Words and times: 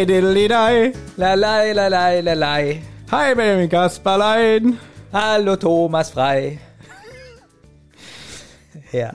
Hi, 0.00 0.06
diddly 0.06 0.48
Lalei, 1.18 1.74
lalei, 1.74 2.22
lalei. 2.22 2.82
Hi, 3.10 3.34
Benjamin 3.34 3.68
Kasperlein. 3.68 4.78
Hallo 5.12 5.56
Thomas 5.56 6.08
Frei. 6.08 6.58
Ja, 8.92 9.12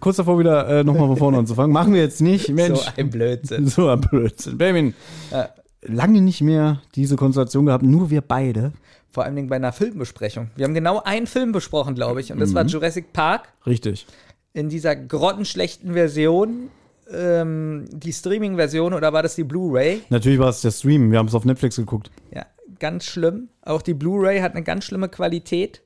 Kurz 0.00 0.16
davor 0.16 0.40
wieder 0.40 0.66
äh, 0.80 0.82
nochmal 0.82 1.06
von 1.06 1.16
vorne 1.16 1.38
anzufangen. 1.38 1.72
Machen 1.72 1.94
wir 1.94 2.00
jetzt 2.00 2.20
nicht. 2.20 2.48
Mensch, 2.52 2.80
so 2.80 2.90
ein 2.96 3.10
Blödsinn. 3.10 3.66
so 3.68 3.88
ein 3.90 4.00
Blödsinn. 4.00 4.58
Benjamin, 4.58 4.94
Ja. 5.30 5.50
lange 5.82 6.20
nicht 6.20 6.40
mehr 6.40 6.82
diese 6.96 7.14
Konstellation 7.14 7.66
gehabt, 7.66 7.84
nur 7.84 8.10
wir 8.10 8.20
beide. 8.20 8.72
Vor 9.12 9.22
allem 9.22 9.46
bei 9.46 9.54
einer 9.54 9.72
Filmbesprechung. 9.72 10.50
Wir 10.56 10.64
haben 10.64 10.74
genau 10.74 11.00
einen 11.00 11.28
Film 11.28 11.52
besprochen, 11.52 11.94
glaube 11.94 12.20
ich, 12.22 12.32
und 12.32 12.40
das 12.40 12.54
war 12.54 12.64
Jurassic 12.64 13.12
Park 13.12 13.52
Richtig. 13.64 14.04
in 14.52 14.68
dieser 14.68 14.96
grottenschlechten 14.96 15.92
Version. 15.92 16.70
Ähm, 17.12 17.86
die 17.90 18.12
Streaming-Version 18.12 18.92
oder 18.92 19.12
war 19.12 19.22
das 19.22 19.34
die 19.34 19.44
Blu-ray? 19.44 20.02
Natürlich 20.10 20.38
war 20.38 20.48
es 20.48 20.60
der 20.60 20.70
Stream. 20.70 21.10
Wir 21.10 21.18
haben 21.18 21.28
es 21.28 21.34
auf 21.34 21.44
Netflix 21.44 21.76
geguckt. 21.76 22.10
Ja, 22.34 22.46
ganz 22.78 23.04
schlimm. 23.04 23.48
Auch 23.62 23.82
die 23.82 23.94
Blu-ray 23.94 24.40
hat 24.40 24.52
eine 24.54 24.62
ganz 24.62 24.84
schlimme 24.84 25.08
Qualität. 25.08 25.82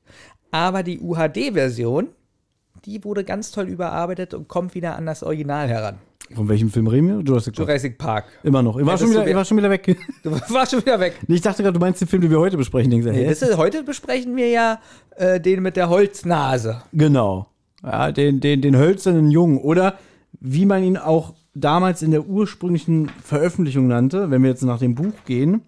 Aber 0.51 0.83
die 0.83 0.99
UHD-Version, 0.99 2.09
die 2.85 3.03
wurde 3.03 3.23
ganz 3.23 3.51
toll 3.51 3.67
überarbeitet 3.67 4.33
und 4.33 4.47
kommt 4.47 4.75
wieder 4.75 4.95
an 4.95 5.05
das 5.05 5.23
Original 5.23 5.67
heran. 5.67 5.95
Von 6.33 6.47
welchem 6.47 6.69
Film 6.69 6.87
reden 6.87 7.07
wir? 7.07 7.23
Jurassic 7.23 7.55
Park. 7.55 7.67
Jurassic 7.67 7.97
Park. 7.97 8.25
Immer 8.43 8.63
noch. 8.63 8.77
Ich 8.77 8.85
war, 8.85 8.97
schon 8.97 9.09
wieder, 9.09 9.27
ich 9.27 9.35
war 9.35 9.45
schon 9.45 9.57
wieder 9.57 9.69
weg. 9.69 9.97
Du 10.23 10.31
warst 10.31 10.71
schon 10.71 10.81
wieder 10.81 10.99
weg. 10.99 11.19
Ich 11.27 11.41
dachte 11.41 11.63
gerade, 11.63 11.73
du 11.73 11.79
meinst 11.79 12.01
den 12.01 12.07
Film, 12.07 12.21
den 12.21 12.31
wir 12.31 12.39
heute 12.39 12.57
besprechen. 12.57 12.91
Hä? 12.91 13.25
Das 13.25 13.41
ist, 13.41 13.57
heute 13.57 13.83
besprechen 13.83 14.35
wir 14.35 14.49
ja 14.49 14.79
äh, 15.15 15.39
den 15.39 15.61
mit 15.61 15.75
der 15.75 15.89
Holznase. 15.89 16.81
Genau. 16.93 17.47
Ja, 17.83 18.11
den, 18.11 18.39
den, 18.39 18.61
den 18.61 18.77
hölzernen 18.77 19.29
Jungen. 19.29 19.57
Oder 19.57 19.97
wie 20.43 20.65
man 20.65 20.83
ihn 20.83 20.97
auch 20.97 21.33
damals 21.55 22.01
in 22.01 22.11
der 22.11 22.27
ursprünglichen 22.27 23.09
Veröffentlichung 23.23 23.87
nannte, 23.87 24.29
wenn 24.29 24.43
wir 24.43 24.49
jetzt 24.49 24.63
nach 24.63 24.79
dem 24.79 24.93
Buch 24.93 25.13
gehen. 25.25 25.61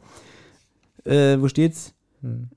Äh, 1.05 1.37
wo 1.39 1.47
steht's? 1.47 1.93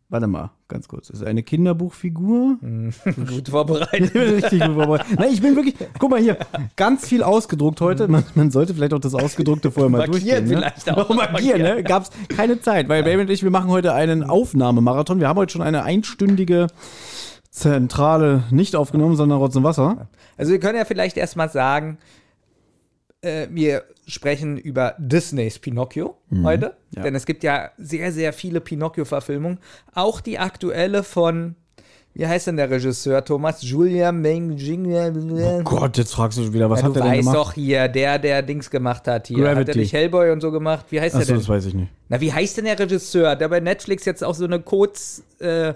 Warte 0.08 0.26
mal, 0.26 0.50
ganz 0.66 0.88
kurz. 0.88 1.08
Das 1.08 1.20
ist 1.20 1.26
eine 1.26 1.42
Kinderbuchfigur. 1.42 2.56
Gut 3.04 3.48
vorbereitet. 3.50 4.06
Ich 4.06 4.12
bin 4.14 4.22
richtig 4.22 4.60
gut 4.60 4.74
vorbereitet. 4.74 5.18
Nein, 5.18 5.28
ich 5.30 5.42
bin 5.42 5.56
wirklich. 5.56 5.74
Guck 5.98 6.10
mal 6.10 6.20
hier, 6.20 6.38
ganz 6.74 7.06
viel 7.06 7.22
ausgedruckt 7.22 7.80
heute. 7.82 8.08
Man, 8.08 8.24
man 8.34 8.50
sollte 8.50 8.74
vielleicht 8.74 8.94
auch 8.94 8.98
das 9.00 9.14
Ausgedruckte 9.14 9.70
vorher 9.70 9.90
mal 9.90 9.98
Markieren 10.08 10.46
durchgehen. 10.46 10.46
vielleicht 10.46 10.86
ne? 10.86 10.96
auch. 10.96 11.14
Markieren, 11.14 11.60
ne? 11.60 11.82
Gab's 11.82 12.10
keine 12.34 12.60
Zeit, 12.60 12.88
weil 12.88 13.02
Baby 13.02 13.22
und 13.22 13.30
ich, 13.30 13.42
wir 13.42 13.50
machen 13.50 13.68
heute 13.68 13.92
einen 13.92 14.24
Aufnahmemarathon. 14.24 15.20
Wir 15.20 15.28
haben 15.28 15.36
heute 15.36 15.52
schon 15.52 15.62
eine 15.62 15.82
einstündige 15.82 16.68
Zentrale 17.50 18.44
nicht 18.50 18.76
aufgenommen, 18.76 19.16
sondern 19.16 19.38
Rotz 19.38 19.56
und 19.56 19.64
Wasser. 19.64 20.08
Also 20.36 20.52
wir 20.52 20.60
können 20.60 20.78
ja 20.78 20.84
vielleicht 20.84 21.16
erstmal 21.16 21.48
sagen, 21.48 21.98
äh, 23.20 23.48
wir 23.50 23.84
sprechen 24.06 24.56
über 24.56 24.94
Disneys 24.98 25.58
Pinocchio 25.58 26.16
heute. 26.42 26.76
Ja. 26.94 27.02
Denn 27.02 27.14
es 27.14 27.26
gibt 27.26 27.42
ja 27.42 27.70
sehr, 27.76 28.12
sehr 28.12 28.32
viele 28.32 28.60
Pinocchio-Verfilmungen. 28.60 29.58
Auch 29.94 30.20
die 30.20 30.38
aktuelle 30.38 31.02
von, 31.02 31.54
wie 32.14 32.26
heißt 32.26 32.46
denn 32.46 32.56
der 32.56 32.70
Regisseur, 32.70 33.24
Thomas? 33.24 33.62
Julia 33.62 34.12
Meng 34.12 34.52
Oh 34.52 35.62
Gott, 35.62 35.98
jetzt 35.98 36.14
fragst 36.14 36.38
du 36.38 36.44
schon 36.44 36.54
wieder, 36.54 36.70
was 36.70 36.80
ja, 36.80 36.86
hat 36.86 36.90
du 36.90 36.94
der 36.94 37.02
denn 37.02 37.12
weißt 37.12 37.20
gemacht? 37.20 37.36
doch 37.36 37.52
hier, 37.52 37.88
der, 37.88 38.18
der 38.18 38.42
Dings 38.42 38.70
gemacht 38.70 39.06
hat 39.06 39.26
hier. 39.26 39.38
Hat 39.38 39.54
Gravity. 39.54 39.70
er 39.72 39.76
nicht 39.76 39.92
Hellboy 39.92 40.30
und 40.30 40.40
so 40.40 40.50
gemacht? 40.50 40.86
Wie 40.90 41.00
heißt 41.00 41.14
der 41.14 41.20
Achso, 41.20 41.32
denn? 41.32 41.40
das 41.40 41.48
weiß 41.48 41.66
ich 41.66 41.74
nicht. 41.74 41.90
Na, 42.08 42.20
wie 42.20 42.32
heißt 42.32 42.56
denn 42.56 42.64
der 42.64 42.78
Regisseur, 42.78 43.36
der 43.36 43.48
bei 43.48 43.60
Netflix 43.60 44.04
jetzt 44.06 44.24
auch 44.24 44.34
so 44.34 44.44
eine 44.44 44.60
Kurz 44.60 45.22
äh, 45.40 45.74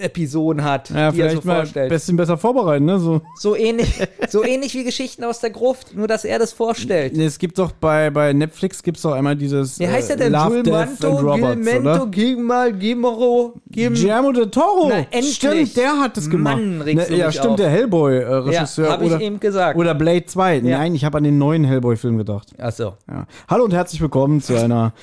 Episoden 0.00 0.64
hat, 0.64 0.90
Ja, 0.90 1.10
die 1.10 1.20
er 1.20 1.30
so 1.30 1.40
vielleicht 1.40 1.44
mal 1.44 1.52
ein 1.52 1.58
vorstellt? 1.60 1.88
bisschen 1.88 2.16
besser 2.16 2.36
vorbereiten, 2.36 2.84
ne? 2.84 2.98
So. 2.98 3.22
So 3.36 3.56
ähnlich, 3.56 4.00
so 4.28 4.44
ähnlich 4.44 4.74
wie 4.74 4.84
Geschichten 4.84 5.24
aus 5.24 5.40
der 5.40 5.50
Gruft, 5.50 5.94
nur 5.94 6.06
dass 6.08 6.24
er 6.24 6.38
das 6.38 6.52
vorstellt. 6.52 7.16
Es 7.16 7.38
gibt 7.38 7.58
doch 7.58 7.72
bei, 7.72 8.10
bei 8.10 8.32
Netflix 8.32 8.82
gibt's 8.82 9.02
doch 9.02 9.12
einmal 9.12 9.36
dieses 9.36 9.78
Wie 9.78 9.88
heißt 9.88 10.10
der 10.10 10.16
äh, 10.16 10.20
denn? 10.20 10.32
Love, 10.32 10.62
Death 10.62 10.64
Gilmanto, 10.64 11.08
and 11.08 11.22
Robots, 11.22 11.40
Gilmento, 11.54 11.90
oder? 11.90 12.06
Gilmal, 12.06 12.72
Gimero, 12.72 13.54
Gim 13.70 13.94
Guillermo 13.94 14.32
del 14.32 14.50
Toro. 14.50 14.88
Na, 14.88 15.06
endlich. 15.10 15.34
Stimmt, 15.34 15.76
der 15.76 15.98
hat 15.98 16.16
es 16.18 16.28
gemacht. 16.28 16.56
Mann, 16.56 16.82
regst 16.82 17.10
du 17.10 17.16
ja, 17.16 17.26
mich 17.26 17.36
stimmt, 17.36 17.50
auf. 17.50 17.56
der 17.56 17.70
Hellboy-Regisseur. 17.70 18.86
Ja, 18.86 18.92
hab 18.92 19.02
ich 19.02 19.08
oder, 19.08 19.20
eben 19.20 19.40
gesagt. 19.40 19.76
Oder 19.78 19.94
Blade 19.94 20.26
2. 20.26 20.56
Ja. 20.56 20.78
Nein, 20.78 20.94
ich 20.94 21.04
habe 21.04 21.18
an 21.18 21.24
den 21.24 21.38
neuen 21.38 21.64
Hellboy-Film 21.64 22.18
gedacht. 22.18 22.48
Achso. 22.58 22.94
Ja. 23.10 23.26
Hallo 23.48 23.64
und 23.64 23.72
herzlich 23.72 24.00
willkommen 24.00 24.40
zu 24.40 24.56
einer 24.58 24.92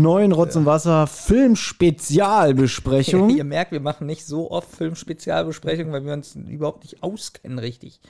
neuen 0.00 0.32
Rotz 0.32 0.56
und 0.56 0.66
Wasser 0.66 1.06
Film-Spezialbesprechung. 1.06 3.30
Ihr 3.36 3.44
merkt, 3.44 3.72
wir 3.72 3.80
machen 3.80 4.06
nicht 4.06 4.26
so 4.26 4.50
oft 4.50 4.74
Filmspezialbesprechungen, 4.74 5.92
weil 5.92 6.04
wir 6.04 6.12
uns 6.12 6.34
überhaupt 6.34 6.84
nicht 6.84 7.02
auskennen, 7.02 7.58
richtig. 7.58 8.00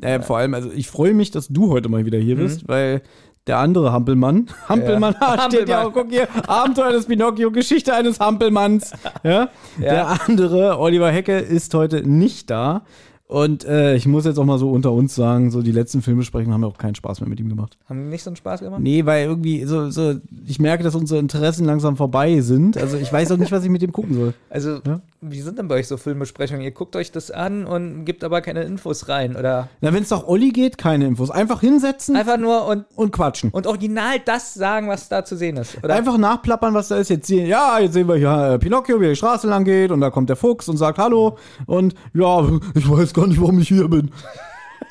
Äh, 0.00 0.20
vor 0.20 0.38
allem, 0.38 0.54
also 0.54 0.70
ich 0.70 0.88
freue 0.88 1.14
mich, 1.14 1.30
dass 1.30 1.48
du 1.48 1.70
heute 1.70 1.88
mal 1.88 2.04
wieder 2.06 2.18
hier 2.18 2.36
Mhm. 2.36 2.40
bist, 2.40 2.68
weil 2.68 3.02
der 3.46 3.58
andere 3.58 3.92
Hampelmann, 3.92 4.48
Hampelmann, 4.68 5.14
ah, 5.20 5.44
steht 5.50 5.68
ja 5.68 5.86
auch, 5.86 5.92
guck 5.92 6.10
hier, 6.10 6.28
Abenteuer 6.48 6.92
des 6.92 7.06
Pinocchio, 7.06 7.50
Geschichte 7.50 7.94
eines 7.94 8.20
Hampelmanns. 8.20 8.92
Ja? 9.22 9.48
Der 9.78 10.20
andere, 10.26 10.78
Oliver 10.78 11.10
Hecke, 11.10 11.38
ist 11.38 11.74
heute 11.74 12.08
nicht 12.08 12.50
da. 12.50 12.84
Und 13.26 13.64
äh, 13.64 13.94
ich 13.96 14.06
muss 14.06 14.26
jetzt 14.26 14.38
auch 14.38 14.44
mal 14.44 14.58
so 14.58 14.70
unter 14.70 14.92
uns 14.92 15.14
sagen, 15.14 15.50
so 15.50 15.62
die 15.62 15.72
letzten 15.72 16.02
Filmbesprechungen 16.02 16.52
haben 16.52 16.60
ja 16.60 16.68
auch 16.68 16.76
keinen 16.76 16.94
Spaß 16.94 17.20
mehr 17.20 17.28
mit 17.28 17.40
ihm 17.40 17.48
gemacht. 17.48 17.78
Haben 17.88 18.04
die 18.04 18.10
nicht 18.10 18.22
so 18.22 18.28
einen 18.30 18.36
Spaß 18.36 18.60
gemacht? 18.60 18.80
Nee, 18.80 19.06
weil 19.06 19.26
irgendwie 19.26 19.64
so, 19.64 19.90
so, 19.90 20.14
ich 20.46 20.58
merke, 20.58 20.84
dass 20.84 20.94
unsere 20.94 21.20
Interessen 21.20 21.64
langsam 21.64 21.96
vorbei 21.96 22.40
sind. 22.42 22.76
Also 22.76 22.98
ich 22.98 23.10
weiß 23.10 23.32
auch 23.32 23.38
nicht, 23.38 23.50
was 23.50 23.64
ich 23.64 23.70
mit 23.70 23.80
dem 23.80 23.92
gucken 23.92 24.14
soll. 24.14 24.34
Also, 24.50 24.80
Ja. 24.86 25.00
Wie 25.30 25.40
sind 25.40 25.58
denn 25.58 25.68
bei 25.68 25.76
euch 25.76 25.88
so 25.88 25.96
Filmbesprechungen? 25.96 26.62
Ihr 26.62 26.70
guckt 26.70 26.96
euch 26.96 27.10
das 27.10 27.30
an 27.30 27.64
und 27.64 28.04
gebt 28.04 28.22
aber 28.24 28.42
keine 28.42 28.62
Infos 28.62 29.08
rein, 29.08 29.36
oder? 29.36 29.68
Na, 29.80 29.92
wenn 29.92 30.02
es 30.02 30.10
doch 30.10 30.26
Olli 30.28 30.50
geht, 30.50 30.76
keine 30.76 31.06
Infos. 31.06 31.30
Einfach 31.30 31.60
hinsetzen 31.60 32.14
Einfach 32.16 32.36
nur 32.36 32.66
und, 32.66 32.84
und 32.94 33.10
quatschen. 33.12 33.50
und 33.50 33.66
original 33.66 34.20
das 34.24 34.54
sagen, 34.54 34.88
was 34.88 35.08
da 35.08 35.24
zu 35.24 35.36
sehen 35.36 35.56
ist, 35.56 35.82
oder? 35.82 35.94
Einfach 35.94 36.18
nachplappern, 36.18 36.74
was 36.74 36.88
da 36.88 36.96
ist. 36.98 37.08
Jetzt 37.08 37.26
sehen, 37.26 37.46
ja, 37.46 37.78
jetzt 37.78 37.94
sehen 37.94 38.06
wir 38.06 38.16
hier 38.16 38.54
äh, 38.54 38.58
Pinocchio, 38.58 39.00
wie 39.00 39.06
er 39.06 39.10
die 39.10 39.16
Straße 39.16 39.48
lang 39.48 39.64
geht 39.64 39.90
und 39.90 40.00
da 40.00 40.10
kommt 40.10 40.28
der 40.28 40.36
Fuchs 40.36 40.68
und 40.68 40.76
sagt 40.76 40.98
Hallo 40.98 41.38
und 41.66 41.94
ja, 42.12 42.46
ich 42.74 42.90
weiß 42.90 43.14
gar 43.14 43.26
nicht, 43.26 43.40
warum 43.40 43.58
ich 43.58 43.68
hier 43.68 43.88
bin. 43.88 44.10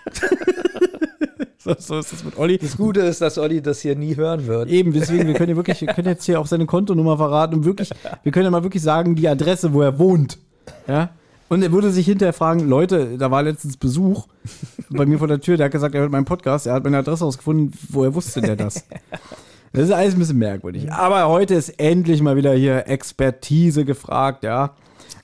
so, 1.66 1.76
so 1.78 2.00
ist 2.00 2.12
das 2.12 2.24
mit 2.24 2.38
Olli. 2.38 2.58
Das 2.58 2.78
Gute 2.78 3.02
ist, 3.02 3.22
dass 3.22 3.38
Olli 3.38 3.62
das 3.62 3.82
hier 3.82 3.96
nie 3.96 4.16
hören 4.16 4.48
wird. 4.48 4.70
Eben, 4.70 4.92
deswegen, 4.92 5.28
wir 5.28 5.34
können 5.34 5.52
ja 5.52 5.56
wirklich, 5.56 5.82
wir 5.82 5.88
können 5.88 6.08
jetzt 6.08 6.26
hier 6.26 6.40
auch 6.40 6.48
seine 6.48 6.66
Kontonummer 6.66 7.18
verraten 7.18 7.56
und 7.56 7.66
wirklich, 7.66 7.90
wir 8.24 8.32
können 8.32 8.46
ja 8.46 8.52
mal 8.52 8.64
wirklich 8.64 8.84
sagen, 8.84 9.16
die 9.16 9.28
Adresse, 9.28 9.74
wo 9.74 9.82
er 9.82 9.98
wohnt. 9.98 10.38
Ja. 10.88 11.10
Und 11.50 11.62
er 11.62 11.72
würde 11.72 11.92
sich 11.92 12.06
hinterher 12.06 12.34
fragen, 12.34 12.68
Leute, 12.68 13.18
da 13.18 13.32
war 13.32 13.44
letztens 13.44 13.78
Besuch 13.78 14.28
bei 14.90 15.06
mir 15.06 15.20
vor 15.20 15.28
der 15.28 15.40
Tür, 15.40 15.58
der 15.58 15.66
hat 15.66 15.72
gesagt, 15.72 15.96
er 15.96 16.02
hört 16.02 16.12
meinen 16.12 16.26
Podcast, 16.26 16.68
er 16.68 16.74
hat 16.74 16.84
meine 16.84 16.98
Adresse 16.98 17.24
rausgefunden, 17.24 17.74
woher 17.90 18.14
wusste 18.16 18.42
der 18.42 18.56
das? 18.56 18.86
Das 19.72 19.86
ist 19.86 19.92
alles 19.92 20.14
ein 20.14 20.20
bisschen 20.20 20.38
merkwürdig. 20.38 20.92
Aber 20.92 21.28
heute 21.30 21.56
ist 21.56 21.70
endlich 21.80 22.22
mal 22.22 22.36
wieder 22.36 22.54
hier 22.54 22.88
Expertise 22.88 23.86
gefragt, 23.86 24.44
ja. 24.44 24.76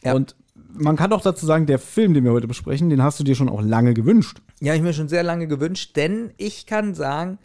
Ja. 0.04 0.14
Und 0.14 0.36
man 0.74 0.96
kann 0.96 1.12
auch 1.14 1.22
dazu 1.22 1.46
sagen, 1.46 1.66
der 1.66 1.80
Film, 1.80 2.14
den 2.14 2.24
wir 2.24 2.32
heute 2.32 2.48
besprechen, 2.48 2.90
den 2.90 3.04
hast 3.04 3.20
du 3.20 3.24
dir 3.24 3.36
schon 3.36 3.50
auch 3.50 3.62
lange 3.62 3.94
gewünscht. 3.94 4.42
Ja, 4.60 4.76
ich 4.76 4.82
mir 4.82 4.94
schon 4.94 5.10
sehr 5.10 5.24
lange 5.24 5.48
gewünscht, 5.48 5.96
denn 5.96 6.32
ich 6.38 6.66
kann 6.66 6.94
sagen, 6.96 7.40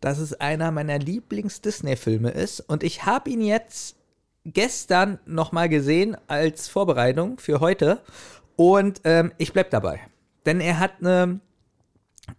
dass 0.00 0.18
es 0.18 0.34
einer 0.40 0.70
meiner 0.70 0.98
Lieblings-Disney-Filme 0.98 2.30
ist 2.30 2.60
und 2.60 2.82
ich 2.82 3.04
habe 3.04 3.30
ihn 3.30 3.42
jetzt 3.42 3.96
gestern 4.44 5.18
nochmal 5.26 5.68
gesehen 5.68 6.16
als 6.26 6.68
Vorbereitung 6.68 7.38
für 7.38 7.60
heute 7.60 8.00
und 8.56 9.02
ähm, 9.04 9.32
ich 9.38 9.52
bleib 9.52 9.70
dabei. 9.70 10.00
Denn 10.46 10.60
er 10.60 10.78
hat 10.78 10.92
eine, 11.00 11.40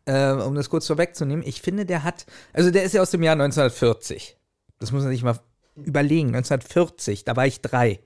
äh, 0.06 0.32
um 0.32 0.56
das 0.56 0.70
kurz 0.70 0.88
vorwegzunehmen, 0.88 1.46
ich 1.46 1.62
finde, 1.62 1.86
der 1.86 2.04
hat, 2.04 2.26
also 2.54 2.72
der 2.72 2.84
ist 2.84 2.94
ja 2.94 3.02
aus 3.02 3.12
dem 3.12 3.22
Jahr 3.22 3.34
1940. 3.34 4.38
Das 4.80 4.92
muss 4.92 5.04
man 5.04 5.12
sich 5.12 5.24
mal 5.24 5.40
überlegen. 5.76 6.30
1940, 6.30 7.24
da 7.24 7.36
war 7.36 7.46
ich 7.46 7.62
drei. 7.62 8.00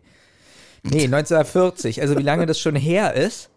Nee, 0.92 1.06
1940, 1.06 2.02
also 2.02 2.16
wie 2.16 2.24
lange 2.24 2.46
das 2.46 2.60
schon 2.60 2.76
her 2.76 3.16
ist. 3.16 3.50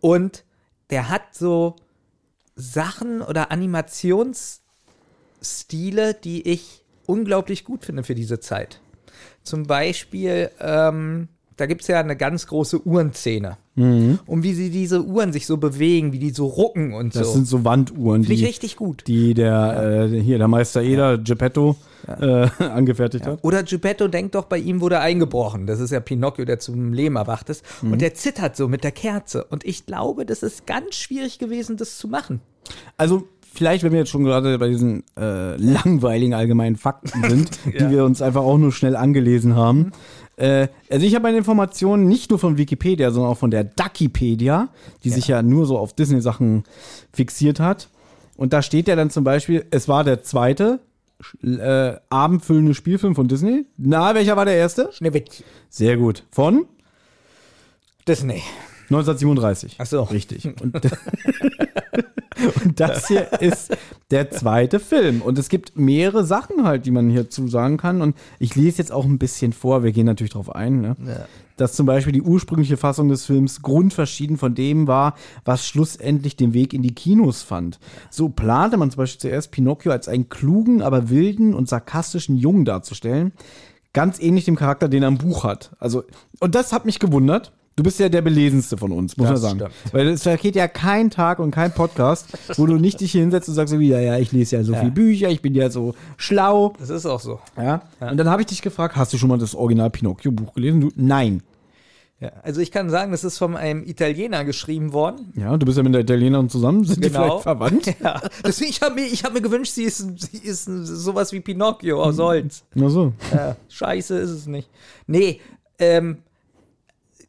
Und 0.00 0.44
der 0.90 1.08
hat 1.08 1.34
so 1.34 1.74
Sachen 2.54 3.22
oder 3.22 3.50
Animationsstile, 3.50 6.14
die 6.14 6.48
ich 6.48 6.84
unglaublich 7.06 7.64
gut 7.64 7.84
finde 7.84 8.04
für 8.04 8.14
diese 8.14 8.38
Zeit. 8.38 8.80
Zum 9.42 9.66
Beispiel, 9.66 10.52
ähm, 10.60 11.26
da 11.56 11.66
gibt 11.66 11.82
es 11.82 11.88
ja 11.88 12.00
eine 12.00 12.16
ganz 12.16 12.46
große 12.46 12.86
Uhrenszene. 12.86 13.56
Und 13.78 14.42
wie 14.42 14.54
sie 14.54 14.70
diese 14.70 15.04
Uhren 15.04 15.34
sich 15.34 15.46
so 15.46 15.58
bewegen, 15.58 16.14
wie 16.14 16.18
die 16.18 16.30
so 16.30 16.46
rucken 16.46 16.94
und 16.94 17.14
Das 17.14 17.26
so. 17.26 17.32
sind 17.34 17.46
so 17.46 17.62
Wanduhren, 17.64 18.22
Finde 18.22 18.32
ich 18.32 18.40
die, 18.40 18.46
richtig 18.46 18.76
gut. 18.76 19.04
die 19.06 19.34
der, 19.34 20.08
äh, 20.10 20.20
hier, 20.20 20.38
der 20.38 20.48
Meister 20.48 20.82
Eder, 20.82 21.18
Geppetto, 21.18 21.76
äh, 22.06 22.48
angefertigt 22.58 23.26
hat. 23.26 23.38
Oder 23.42 23.62
Geppetto 23.64 24.08
denkt 24.08 24.34
doch, 24.34 24.44
bei 24.46 24.56
ihm 24.56 24.80
wurde 24.80 25.00
eingebrochen. 25.00 25.66
Das 25.66 25.78
ist 25.80 25.90
ja 25.90 26.00
Pinocchio, 26.00 26.46
der 26.46 26.58
zum 26.58 26.94
Leben 26.94 27.16
erwacht 27.16 27.50
ist. 27.50 27.64
Mhm. 27.82 27.92
Und 27.92 28.00
der 28.00 28.14
zittert 28.14 28.56
so 28.56 28.66
mit 28.66 28.82
der 28.82 28.92
Kerze. 28.92 29.44
Und 29.44 29.64
ich 29.66 29.84
glaube, 29.84 30.24
das 30.24 30.42
ist 30.42 30.66
ganz 30.66 30.94
schwierig 30.94 31.38
gewesen, 31.38 31.76
das 31.76 31.98
zu 31.98 32.08
machen. 32.08 32.40
Also, 32.96 33.24
vielleicht, 33.52 33.84
wenn 33.84 33.92
wir 33.92 33.98
jetzt 34.00 34.10
schon 34.10 34.24
gerade 34.24 34.58
bei 34.58 34.68
diesen 34.68 35.02
äh, 35.18 35.56
langweiligen 35.56 36.32
allgemeinen 36.32 36.76
Fakten 36.76 37.22
sind, 37.28 37.58
die 37.66 37.90
wir 37.90 38.04
uns 38.04 38.22
einfach 38.22 38.42
auch 38.42 38.56
nur 38.56 38.72
schnell 38.72 38.96
angelesen 38.96 39.54
haben. 39.54 39.92
Äh, 40.36 40.68
also 40.90 41.06
ich 41.06 41.14
habe 41.14 41.24
meine 41.24 41.38
Informationen 41.38 42.06
nicht 42.06 42.30
nur 42.30 42.38
von 42.38 42.58
Wikipedia, 42.58 43.10
sondern 43.10 43.32
auch 43.32 43.38
von 43.38 43.50
der 43.50 43.64
Duckipedia, 43.64 44.68
die 45.04 45.10
sich 45.10 45.28
ja 45.28 45.42
nur 45.42 45.66
so 45.66 45.78
auf 45.78 45.92
Disney-Sachen 45.94 46.64
fixiert 47.12 47.60
hat. 47.60 47.88
Und 48.36 48.52
da 48.52 48.62
steht 48.62 48.88
ja 48.88 48.96
dann 48.96 49.10
zum 49.10 49.24
Beispiel, 49.24 49.64
es 49.70 49.88
war 49.88 50.04
der 50.04 50.22
zweite 50.22 50.80
äh, 51.42 51.94
abendfüllende 52.10 52.74
Spielfilm 52.74 53.14
von 53.14 53.28
Disney. 53.28 53.66
Na, 53.78 54.14
welcher 54.14 54.36
war 54.36 54.44
der 54.44 54.56
erste? 54.56 54.90
Schneewittchen. 54.92 55.44
Sehr 55.70 55.96
gut. 55.96 56.24
Von 56.30 56.66
Disney. 58.06 58.42
1937. 58.90 59.76
Ach 59.78 59.86
so. 59.86 60.02
Richtig. 60.02 60.44
Und, 60.62 60.80
und 62.64 62.78
das 62.80 63.08
hier 63.08 63.40
ist 63.40 63.76
der 64.10 64.30
zweite 64.30 64.78
Film. 64.78 65.22
Und 65.22 65.38
es 65.38 65.48
gibt 65.48 65.76
mehrere 65.76 66.24
Sachen 66.24 66.64
halt, 66.64 66.86
die 66.86 66.90
man 66.90 67.10
hierzu 67.10 67.48
sagen 67.48 67.76
kann. 67.76 68.02
Und 68.02 68.16
ich 68.38 68.54
lese 68.54 68.78
jetzt 68.78 68.92
auch 68.92 69.04
ein 69.04 69.18
bisschen 69.18 69.52
vor. 69.52 69.82
Wir 69.82 69.92
gehen 69.92 70.06
natürlich 70.06 70.32
darauf 70.32 70.54
ein. 70.54 70.80
Ne? 70.80 70.96
Ja. 71.06 71.26
Dass 71.56 71.72
zum 71.72 71.86
Beispiel 71.86 72.12
die 72.12 72.22
ursprüngliche 72.22 72.76
Fassung 72.76 73.08
des 73.08 73.24
Films 73.24 73.62
grundverschieden 73.62 74.36
von 74.36 74.54
dem 74.54 74.86
war, 74.86 75.14
was 75.44 75.66
schlussendlich 75.66 76.36
den 76.36 76.52
Weg 76.52 76.74
in 76.74 76.82
die 76.82 76.94
Kinos 76.94 77.42
fand. 77.42 77.78
So 78.10 78.28
plante 78.28 78.76
man 78.76 78.90
zum 78.90 78.98
Beispiel 78.98 79.20
zuerst 79.20 79.50
Pinocchio 79.50 79.90
als 79.90 80.08
einen 80.08 80.28
klugen, 80.28 80.82
aber 80.82 81.08
wilden 81.08 81.54
und 81.54 81.68
sarkastischen 81.68 82.36
Jungen 82.36 82.64
darzustellen. 82.64 83.32
Ganz 83.92 84.20
ähnlich 84.20 84.44
dem 84.44 84.56
Charakter, 84.56 84.88
den 84.88 85.02
er 85.02 85.08
im 85.08 85.18
Buch 85.18 85.44
hat. 85.44 85.74
Also, 85.78 86.04
und 86.40 86.54
das 86.54 86.72
hat 86.72 86.84
mich 86.84 86.98
gewundert. 86.98 87.52
Du 87.76 87.82
bist 87.82 88.00
ja 88.00 88.08
der 88.08 88.22
belesenste 88.22 88.78
von 88.78 88.90
uns, 88.90 89.18
muss 89.18 89.28
Das 89.28 89.42
man 89.42 89.58
sagen. 89.58 89.70
stimmt. 89.74 89.94
Weil 89.94 90.08
es 90.08 90.22
vergeht 90.22 90.56
ja 90.56 90.66
kein 90.66 91.10
Tag 91.10 91.38
und 91.40 91.50
kein 91.50 91.72
Podcast, 91.74 92.26
wo 92.56 92.64
du 92.64 92.76
nicht 92.76 93.00
dich 93.00 93.12
hier 93.12 93.20
hinsetzt 93.20 93.50
und 93.50 93.54
sagst 93.54 93.74
so 93.74 93.78
wie, 93.78 93.88
ja, 93.90 94.00
ja, 94.00 94.16
ich 94.18 94.32
lese 94.32 94.56
ja 94.56 94.64
so 94.64 94.74
viele 94.74 94.90
Bücher, 94.90 95.28
ich 95.28 95.42
bin 95.42 95.54
ja 95.54 95.68
so 95.68 95.94
schlau. 96.16 96.72
Das 96.78 96.88
ist 96.88 97.04
auch 97.04 97.20
so. 97.20 97.38
Ja. 97.58 97.82
Und 98.00 98.16
dann 98.16 98.30
habe 98.30 98.40
ich 98.40 98.46
dich 98.46 98.62
gefragt, 98.62 98.96
hast 98.96 99.12
du 99.12 99.18
schon 99.18 99.28
mal 99.28 99.36
das 99.36 99.54
Original 99.54 99.90
Pinocchio-Buch 99.90 100.54
gelesen? 100.54 100.80
Du, 100.80 100.90
nein. 100.96 101.42
Ja. 102.18 102.32
Also 102.42 102.62
ich 102.62 102.70
kann 102.70 102.88
sagen, 102.88 103.12
das 103.12 103.24
ist 103.24 103.36
von 103.36 103.54
einem 103.56 103.84
Italiener 103.84 104.46
geschrieben 104.46 104.94
worden. 104.94 105.34
Ja, 105.36 105.54
du 105.58 105.66
bist 105.66 105.76
ja 105.76 105.82
mit 105.84 105.92
der 105.92 106.00
Italienerin 106.00 106.48
zusammen, 106.48 106.82
sind 106.84 107.04
die 107.04 107.08
Genau. 107.10 107.24
vielleicht 107.24 107.42
verwandt? 107.42 107.94
Ja. 108.02 108.22
Deswegen, 108.42 108.70
ich 108.70 108.80
habe 108.80 108.94
mir, 108.94 109.04
ich 109.04 109.22
hab 109.22 109.34
mir 109.34 109.42
gewünscht, 109.42 109.72
sie 109.74 109.84
ist, 109.84 109.98
sie 110.32 110.38
ist 110.38 110.64
sowas 110.64 111.30
wie 111.32 111.40
Pinocchio 111.40 112.02
aus 112.02 112.18
Holz. 112.18 112.64
Na 112.74 112.88
so. 112.88 113.12
Ja, 113.34 113.54
scheiße 113.68 114.16
ist 114.18 114.30
es 114.30 114.46
nicht. 114.46 114.70
Nee, 115.06 115.40
ähm, 115.78 116.16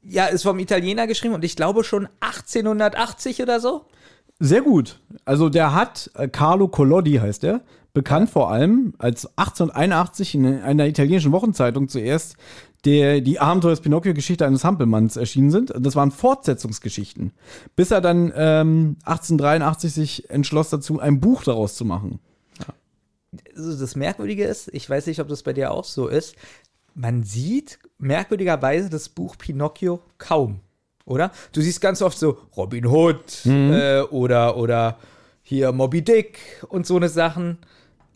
ja, 0.07 0.25
ist 0.25 0.43
vom 0.43 0.59
Italiener 0.59 1.07
geschrieben 1.07 1.33
und 1.33 1.43
ich 1.43 1.55
glaube 1.55 1.83
schon 1.83 2.07
1880 2.21 3.41
oder 3.41 3.59
so. 3.59 3.85
Sehr 4.39 4.61
gut. 4.61 4.99
Also 5.25 5.49
der 5.49 5.73
hat, 5.73 6.11
äh, 6.15 6.27
Carlo 6.27 6.67
Collodi 6.67 7.15
heißt 7.15 7.43
er, 7.43 7.61
bekannt 7.93 8.29
vor 8.29 8.51
allem, 8.51 8.93
als 8.99 9.25
1881 9.37 10.35
in 10.35 10.45
einer 10.61 10.85
italienischen 10.85 11.31
Wochenzeitung 11.31 11.89
zuerst 11.89 12.35
der, 12.85 13.21
die 13.21 13.39
Abenteuer 13.39 13.71
des 13.71 13.81
Pinocchio-Geschichte 13.81 14.45
eines 14.45 14.63
Hampelmanns 14.63 15.17
erschienen 15.17 15.49
sind. 15.49 15.73
Das 15.77 15.95
waren 15.95 16.11
Fortsetzungsgeschichten. 16.11 17.31
Bis 17.75 17.91
er 17.91 18.01
dann 18.01 18.31
ähm, 18.35 18.97
1883 19.03 19.93
sich 19.93 20.29
entschloss 20.29 20.69
dazu, 20.69 20.99
ein 20.99 21.19
Buch 21.19 21.43
daraus 21.43 21.75
zu 21.75 21.85
machen. 21.85 22.19
Also 23.55 23.77
das 23.77 23.95
Merkwürdige 23.95 24.45
ist, 24.45 24.69
ich 24.73 24.89
weiß 24.89 25.07
nicht, 25.07 25.19
ob 25.19 25.27
das 25.27 25.43
bei 25.43 25.53
dir 25.53 25.71
auch 25.71 25.83
so 25.83 26.07
ist, 26.07 26.35
man 26.97 27.23
sieht 27.23 27.79
merkwürdigerweise 27.99 28.89
das 28.89 29.07
Buch 29.07 29.37
Pinocchio 29.37 30.01
kaum, 30.17 30.59
oder? 31.05 31.31
Du 31.53 31.61
siehst 31.61 31.79
ganz 31.79 32.01
oft 32.01 32.17
so 32.17 32.37
Robin 32.57 32.87
Hood 32.87 33.45
äh, 33.45 34.01
oder, 34.01 34.57
oder 34.57 34.97
hier 35.43 35.71
Moby 35.71 36.01
Dick 36.01 36.39
und 36.69 36.87
so 36.87 36.97
eine 36.97 37.07
Sachen. 37.07 37.59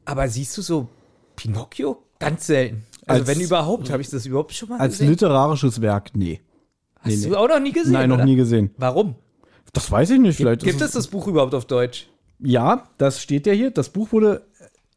Aber 0.04 0.28
siehst 0.28 0.58
du 0.58 0.64
so 0.64 0.90
Pinocchio? 1.36 2.02
Ganz 2.20 2.48
selten. 2.48 2.84
Also 3.06 3.22
Als- 3.22 3.28
wenn 3.28 3.44
überhaupt, 3.44 3.92
habe 3.92 4.02
ich 4.02 4.10
das 4.10 4.26
überhaupt 4.26 4.54
schon 4.54 4.70
mal 4.70 4.80
Als 4.80 4.94
gesehen? 4.94 5.10
literarisches 5.10 5.80
Werk, 5.82 6.12
nee. 6.16 6.42
Hast 7.00 7.24
nee, 7.24 7.30
du 7.30 7.38
auch 7.38 7.48
noch 7.48 7.60
nie 7.60 7.72
gesehen? 7.72 7.94
Nein, 7.94 8.10
noch 8.10 8.16
oder? 8.18 8.26
nie 8.26 8.36
gesehen. 8.36 8.72
Warum? 8.78 9.16
Das 9.74 9.90
weiß 9.92 10.10
ich 10.12 10.20
nicht. 10.20 10.38
Vielleicht 10.38 10.64
Gibt 10.64 10.76
ist 10.82 10.88
es 10.88 10.92
das 10.92 11.08
Buch 11.08 11.28
überhaupt 11.28 11.54
auf 11.54 11.66
Deutsch? 11.66 12.10
Ja, 12.40 12.88
das 12.98 13.22
steht 13.22 13.46
ja 13.48 13.54
hier. 13.54 13.72
Das 13.72 13.90
Buch 13.90 14.12
wurde 14.12 14.46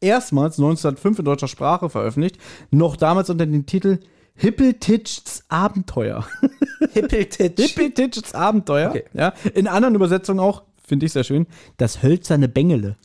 erstmals 0.05 0.57
1905 0.57 1.19
in 1.19 1.25
deutscher 1.25 1.47
Sprache 1.47 1.89
veröffentlicht. 1.89 2.37
Noch 2.71 2.95
damals 2.95 3.29
unter 3.29 3.45
dem 3.45 3.65
Titel 3.65 3.99
Hippeltitschs 4.35 5.43
Abenteuer. 5.47 6.27
Hippeltitsch. 6.93 7.59
Hippeltitschs 7.61 8.33
Abenteuer. 8.33 8.89
Okay. 8.89 9.05
Ja, 9.13 9.33
in 9.53 9.67
anderen 9.67 9.95
Übersetzungen 9.95 10.39
auch, 10.39 10.63
finde 10.85 11.05
ich 11.05 11.13
sehr 11.13 11.23
schön, 11.23 11.47
das 11.77 12.03
hölzerne 12.03 12.47
Bengele. 12.47 12.97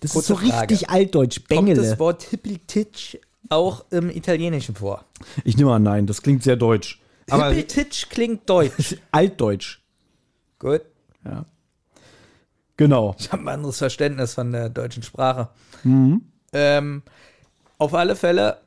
Das 0.00 0.12
Kurze 0.12 0.34
ist 0.34 0.40
so 0.40 0.46
Frage. 0.46 0.70
richtig 0.72 0.90
altdeutsch. 0.90 1.36
Kommt 1.36 1.48
Bengele. 1.48 1.88
das 1.88 1.98
Wort 1.98 2.24
Hippeltitsch 2.24 3.16
auch 3.48 3.84
im 3.90 4.10
Italienischen 4.10 4.74
vor? 4.74 5.04
Ich 5.44 5.56
nehme 5.56 5.72
an, 5.72 5.84
nein, 5.84 6.06
das 6.06 6.22
klingt 6.22 6.42
sehr 6.42 6.56
deutsch. 6.56 7.00
Aber 7.30 7.48
Hippeltitsch 7.48 8.08
klingt 8.10 8.50
deutsch. 8.50 8.96
altdeutsch. 9.12 9.80
Gut. 10.58 10.82
Ja. 11.24 11.46
Genau. 12.76 13.14
Ich 13.18 13.30
habe 13.30 13.42
ein 13.42 13.48
anderes 13.48 13.78
Verständnis 13.78 14.34
von 14.34 14.50
der 14.50 14.68
deutschen 14.68 15.04
Sprache. 15.04 15.50
Mhm. 15.84 16.22
Ähm, 16.52 17.02
auf 17.78 17.94
alle 17.94 18.16
Fälle 18.16 18.58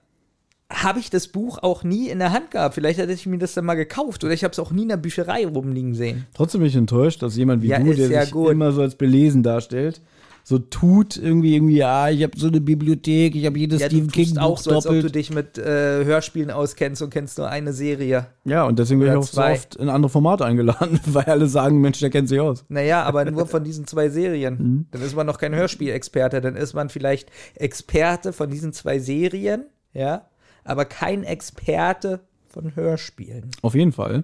habe 0.72 1.00
ich 1.00 1.10
das 1.12 1.28
Buch 1.28 1.60
auch 1.62 1.84
nie 1.84 2.10
in 2.10 2.20
der 2.20 2.32
Hand 2.32 2.52
gehabt. 2.52 2.74
Vielleicht 2.76 3.00
hätte 3.00 3.14
ich 3.14 3.26
mir 3.28 3.38
das 3.38 3.54
dann 3.54 3.66
mal 3.66 3.76
gekauft 3.76 4.24
oder 4.24 4.34
ich 4.34 4.44
habe 4.44 4.52
es 4.52 4.60
auch 4.60 4.72
nie 4.72 4.82
in 4.84 4.90
der 4.90 4.98
Bücherei 4.98 5.46
rumliegen 5.46 5.94
sehen. 5.94 6.26
Trotzdem 6.34 6.62
bin 6.62 6.70
ich 6.70 6.76
enttäuscht, 6.76 7.22
dass 7.22 7.36
jemand 7.38 7.62
wie 7.62 7.68
Ja, 7.68 7.80
du, 7.80 7.94
der 7.94 8.10
ja 8.10 8.24
sich 8.24 8.32
gut. 8.32 8.52
immer 8.52 8.72
so 8.72 8.82
als 8.82 8.96
belesen 8.96 9.44
darstellt, 9.44 10.02
so 10.48 10.60
tut 10.60 11.18
irgendwie, 11.18 11.56
irgendwie, 11.56 11.78
ja, 11.78 12.08
ich 12.08 12.22
habe 12.22 12.38
so 12.38 12.46
eine 12.46 12.62
Bibliothek, 12.62 13.36
ich 13.36 13.48
habe 13.48 13.58
jedes 13.58 13.82
Ja, 13.82 13.88
Stephen 13.88 14.12
King 14.12 14.38
auch 14.38 14.60
so, 14.60 14.70
als 14.70 14.86
ob 14.86 14.92
du 14.92 14.98
doppelt. 14.98 15.16
dich 15.16 15.32
mit 15.34 15.58
äh, 15.58 16.06
Hörspielen 16.06 16.52
auskennst 16.52 17.02
und 17.02 17.10
kennst 17.10 17.40
nur 17.40 17.50
eine 17.50 17.74
Serie. 17.74 18.28
Ja, 18.44 18.66
und 18.66 18.78
deswegen 18.78 19.00
werde 19.02 19.14
ich 19.14 19.18
auch 19.18 19.24
so 19.24 19.38
zwei. 19.38 19.54
oft 19.54 19.76
in 19.76 19.90
andere 19.90 20.12
Formate 20.12 20.46
eingeladen, 20.46 21.00
weil 21.08 21.24
alle 21.24 21.48
sagen, 21.48 21.82
Mensch, 21.82 22.00
der 22.00 22.12
kennt 22.12 22.30
sich 22.30 22.40
aus. 22.40 22.64
Naja, 22.70 23.02
aber 23.02 23.26
nur 23.26 23.48
von 23.48 23.64
diesen 23.64 23.88
zwei 23.88 24.10
Serien. 24.10 24.58
Mhm. 24.60 24.86
Dann 24.92 25.02
ist 25.02 25.16
man 25.16 25.26
noch 25.26 25.40
kein 25.40 25.56
Hörspielexperte, 25.56 26.42
dann 26.42 26.56
ist 26.56 26.76
man 26.76 26.90
vielleicht 26.90 27.32
Experte 27.56 28.32
von 28.32 28.52
diesen 28.52 28.72
zwei 28.72 29.00
Serien, 29.00 29.66
ja, 29.94 30.28
aber 30.64 30.86
kein 30.86 31.24
Experte 31.24 32.20
von 32.50 32.76
Hörspielen. 32.76 33.50
Auf 33.64 33.74
jeden 33.74 33.94
Fall. 33.94 34.24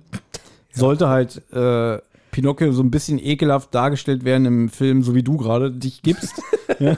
Sollte 0.72 1.10
halt 1.10 1.42
äh, 1.52 1.98
Pinocchio 2.32 2.72
so 2.72 2.82
ein 2.82 2.92
bisschen 2.92 3.20
ekelhaft 3.20 3.76
dargestellt 3.76 4.24
werden 4.24 4.46
im 4.46 4.70
Film, 4.70 5.04
so 5.04 5.14
wie 5.14 5.24
du 5.24 5.38
gerade 5.38 5.72
dich 5.72 6.02
gibst. 6.02 6.42
ja. 6.80 6.98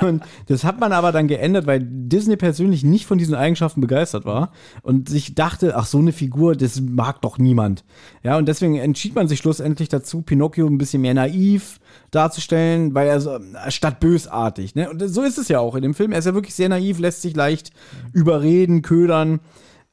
Und 0.00 0.22
das 0.46 0.64
hat 0.64 0.80
man 0.80 0.92
aber 0.92 1.12
dann 1.12 1.28
geändert, 1.28 1.66
weil 1.66 1.80
Disney 1.82 2.36
persönlich 2.36 2.84
nicht 2.84 3.06
von 3.06 3.18
diesen 3.18 3.34
Eigenschaften 3.34 3.80
begeistert 3.80 4.24
war 4.24 4.52
und 4.82 5.08
sich 5.08 5.34
dachte, 5.34 5.76
ach, 5.76 5.86
so 5.86 5.98
eine 5.98 6.12
Figur, 6.12 6.56
das 6.56 6.80
mag 6.80 7.22
doch 7.22 7.38
niemand. 7.38 7.84
Ja, 8.22 8.36
und 8.36 8.46
deswegen 8.46 8.76
entschied 8.76 9.14
man 9.14 9.28
sich 9.28 9.38
schlussendlich 9.38 9.88
dazu, 9.88 10.22
Pinocchio 10.22 10.66
ein 10.66 10.78
bisschen 10.78 11.02
mehr 11.02 11.14
naiv 11.14 11.78
darzustellen, 12.10 12.94
weil 12.94 13.08
er 13.08 13.20
so, 13.20 13.38
statt 13.68 14.00
bösartig, 14.00 14.74
ne? 14.74 14.90
Und 14.90 15.00
so 15.08 15.22
ist 15.22 15.38
es 15.38 15.48
ja 15.48 15.60
auch 15.60 15.74
in 15.74 15.82
dem 15.82 15.94
Film. 15.94 16.12
Er 16.12 16.18
ist 16.18 16.26
ja 16.26 16.34
wirklich 16.34 16.54
sehr 16.54 16.68
naiv, 16.68 16.98
lässt 16.98 17.22
sich 17.22 17.36
leicht 17.36 17.70
überreden, 18.12 18.82
ködern. 18.82 19.40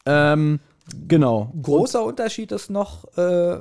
Ähm, 0.05 0.59
genau. 1.07 1.53
Großer 1.61 2.03
Unterschied 2.03 2.51
ist 2.51 2.69
noch 2.69 3.05
äh, 3.17 3.57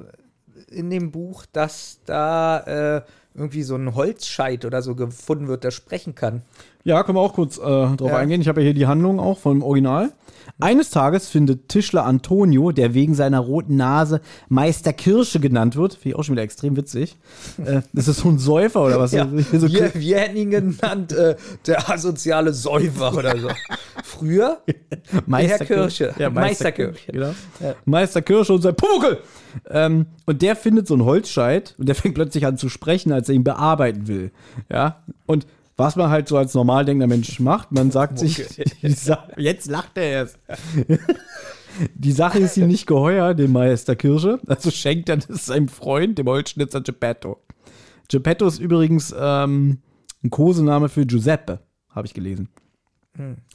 in 0.70 0.90
dem 0.90 1.10
Buch, 1.10 1.44
dass 1.52 1.98
da 2.06 2.96
äh, 2.98 3.02
irgendwie 3.34 3.62
so 3.62 3.76
ein 3.76 3.94
Holzscheit 3.94 4.64
oder 4.64 4.82
so 4.82 4.94
gefunden 4.94 5.48
wird, 5.48 5.64
der 5.64 5.70
sprechen 5.70 6.14
kann. 6.14 6.42
Ja, 6.84 7.02
können 7.02 7.16
wir 7.16 7.22
auch 7.22 7.34
kurz 7.34 7.58
äh, 7.58 7.60
drauf 7.60 8.00
Ja. 8.10 8.16
eingehen. 8.16 8.40
Ich 8.40 8.48
habe 8.48 8.60
ja 8.60 8.64
hier 8.66 8.74
die 8.74 8.86
Handlung 8.86 9.20
auch 9.20 9.38
vom 9.38 9.62
Original. 9.62 10.12
Eines 10.60 10.90
Tages 10.90 11.28
findet 11.28 11.68
Tischler 11.68 12.04
Antonio, 12.04 12.72
der 12.72 12.94
wegen 12.94 13.14
seiner 13.14 13.38
roten 13.40 13.76
Nase 13.76 14.20
Meister 14.48 14.92
Kirsche 14.92 15.40
genannt 15.40 15.76
wird, 15.76 15.94
finde 15.94 16.08
ich 16.10 16.14
auch 16.16 16.24
schon 16.24 16.34
wieder 16.34 16.42
extrem 16.42 16.76
witzig. 16.76 17.16
äh, 17.64 17.80
das 17.92 18.08
ist 18.08 18.18
so 18.18 18.28
ein 18.28 18.38
Säufer 18.38 18.82
oder 18.84 18.98
was? 18.98 19.12
Ja, 19.12 19.26
So- 19.52 19.68
wir, 19.68 19.92
wir 19.94 20.18
hätten 20.18 20.36
ihn 20.36 20.50
genannt, 20.50 21.12
äh, 21.12 21.36
der 21.66 21.88
asoziale 21.90 22.52
Säufer 22.52 23.14
oder 23.16 23.38
so. 23.38 23.48
Früher 24.04 24.58
Meister 25.26 25.64
Kirsche. 25.64 26.14
Ja, 26.18 26.30
Meister. 26.30 26.72
Kirsche. 26.72 27.12
Genau. 27.12 27.34
Ja. 27.60 27.74
Meister 27.84 28.22
Kirsche 28.22 28.52
und 28.52 28.62
sein 28.62 28.74
Pumuckel. 28.74 29.18
Ähm, 29.68 30.06
und 30.26 30.42
der 30.42 30.56
findet 30.56 30.86
so 30.86 30.94
einen 30.94 31.04
Holzscheit 31.04 31.74
und 31.78 31.88
der 31.88 31.94
fängt 31.94 32.14
plötzlich 32.14 32.46
an 32.46 32.56
zu 32.56 32.68
sprechen, 32.68 33.12
als 33.12 33.28
er 33.28 33.34
ihn 33.34 33.44
bearbeiten 33.44 34.06
will. 34.08 34.30
Ja. 34.70 35.02
Und 35.26 35.46
was 35.80 35.96
man 35.96 36.10
halt 36.10 36.28
so 36.28 36.36
als 36.36 36.54
normal 36.54 36.84
denkender 36.84 37.06
Mensch 37.08 37.40
macht, 37.40 37.72
man 37.72 37.90
sagt 37.90 38.18
sich, 38.18 38.44
Sa- 38.82 39.26
jetzt 39.36 39.68
lacht 39.70 39.96
er 39.96 40.04
erst. 40.04 40.38
Die 41.94 42.12
Sache 42.12 42.38
ist 42.40 42.56
ihm 42.56 42.66
nicht 42.66 42.86
geheuer, 42.86 43.32
dem 43.34 43.52
Meister 43.52 43.96
Kirsche. 43.96 44.40
Also 44.46 44.70
schenkt 44.70 45.08
er 45.08 45.18
das 45.18 45.46
seinem 45.46 45.68
Freund, 45.68 46.18
dem 46.18 46.26
Holzschnitzer 46.28 46.80
Geppetto. 46.80 47.38
Geppetto 48.08 48.46
ist 48.46 48.58
übrigens 48.58 49.14
ähm, 49.18 49.78
ein 50.22 50.30
Kosename 50.30 50.88
für 50.88 51.06
Giuseppe, 51.06 51.60
habe 51.90 52.06
ich 52.06 52.14
gelesen. 52.14 52.48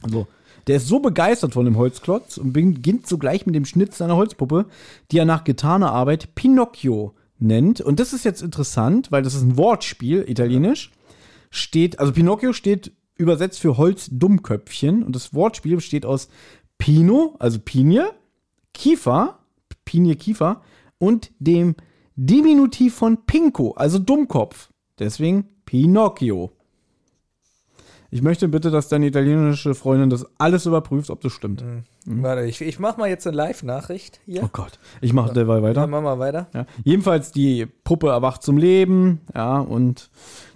Also, 0.02 0.26
der 0.66 0.76
ist 0.76 0.86
so 0.88 1.00
begeistert 1.00 1.52
von 1.52 1.64
dem 1.64 1.76
Holzklotz 1.76 2.36
und 2.38 2.52
beginnt 2.52 3.06
sogleich 3.06 3.46
mit 3.46 3.54
dem 3.54 3.64
Schnitt 3.64 3.94
seiner 3.94 4.16
Holzpuppe, 4.16 4.66
die 5.10 5.18
er 5.18 5.24
nach 5.24 5.44
getaner 5.44 5.92
Arbeit 5.92 6.34
Pinocchio 6.34 7.14
nennt. 7.38 7.80
Und 7.80 8.00
das 8.00 8.12
ist 8.12 8.24
jetzt 8.24 8.42
interessant, 8.42 9.12
weil 9.12 9.22
das 9.22 9.34
ist 9.34 9.42
ein 9.42 9.56
Wortspiel, 9.56 10.24
italienisch. 10.26 10.90
Steht, 11.50 11.98
also 11.98 12.12
Pinocchio 12.12 12.52
steht 12.52 12.92
übersetzt 13.16 13.60
für 13.60 13.76
Holzdummköpfchen 13.76 15.02
und 15.02 15.16
das 15.16 15.32
Wortspiel 15.32 15.76
besteht 15.76 16.04
aus 16.04 16.28
Pino, 16.78 17.36
also 17.38 17.58
Pinie, 17.58 18.10
Kiefer, 18.74 19.38
Pinie, 19.84 20.16
Kiefer 20.16 20.62
und 20.98 21.30
dem 21.38 21.76
Diminutiv 22.16 22.94
von 22.94 23.24
Pinko, 23.26 23.72
also 23.72 23.98
Dummkopf. 23.98 24.70
Deswegen 24.98 25.48
Pinocchio. 25.66 26.52
Ich 28.10 28.22
möchte 28.22 28.48
bitte, 28.48 28.70
dass 28.70 28.88
deine 28.88 29.06
italienische 29.06 29.74
Freundin 29.74 30.10
das 30.10 30.26
alles 30.38 30.64
überprüft, 30.64 31.10
ob 31.10 31.20
das 31.20 31.32
stimmt. 31.32 31.62
Warte, 32.06 32.44
ich, 32.44 32.60
ich 32.60 32.78
mach 32.78 32.96
mal 32.96 33.08
jetzt 33.08 33.26
eine 33.26 33.36
Live-Nachricht 33.36 34.20
hier. 34.24 34.44
Oh 34.44 34.48
Gott. 34.52 34.78
Ich 35.00 35.12
mache 35.12 35.34
derweil 35.34 35.62
weiter. 35.62 35.80
Dann 35.80 35.90
machen 35.90 36.04
wir 36.04 36.18
weiter. 36.18 36.46
Ja. 36.54 36.66
Jedenfalls, 36.84 37.32
die 37.32 37.66
Puppe 37.66 38.08
erwacht 38.08 38.42
zum 38.44 38.58
Leben, 38.58 39.20
ja, 39.34 39.58
und 39.58 40.08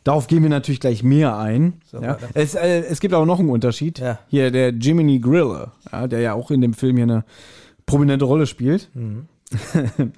darauf 0.05 0.29
gehen 0.29 0.43
wir 0.43 0.51
natürlich 0.51 0.81
gleich 0.81 1.03
mehr 1.03 1.37
ein. 1.37 1.81
So, 1.85 2.01
ja. 2.01 2.19
es, 2.35 2.55
äh, 2.55 2.85
es 2.85 3.01
gibt 3.01 3.15
aber 3.15 3.27
noch 3.27 3.41
einen 3.41 3.51
Unterschied. 3.51 3.99
Ja. 3.99 4.21
Hier 4.29 4.53
der 4.53 4.71
Jiminy 4.71 5.19
Griller, 5.19 5.73
ja, 5.91 6.07
der 6.07 6.21
ja 6.21 6.35
auch 6.35 6.53
in 6.53 6.61
dem 6.61 6.75
Film 6.75 6.97
hier 6.97 7.05
eine 7.05 7.25
prominente 7.85 8.25
Rolle 8.25 8.47
spielt. 8.47 8.89
Mhm. 8.95 9.27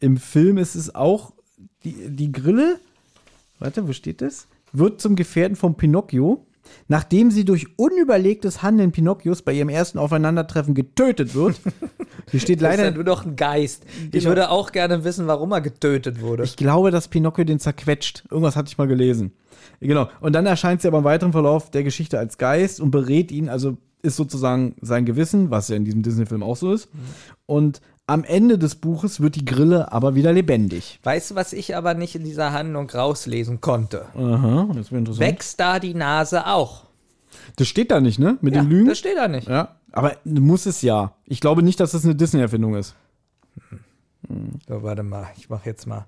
Im 0.00 0.16
Film 0.16 0.58
ist 0.58 0.76
es 0.76 0.94
auch 0.94 1.32
die, 1.82 1.96
die 2.08 2.30
Grille, 2.30 2.78
warte, 3.58 3.88
wo 3.88 3.92
steht 3.92 4.22
das? 4.22 4.46
Wird 4.72 5.00
zum 5.00 5.16
Gefährten 5.16 5.56
von 5.56 5.74
Pinocchio, 5.74 6.46
nachdem 6.88 7.30
sie 7.30 7.44
durch 7.44 7.66
unüberlegtes 7.78 8.62
Handeln 8.62 8.92
Pinocchios 8.92 9.42
bei 9.42 9.52
ihrem 9.52 9.68
ersten 9.68 9.98
Aufeinandertreffen 9.98 10.74
getötet 10.74 11.34
wird. 11.34 11.60
Hier 12.30 12.40
steht 12.40 12.62
Das 12.62 12.72
ist 12.72 12.78
ja 12.78 12.84
leider 12.84 12.94
nur 12.96 13.04
noch 13.04 13.24
ein 13.24 13.36
Geist. 13.36 13.84
Ich 14.06 14.10
Genau. 14.10 14.26
würde 14.28 14.50
auch 14.50 14.72
gerne 14.72 15.04
wissen, 15.04 15.26
warum 15.26 15.52
er 15.52 15.60
getötet 15.60 16.20
wurde. 16.20 16.44
Ich 16.44 16.56
glaube, 16.56 16.90
dass 16.90 17.08
Pinocchio 17.08 17.44
den 17.44 17.58
zerquetscht. 17.60 18.24
Irgendwas 18.30 18.56
hatte 18.56 18.68
ich 18.68 18.78
mal 18.78 18.86
gelesen. 18.88 19.32
Genau. 19.80 20.08
Und 20.20 20.32
dann 20.34 20.46
erscheint 20.46 20.82
sie 20.82 20.88
aber 20.88 20.98
im 20.98 21.04
weiteren 21.04 21.32
Verlauf 21.32 21.70
der 21.70 21.82
Geschichte 21.84 22.18
als 22.18 22.38
Geist 22.38 22.80
und 22.80 22.90
berät 22.90 23.30
ihn, 23.30 23.48
also 23.48 23.76
ist 24.02 24.16
sozusagen 24.16 24.74
sein 24.80 25.04
Gewissen, 25.04 25.50
was 25.50 25.68
ja 25.68 25.76
in 25.76 25.84
diesem 25.84 26.02
Disney-Film 26.02 26.42
auch 26.42 26.56
so 26.56 26.72
ist. 26.72 26.88
Und 27.46 27.80
am 28.06 28.22
Ende 28.24 28.56
des 28.58 28.76
Buches 28.76 29.20
wird 29.20 29.34
die 29.34 29.44
Grille 29.44 29.92
aber 29.92 30.14
wieder 30.14 30.32
lebendig. 30.32 31.00
weißt 31.02 31.32
du, 31.32 31.34
was 31.34 31.52
ich 31.52 31.74
aber 31.76 31.94
nicht 31.94 32.14
in 32.14 32.24
dieser 32.24 32.52
Handlung 32.52 32.88
rauslesen 32.88 33.60
konnte? 33.60 34.06
Aha, 34.14 34.68
das 34.74 34.90
wäre 34.92 35.00
interessant. 35.00 35.20
Wächst 35.26 35.58
da 35.60 35.78
die 35.80 35.94
Nase 35.94 36.46
auch? 36.46 36.84
Das 37.56 37.66
steht 37.68 37.90
da 37.90 38.00
nicht, 38.00 38.18
ne? 38.18 38.38
Mit 38.40 38.54
Ja, 38.54 38.62
den 38.62 38.70
Lügen. 38.70 38.88
das 38.88 38.98
steht 38.98 39.16
da 39.16 39.28
nicht. 39.28 39.48
Ja. 39.48 39.76
Aber 39.92 40.16
muss 40.24 40.66
es 40.66 40.82
ja. 40.82 41.14
Ich 41.24 41.40
glaube 41.40 41.62
nicht, 41.62 41.80
dass 41.80 41.92
das 41.92 42.04
eine 42.04 42.14
Disney-Erfindung 42.14 42.74
ist. 42.76 42.94
So, 44.68 44.82
warte 44.82 45.02
mal, 45.02 45.26
ich 45.36 45.48
mache 45.48 45.68
jetzt 45.68 45.86
mal. 45.86 46.06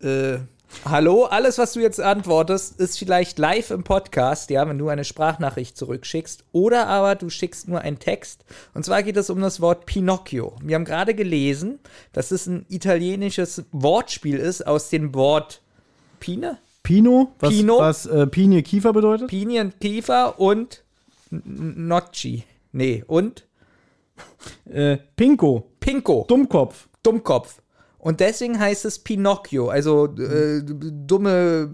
Äh, 0.00 0.38
hallo, 0.84 1.24
alles, 1.24 1.58
was 1.58 1.72
du 1.72 1.80
jetzt 1.80 2.00
antwortest, 2.00 2.80
ist 2.80 2.98
vielleicht 2.98 3.38
live 3.38 3.70
im 3.70 3.84
Podcast, 3.84 4.50
ja, 4.50 4.68
wenn 4.68 4.78
du 4.78 4.88
eine 4.88 5.04
Sprachnachricht 5.04 5.76
zurückschickst. 5.76 6.44
Oder 6.52 6.86
aber 6.86 7.14
du 7.14 7.30
schickst 7.30 7.68
nur 7.68 7.80
einen 7.80 7.98
Text. 7.98 8.44
Und 8.74 8.84
zwar 8.84 9.02
geht 9.02 9.16
es 9.16 9.30
um 9.30 9.40
das 9.40 9.60
Wort 9.60 9.86
Pinocchio. 9.86 10.56
Wir 10.62 10.76
haben 10.76 10.84
gerade 10.84 11.14
gelesen, 11.14 11.78
dass 12.12 12.30
es 12.30 12.46
ein 12.46 12.66
italienisches 12.68 13.64
Wortspiel 13.72 14.38
ist 14.38 14.66
aus 14.66 14.90
dem 14.90 15.14
Wort 15.14 15.60
Pine, 16.20 16.58
Pino, 16.82 17.32
was, 17.38 17.50
Pino? 17.50 17.78
was 17.78 18.06
äh, 18.06 18.26
Pinie 18.26 18.62
Kiefer 18.62 18.92
bedeutet? 18.92 19.28
Pinien, 19.28 19.72
Kiefer 19.80 20.38
und 20.38 20.82
Nocci. 21.30 22.44
Nee, 22.72 23.04
und 23.06 23.46
Äh, 24.70 24.98
Pinko, 25.16 25.70
Pinko. 25.80 26.24
Dummkopf. 26.28 26.88
Dummkopf. 27.02 27.60
Und 28.04 28.20
deswegen 28.20 28.58
heißt 28.60 28.84
es 28.84 28.98
Pinocchio, 28.98 29.68
also 29.70 30.04
äh, 30.18 30.62
dumme 30.62 31.70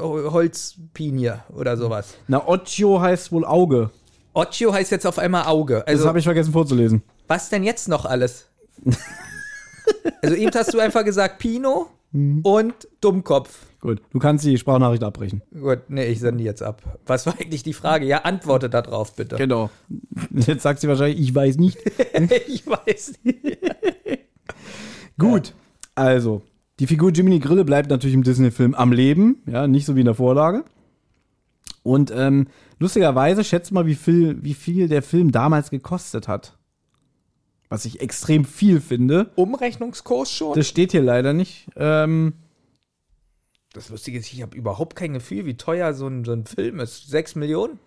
Holzpinie 0.00 1.42
oder 1.52 1.76
sowas. 1.76 2.14
Na, 2.28 2.46
Occhio 2.46 3.00
heißt 3.00 3.32
wohl 3.32 3.44
Auge. 3.44 3.90
Occhio 4.34 4.72
heißt 4.72 4.92
jetzt 4.92 5.04
auf 5.06 5.18
einmal 5.18 5.46
Auge. 5.46 5.78
Das 5.78 5.86
Also, 5.86 6.08
habe 6.08 6.18
ich 6.20 6.24
vergessen 6.24 6.52
vorzulesen. 6.52 7.02
was 7.26 7.50
denn 7.50 7.64
jetzt 7.64 7.88
noch 7.88 8.04
alles? 8.04 8.46
also, 10.22 10.36
eben 10.36 10.50
hast 10.54 10.72
du 10.72 10.78
einfach 10.78 11.04
gesagt 11.04 11.38
Pino 11.38 11.88
Mhm. 12.12 12.42
und 12.44 12.74
Dummkopf. 13.00 13.58
Gut, 13.80 14.00
du 14.12 14.20
kannst 14.20 14.44
die 14.44 14.56
Sprachnachricht 14.56 15.02
abbrechen. 15.02 15.42
Gut, 15.52 15.80
nee, 15.88 16.04
ich 16.06 16.20
sende 16.20 16.38
die 16.38 16.44
jetzt 16.44 16.62
ab. 16.62 16.80
Was 17.06 17.26
war 17.26 17.34
eigentlich 17.40 17.64
die 17.64 17.72
Frage? 17.72 18.06
Ja, 18.06 18.18
antworte 18.18 18.70
da 18.70 18.82
drauf, 18.82 19.14
bitte. 19.16 19.34
Genau. 19.34 19.68
Jetzt 20.30 20.62
sagt 20.62 20.78
sie 20.80 20.86
wahrscheinlich, 20.86 21.18
ich 21.18 21.34
weiß 21.34 21.56
nicht. 21.56 21.76
ich 22.46 22.64
weiß 22.68 23.14
nicht. 23.24 23.58
Gut, 25.18 25.54
also, 25.94 26.42
die 26.80 26.86
Figur 26.86 27.12
Jiminy 27.12 27.38
Grille 27.38 27.64
bleibt 27.64 27.90
natürlich 27.90 28.14
im 28.14 28.22
Disney-Film 28.22 28.74
am 28.74 28.92
Leben, 28.92 29.42
ja, 29.46 29.66
nicht 29.66 29.86
so 29.86 29.94
wie 29.94 30.00
in 30.00 30.06
der 30.06 30.14
Vorlage. 30.14 30.64
Und 31.82 32.10
ähm, 32.14 32.48
lustigerweise, 32.78 33.44
schätzt 33.44 33.72
mal, 33.72 33.86
wie 33.86 33.94
viel, 33.94 34.42
wie 34.42 34.54
viel 34.54 34.88
der 34.88 35.02
Film 35.02 35.32
damals 35.32 35.70
gekostet 35.70 36.28
hat. 36.28 36.56
Was 37.68 37.84
ich 37.84 38.00
extrem 38.00 38.44
viel 38.44 38.80
finde. 38.80 39.30
Umrechnungskurs 39.36 40.30
schon? 40.30 40.56
Das 40.56 40.66
steht 40.68 40.92
hier 40.92 41.02
leider 41.02 41.32
nicht. 41.32 41.68
Ähm, 41.76 42.34
Das 43.72 43.88
Lustige 43.88 44.18
ist, 44.18 44.32
ich 44.32 44.42
habe 44.42 44.56
überhaupt 44.56 44.96
kein 44.96 45.12
Gefühl, 45.12 45.46
wie 45.46 45.56
teuer 45.56 45.92
so 45.94 46.06
ein, 46.06 46.24
so 46.24 46.32
ein 46.32 46.44
Film 46.46 46.80
ist. 46.80 47.08
Sechs 47.08 47.34
Millionen? 47.34 47.78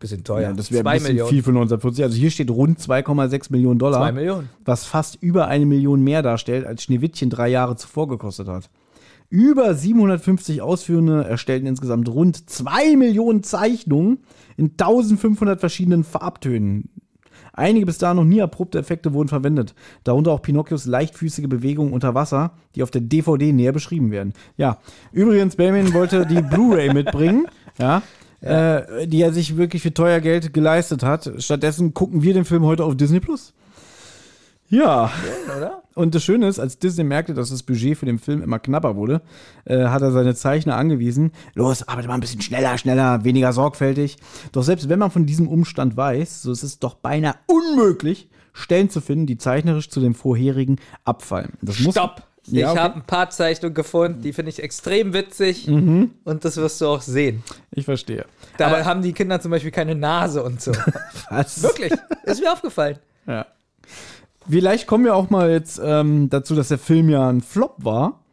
Bisschen 0.00 0.24
teuer. 0.24 0.40
ja, 0.40 0.52
das 0.52 0.72
wäre 0.72 0.88
ein 0.88 0.94
bisschen 0.94 1.08
Millionen. 1.12 1.30
viel 1.30 1.42
für 1.42 1.50
1940. 1.50 2.04
Also 2.04 2.16
hier 2.16 2.30
steht 2.30 2.50
rund 2.50 2.80
2,6 2.80 3.52
Millionen 3.52 3.78
Dollar. 3.78 4.00
Zwei 4.00 4.12
Millionen. 4.12 4.48
was 4.64 4.86
fast 4.86 5.22
über 5.22 5.46
eine 5.46 5.66
Million 5.66 6.02
mehr 6.02 6.22
darstellt, 6.22 6.66
als 6.66 6.82
Schneewittchen 6.84 7.28
drei 7.28 7.48
Jahre 7.48 7.76
zuvor 7.76 8.08
gekostet 8.08 8.48
hat. 8.48 8.70
Über 9.28 9.74
750 9.74 10.62
Ausführende 10.62 11.24
erstellten 11.24 11.66
insgesamt 11.66 12.08
rund 12.08 12.50
2 12.50 12.96
Millionen 12.96 13.42
Zeichnungen 13.44 14.18
in 14.56 14.70
1500 14.70 15.60
verschiedenen 15.60 16.02
Farbtönen. 16.02 16.88
Einige 17.52 17.86
bis 17.86 17.98
dahin 17.98 18.16
noch 18.16 18.24
nie 18.24 18.38
erprobte 18.38 18.78
Effekte 18.78 19.12
wurden 19.12 19.28
verwendet, 19.28 19.74
darunter 20.04 20.32
auch 20.32 20.42
Pinocchios 20.42 20.86
leichtfüßige 20.86 21.48
Bewegungen 21.48 21.92
unter 21.92 22.14
Wasser, 22.14 22.52
die 22.74 22.82
auf 22.82 22.90
der 22.90 23.02
DVD 23.02 23.52
näher 23.52 23.72
beschrieben 23.72 24.10
werden. 24.10 24.32
Ja, 24.56 24.78
übrigens, 25.12 25.56
Benjamin 25.56 25.92
wollte 25.92 26.26
die 26.26 26.42
Blu-ray 26.42 26.92
mitbringen, 26.94 27.46
ja, 27.78 28.02
Äh, 28.40 29.06
die 29.06 29.20
er 29.20 29.32
sich 29.32 29.58
wirklich 29.58 29.82
für 29.82 29.92
teuer 29.92 30.20
Geld 30.20 30.54
geleistet 30.54 31.02
hat. 31.02 31.30
Stattdessen 31.38 31.92
gucken 31.92 32.22
wir 32.22 32.32
den 32.32 32.46
Film 32.46 32.64
heute 32.64 32.84
auf 32.84 32.96
Disney 32.96 33.20
Plus. 33.20 33.52
Ja, 34.70 35.10
Oder? 35.56 35.82
und 35.96 36.14
das 36.14 36.22
Schöne 36.22 36.46
ist, 36.46 36.60
als 36.60 36.78
Disney 36.78 37.02
merkte, 37.02 37.34
dass 37.34 37.50
das 37.50 37.64
Budget 37.64 37.98
für 37.98 38.06
den 38.06 38.20
Film 38.20 38.40
immer 38.40 38.60
knapper 38.60 38.94
wurde, 38.94 39.20
äh, 39.64 39.86
hat 39.86 40.00
er 40.00 40.12
seine 40.12 40.36
Zeichner 40.36 40.76
angewiesen, 40.76 41.32
los, 41.54 41.86
arbeite 41.88 42.06
mal 42.06 42.14
ein 42.14 42.20
bisschen 42.20 42.40
schneller, 42.40 42.78
schneller, 42.78 43.24
weniger 43.24 43.52
sorgfältig. 43.52 44.16
Doch 44.52 44.62
selbst 44.62 44.88
wenn 44.88 45.00
man 45.00 45.10
von 45.10 45.26
diesem 45.26 45.48
Umstand 45.48 45.96
weiß, 45.96 46.42
so 46.42 46.52
ist 46.52 46.62
es 46.62 46.78
doch 46.78 46.94
beinahe 46.94 47.34
unmöglich, 47.48 48.30
Stellen 48.52 48.90
zu 48.90 49.00
finden, 49.00 49.26
die 49.26 49.38
zeichnerisch 49.38 49.90
zu 49.90 50.00
dem 50.00 50.14
vorherigen 50.14 50.76
abfallen. 51.04 51.52
Das 51.62 51.80
muss, 51.80 51.96
Stopp! 52.42 52.54
Ja, 52.54 52.66
ich 52.66 52.72
okay. 52.72 52.78
habe 52.80 52.94
ein 52.96 53.02
paar 53.06 53.30
Zeichnungen 53.30 53.74
gefunden, 53.74 54.22
die 54.22 54.32
finde 54.32 54.50
ich 54.50 54.62
extrem 54.62 55.12
witzig 55.12 55.66
Mhm. 55.66 56.12
und 56.24 56.44
das 56.44 56.56
wirst 56.56 56.80
du 56.80 56.86
auch 56.88 57.02
sehen. 57.02 57.42
Ich 57.70 57.84
verstehe. 57.84 58.24
Da 58.56 58.84
haben 58.84 59.02
die 59.02 59.12
Kinder 59.12 59.40
zum 59.40 59.50
Beispiel 59.50 59.70
keine 59.70 59.94
Nase 59.94 60.42
und 60.42 60.60
so. 60.60 60.72
Was? 61.30 61.62
Wirklich, 61.62 61.92
ist 62.24 62.40
mir 62.40 62.52
aufgefallen. 62.52 62.98
Ja. 63.26 63.46
Vielleicht 64.48 64.86
kommen 64.86 65.04
wir 65.04 65.14
auch 65.14 65.30
mal 65.30 65.50
jetzt 65.50 65.80
ähm, 65.82 66.28
dazu, 66.30 66.54
dass 66.54 66.68
der 66.68 66.78
Film 66.78 67.08
ja 67.08 67.28
ein 67.28 67.40
Flop 67.40 67.74
war. 67.78 68.24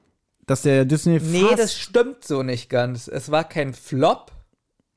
Dass 0.45 0.61
der 0.61 0.85
Disney 0.85 1.19
Nee, 1.21 1.41
fast 1.41 1.59
das 1.59 1.75
stimmt 1.77 2.23
so 2.23 2.41
nicht 2.41 2.69
ganz. 2.69 3.09
Es 3.09 3.29
war 3.31 3.43
kein 3.43 3.73
Flop. 3.73 4.31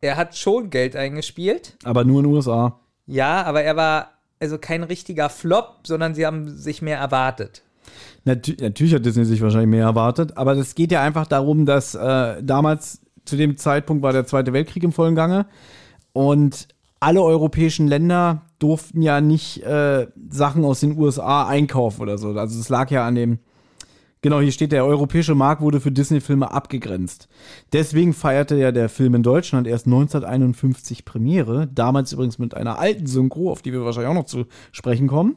Er 0.00 0.17
hat 0.17 0.37
schon 0.37 0.71
Geld 0.71 0.95
eingespielt. 0.95 1.76
aber 1.83 2.05
nur 2.05 2.21
in 2.21 2.26
den 2.26 2.35
USA. 2.35 2.79
Ja, 3.07 3.43
aber 3.43 3.62
er 3.62 3.75
war 3.76 4.12
also 4.38 4.57
kein 4.59 4.85
richtiger 4.85 5.29
Flop, 5.29 5.81
sondern 5.85 6.14
sie 6.14 6.25
haben 6.25 6.57
sich 6.57 6.81
mehr 6.83 6.99
erwartet. 6.99 7.62
Natü 8.24 8.56
natürlich 8.60 8.94
hat 8.94 9.04
Disney 9.04 9.24
sich 9.24 9.40
wahrscheinlich 9.40 9.70
mehr 9.70 9.84
erwartet, 9.84 10.36
aber 10.36 10.52
es 10.56 10.74
geht 10.74 10.92
ja 10.92 11.02
einfach 11.02 11.26
darum, 11.26 11.66
dass 11.66 11.94
äh, 11.94 12.42
damals 12.42 13.00
zu 13.24 13.36
dem 13.36 13.56
Zeitpunkt 13.56 14.02
war 14.02 14.12
der 14.12 14.26
Zweite 14.26 14.52
Weltkrieg 14.52 14.82
im 14.82 14.92
vollen 14.92 15.14
Gange 15.14 15.46
und 16.12 16.68
alle 17.00 17.22
europäischen 17.22 17.88
Länder 17.88 18.42
durften 18.58 19.00
ja 19.00 19.20
nicht 19.22 19.62
äh, 19.62 20.06
Sachen 20.28 20.64
aus 20.64 20.80
den 20.80 20.98
USA 20.98 21.46
einkaufen 21.46 22.02
oder 22.02 22.18
so. 22.18 22.28
Also 22.28 22.60
es 22.60 22.68
lag 22.68 22.90
ja 22.90 23.06
an 23.06 23.14
dem. 23.14 23.38
Genau, 24.22 24.38
hier 24.40 24.52
steht, 24.52 24.72
der 24.72 24.84
europäische 24.84 25.34
Markt 25.34 25.62
wurde 25.62 25.80
für 25.80 25.90
Disney-Filme 25.90 26.50
abgegrenzt. 26.50 27.26
Deswegen 27.72 28.12
feierte 28.12 28.54
ja 28.56 28.70
der 28.70 28.90
Film 28.90 29.14
in 29.14 29.22
Deutschland 29.22 29.66
erst 29.66 29.86
1951 29.86 31.06
Premiere. 31.06 31.68
Damals 31.74 32.12
übrigens 32.12 32.38
mit 32.38 32.52
einer 32.52 32.78
alten 32.78 33.06
Synchro, 33.06 33.50
auf 33.50 33.62
die 33.62 33.72
wir 33.72 33.82
wahrscheinlich 33.82 34.10
auch 34.10 34.14
noch 34.14 34.26
zu 34.26 34.44
sprechen 34.72 35.08
kommen. 35.08 35.36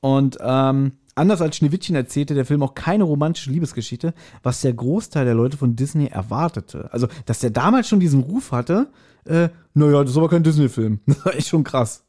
Und 0.00 0.38
ähm, 0.42 0.94
anders 1.20 1.40
als 1.40 1.56
Schneewittchen 1.56 1.94
erzählte 1.94 2.34
der 2.34 2.44
Film 2.44 2.62
auch 2.62 2.74
keine 2.74 3.04
romantische 3.04 3.50
Liebesgeschichte, 3.50 4.14
was 4.42 4.60
der 4.62 4.72
Großteil 4.72 5.24
der 5.24 5.34
Leute 5.34 5.56
von 5.56 5.76
Disney 5.76 6.06
erwartete. 6.06 6.88
Also, 6.92 7.06
dass 7.26 7.38
der 7.40 7.50
damals 7.50 7.88
schon 7.88 8.00
diesen 8.00 8.22
Ruf 8.22 8.50
hatte, 8.50 8.88
äh, 9.24 9.48
naja, 9.74 10.02
das 10.02 10.12
ist 10.12 10.16
aber 10.16 10.28
kein 10.28 10.42
Disney-Film. 10.42 11.00
Das 11.06 11.24
war 11.24 11.34
echt 11.34 11.48
schon 11.48 11.62
krass. 11.64 12.04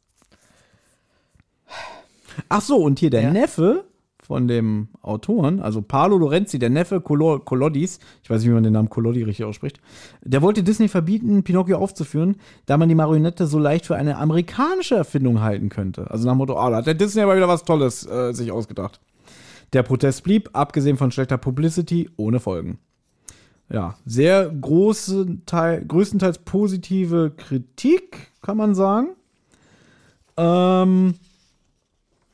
Ach 2.48 2.60
so, 2.62 2.76
und 2.76 2.98
hier 2.98 3.10
der 3.10 3.22
Ja. 3.22 3.30
Neffe 3.30 3.84
von 4.32 4.48
dem 4.48 4.88
Autoren, 5.02 5.60
also 5.60 5.82
Paolo 5.82 6.16
Lorenzi, 6.16 6.58
der 6.58 6.70
Neffe 6.70 7.02
Colo 7.02 7.38
Collodis, 7.38 7.98
ich 8.22 8.30
weiß 8.30 8.40
nicht, 8.40 8.48
wie 8.48 8.54
man 8.54 8.62
den 8.62 8.72
Namen 8.72 8.88
Collodi 8.88 9.24
richtig 9.24 9.44
ausspricht, 9.44 9.78
der 10.22 10.40
wollte 10.40 10.62
Disney 10.62 10.88
verbieten, 10.88 11.42
Pinocchio 11.42 11.76
aufzuführen, 11.76 12.36
da 12.64 12.78
man 12.78 12.88
die 12.88 12.94
Marionette 12.94 13.46
so 13.46 13.58
leicht 13.58 13.84
für 13.84 13.94
eine 13.94 14.16
amerikanische 14.16 14.94
Erfindung 14.94 15.42
halten 15.42 15.68
könnte. 15.68 16.10
Also 16.10 16.24
nach 16.24 16.32
dem 16.32 16.38
Motto, 16.38 16.56
ah, 16.56 16.70
da 16.70 16.78
hat 16.78 16.86
der 16.86 16.94
Disney 16.94 17.20
aber 17.20 17.36
wieder 17.36 17.46
was 17.46 17.64
Tolles 17.64 18.06
äh, 18.06 18.32
sich 18.32 18.50
ausgedacht. 18.50 19.00
Der 19.74 19.82
Protest 19.82 20.24
blieb, 20.24 20.48
abgesehen 20.54 20.96
von 20.96 21.10
schlechter 21.10 21.36
Publicity, 21.36 22.08
ohne 22.16 22.40
Folgen. 22.40 22.78
ja, 23.70 23.96
sehr 24.06 24.48
große 24.48 25.44
Teil, 25.44 25.84
größtenteils 25.84 26.38
positive 26.38 27.32
Kritik, 27.36 28.32
kann 28.40 28.56
man 28.56 28.74
sagen. 28.74 29.08
Ähm, 30.38 31.16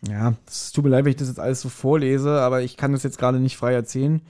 ja, 0.07 0.35
es 0.47 0.73
tut 0.73 0.85
mir 0.85 0.91
leid, 0.91 1.05
wenn 1.05 1.11
ich 1.11 1.17
das 1.17 1.29
jetzt 1.29 1.41
alles 1.41 1.61
so 1.61 1.69
vorlese, 1.69 2.41
aber 2.41 2.63
ich 2.63 2.77
kann 2.77 2.93
das 2.93 3.03
jetzt 3.03 3.19
gerade 3.19 3.41
nicht 3.41 3.57
frei 3.57 3.73
erzählen. 3.73 4.21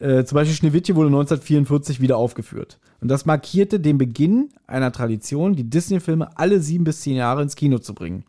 Äh, 0.00 0.24
zum 0.24 0.36
Beispiel 0.36 0.56
Schneewittchen 0.56 0.96
wurde 0.96 1.08
1944 1.08 2.00
wieder 2.00 2.16
aufgeführt. 2.16 2.80
Und 3.00 3.08
das 3.08 3.26
markierte 3.26 3.78
den 3.78 3.98
Beginn 3.98 4.48
einer 4.66 4.90
Tradition, 4.90 5.54
die 5.54 5.68
Disney-Filme 5.70 6.36
alle 6.36 6.60
sieben 6.60 6.84
bis 6.84 7.02
zehn 7.02 7.16
Jahre 7.16 7.42
ins 7.42 7.54
Kino 7.54 7.78
zu 7.78 7.94
bringen. 7.94 8.24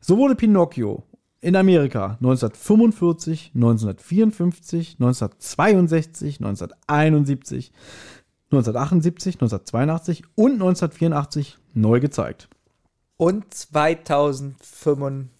So 0.00 0.18
wurde 0.18 0.36
Pinocchio 0.36 1.02
in 1.40 1.56
Amerika 1.56 2.18
1945, 2.20 3.52
1954, 3.54 4.96
1962, 5.00 6.40
1971, 6.40 7.72
1978, 8.52 9.34
1982 9.36 10.22
und 10.36 10.52
1984 10.52 11.58
neu 11.74 11.98
gezeigt. 12.00 12.48
Und 13.16 13.52
2035. 13.52 15.39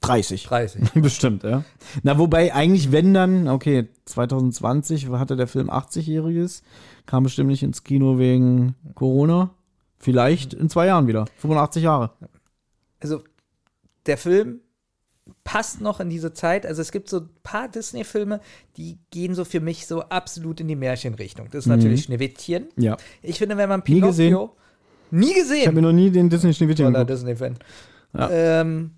30. 0.00 0.44
30. 0.44 0.90
Bestimmt, 0.94 1.42
ja. 1.42 1.64
Na, 2.02 2.18
wobei 2.18 2.54
eigentlich, 2.54 2.90
wenn 2.92 3.12
dann, 3.12 3.48
okay, 3.48 3.88
2020 4.06 5.08
hatte 5.10 5.36
der 5.36 5.46
Film 5.46 5.70
80-Jähriges, 5.70 6.62
kam 7.06 7.24
bestimmt 7.24 7.48
nicht 7.50 7.62
ins 7.62 7.84
Kino 7.84 8.18
wegen 8.18 8.74
Corona. 8.94 9.50
Vielleicht 9.98 10.54
in 10.54 10.70
zwei 10.70 10.86
Jahren 10.86 11.06
wieder. 11.06 11.26
85 11.38 11.82
Jahre. 11.82 12.10
Also, 13.00 13.22
der 14.06 14.16
Film 14.16 14.60
passt 15.44 15.80
noch 15.82 16.00
in 16.00 16.08
diese 16.08 16.32
Zeit. 16.32 16.64
Also, 16.64 16.80
es 16.80 16.92
gibt 16.92 17.10
so 17.10 17.18
ein 17.18 17.28
paar 17.42 17.68
Disney-Filme, 17.68 18.40
die 18.78 18.98
gehen 19.10 19.34
so 19.34 19.44
für 19.44 19.60
mich 19.60 19.86
so 19.86 20.02
absolut 20.02 20.60
in 20.60 20.68
die 20.68 20.76
Märchenrichtung. 20.76 21.48
Das 21.50 21.64
ist 21.64 21.66
natürlich 21.66 22.04
Schneewittchen. 22.04 22.68
Ja. 22.76 22.96
Ich 23.22 23.38
finde, 23.38 23.56
wenn 23.58 23.68
man 23.68 23.80
Mhm. 23.86 23.94
Nie 23.94 24.00
gesehen. 24.00 24.28
Pinocchio. 24.30 24.56
Nie 25.10 25.34
gesehen. 25.34 25.56
Ich 25.60 25.66
habe 25.66 25.76
mir 25.76 25.82
noch 25.82 25.92
nie 25.92 26.10
den 26.10 26.30
Disney 26.30 26.54
Schneewittchen 26.54 26.86
Toller 26.86 27.04
geguckt. 27.04 27.10
Disney-Fan. 27.18 27.58
Ja. 28.16 28.30
Ähm, 28.30 28.92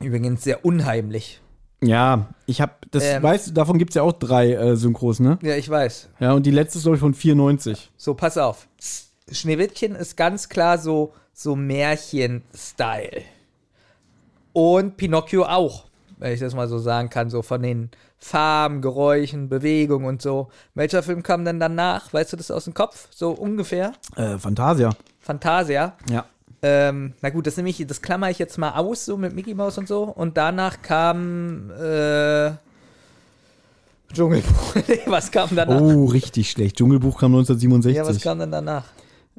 übrigens 0.00 0.42
sehr 0.44 0.64
unheimlich. 0.64 1.40
Ja, 1.82 2.28
ich 2.46 2.60
habe, 2.60 2.72
das 2.90 3.04
Ähm. 3.04 3.22
weißt 3.22 3.48
du, 3.48 3.52
davon 3.52 3.78
gibt 3.78 3.90
es 3.90 3.96
ja 3.96 4.02
auch 4.02 4.12
drei 4.12 4.52
äh, 4.52 4.76
Synchros, 4.76 5.20
ne? 5.20 5.38
Ja, 5.42 5.56
ich 5.56 5.68
weiß. 5.68 6.08
Ja, 6.20 6.32
und 6.32 6.46
die 6.46 6.50
letzte 6.50 6.78
ist, 6.78 6.84
glaube 6.84 6.96
ich, 6.96 7.00
von 7.00 7.14
94. 7.14 7.90
So, 7.96 8.14
pass 8.14 8.38
auf. 8.38 8.66
Schneewittchen 9.30 9.94
ist 9.94 10.16
ganz 10.16 10.48
klar 10.48 10.78
so, 10.78 11.12
so 11.32 11.54
Märchen-Style. 11.54 13.22
Und 14.52 14.96
Pinocchio 14.96 15.44
auch, 15.44 15.84
wenn 16.16 16.32
ich 16.32 16.40
das 16.40 16.54
mal 16.54 16.66
so 16.68 16.78
sagen 16.78 17.10
kann, 17.10 17.28
so 17.28 17.42
von 17.42 17.62
den 17.62 17.90
Farben, 18.16 18.80
Geräuschen, 18.80 19.50
Bewegungen 19.50 20.06
und 20.06 20.22
so. 20.22 20.48
Welcher 20.74 21.02
Film 21.02 21.22
kam 21.22 21.44
denn 21.44 21.60
danach? 21.60 22.12
Weißt 22.12 22.32
du 22.32 22.38
das 22.38 22.50
aus 22.50 22.64
dem 22.64 22.72
Kopf? 22.72 23.08
So 23.10 23.32
ungefähr? 23.32 23.92
Äh, 24.16 24.38
Fantasia. 24.38 24.90
Fantasia. 25.20 25.94
Ja. 26.10 26.24
Ähm, 26.62 27.14
na 27.22 27.30
gut, 27.30 27.46
das 27.46 27.56
nehme 27.56 27.68
ich, 27.68 27.84
das 27.86 28.02
klammer 28.02 28.30
ich 28.30 28.38
jetzt 28.38 28.58
mal 28.58 28.72
aus, 28.72 29.04
so 29.04 29.16
mit 29.16 29.34
Mickey 29.34 29.54
Mouse 29.54 29.78
und 29.78 29.88
so. 29.88 30.04
Und 30.04 30.36
danach 30.36 30.82
kam 30.82 31.70
äh, 31.70 32.52
Dschungelbuch. 34.12 34.74
nee, 34.88 35.00
was 35.06 35.30
kam 35.30 35.50
danach? 35.54 35.80
Oh, 35.80 36.06
richtig 36.06 36.50
schlecht. 36.50 36.76
Dschungelbuch 36.76 37.18
kam 37.18 37.34
1967. 37.34 37.96
ja, 37.96 38.06
was 38.06 38.22
kam 38.22 38.38
denn 38.38 38.50
danach? 38.50 38.84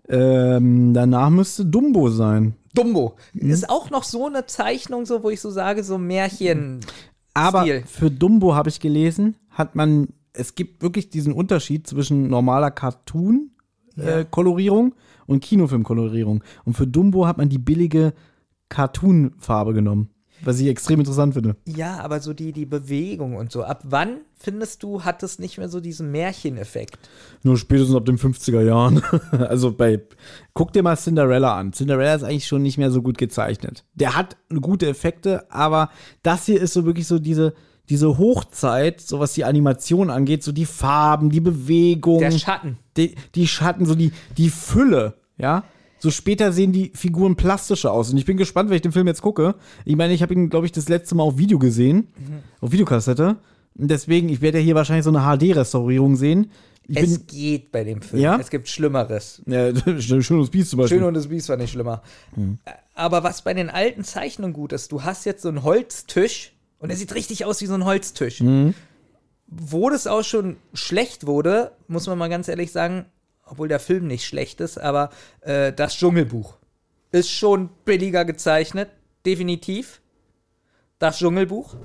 ähm, 0.09 0.93
danach 0.93 1.29
müsste 1.29 1.65
Dumbo 1.65 2.09
sein. 2.09 2.55
Dumbo. 2.73 3.15
Mhm. 3.33 3.49
Ist 3.49 3.69
auch 3.69 3.89
noch 3.89 4.03
so 4.03 4.27
eine 4.27 4.45
Zeichnung, 4.45 5.05
so 5.05 5.23
wo 5.23 5.29
ich 5.29 5.39
so 5.41 5.49
sage, 5.49 5.83
so 5.83 5.97
Märchen. 5.97 6.79
Aber 7.33 7.65
für 7.85 8.09
Dumbo 8.11 8.55
habe 8.55 8.69
ich 8.69 8.79
gelesen, 8.79 9.35
hat 9.49 9.75
man, 9.75 10.07
es 10.33 10.55
gibt 10.55 10.81
wirklich 10.81 11.09
diesen 11.09 11.33
Unterschied 11.33 11.85
zwischen 11.87 12.29
normaler 12.29 12.71
Cartoon-Kolorierung 12.71 14.95
und 15.27 15.43
Kinofilm-Kolorierung. 15.43 16.43
Und 16.65 16.73
für 16.73 16.87
Dumbo 16.87 17.27
hat 17.27 17.37
man 17.37 17.49
die 17.49 17.59
billige 17.59 18.13
Cartoon-Farbe 18.69 19.73
genommen, 19.73 20.09
was 20.41 20.59
ich 20.59 20.67
extrem 20.67 20.99
interessant 20.99 21.33
finde. 21.33 21.55
Ja, 21.65 21.99
aber 21.99 22.19
so 22.19 22.33
die, 22.33 22.51
die 22.51 22.65
Bewegung 22.65 23.35
und 23.35 23.51
so. 23.51 23.63
Ab 23.63 23.81
wann 23.85 24.21
findest 24.35 24.83
du, 24.83 25.03
hat 25.03 25.23
es 25.23 25.39
nicht 25.39 25.57
mehr 25.57 25.69
so 25.69 25.79
diesen 25.79 26.11
Märcheneffekt? 26.11 26.97
Nur 27.43 27.57
spätestens 27.57 27.95
ab 27.95 28.05
den 28.05 28.17
50er 28.17 28.61
Jahren. 28.61 29.01
also 29.31 29.71
bei, 29.71 30.01
guck 30.53 30.73
dir 30.73 30.83
mal 30.83 30.97
Cinderella 30.97 31.57
an. 31.57 31.73
Cinderella 31.73 32.15
ist 32.15 32.23
eigentlich 32.23 32.47
schon 32.47 32.61
nicht 32.61 32.77
mehr 32.77 32.91
so 32.91 33.01
gut 33.01 33.17
gezeichnet. 33.17 33.83
Der 33.95 34.15
hat 34.15 34.37
gute 34.61 34.87
Effekte, 34.87 35.51
aber 35.51 35.89
das 36.23 36.45
hier 36.45 36.61
ist 36.61 36.73
so 36.73 36.85
wirklich 36.85 37.07
so 37.07 37.19
diese, 37.19 37.53
diese 37.89 38.17
Hochzeit, 38.17 39.01
so 39.01 39.19
was 39.19 39.33
die 39.33 39.45
Animation 39.45 40.09
angeht, 40.09 40.43
so 40.43 40.51
die 40.51 40.65
Farben, 40.65 41.29
die 41.29 41.39
Bewegung. 41.39 42.19
Der 42.19 42.31
Schatten. 42.31 42.77
die, 42.97 43.15
die 43.35 43.47
Schatten, 43.47 43.85
so 43.85 43.95
die, 43.95 44.11
die 44.37 44.49
Fülle, 44.49 45.13
ja. 45.37 45.63
So 45.99 46.11
später 46.11 46.51
sehen 46.51 46.73
die 46.73 46.91
Figuren 46.93 47.35
plastischer 47.35 47.91
aus. 47.91 48.11
Und 48.11 48.17
ich 48.17 48.25
bin 48.25 48.37
gespannt, 48.37 48.69
wenn 48.69 48.75
ich 48.75 48.83
den 48.83 48.91
Film 48.91 49.07
jetzt 49.07 49.21
gucke. 49.23 49.55
Ich 49.83 49.95
meine, 49.95 50.13
ich 50.13 50.21
habe 50.21 50.31
ihn, 50.33 50.49
glaube 50.49 50.67
ich, 50.67 50.71
das 50.71 50.89
letzte 50.89 51.15
Mal 51.15 51.23
auf 51.23 51.39
Video 51.39 51.57
gesehen. 51.57 52.07
Auf 52.61 52.71
Videokassette. 52.71 53.37
Und 53.75 53.89
deswegen, 53.89 54.29
ich 54.29 54.41
werde 54.41 54.59
ja 54.59 54.63
hier 54.63 54.75
wahrscheinlich 54.75 55.05
so 55.05 55.09
eine 55.15 55.21
HD-Restaurierung 55.37 56.15
sehen. 56.15 56.51
Ich 56.87 56.97
Es 56.97 57.17
bin. 57.17 57.27
geht 57.27 57.71
bei 57.71 57.83
dem 57.83 58.01
Film. 58.03 58.21
Ja? 58.21 58.37
Es 58.39 58.49
gibt 58.51 58.67
Schlimmeres. 58.69 59.41
Ja, 59.47 59.71
schönes 59.99 60.49
Biest 60.51 60.69
zum 60.69 60.77
Beispiel. 60.79 60.99
Schön 60.99 61.07
und 61.07 61.15
das 61.15 61.27
Biest 61.27 61.49
war 61.49 61.57
nicht 61.57 61.71
schlimmer. 61.71 62.03
Hm. 62.35 62.59
Aber 62.93 63.23
was 63.23 63.41
bei 63.41 63.55
den 63.55 63.69
alten 63.71 64.03
Zeichnungen 64.03 64.53
gut 64.53 64.73
ist, 64.73 64.91
du 64.91 65.03
hast 65.03 65.25
jetzt 65.25 65.41
so 65.41 65.49
einen 65.49 65.63
Holztisch 65.63 66.53
und 66.79 66.89
er 66.89 66.95
sieht 66.95 67.13
richtig 67.15 67.45
aus 67.45 67.61
wie 67.61 67.65
so 67.65 67.73
ein 67.73 67.85
Holztisch. 67.85 68.39
Hm. 68.39 68.73
Wo 69.47 69.89
das 69.89 70.07
auch 70.07 70.23
schon 70.23 70.57
schlecht 70.73 71.25
wurde, 71.25 71.71
muss 71.87 72.07
man 72.07 72.17
mal 72.17 72.29
ganz 72.29 72.47
ehrlich 72.47 72.71
sagen, 72.71 73.05
obwohl 73.45 73.67
der 73.67 73.79
Film 73.79 74.07
nicht 74.07 74.25
schlecht 74.25 74.59
ist, 74.59 74.77
aber 74.77 75.09
äh, 75.41 75.71
das 75.71 75.95
Dschungelbuch 75.95 76.57
ist 77.11 77.31
schon 77.31 77.69
billiger 77.85 78.25
gezeichnet, 78.25 78.89
definitiv. 79.25 80.01
Das 80.99 81.19
Dschungelbuch. 81.19 81.75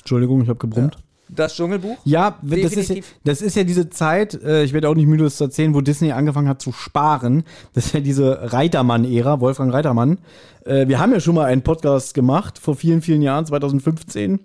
Entschuldigung, 0.00 0.42
ich 0.42 0.48
habe 0.48 0.58
gebrummt. 0.58 0.96
Das 1.28 1.54
Dschungelbuch. 1.54 1.96
Ja, 2.04 2.38
das 2.42 2.58
ist, 2.58 2.62
ja- 2.62 2.68
Definitiv. 2.80 3.14
das 3.24 3.42
ist 3.42 3.56
ja 3.56 3.64
diese 3.64 3.90
Zeit, 3.90 4.34
äh, 4.42 4.62
ich 4.64 4.72
werde 4.72 4.88
auch 4.88 4.94
nicht 4.94 5.06
müde, 5.06 5.24
das 5.24 5.36
zu 5.36 5.44
erzählen, 5.44 5.74
wo 5.74 5.80
Disney 5.80 6.12
angefangen 6.12 6.48
hat 6.48 6.62
zu 6.62 6.72
sparen. 6.72 7.44
Das 7.74 7.86
ist 7.86 7.94
ja 7.94 8.00
diese 8.00 8.52
Reitermann-Ära, 8.52 9.40
Wolfgang 9.40 9.72
Reitermann. 9.72 10.18
Äh, 10.64 10.88
wir 10.88 10.98
haben 10.98 11.12
ja 11.12 11.20
schon 11.20 11.34
mal 11.34 11.44
einen 11.44 11.62
Podcast 11.62 12.14
gemacht, 12.14 12.58
vor 12.58 12.76
vielen, 12.76 13.02
vielen 13.02 13.22
Jahren, 13.22 13.44
2015, 13.46 14.40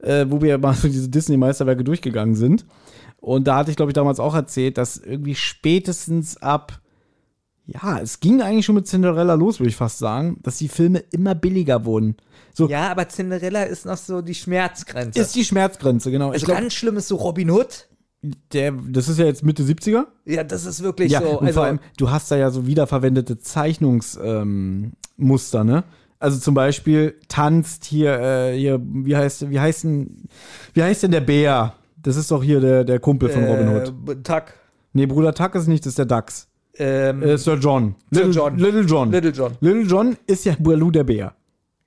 äh, 0.00 0.26
wo 0.28 0.42
wir 0.42 0.58
mal 0.58 0.74
so 0.74 0.88
diese 0.88 1.08
Disney-Meisterwerke 1.08 1.84
durchgegangen 1.84 2.34
sind. 2.34 2.66
Und 3.18 3.46
da 3.48 3.56
hatte 3.56 3.70
ich, 3.70 3.76
glaube 3.76 3.90
ich, 3.90 3.94
damals 3.94 4.20
auch 4.20 4.34
erzählt, 4.34 4.78
dass 4.78 4.98
irgendwie 4.98 5.34
spätestens 5.34 6.36
ab, 6.40 6.80
ja, 7.66 7.98
es 7.98 8.20
ging 8.20 8.40
eigentlich 8.42 8.64
schon 8.64 8.76
mit 8.76 8.86
Cinderella 8.86 9.34
los, 9.34 9.58
würde 9.58 9.70
ich 9.70 9.76
fast 9.76 9.98
sagen, 9.98 10.38
dass 10.42 10.58
die 10.58 10.68
Filme 10.68 11.00
immer 11.10 11.34
billiger 11.34 11.84
wurden. 11.84 12.16
So, 12.54 12.68
Ja, 12.68 12.90
aber 12.90 13.08
Cinderella 13.08 13.64
ist 13.64 13.86
noch 13.86 13.96
so 13.96 14.22
die 14.22 14.34
Schmerzgrenze. 14.34 15.20
ist 15.20 15.34
die 15.34 15.44
Schmerzgrenze, 15.44 16.10
genau. 16.10 16.28
Ich 16.28 16.34
also 16.34 16.46
glaub, 16.46 16.58
ganz 16.58 16.74
schlimm 16.74 16.96
ist 16.96 17.08
so 17.08 17.16
Robin 17.16 17.50
Hood. 17.50 17.88
der, 18.52 18.72
das 18.72 19.08
ist 19.08 19.18
ja 19.18 19.24
jetzt 19.26 19.44
Mitte 19.44 19.62
70er. 19.64 20.04
Ja, 20.24 20.44
das 20.44 20.64
ist 20.64 20.82
wirklich 20.82 21.10
Ja, 21.12 21.20
so. 21.20 21.40
und 21.40 21.46
Also, 21.48 21.58
vor 21.60 21.66
allem, 21.66 21.80
du 21.96 22.10
hast 22.10 22.30
da 22.30 22.36
ja 22.36 22.50
so 22.50 22.66
wiederverwendete 22.66 23.38
Zeichnungsmuster, 23.38 25.60
ähm, 25.60 25.66
ne? 25.66 25.84
Also 26.18 26.38
zum 26.38 26.54
Beispiel 26.54 27.14
tanzt 27.28 27.84
hier, 27.84 28.18
äh, 28.18 28.56
hier, 28.56 28.80
wie 28.82 29.14
heißt, 29.16 29.50
wie 29.50 29.60
heißt 29.60 29.84
denn, 29.84 30.28
wie 30.72 30.82
heißt 30.82 31.02
denn 31.02 31.10
der 31.10 31.20
Bär? 31.20 31.74
Das 32.02 32.16
ist 32.16 32.30
doch 32.30 32.42
hier 32.42 32.60
der, 32.60 32.84
der 32.84 33.00
Kumpel 33.00 33.28
von 33.28 33.44
Robin 33.44 33.68
Hood. 33.68 33.88
Äh, 34.08 34.22
Tuck. 34.22 34.44
Nee, 34.94 35.04
Bruder 35.06 35.34
Tuck 35.34 35.54
ist 35.56 35.66
nicht, 35.66 35.84
das 35.84 35.90
ist 35.90 35.98
der 35.98 36.06
Dachs. 36.06 36.45
Ähm, 36.78 37.22
Äh, 37.22 37.38
Sir 37.38 37.54
John. 37.56 37.94
Sir 38.10 38.24
Little 38.26 38.32
John. 38.34 38.58
Little 38.58 38.82
John. 38.82 39.10
Little 39.10 39.30
John. 39.32 39.52
Little 39.60 39.82
John 39.82 40.16
ist 40.26 40.44
ja 40.44 40.54
Baloo 40.58 40.90
der 40.90 41.04
Bär. 41.04 41.34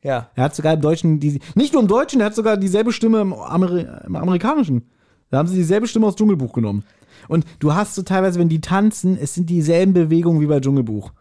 Ja. 0.04 0.30
Er 0.36 0.44
hat 0.46 0.56
sogar 0.56 0.74
im 0.74 0.82
Deutschen, 0.82 1.20
die, 1.20 1.40
nicht 1.56 1.74
nur 1.74 1.82
im 1.82 1.88
Deutschen, 1.88 2.22
er 2.22 2.28
hat 2.28 2.36
sogar 2.36 2.56
dieselbe 2.58 2.92
Stimme 2.94 3.22
im, 3.22 3.34
Ameri 3.34 3.86
im 4.06 4.16
Amerikanischen. 4.16 4.90
Da 5.30 5.38
haben 5.40 5.48
sie 5.48 5.58
dieselbe 5.58 5.88
Stimme 5.88 6.08
aus 6.08 6.16
Dschungelbuch 6.16 6.54
genommen. 6.54 6.84
Und 7.28 7.46
du 7.60 7.74
hast 7.76 7.96
so 7.96 8.02
teilweise, 8.02 8.40
wenn 8.40 8.50
die 8.50 8.62
tanzen, 8.62 9.18
es 9.22 9.34
sind 9.36 9.50
dieselben 9.50 9.94
Bewegungen 9.94 10.40
wie 10.42 10.46
bei 10.48 10.60
Dschungelbuch. 10.60 11.12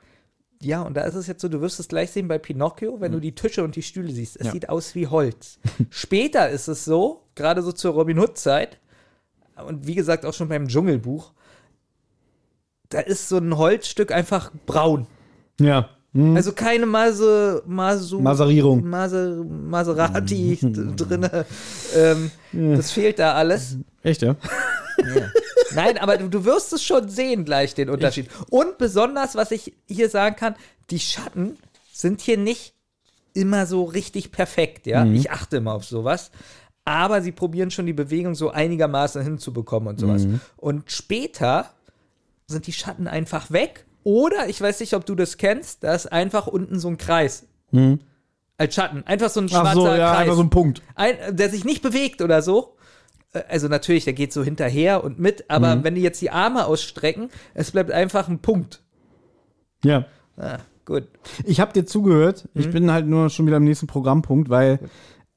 Ja, 0.63 0.83
und 0.83 0.97
da 0.97 1.03
ist 1.03 1.15
es 1.15 1.27
jetzt 1.27 1.41
so, 1.43 1.49
du 1.49 1.61
wirst 1.61 1.79
es 1.81 1.89
gleich 1.89 2.11
sehen 2.11 2.27
bei 2.29 2.39
Pinocchio, 2.39 3.01
wenn 3.01 3.13
du 3.13 3.21
die 3.21 3.35
Tische 3.35 3.63
und 3.63 3.77
die 3.77 3.83
Stühle 3.83 4.11
siehst. 4.13 4.37
Es 4.41 4.47
Ja. 4.47 4.53
sieht 4.53 4.69
aus 4.69 4.95
wie 4.95 5.07
Holz. 5.09 5.59
Später 5.91 6.49
ist 6.49 6.69
es 6.69 6.85
so, 6.85 7.23
gerade 7.35 7.63
so 7.63 7.73
zur 7.73 7.93
Robin 7.95 8.19
Hood-Zeit, 8.19 8.79
und 9.67 9.87
wie 9.89 9.95
gesagt 9.97 10.25
auch 10.25 10.35
schon 10.35 10.49
beim 10.49 10.69
Dschungelbuch, 10.69 11.33
da 12.89 13.01
ist 13.01 13.29
so 13.29 13.39
ein 13.39 13.57
Holzstück 13.57 14.13
einfach 14.13 14.51
braun. 14.67 15.07
Ja. 15.61 15.91
Hm. 16.15 16.37
Also 16.37 16.53
keine 16.53 16.87
Mase, 16.87 17.63
Masu, 17.67 18.21
Maserierung. 18.21 18.89
Mase, 18.89 19.45
Maserati 19.47 20.59
drinne. 20.97 21.45
Ähm, 21.95 22.31
das 22.53 22.91
fehlt 22.91 23.19
da 23.19 23.35
alles. 23.35 23.77
Echt, 24.03 24.23
ja? 24.23 24.37
Nein, 25.75 25.99
aber 25.99 26.17
du, 26.17 26.29
du 26.29 26.45
wirst 26.45 26.73
es 26.73 26.83
schon 26.83 27.09
sehen 27.09 27.45
gleich, 27.45 27.75
den 27.75 27.91
Unterschied. 27.91 28.29
Und 28.51 28.79
besonders, 28.79 29.35
was 29.35 29.51
ich 29.51 29.75
hier 29.87 30.09
sagen 30.09 30.37
kann, 30.37 30.55
die 30.91 30.99
Schatten 30.99 31.59
sind 31.93 32.23
hier 32.23 32.39
nicht 32.39 32.75
immer 33.35 33.67
so 33.67 33.85
richtig 33.85 34.33
perfekt, 34.33 34.87
ja. 34.87 35.05
Ich 35.05 35.31
achte 35.31 35.59
immer 35.59 35.75
auf 35.75 35.85
sowas. 35.85 36.31
Aber 36.85 37.21
sie 37.21 37.33
probieren 37.33 37.71
schon 37.71 37.85
die 37.85 37.93
Bewegung 37.93 38.35
so 38.35 38.49
einigermaßen 38.51 39.23
hinzubekommen 39.23 39.91
und 39.91 40.01
sowas. 40.01 40.27
Und 40.57 40.91
später 40.91 41.71
sind 42.49 42.67
die 42.67 42.73
Schatten 42.73 43.07
einfach 43.07 43.51
weg. 43.51 43.85
Oder, 44.05 44.49
ich 44.49 44.61
weiß 44.61 44.81
nicht, 44.81 44.95
ob 44.95 45.05
du 45.05 45.15
das 45.15 45.37
kennst, 45.37 45.85
da 45.85 45.95
ist 45.95 46.11
einfach 46.11 46.47
unten 46.47 46.79
so 46.79 46.89
ein 46.89 46.97
Kreis. 46.97 47.47
Als 48.57 48.75
Schatten. 48.75 49.07
Einfach 49.07 49.29
so 49.29 49.41
ein 49.41 49.49
schwarzer 49.49 49.69
Ach 49.71 49.75
so, 49.75 49.87
ja, 49.87 50.11
Kreis. 50.11 50.19
einfach 50.21 50.35
so 50.37 50.43
ein 50.43 50.51
Punkt. 50.51 50.83
ein, 50.95 51.15
der 51.37 51.51
sich 51.51 51.65
nicht 51.65 51.83
bewegt 51.83 52.23
oder 52.23 52.41
so. 52.43 52.77
Äh, 53.35 53.43
Also 53.49 53.69
natürlich, 53.69 54.05
der 54.05 54.15
geht 54.15 54.33
so 54.33 54.43
hinterher 54.43 55.05
und 55.05 55.19
mit, 55.19 55.45
aber 55.51 55.77
Mhm. 55.77 55.85
wenn 55.85 55.95
die 55.95 56.01
jetzt 56.01 56.21
die 56.23 56.31
Arme 56.31 56.65
ausstrecken, 56.65 57.29
es 57.55 57.71
bleibt 57.71 57.91
einfach 57.91 58.29
ein 58.29 58.39
Punkt. 58.41 58.81
Ja. 59.85 60.07
Ah, 60.39 60.59
gut. 60.87 61.05
Ich 61.45 61.61
habe 61.61 61.73
dir 61.75 61.85
zugehört. 61.85 62.49
Ich 62.55 62.71
bin 62.71 62.91
halt 62.91 63.07
nur 63.07 63.29
schon 63.29 63.47
wieder 63.47 63.59
am 63.59 63.65
nächsten 63.65 63.87
Programmpunkt, 63.87 64.49
weil 64.49 64.81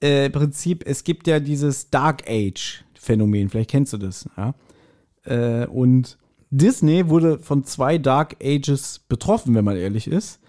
äh, 0.02 0.28
im 0.28 0.32
Prinzip, 0.32 0.84
es 0.88 1.04
gibt 1.04 1.28
ja 1.28 1.40
dieses 1.42 1.90
Dark 1.90 2.24
Age-Phänomen. 2.28 3.50
Vielleicht 3.50 3.70
kennst 3.70 3.92
du 3.94 3.98
das. 3.98 4.28
Ja? 4.38 4.54
Äh, 5.26 5.68
und 5.68 6.18
Disney 6.52 7.08
wurde 7.10 7.40
von 7.40 7.64
zwei 7.64 7.98
Dark 7.98 8.36
Ages 8.44 9.00
betroffen, 9.08 9.56
wenn 9.56 9.66
man 9.66 9.78
ehrlich 9.78 10.08
ist. 10.08 10.40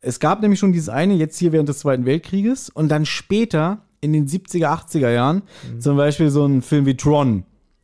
Es 0.00 0.20
gab 0.20 0.40
nämlich 0.40 0.60
schon 0.60 0.72
dieses 0.72 0.88
eine, 0.88 1.14
jetzt 1.14 1.36
hier 1.38 1.50
während 1.52 1.68
des 1.68 1.80
Zweiten 1.80 2.04
Weltkrieges 2.06 2.70
und 2.70 2.88
dann 2.88 3.04
später 3.04 3.82
in 4.00 4.12
den 4.12 4.28
70er, 4.28 4.66
80er 4.68 5.10
Jahren 5.10 5.42
zum 5.80 5.96
Beispiel 5.96 6.30
so 6.30 6.46
ein 6.46 6.62
Film 6.62 6.86
wie 6.86 6.96
Tron. 6.96 7.42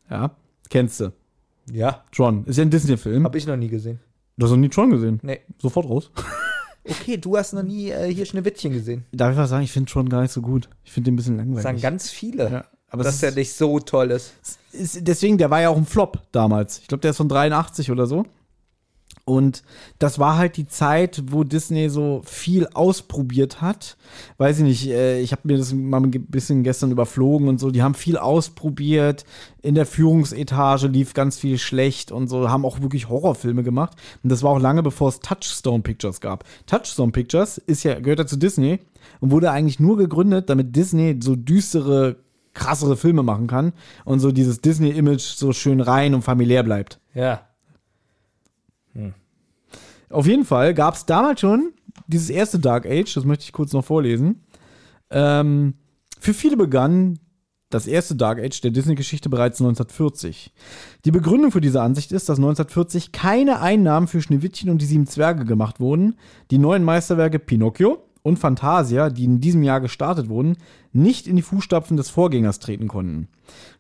Ja, 0.09 0.37
kennst 0.71 1.01
du. 1.01 1.13
Ja, 1.73 2.05
Tron. 2.15 2.45
Ist 2.45 2.57
ja 2.59 2.63
ein 2.63 2.71
Disney-Film. 2.71 3.25
habe 3.25 3.37
ich 3.39 3.47
noch 3.47 3.57
nie 3.57 3.69
gesehen. 3.69 3.99
Du 4.37 4.47
hast 4.47 4.51
noch 4.53 4.59
nie 4.59 4.69
Tron 4.69 4.91
gesehen. 4.91 5.19
Nee. 5.23 5.41
Sofort 5.61 5.89
raus. 5.89 6.11
Okay, 6.87 7.17
du 7.17 7.35
hast 7.39 7.55
noch 7.55 7.63
nie 7.63 7.89
äh, 7.89 8.13
hier 8.13 8.27
Schneewittchen 8.27 8.71
gesehen. 8.71 9.07
Darf 9.11 9.33
ich 9.33 9.39
was 9.39 9.49
sagen? 9.49 9.65
Ich 9.65 9.73
finde 9.73 9.91
Tron 9.91 10.07
gar 10.11 10.21
nicht 10.21 10.33
so 10.33 10.43
gut. 10.43 10.69
Ich 10.85 10.93
finde 10.93 11.07
den 11.11 11.15
ein 11.15 11.17
bisschen 11.17 11.39
Das 11.39 11.47
langweilig. 11.47 11.63
sagen 11.63 11.81
ganz 11.81 12.11
viele, 12.11 12.51
Ja, 12.51 12.65
aber 12.95 13.03
dass 13.03 13.19
der 13.19 13.33
nicht 13.33 13.53
so 13.53 13.81
toll 13.81 14.13
ist. 14.13 14.35
ist, 14.73 14.99
deswegen, 15.01 15.37
der 15.37 15.51
war 15.51 15.61
ja 15.61 15.69
auch 15.69 15.77
ein 15.77 15.85
Flop 15.85 16.21
damals. 16.31 16.79
Ich 16.79 16.87
glaube, 16.87 17.03
der 17.03 17.11
ist 17.11 17.17
von 17.17 17.29
83 17.29 17.91
oder 17.91 18.07
so. 18.07 18.25
Und 19.27 19.63
das 19.99 20.19
war 20.19 20.37
halt 20.37 20.57
die 20.59 20.67
Zeit, 20.67 21.23
wo 21.29 21.45
Disney 21.45 21.89
so 21.89 22.21
viel 22.25 22.69
ausprobiert 22.69 23.63
hat. 23.63 23.97
Weiß 24.37 24.59
ich 24.59 24.65
nicht, 24.65 24.87
äh, 24.89 25.21
ich 25.21 25.33
habe 25.33 25.43
mir 25.45 25.57
das 25.57 25.73
mal 25.73 26.03
ein 26.03 26.11
bisschen 26.11 26.63
gestern 26.63 26.91
überflogen 26.91 27.49
und 27.49 27.59
so. 27.59 27.71
Die 27.71 27.83
haben 27.83 27.95
viel 27.95 28.19
ausprobiert. 28.19 29.25
In 29.63 29.75
der 29.75 29.87
Führungsetage 29.87 30.89
lief 30.89 31.15
ganz 31.15 31.39
viel 31.39 31.59
schlecht 31.59 32.13
und 32.13 32.29
so. 32.29 32.51
Haben 32.51 32.67
auch 32.67 32.81
wirklich 32.81 33.09
Horrorfilme 33.09 33.63
gemacht. 33.63 33.97
Und 34.23 34.31
das 34.31 34.43
war 34.43 34.51
auch 34.51 34.61
lange 34.61 34.83
bevor 34.83 35.09
es 35.09 35.21
Touchstone 35.21 35.83
Pictures 35.83 36.21
gab. 36.21 36.45
Touchstone 36.67 37.11
Pictures 37.11 37.59
ist 37.59 37.83
ja, 37.83 37.99
gehört 37.99 38.19
ja 38.21 38.27
zu 38.27 38.37
Disney 38.37 38.81
und 39.21 39.31
wurde 39.31 39.51
eigentlich 39.51 39.81
nur 39.81 39.97
gegründet, 39.97 40.51
damit 40.51 40.77
Disney 40.77 41.19
so 41.23 41.35
düstere, 41.35 42.17
krassere 42.55 42.97
Filme 42.97 43.23
machen 43.23 43.47
kann 43.47 43.73
und 44.05 44.21
so 44.21 44.33
dieses 44.33 44.61
Disney-Image 44.61 45.23
so 45.23 45.53
schön 45.53 45.81
rein 45.81 46.15
und 46.15 46.23
familiär 46.23 46.63
bleibt. 46.63 47.01
Ja. 47.15 47.43
Auf 50.15 50.27
jeden 50.27 50.45
Fall 50.45 50.75
gab 50.75 50.95
es 50.95 51.07
damals 51.07 51.41
schon 51.41 51.73
dieses 52.07 52.31
erste 52.31 52.59
Dark 52.61 52.87
Age, 52.87 53.13
das 53.13 53.25
möchte 53.25 53.45
ich 53.45 53.53
kurz 53.53 53.73
noch 53.73 53.85
vorlesen. 53.85 54.45
Ähm, 55.11 55.75
für 56.21 56.35
viele 56.35 56.57
begann 56.57 57.19
das 57.71 57.89
erste 57.89 58.15
Dark 58.15 58.39
Age 58.39 58.61
der 58.61 58.71
Disney-Geschichte 58.71 59.29
bereits 59.29 59.61
1940. 59.61 60.53
Die 61.05 61.11
Begründung 61.11 61.51
für 61.51 61.61
diese 61.61 61.83
Ansicht 61.83 62.13
ist, 62.13 62.29
dass 62.29 62.39
1940 62.39 63.11
keine 63.11 63.61
Einnahmen 63.61 64.07
für 64.07 64.23
Schneewittchen 64.23 64.71
und 64.71 64.81
die 64.81 64.87
sieben 64.87 65.09
Zwerge 65.09 65.45
gemacht 65.45 65.81
wurden, 65.81 66.17
die 66.53 66.59
neuen 66.59 66.85
Meisterwerke 66.85 67.41
Pinocchio 67.41 68.04
und 68.25 68.39
Fantasia, 68.39 69.11
die 69.11 69.25
in 69.25 69.39
diesem 69.39 69.63
Jahr 69.63 69.83
gestartet 69.83 70.31
wurden, 70.31 70.57
nicht 70.93 71.29
in 71.29 71.37
die 71.37 71.43
Fußstapfen 71.43 71.99
des 71.99 72.09
Vorgängers 72.09 72.59
treten 72.59 72.89
konnten. 72.89 73.29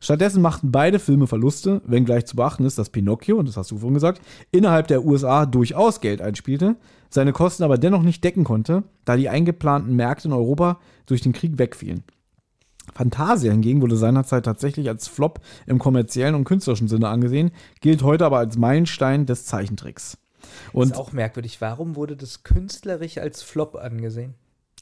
Stattdessen 0.00 0.42
machten 0.42 0.70
beide 0.70 0.98
Filme 0.98 1.26
Verluste, 1.26 1.80
wenngleich 1.87 2.26
zu 2.26 2.37
beachten 2.37 2.66
ist, 2.66 2.78
dass 2.78 2.90
Pinocchio, 2.90 3.38
und 3.38 3.48
das 3.48 3.57
hast 3.57 3.70
du 3.70 3.78
vorhin 3.78 3.94
gesagt, 3.94 4.20
innerhalb 4.52 4.87
der 4.87 5.04
USA 5.04 5.46
durchaus 5.46 6.02
Geld 6.02 6.20
einspielte, 6.20 6.76
seine 7.09 7.33
Kosten 7.33 7.62
aber 7.62 7.78
dennoch 7.78 8.02
nicht 8.02 8.22
decken 8.22 8.44
konnte, 8.44 8.85
da 9.07 9.16
die 9.16 9.30
eingeplanten 9.30 9.96
Märkte 9.96 10.28
in 10.28 10.35
Europa 10.35 10.78
durch 11.07 11.22
den 11.22 11.33
Krieg 11.33 11.59
wegfielen. 11.59 12.04
Fantasia 12.92 13.50
hingegen 13.50 13.80
wurde 13.80 13.96
seinerzeit 13.96 14.44
tatsächlich 14.44 14.90
als 14.90 15.09
Flop 15.09 15.40
im 15.66 15.78
kommerziellen 15.78 16.35
und 16.35 16.44
künstlerischen 16.44 16.88
Sinne 16.88 17.09
angesehen, 17.09 17.50
gilt 17.80 18.02
heute 18.02 18.26
aber 18.26 18.38
als 18.38 18.59
Meilenstein 18.59 19.24
des 19.24 19.46
Zeichentricks. 19.46 20.18
Und 20.72 20.92
ist 20.92 20.96
auch 20.96 21.12
merkwürdig. 21.12 21.61
Warum 21.61 21.96
wurde 21.96 22.16
das 22.16 22.42
künstlerisch 22.42 23.18
als 23.18 23.42
Flop 23.42 23.76
angesehen? 23.76 24.35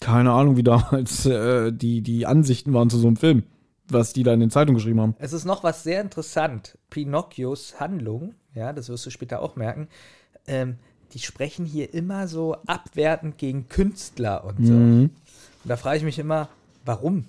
keine 0.03 0.33
Ahnung, 0.33 0.57
wie 0.57 0.63
damals 0.63 1.25
äh, 1.27 1.73
die, 1.73 2.03
die 2.03 2.27
Ansichten 2.27 2.75
waren 2.75 2.91
zu 2.91 2.99
so 2.99 3.07
einem 3.07 3.17
Film, 3.17 3.45
was 3.89 4.13
die 4.13 4.23
da 4.23 4.35
in 4.35 4.41
den 4.41 4.51
Zeitungen 4.51 4.77
geschrieben 4.77 5.01
haben. 5.01 5.15
Es 5.19 5.33
ist 5.33 5.45
noch 5.45 5.65
was 5.65 5.83
sehr 5.83 6.03
interessant. 6.03 6.77
Pinocchios 6.91 7.81
Handlung, 7.81 8.35
ja, 8.55 8.73
das 8.73 8.89
wirst 8.89 9.07
du 9.07 9.11
später 9.11 9.41
auch 9.41 9.57
merken, 9.57 9.89
ähm, 10.47 10.77
die 11.13 11.21
sprechen 11.21 11.65
hier 11.65 11.95
immer 11.95 12.27
so 12.27 12.57
abwertend 12.67 13.39
gegen 13.39 13.69
Künstler 13.69 14.45
und 14.45 14.67
so. 14.67 14.73
Und 14.73 15.11
da 15.65 15.77
frage 15.77 15.99
ich 15.99 16.05
mich 16.05 16.19
immer, 16.19 16.49
warum? 16.85 17.27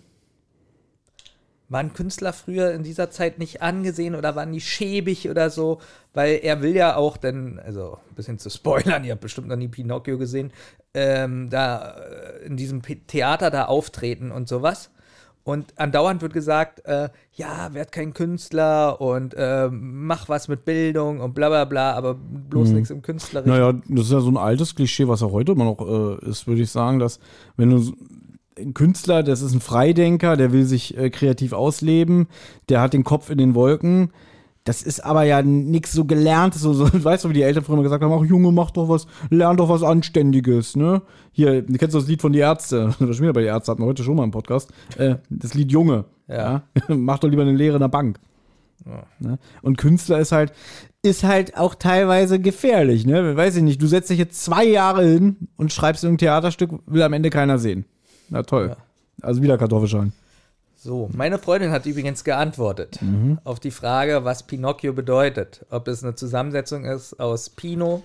Waren 1.74 1.94
Künstler 1.94 2.34
früher 2.34 2.72
in 2.72 2.84
dieser 2.84 3.10
Zeit 3.10 3.40
nicht 3.40 3.64
angesehen 3.64 4.14
oder 4.14 4.36
waren 4.36 4.52
die 4.52 4.62
schäbig 4.62 5.28
oder 5.28 5.50
so? 5.50 5.80
Weil 6.14 6.40
er 6.44 6.62
will 6.62 6.76
ja 6.76 6.96
auch 6.96 7.18
dann, 7.18 7.60
also 7.60 7.98
ein 8.10 8.16
bisschen 8.16 8.38
zu 8.38 8.52
spoilern, 8.52 9.04
ihr 9.06 9.14
habt 9.14 9.22
bestimmt 9.22 9.48
noch 9.48 9.56
nie 9.56 9.68
Pinocchio 9.68 10.20
gesehen, 10.20 10.52
ähm, 10.94 11.50
da 11.50 11.96
äh, 11.96 12.46
in 12.46 12.58
diesem 12.58 12.84
Theater 12.84 13.50
da 13.50 13.66
auftreten 13.66 14.32
und 14.32 14.48
sowas. 14.48 14.92
Und 15.46 15.74
andauernd 15.78 16.22
wird 16.22 16.32
gesagt, 16.32 16.86
äh, 16.86 17.10
ja, 17.34 17.74
werd 17.74 17.92
kein 17.92 18.14
Künstler 18.14 19.02
und 19.02 19.34
äh, 19.34 19.68
mach 19.70 20.30
was 20.30 20.48
mit 20.48 20.64
Bildung 20.64 21.20
und 21.20 21.34
bla 21.34 21.50
bla 21.50 21.66
bla, 21.66 21.94
aber 21.94 22.14
bloß 22.14 22.70
nichts 22.70 22.92
im 22.92 23.02
Künstlerischen. 23.02 23.52
Naja, 23.52 23.74
das 23.90 24.06
ist 24.06 24.12
ja 24.12 24.22
so 24.22 24.30
ein 24.30 24.38
altes 24.38 24.74
Klischee, 24.74 25.08
was 25.08 25.20
ja 25.20 25.32
heute 25.32 25.52
immer 25.52 25.66
noch 25.66 25.82
äh, 25.82 26.30
ist, 26.30 26.48
würde 26.48 26.62
ich 26.62 26.72
sagen, 26.72 27.00
dass 27.00 27.20
wenn 27.58 27.72
du 27.72 27.94
ein 28.60 28.74
Künstler, 28.74 29.24
das 29.24 29.42
ist 29.42 29.54
ein 29.54 29.62
Freidenker, 29.62 30.38
der 30.38 30.52
will 30.52 30.66
sich 30.66 30.98
äh, 30.98 31.10
kreativ 31.10 31.54
ausleben, 31.54 32.28
der 32.70 32.82
hat 32.82 32.94
den 32.94 33.04
Kopf 33.04 33.30
in 33.30 33.38
den 33.38 33.56
Wolken. 33.56 34.12
Das 34.66 34.82
ist 34.82 35.04
aber 35.04 35.24
ja 35.24 35.42
nichts 35.42 35.92
so 35.92 36.06
gelerntes, 36.06 36.62
so, 36.62 36.74
so, 36.74 36.88
weißt 37.04 37.26
du, 37.26 37.30
wie 37.30 37.34
die 37.34 37.42
Eltern 37.42 37.63
früher 37.63 37.74
immer 37.74 37.84
gesagt 37.84 38.04
haben, 38.04 38.13
ach 38.13 38.26
Junge, 38.26 38.52
mach 38.52 38.72
doch 38.72 38.88
was, 38.88 39.08
lern 39.30 39.58
doch 39.58 39.68
was 39.68 39.84
Anständiges, 39.84 40.76
ne? 40.76 41.02
Hier, 41.32 41.62
du 41.63 41.74
kennst 41.78 41.96
das 41.96 42.08
Lied 42.08 42.22
von 42.22 42.32
die 42.32 42.39
Ärzte, 42.39 42.96
das 43.00 43.16
schon 43.16 43.24
wieder 43.24 43.34
bei 43.34 43.42
die 43.42 43.48
Ärzte, 43.48 43.72
hatten 43.72 43.82
wir 43.82 43.88
heute 43.88 44.04
schon 44.04 44.16
mal 44.16 44.24
im 44.24 44.32
Podcast, 44.32 44.72
äh, 44.98 45.16
das 45.30 45.54
Lied 45.54 45.72
Junge, 45.72 46.06
Ja. 46.28 46.63
ja? 46.76 46.96
mach 46.96 47.20
doch 47.20 47.28
lieber 47.30 47.42
eine 47.42 47.52
Lehre 47.52 47.76
in 47.76 47.82
der 47.82 47.89
Bank. 47.89 48.20
Ne? 49.20 49.39
Und 49.62 49.78
Künstler 49.78 50.20
ist 50.20 50.34
halt, 50.34 50.52
ist 51.02 51.24
halt 51.24 51.58
auch 51.58 51.74
teilweise 51.76 52.39
gefährlich, 52.39 53.06
ne? 53.06 53.36
Weiß 53.38 53.56
ich 53.56 53.63
nicht, 53.63 53.82
du 53.82 53.88
setzt 53.88 54.10
dich 54.10 54.18
jetzt 54.18 54.44
zwei 54.44 54.66
Jahre 54.66 55.06
hin 55.06 55.48
und 55.56 55.72
schreibst 55.72 56.04
ein 56.04 56.18
Theaterstück, 56.18 56.72
will 56.86 57.02
am 57.02 57.13
Ende 57.13 57.30
keiner 57.30 57.60
sehen. 57.60 57.86
Na 58.34 58.41
toll. 58.41 58.76
Also 59.22 59.43
wieder 59.43 59.60
Kartoffelschalen. 59.60 60.12
So, 60.76 61.08
meine 61.13 61.38
Freundin 61.38 61.69
hat 61.69 61.86
übrigens 61.86 62.24
geantwortet 62.24 63.00
auf 63.43 63.60
die 63.60 63.72
Frage, 63.72 64.26
was 64.26 64.43
Pinocchio 64.43 64.91
bedeutet. 64.91 65.65
Ob 65.69 65.88
es 65.88 66.04
eine 66.04 66.15
Zusammensetzung 66.15 66.84
ist 66.84 67.19
aus 67.19 67.52
Pino, 67.52 68.02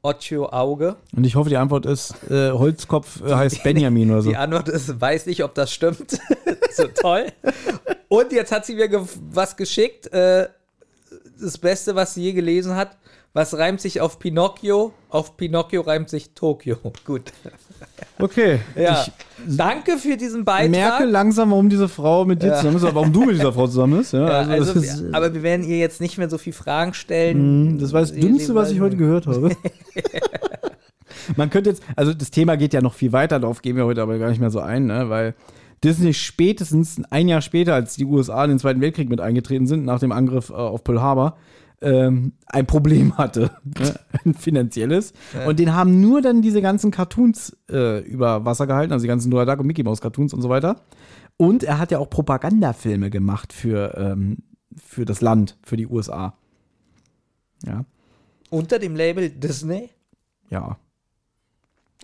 Occhio, 0.00 0.48
Auge. 0.48 0.94
Und 1.14 1.24
ich 1.24 1.34
hoffe, 1.34 1.50
die 1.50 1.56
Antwort 1.56 1.86
ist, 1.86 2.14
äh, 2.30 2.52
Holzkopf 2.52 3.20
äh, 3.22 3.34
heißt 3.34 3.64
Benjamin 3.64 4.12
oder 4.12 4.22
so. 4.22 4.30
Die 4.30 4.36
Antwort 4.36 4.68
ist, 4.68 5.00
weiß 5.00 5.26
nicht, 5.26 5.42
ob 5.42 5.54
das 5.54 5.72
stimmt. 5.72 6.18
so 6.72 6.86
toll. 6.86 7.26
Und 8.08 8.32
jetzt 8.32 8.52
hat 8.52 8.64
sie 8.64 8.76
mir 8.76 8.88
ge 8.88 9.00
was 9.32 9.56
geschickt. 9.56 10.06
Äh, 10.12 10.48
das 11.40 11.58
Beste, 11.58 11.96
was 11.96 12.14
sie 12.14 12.22
je 12.22 12.32
gelesen 12.32 12.76
hat. 12.76 12.96
Was 13.34 13.56
reimt 13.56 13.80
sich 13.80 14.00
auf 14.02 14.18
Pinocchio? 14.18 14.92
Auf 15.08 15.36
Pinocchio 15.38 15.80
reimt 15.80 16.10
sich 16.10 16.34
Tokio. 16.34 16.76
Gut. 17.06 17.32
Okay. 18.18 18.60
Ja. 18.76 19.04
Ich 19.46 19.56
Danke 19.56 19.96
für 19.96 20.16
diesen 20.18 20.44
Beitrag. 20.44 20.70
merke 20.70 21.04
langsam, 21.06 21.50
warum 21.50 21.68
diese 21.70 21.88
Frau 21.88 22.24
mit 22.26 22.42
dir 22.42 22.54
zusammen 22.56 22.76
ist, 22.76 22.82
warum 22.82 23.12
du 23.12 23.24
mit 23.24 23.36
dieser 23.36 23.52
Frau 23.52 23.66
zusammen 23.66 23.98
bist. 23.98 24.12
Ja, 24.12 24.20
Ja, 24.28 24.38
also, 24.50 24.72
also, 24.72 24.80
ist, 24.80 25.04
aber 25.14 25.32
wir 25.32 25.42
werden 25.42 25.64
ihr 25.66 25.78
jetzt 25.78 26.00
nicht 26.00 26.18
mehr 26.18 26.28
so 26.28 26.36
viel 26.38 26.52
Fragen 26.52 26.92
stellen. 26.94 27.78
das 27.78 27.92
war 27.94 28.00
das 28.02 28.10
Sie- 28.10 28.20
Dümmste, 28.20 28.54
was 28.54 28.70
ich 28.70 28.80
heute 28.80 28.96
gehört 28.96 29.26
habe. 29.26 29.56
Man 31.36 31.50
könnte 31.50 31.70
jetzt, 31.70 31.82
also 31.96 32.12
das 32.12 32.30
Thema 32.30 32.56
geht 32.56 32.72
ja 32.74 32.80
noch 32.80 32.94
viel 32.94 33.12
weiter, 33.12 33.38
darauf 33.40 33.62
gehen 33.62 33.76
wir 33.76 33.84
heute 33.86 34.02
aber 34.02 34.18
gar 34.18 34.28
nicht 34.30 34.40
mehr 34.40 34.50
so 34.50 34.58
ein, 34.60 34.86
ne? 34.86 35.08
weil 35.08 35.34
Disney 35.84 36.14
spätestens 36.14 37.00
ein 37.10 37.28
Jahr 37.28 37.40
später, 37.42 37.74
als 37.74 37.96
die 37.96 38.04
USA 38.04 38.44
in 38.44 38.50
den 38.50 38.58
Zweiten 38.58 38.80
Weltkrieg 38.80 39.08
mit 39.08 39.20
eingetreten 39.20 39.66
sind, 39.66 39.84
nach 39.84 40.00
dem 40.00 40.12
Angriff 40.12 40.50
äh, 40.50 40.54
auf 40.54 40.84
Pearl 40.84 41.00
Harbor, 41.00 41.36
ähm, 41.82 42.32
ein 42.46 42.66
Problem 42.66 43.18
hatte, 43.18 43.50
ne? 43.64 43.94
ein 44.24 44.34
finanzielles. 44.34 45.12
Und 45.46 45.58
den 45.58 45.74
haben 45.74 46.00
nur 46.00 46.22
dann 46.22 46.42
diese 46.42 46.62
ganzen 46.62 46.90
Cartoons 46.90 47.56
äh, 47.70 48.00
über 48.00 48.44
Wasser 48.44 48.66
gehalten, 48.66 48.92
also 48.92 49.02
die 49.02 49.08
ganzen 49.08 49.30
Donald 49.30 49.48
Duck 49.48 49.60
und 49.60 49.66
Mickey 49.66 49.82
Mouse 49.82 50.00
Cartoons 50.00 50.32
und 50.32 50.42
so 50.42 50.48
weiter. 50.48 50.80
Und 51.36 51.64
er 51.64 51.78
hat 51.78 51.90
ja 51.90 51.98
auch 51.98 52.08
Propagandafilme 52.10 53.10
gemacht 53.10 53.52
für, 53.52 53.94
ähm, 53.96 54.38
für 54.76 55.04
das 55.04 55.20
Land, 55.20 55.58
für 55.64 55.76
die 55.76 55.86
USA. 55.86 56.34
Ja, 57.64 57.84
Unter 58.50 58.78
dem 58.78 58.96
Label 58.96 59.30
Disney? 59.30 59.90
ja. 60.50 60.76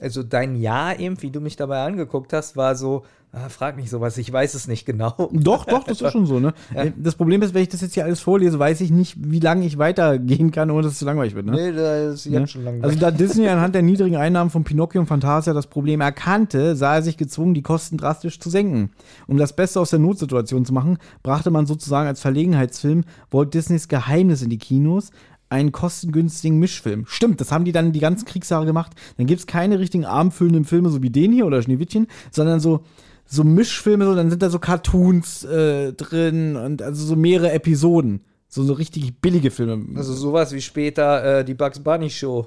Also 0.01 0.23
dein 0.23 0.55
Ja 0.57 0.93
eben, 0.93 1.21
wie 1.23 1.31
du 1.31 1.41
mich 1.41 1.57
dabei 1.57 1.83
angeguckt 1.85 2.33
hast, 2.33 2.57
war 2.57 2.77
so, 2.77 3.03
ah, 3.33 3.49
frag 3.49 3.77
nicht 3.77 3.91
sowas, 3.91 4.17
ich 4.17 4.33
weiß 4.33 4.55
es 4.55 4.69
nicht 4.69 4.87
genau. 4.87 5.13
Doch, 5.33 5.65
doch, 5.65 5.83
das 5.85 6.01
ist 6.01 6.13
schon 6.13 6.25
so, 6.27 6.39
ne? 6.39 6.55
Das 6.97 7.17
Problem 7.17 7.43
ist, 7.43 7.53
wenn 7.53 7.63
ich 7.63 7.69
das 7.69 7.81
jetzt 7.81 7.95
hier 7.95 8.05
alles 8.05 8.21
vorlese, 8.21 8.59
weiß 8.59 8.81
ich 8.81 8.91
nicht, 8.91 9.17
wie 9.19 9.41
lange 9.41 9.67
ich 9.67 9.77
weitergehen 9.79 10.51
kann, 10.53 10.71
ohne 10.71 10.83
dass 10.85 10.93
es 10.93 10.99
zu 11.01 11.05
langweilig 11.05 11.35
wird, 11.35 11.47
ne? 11.47 11.53
Nee, 11.53 11.73
da 11.73 12.11
ist 12.11 12.25
jetzt 12.27 12.33
Ne? 12.41 12.47
schon 12.47 12.65
lange. 12.65 12.85
Also 12.85 12.99
da 12.99 13.11
Disney 13.11 13.49
anhand 13.49 13.75
der 13.75 13.83
niedrigen 13.83 14.17
Einnahmen 14.17 14.51
von 14.51 14.63
Pinocchio 14.65 15.01
und 15.01 15.09
Fantasia 15.09 15.53
das 15.53 15.67
Problem 15.67 16.01
erkannte, 16.01 16.77
sah 16.77 16.95
er 16.97 17.03
sich 17.03 17.17
gezwungen, 17.17 17.55
die 17.55 17.63
Kosten 17.63 17.97
drastisch 17.97 18.39
zu 18.39 18.51
senken. 18.51 18.91
Um 19.27 19.37
das 19.37 19.53
Beste 19.53 19.81
aus 19.81 19.91
der 19.91 19.99
Notsituation 19.99 20.65
zu 20.65 20.73
machen, 20.73 20.99
brachte 21.25 21.51
man 21.51 21.67
sozusagen 21.67 22.07
als 22.07 22.21
Verlegenheitsfilm 22.21 23.05
Walt 23.33 23.53
Disneys 23.53 23.89
Geheimnis 23.89 24.43
in 24.43 24.51
die 24.51 24.59
Kinos, 24.59 25.11
einen 25.51 25.73
kostengünstigen 25.73 26.59
Mischfilm. 26.59 27.05
Stimmt, 27.07 27.41
das 27.41 27.53
haben 27.53 27.65
die 27.65 27.73
dann 27.73 27.93
die 27.93 28.01
ganzen 28.01 28.25
Kriegsjahre 28.27 28.67
gemacht. 28.67 28.93
Dann 29.17 29.27
gibt 29.27 29.41
es 29.41 29.47
keine 29.47 29.79
richtigen 29.79 30.05
abendfüllenden 30.05 30.65
Filme, 30.65 30.91
so 30.91 31.03
wie 31.03 31.11
den 31.11 31.33
hier 31.33 31.47
oder 31.47 31.63
Schneewittchen, 31.63 32.07
sondern 32.31 32.61
so 32.61 32.85
so 33.31 33.45
Mischfilme, 33.45 34.07
so, 34.07 34.15
dann 34.15 34.31
sind 34.31 34.43
da 34.43 34.49
so 34.49 34.59
Cartoons 34.59 35.45
äh, 35.45 35.93
drin 35.93 36.57
und 36.57 36.81
also 36.81 37.05
so 37.05 37.15
mehrere 37.15 37.53
Episoden. 37.53 38.23
So, 38.49 38.63
so 38.63 38.73
richtig 38.73 39.21
billige 39.21 39.51
Filme. 39.51 39.85
also 39.99 40.15
sowas 40.15 40.53
wie 40.55 40.63
später 40.63 41.41
äh, 41.41 41.45
die 41.45 41.53
Bugs 41.53 41.79
Bunny 41.79 42.09
Show. 42.09 42.47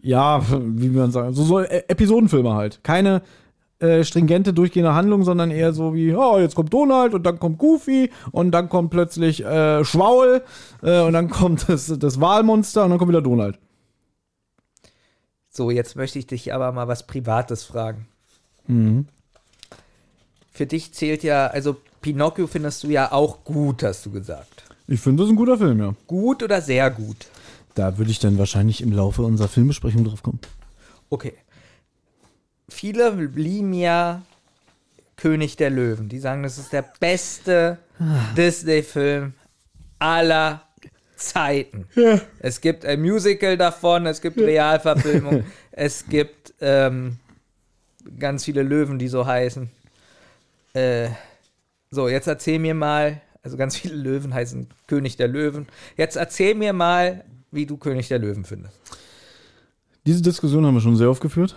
Ja, 0.00 0.40
wie 0.48 0.90
man 0.90 1.10
sagen, 1.10 1.34
so, 1.34 1.42
so 1.42 1.60
E- 1.60 1.82
Episodenfilme 1.88 2.54
halt. 2.54 2.78
Keine 2.84 3.22
äh, 3.78 4.04
stringente, 4.04 4.52
durchgehende 4.52 4.94
Handlung, 4.94 5.24
sondern 5.24 5.50
eher 5.50 5.72
so 5.72 5.94
wie, 5.94 6.14
oh, 6.14 6.38
jetzt 6.38 6.54
kommt 6.54 6.72
Donald 6.72 7.14
und 7.14 7.24
dann 7.24 7.38
kommt 7.38 7.58
Goofy 7.58 8.10
und 8.32 8.52
dann 8.52 8.68
kommt 8.68 8.90
plötzlich 8.90 9.44
äh, 9.44 9.84
Schwaul 9.84 10.42
äh, 10.82 11.02
und 11.02 11.12
dann 11.12 11.28
kommt 11.30 11.68
das, 11.68 11.92
das 11.98 12.20
Wahlmonster 12.20 12.84
und 12.84 12.90
dann 12.90 12.98
kommt 12.98 13.10
wieder 13.10 13.22
Donald. 13.22 13.58
So, 15.50 15.70
jetzt 15.70 15.96
möchte 15.96 16.18
ich 16.18 16.26
dich 16.26 16.52
aber 16.52 16.72
mal 16.72 16.88
was 16.88 17.06
Privates 17.06 17.64
fragen. 17.64 18.06
Für 20.52 20.66
dich 20.66 20.92
zählt 20.92 21.22
ja, 21.22 21.46
also 21.46 21.76
Pinocchio 22.00 22.46
findest 22.46 22.82
du 22.82 22.88
ja 22.88 23.12
auch 23.12 23.44
gut, 23.44 23.82
hast 23.82 24.06
du 24.06 24.10
gesagt. 24.10 24.64
Ich 24.86 25.00
finde, 25.00 25.22
das 25.22 25.28
ist 25.28 25.32
ein 25.32 25.36
guter 25.36 25.58
Film, 25.58 25.80
ja. 25.80 25.94
Gut 26.06 26.42
oder 26.42 26.60
sehr 26.60 26.90
gut? 26.90 27.26
Da 27.74 27.98
würde 27.98 28.10
ich 28.10 28.18
dann 28.18 28.38
wahrscheinlich 28.38 28.80
im 28.80 28.92
Laufe 28.92 29.22
unserer 29.22 29.48
Filmbesprechung 29.48 30.04
drauf 30.04 30.22
kommen. 30.22 30.40
Okay. 31.10 31.34
Viele 32.68 33.10
lieben 33.10 33.72
ja 33.72 34.22
König 35.16 35.56
der 35.56 35.70
Löwen. 35.70 36.08
Die 36.08 36.18
sagen, 36.18 36.42
das 36.42 36.58
ist 36.58 36.72
der 36.72 36.84
beste 37.00 37.78
Disney-Film 38.36 39.34
aller 39.98 40.62
Zeiten. 41.16 41.86
Es 42.38 42.60
gibt 42.60 42.84
ein 42.84 43.00
Musical 43.00 43.56
davon, 43.56 44.06
es 44.06 44.20
gibt 44.20 44.38
Realverfilmung, 44.38 45.44
es 45.72 46.06
gibt 46.06 46.54
ähm, 46.60 47.16
ganz 48.18 48.44
viele 48.44 48.62
Löwen, 48.62 48.98
die 48.98 49.08
so 49.08 49.26
heißen. 49.26 49.70
Äh, 50.74 51.08
so, 51.90 52.08
jetzt 52.08 52.26
erzähl 52.26 52.58
mir 52.58 52.74
mal, 52.74 53.22
also 53.42 53.56
ganz 53.56 53.76
viele 53.76 53.94
Löwen 53.94 54.34
heißen 54.34 54.68
König 54.86 55.16
der 55.16 55.28
Löwen. 55.28 55.66
Jetzt 55.96 56.16
erzähl 56.16 56.54
mir 56.54 56.72
mal, 56.72 57.24
wie 57.50 57.64
du 57.64 57.78
König 57.78 58.08
der 58.08 58.18
Löwen 58.18 58.44
findest. 58.44 58.78
Diese 60.04 60.20
Diskussion 60.20 60.66
haben 60.66 60.74
wir 60.74 60.80
schon 60.80 60.96
sehr 60.96 61.08
oft 61.08 61.22
geführt. 61.22 61.56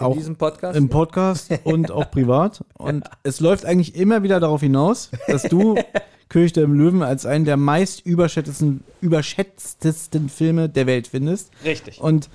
In 0.00 0.04
Auch 0.06 0.14
diesem 0.16 0.36
Podcast. 0.36 0.76
im 0.76 0.88
Podcast 0.88 1.50
und 1.64 1.90
auch 1.90 2.08
privat. 2.12 2.64
Und 2.74 3.04
es 3.24 3.40
läuft 3.40 3.64
eigentlich 3.64 3.96
immer 3.96 4.22
wieder 4.22 4.38
darauf 4.38 4.60
hinaus, 4.60 5.10
dass 5.26 5.42
du 5.42 5.74
König 6.28 6.52
der 6.52 6.68
Löwen 6.68 7.02
als 7.02 7.26
einen 7.26 7.44
der 7.44 7.56
meist 7.56 8.06
überschätztesten, 8.06 8.84
überschätztesten 9.00 10.28
Filme 10.28 10.68
der 10.68 10.86
Welt 10.86 11.08
findest. 11.08 11.50
Richtig. 11.64 12.00
Und 12.00 12.28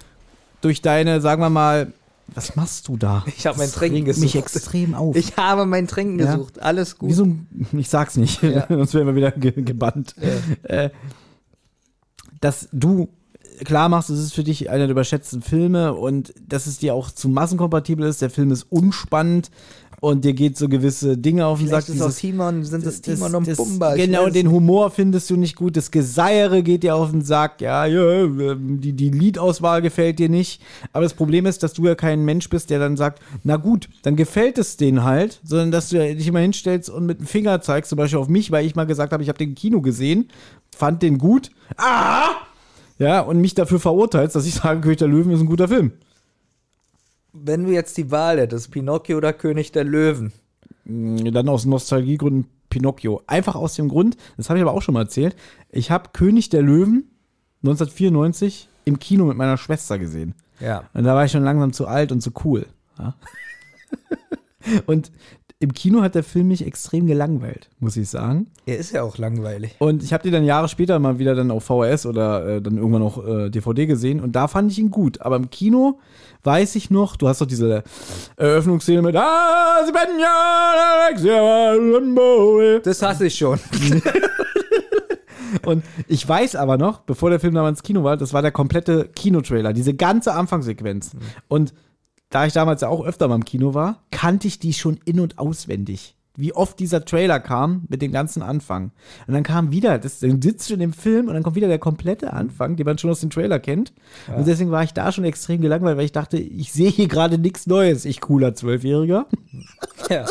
durch 0.60 0.82
deine, 0.82 1.21
sagen 1.21 1.41
wir 1.41 1.49
mal, 1.49 1.93
was 2.28 2.58
machst 2.58 2.89
du 2.89 2.97
da? 2.97 3.23
Ich 3.28 3.45
hab 3.47 3.58
mein 3.58 3.71
Trinken 3.71 4.08
regt 4.08 4.17
mich 4.19 4.34
gesucht. 4.34 4.56
extrem 4.56 4.93
auf. 4.93 5.15
Ich 5.15 5.38
habe 5.38 5.65
mein 5.65 5.88
Trinken 5.88 6.19
Ja. 6.19 6.34
gesucht. 6.36 6.62
Alles 6.62 6.97
gut. 6.97 7.10
Wie 7.10 7.13
so 7.13 7.23
ein, 7.26 7.47
ich 7.71 7.88
sag's 7.88 8.17
nicht, 8.17 8.41
Ja. 8.43 8.65
sonst 8.69 8.93
werden 8.93 9.08
wir 9.08 9.15
wieder 9.15 9.32
ge 9.32 9.52
gebannt. 9.62 10.15
Äh, 10.63 10.89
dass 12.41 12.67
du 12.73 13.08
klar 13.63 13.89
machst, 13.89 14.10
es 14.10 14.19
ist 14.19 14.34
für 14.34 14.43
dich 14.43 14.69
einer 14.69 14.86
der 14.86 14.91
überschätzten 14.91 15.41
Filme 15.41 15.93
und 15.93 16.34
dass 16.47 16.65
es 16.67 16.78
dir 16.80 16.93
auch 16.93 17.12
zu 17.12 17.30
massenkompatibel 17.30 18.06
ist. 18.08 18.21
Der 18.21 18.30
Film 18.30 18.52
ist 18.52 18.67
unspannend 18.69 19.49
und 20.02 20.26
dir 20.26 20.34
geht 20.34 20.58
so 20.58 20.67
gewisse 20.67 21.17
Dinge 21.17 21.45
auf 21.45 21.60
den 21.60 21.69
Sack. 21.69 21.86
Vielleicht 21.86 21.95
ist 21.97 22.02
auch 22.02 22.08
Dieses- 22.08 22.19
Timon, 22.19 22.63
sind 22.65 22.86
es 22.86 23.02
Timon 23.02 23.36
und 23.36 23.47
das- 23.47 23.56
Pumba. 23.58 23.95
Genau, 23.95 24.28
den. 24.30 24.52
Humor 24.52 24.91
findest 24.91 25.30
du 25.30 25.38
nicht 25.38 25.56
gut. 25.56 25.78
Das 25.78 25.91
Geseiere 25.91 26.62
geht 26.62 26.84
dir 26.84 26.95
auf 26.95 27.12
den 27.12 27.21
Sack. 27.21 27.62
Ja, 27.62 27.86
ja, 27.86 28.23
ähm, 28.23 28.82
die, 28.82 28.91
die 28.91 29.10
Liedauswahl 29.12 29.82
gefällt 29.82 30.19
dir 30.19 30.28
nicht. 30.28 30.62
Aber 30.91 31.04
das 31.04 31.13
Problem 31.13 31.45
ist, 31.45 31.63
dass 31.63 31.71
du 31.71 31.86
ja 31.88 31.95
kein 31.95 32.26
Mensch 32.26 32.49
bist, 32.49 32.69
der 32.69 32.80
dann 32.80 32.97
sagt, 32.97 33.21
na 33.45 33.56
gut, 33.56 33.88
dann 34.02 34.17
gefällt 34.17 34.58
es 34.58 34.76
denen 34.76 35.04
halt, 35.06 35.39
sondern 35.45 35.71
dass 35.71 35.88
du 35.89 35.97
dich 36.15 36.28
immer 36.28 36.39
hinstellst 36.39 36.89
und 36.89 37.06
mit 37.06 37.19
dem 37.19 37.26
Finger 37.28 37.62
zeigst, 37.62 37.88
zum 37.89 37.97
Beispiel 37.97 38.19
auf 38.19 38.28
mich, 38.28 38.52
weil 38.52 38.65
ich 38.65 38.76
mal 38.76 38.86
gesagt 38.86 39.13
habe, 39.13 39.23
ich 39.23 39.30
habe 39.30 39.38
den 39.39 39.56
Kino 39.56 39.80
gesehen, 39.80 40.28
fand 40.76 41.02
den 41.02 41.17
gut. 41.17 41.49
Ah! 41.78 42.32
Ja, 42.98 43.22
und 43.22 43.42
mich 43.42 43.56
dafür 43.56 43.80
verurteilst, 43.80 44.36
dass 44.36 44.46
ich 44.46 44.56
sage, 44.56 44.82
König 44.82 45.00
der 45.00 45.08
Löwen 45.08 45.32
ist 45.32 45.40
ein 45.40 45.48
guter 45.48 45.68
Film. 45.68 45.94
Wenn 47.34 47.64
du 47.64 47.72
jetzt 47.72 47.98
die 47.98 48.12
Wahl 48.12 48.40
hättest, 48.40 48.72
Pinocchio 48.72 49.18
oder 49.18 49.34
König 49.34 49.72
der 49.72 49.84
Löwen. 49.84 50.32
Dann 50.86 51.50
aus 51.50 51.66
Nostalgiegründen 51.66 52.48
Pinocchio. 52.70 53.22
Einfach 53.28 53.56
aus 53.56 53.76
dem 53.76 53.88
Grund, 53.88 54.18
das 54.38 54.50
habe 54.50 54.60
ich 54.60 54.64
aber 54.64 54.74
auch 54.74 54.82
schon 54.82 54.94
mal 54.94 55.04
erzählt, 55.04 55.36
ich 55.70 55.92
habe 55.92 56.10
König 56.14 56.50
der 56.50 56.62
Löwen 56.62 57.10
1994 57.64 58.68
im 58.86 59.00
Kino 59.00 59.26
mit 59.26 59.38
meiner 59.38 59.58
Schwester 59.58 59.98
gesehen. 59.98 60.36
Ja. 60.60 60.90
Und 60.94 61.04
da 61.04 61.16
war 61.16 61.26
ich 61.26 61.32
schon 61.32 61.44
langsam 61.44 61.72
zu 61.72 61.88
alt 61.88 62.12
und 62.12 62.22
zu 62.22 62.32
cool. 62.44 62.66
Ja? 62.98 63.16
und 64.86 65.12
im 65.63 65.73
Kino 65.73 66.02
hat 66.02 66.13
der 66.13 66.23
Film 66.23 66.49
mich 66.49 66.67
extrem 66.67 67.08
gelangweilt, 67.08 67.69
muss 67.80 67.95
ich 67.95 68.10
sagen. 68.10 68.47
Er 68.65 68.78
ist 68.78 68.91
ja 68.91 69.02
auch 69.02 69.17
langweilig. 69.17 69.76
Und 69.80 70.04
ich 70.04 70.12
habe 70.12 70.21
den 70.23 70.34
dann 70.34 70.43
Jahre 70.43 70.67
später 70.67 70.99
mal 70.99 71.19
wieder 71.19 71.36
dann 71.36 71.52
auf 71.52 71.63
VHS 71.63 72.06
oder 72.06 72.45
äh, 72.45 72.62
dann 72.62 72.76
irgendwann 72.76 73.02
auch 73.02 73.26
äh, 73.26 73.49
DVD 73.49 73.86
gesehen 73.86 74.19
und 74.19 74.34
da 74.34 74.49
fand 74.49 74.73
ich 74.73 74.80
ihn 74.80 74.91
gut. 74.91 75.21
Aber 75.21 75.38
im 75.38 75.49
Kino 75.49 75.99
weiß 76.43 76.76
ich 76.76 76.91
noch, 76.91 77.15
du 77.15 77.30
hast 77.30 77.39
doch 77.39 77.45
diese 77.45 77.84
Eröffnungsszene 78.36 79.02
mit 79.02 79.15
Ah, 79.15 79.86
sie 79.86 79.93
werden 79.93 80.19
ja 80.19 81.06
Alexia 81.08 81.71
Lambo. 81.76 82.80
Das 82.84 83.02
hasse 83.02 83.28
ich 83.28 83.36
schon. 83.36 83.58
Und 85.65 85.84
ich 86.08 86.28
weiß 86.28 86.58
aber 86.58 86.78
noch, 86.78 87.02
bevor 87.02 87.30
der 87.30 87.39
Film 87.39 87.54
damals 87.54 87.80
ins 87.80 87.84
Kino 87.84 88.04
war, 88.04 88.17
das 88.17 88.34
war 88.34 88.41
der 88.41 88.52
komplette 88.52 89.08
Kinotrailer, 89.15 89.71
diese 89.71 89.93
ganze 89.93 90.34
Anfangssequenz. 90.34 91.12
Und 91.47 91.73
da 92.34 92.48
ich 92.48 92.54
damals 92.54 92.82
ja 92.82 92.88
auch 92.88 93.06
öfter 93.06 93.28
mal 93.28 93.36
im 93.36 93.46
Kino 93.46 93.74
war, 93.76 94.02
kannte 94.10 94.48
ich 94.48 94.58
die 94.58 94.74
schon 94.74 95.00
in- 95.06 95.19
und 95.19 95.38
auswendig. 95.38 96.15
Wie 96.36 96.52
oft 96.52 96.80
dieser 96.80 97.06
Trailer 97.06 97.39
kam 97.39 97.84
mit 97.89 98.02
dem 98.02 98.12
ganzen 98.12 98.41
Anfang. 98.41 98.89
Und 99.28 99.36
dann 99.36 99.43
kam 99.43 99.72
wieder, 99.72 100.00
das, 100.00 100.19
dann 100.19 100.41
sitzt 100.41 100.67
du 100.67 100.74
in 100.74 100.80
dem 100.80 100.93
Film 100.93 101.28
und 101.28 101.36
dann 101.36 101.43
kommt 101.43 101.56
wieder 101.56 101.67
der 101.67 101.78
komplette 101.78 102.34
Anfang, 102.34 102.76
den 102.76 102.88
man 102.88 102.98
schon 102.98 103.12
aus 103.12 103.19
dem 103.19 103.30
Trailer 103.30 103.60
kennt. 103.60 103.93
Und 104.36 104.48
deswegen 104.48 104.72
war 104.72 104.84
ich 104.84 104.93
da 104.93 105.12
schon 105.12 105.26
extrem 105.26 105.62
gelangweilt, 105.62 105.96
weil 105.96 106.06
ich 106.06 106.12
dachte, 106.12 106.38
ich 106.38 106.74
sehe 106.74 106.89
hier 106.89 107.08
gerade 107.08 107.38
nichts 107.38 107.67
Neues, 107.67 108.04
ich 108.04 108.19
cooler 108.19 108.56
Zwölfjähriger. 108.56 109.28
ja. 110.10 110.26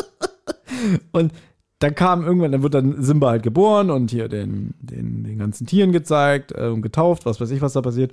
Und 1.13 1.31
dann 1.79 1.95
kam 1.95 2.25
irgendwann, 2.25 2.51
dann 2.51 2.63
wird 2.63 2.73
dann 2.73 3.01
Simba 3.01 3.29
halt 3.29 3.43
geboren 3.43 3.89
und 3.89 4.11
hier 4.11 4.27
den, 4.27 4.73
den, 4.81 5.23
den 5.23 5.37
ganzen 5.37 5.67
Tieren 5.67 5.93
gezeigt 5.93 6.51
äh, 6.51 6.67
und 6.67 6.81
getauft, 6.81 7.25
was 7.25 7.39
weiß 7.39 7.51
ich, 7.51 7.61
was 7.61 7.73
da 7.73 7.81
passiert. 7.81 8.11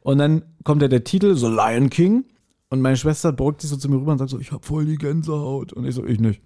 Und 0.00 0.18
dann 0.18 0.42
kommt 0.64 0.82
ja 0.82 0.88
der 0.88 1.04
Titel, 1.04 1.36
so 1.36 1.48
Lion 1.48 1.90
King. 1.90 2.24
Und 2.70 2.80
meine 2.82 2.96
Schwester 2.96 3.32
beugt 3.32 3.62
sich 3.62 3.70
so 3.70 3.76
zu 3.76 3.88
mir 3.88 3.96
rüber 3.96 4.12
und 4.12 4.18
sagt 4.18 4.30
so, 4.30 4.38
ich 4.38 4.52
hab 4.52 4.64
voll 4.64 4.84
die 4.84 4.96
Gänsehaut. 4.96 5.72
Und 5.72 5.86
ich 5.86 5.94
so, 5.94 6.04
ich 6.04 6.20
nicht. 6.20 6.42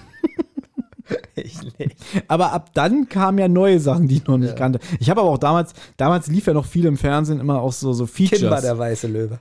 Ich 1.34 1.62
nicht. 1.78 1.96
Aber 2.26 2.52
ab 2.52 2.70
dann 2.74 3.08
kamen 3.08 3.38
ja 3.38 3.48
neue 3.48 3.80
Sachen, 3.80 4.08
die 4.08 4.16
ich 4.16 4.26
noch 4.26 4.38
nicht 4.38 4.56
kannte. 4.56 4.80
Ich 4.98 5.08
habe 5.08 5.20
aber 5.20 5.30
auch 5.30 5.38
damals, 5.38 5.72
damals 5.96 6.26
lief 6.26 6.46
ja 6.46 6.52
noch 6.52 6.66
viel 6.66 6.84
im 6.84 6.96
Fernsehen 6.96 7.40
immer 7.40 7.60
auch 7.60 7.72
so, 7.72 7.92
so 7.92 8.06
Features. 8.06 8.40
Kimba, 8.40 8.60
der 8.60 8.76
weiße 8.76 9.06
Löwe. 9.06 9.38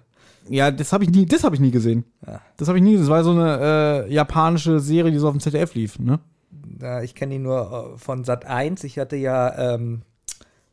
ja, 0.48 0.72
das 0.72 0.94
habe 0.94 1.04
ich 1.04 1.10
nie, 1.10 1.26
das 1.26 1.44
habe 1.44 1.56
ich 1.56 1.62
nie 1.62 1.72
gesehen. 1.72 2.06
Ja. 2.26 2.42
Das 2.58 2.68
habe 2.68 2.78
ich 2.78 2.84
nie 2.84 2.92
gesehen. 2.92 3.08
Das 3.08 3.12
war 3.12 3.24
so 3.24 3.32
eine 3.32 4.06
äh, 4.08 4.14
japanische 4.14 4.80
Serie, 4.80 5.12
die 5.12 5.18
so 5.18 5.28
auf 5.28 5.34
dem 5.34 5.42
ZDF 5.42 5.74
lief, 5.74 6.00
ne? 6.00 6.20
Ja, 6.80 7.02
ich 7.02 7.16
kenne 7.16 7.36
ihn 7.36 7.44
nur 7.44 7.94
äh, 7.96 7.98
von 7.98 8.24
Sat 8.24 8.46
1. 8.46 8.84
Ich 8.84 9.00
hatte 9.00 9.16
ja 9.16 9.74
ähm, 9.74 10.04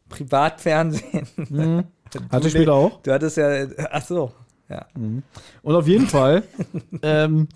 Privatfernsehen. 0.08 1.26
Hatte 2.30 2.40
Du 2.42 2.46
ich 2.46 2.52
später 2.52 2.74
auch. 2.74 3.00
Du 3.02 3.12
hattest 3.12 3.36
ja, 3.36 3.50
äh, 3.50 3.68
ach 3.90 4.04
so, 4.04 4.32
ja. 4.68 4.86
Und 5.62 5.74
auf 5.74 5.86
jeden 5.86 6.06
Fall 6.06 6.42
ähm, 7.02 7.48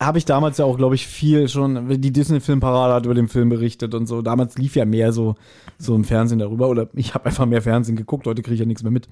habe 0.00 0.18
ich 0.18 0.24
damals 0.24 0.58
ja 0.58 0.64
auch, 0.64 0.76
glaube 0.76 0.94
ich, 0.94 1.06
viel 1.06 1.48
schon, 1.48 2.00
die 2.00 2.12
Disney-Filmparade 2.12 2.94
hat 2.94 3.04
über 3.04 3.14
den 3.14 3.28
Film 3.28 3.48
berichtet 3.48 3.94
und 3.94 4.06
so. 4.06 4.22
Damals 4.22 4.58
lief 4.58 4.76
ja 4.76 4.84
mehr 4.84 5.12
so, 5.12 5.36
so 5.78 5.94
im 5.94 6.04
Fernsehen 6.04 6.38
darüber. 6.38 6.68
Oder 6.68 6.88
ich 6.94 7.14
habe 7.14 7.26
einfach 7.26 7.46
mehr 7.46 7.62
Fernsehen 7.62 7.96
geguckt, 7.96 8.26
heute 8.26 8.42
kriege 8.42 8.54
ich 8.54 8.60
ja 8.60 8.66
nichts 8.66 8.82
mehr 8.82 8.92
mit. 8.92 9.08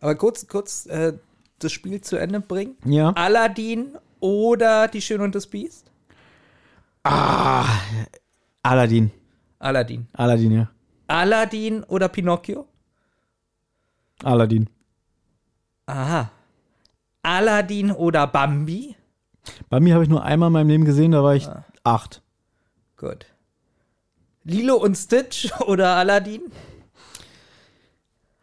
Aber 0.00 0.14
kurz, 0.14 0.46
kurz 0.46 0.86
äh, 0.86 1.12
das 1.58 1.72
Spiel 1.72 2.00
zu 2.00 2.16
Ende 2.16 2.40
bringen. 2.40 2.76
Ja. 2.84 3.10
Aladdin 3.10 3.96
oder 4.18 4.88
Die 4.88 5.00
Schöne 5.00 5.24
und 5.24 5.34
das 5.34 5.46
Biest? 5.46 5.90
Ah, 7.04 7.66
Aladdin. 8.62 9.10
Aladdin. 9.58 10.06
Aladdin, 10.12 10.52
ja. 10.52 10.70
Aladdin 11.06 11.82
oder 11.84 12.08
Pinocchio? 12.08 12.66
Aladdin. 14.24 14.68
Aha. 15.86 16.30
Aladdin 17.22 17.90
oder 17.92 18.26
Bambi? 18.26 18.96
Mir 19.70 19.94
habe 19.94 20.04
ich 20.04 20.10
nur 20.10 20.22
einmal 20.22 20.48
in 20.48 20.52
meinem 20.52 20.68
Leben 20.68 20.84
gesehen, 20.84 21.12
da 21.12 21.22
war 21.22 21.34
ich 21.34 21.48
acht. 21.84 22.22
Gut. 22.96 23.26
Lilo 24.44 24.76
und 24.76 24.96
Stitch 24.96 25.50
oder 25.66 25.96
Aladdin? 25.96 26.42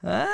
Ah, 0.04 0.26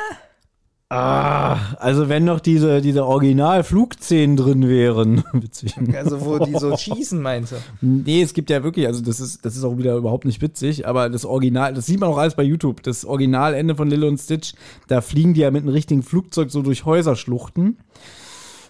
also 0.94 2.10
wenn 2.10 2.26
noch 2.26 2.40
diese, 2.40 2.82
diese 2.82 3.06
Original-Flugszenen 3.06 4.36
drin 4.38 4.68
wären. 4.68 5.24
Witzig. 5.34 5.74
Also 5.96 6.22
wo 6.26 6.40
die 6.40 6.56
so 6.58 6.76
schießen, 6.76 7.22
meinst 7.22 7.52
du? 7.54 7.56
Nee, 7.82 8.22
es 8.22 8.34
gibt 8.34 8.50
ja 8.50 8.64
wirklich, 8.64 8.88
also 8.88 9.02
das 9.02 9.20
ist, 9.20 9.46
das 9.46 9.56
ist 9.56 9.64
auch 9.64 9.78
wieder 9.78 9.96
überhaupt 9.96 10.26
nicht 10.26 10.42
witzig, 10.42 10.88
aber 10.88 11.10
das 11.10 11.26
Original, 11.26 11.74
das 11.74 11.86
sieht 11.86 12.00
man 12.00 12.10
auch 12.10 12.18
alles 12.18 12.36
bei 12.36 12.44
YouTube, 12.44 12.84
das 12.84 13.06
Originalende 13.06 13.76
von 13.76 13.90
Lilo 13.90 14.08
und 14.08 14.20
Stitch, 14.20 14.54
da 14.88 15.02
fliegen 15.02 15.34
die 15.34 15.42
ja 15.42 15.52
mit 15.52 15.64
einem 15.64 15.74
richtigen 15.74 16.04
Flugzeug 16.04 16.52
so 16.52 16.62
durch 16.62 16.86
Häuserschluchten. 16.86 17.78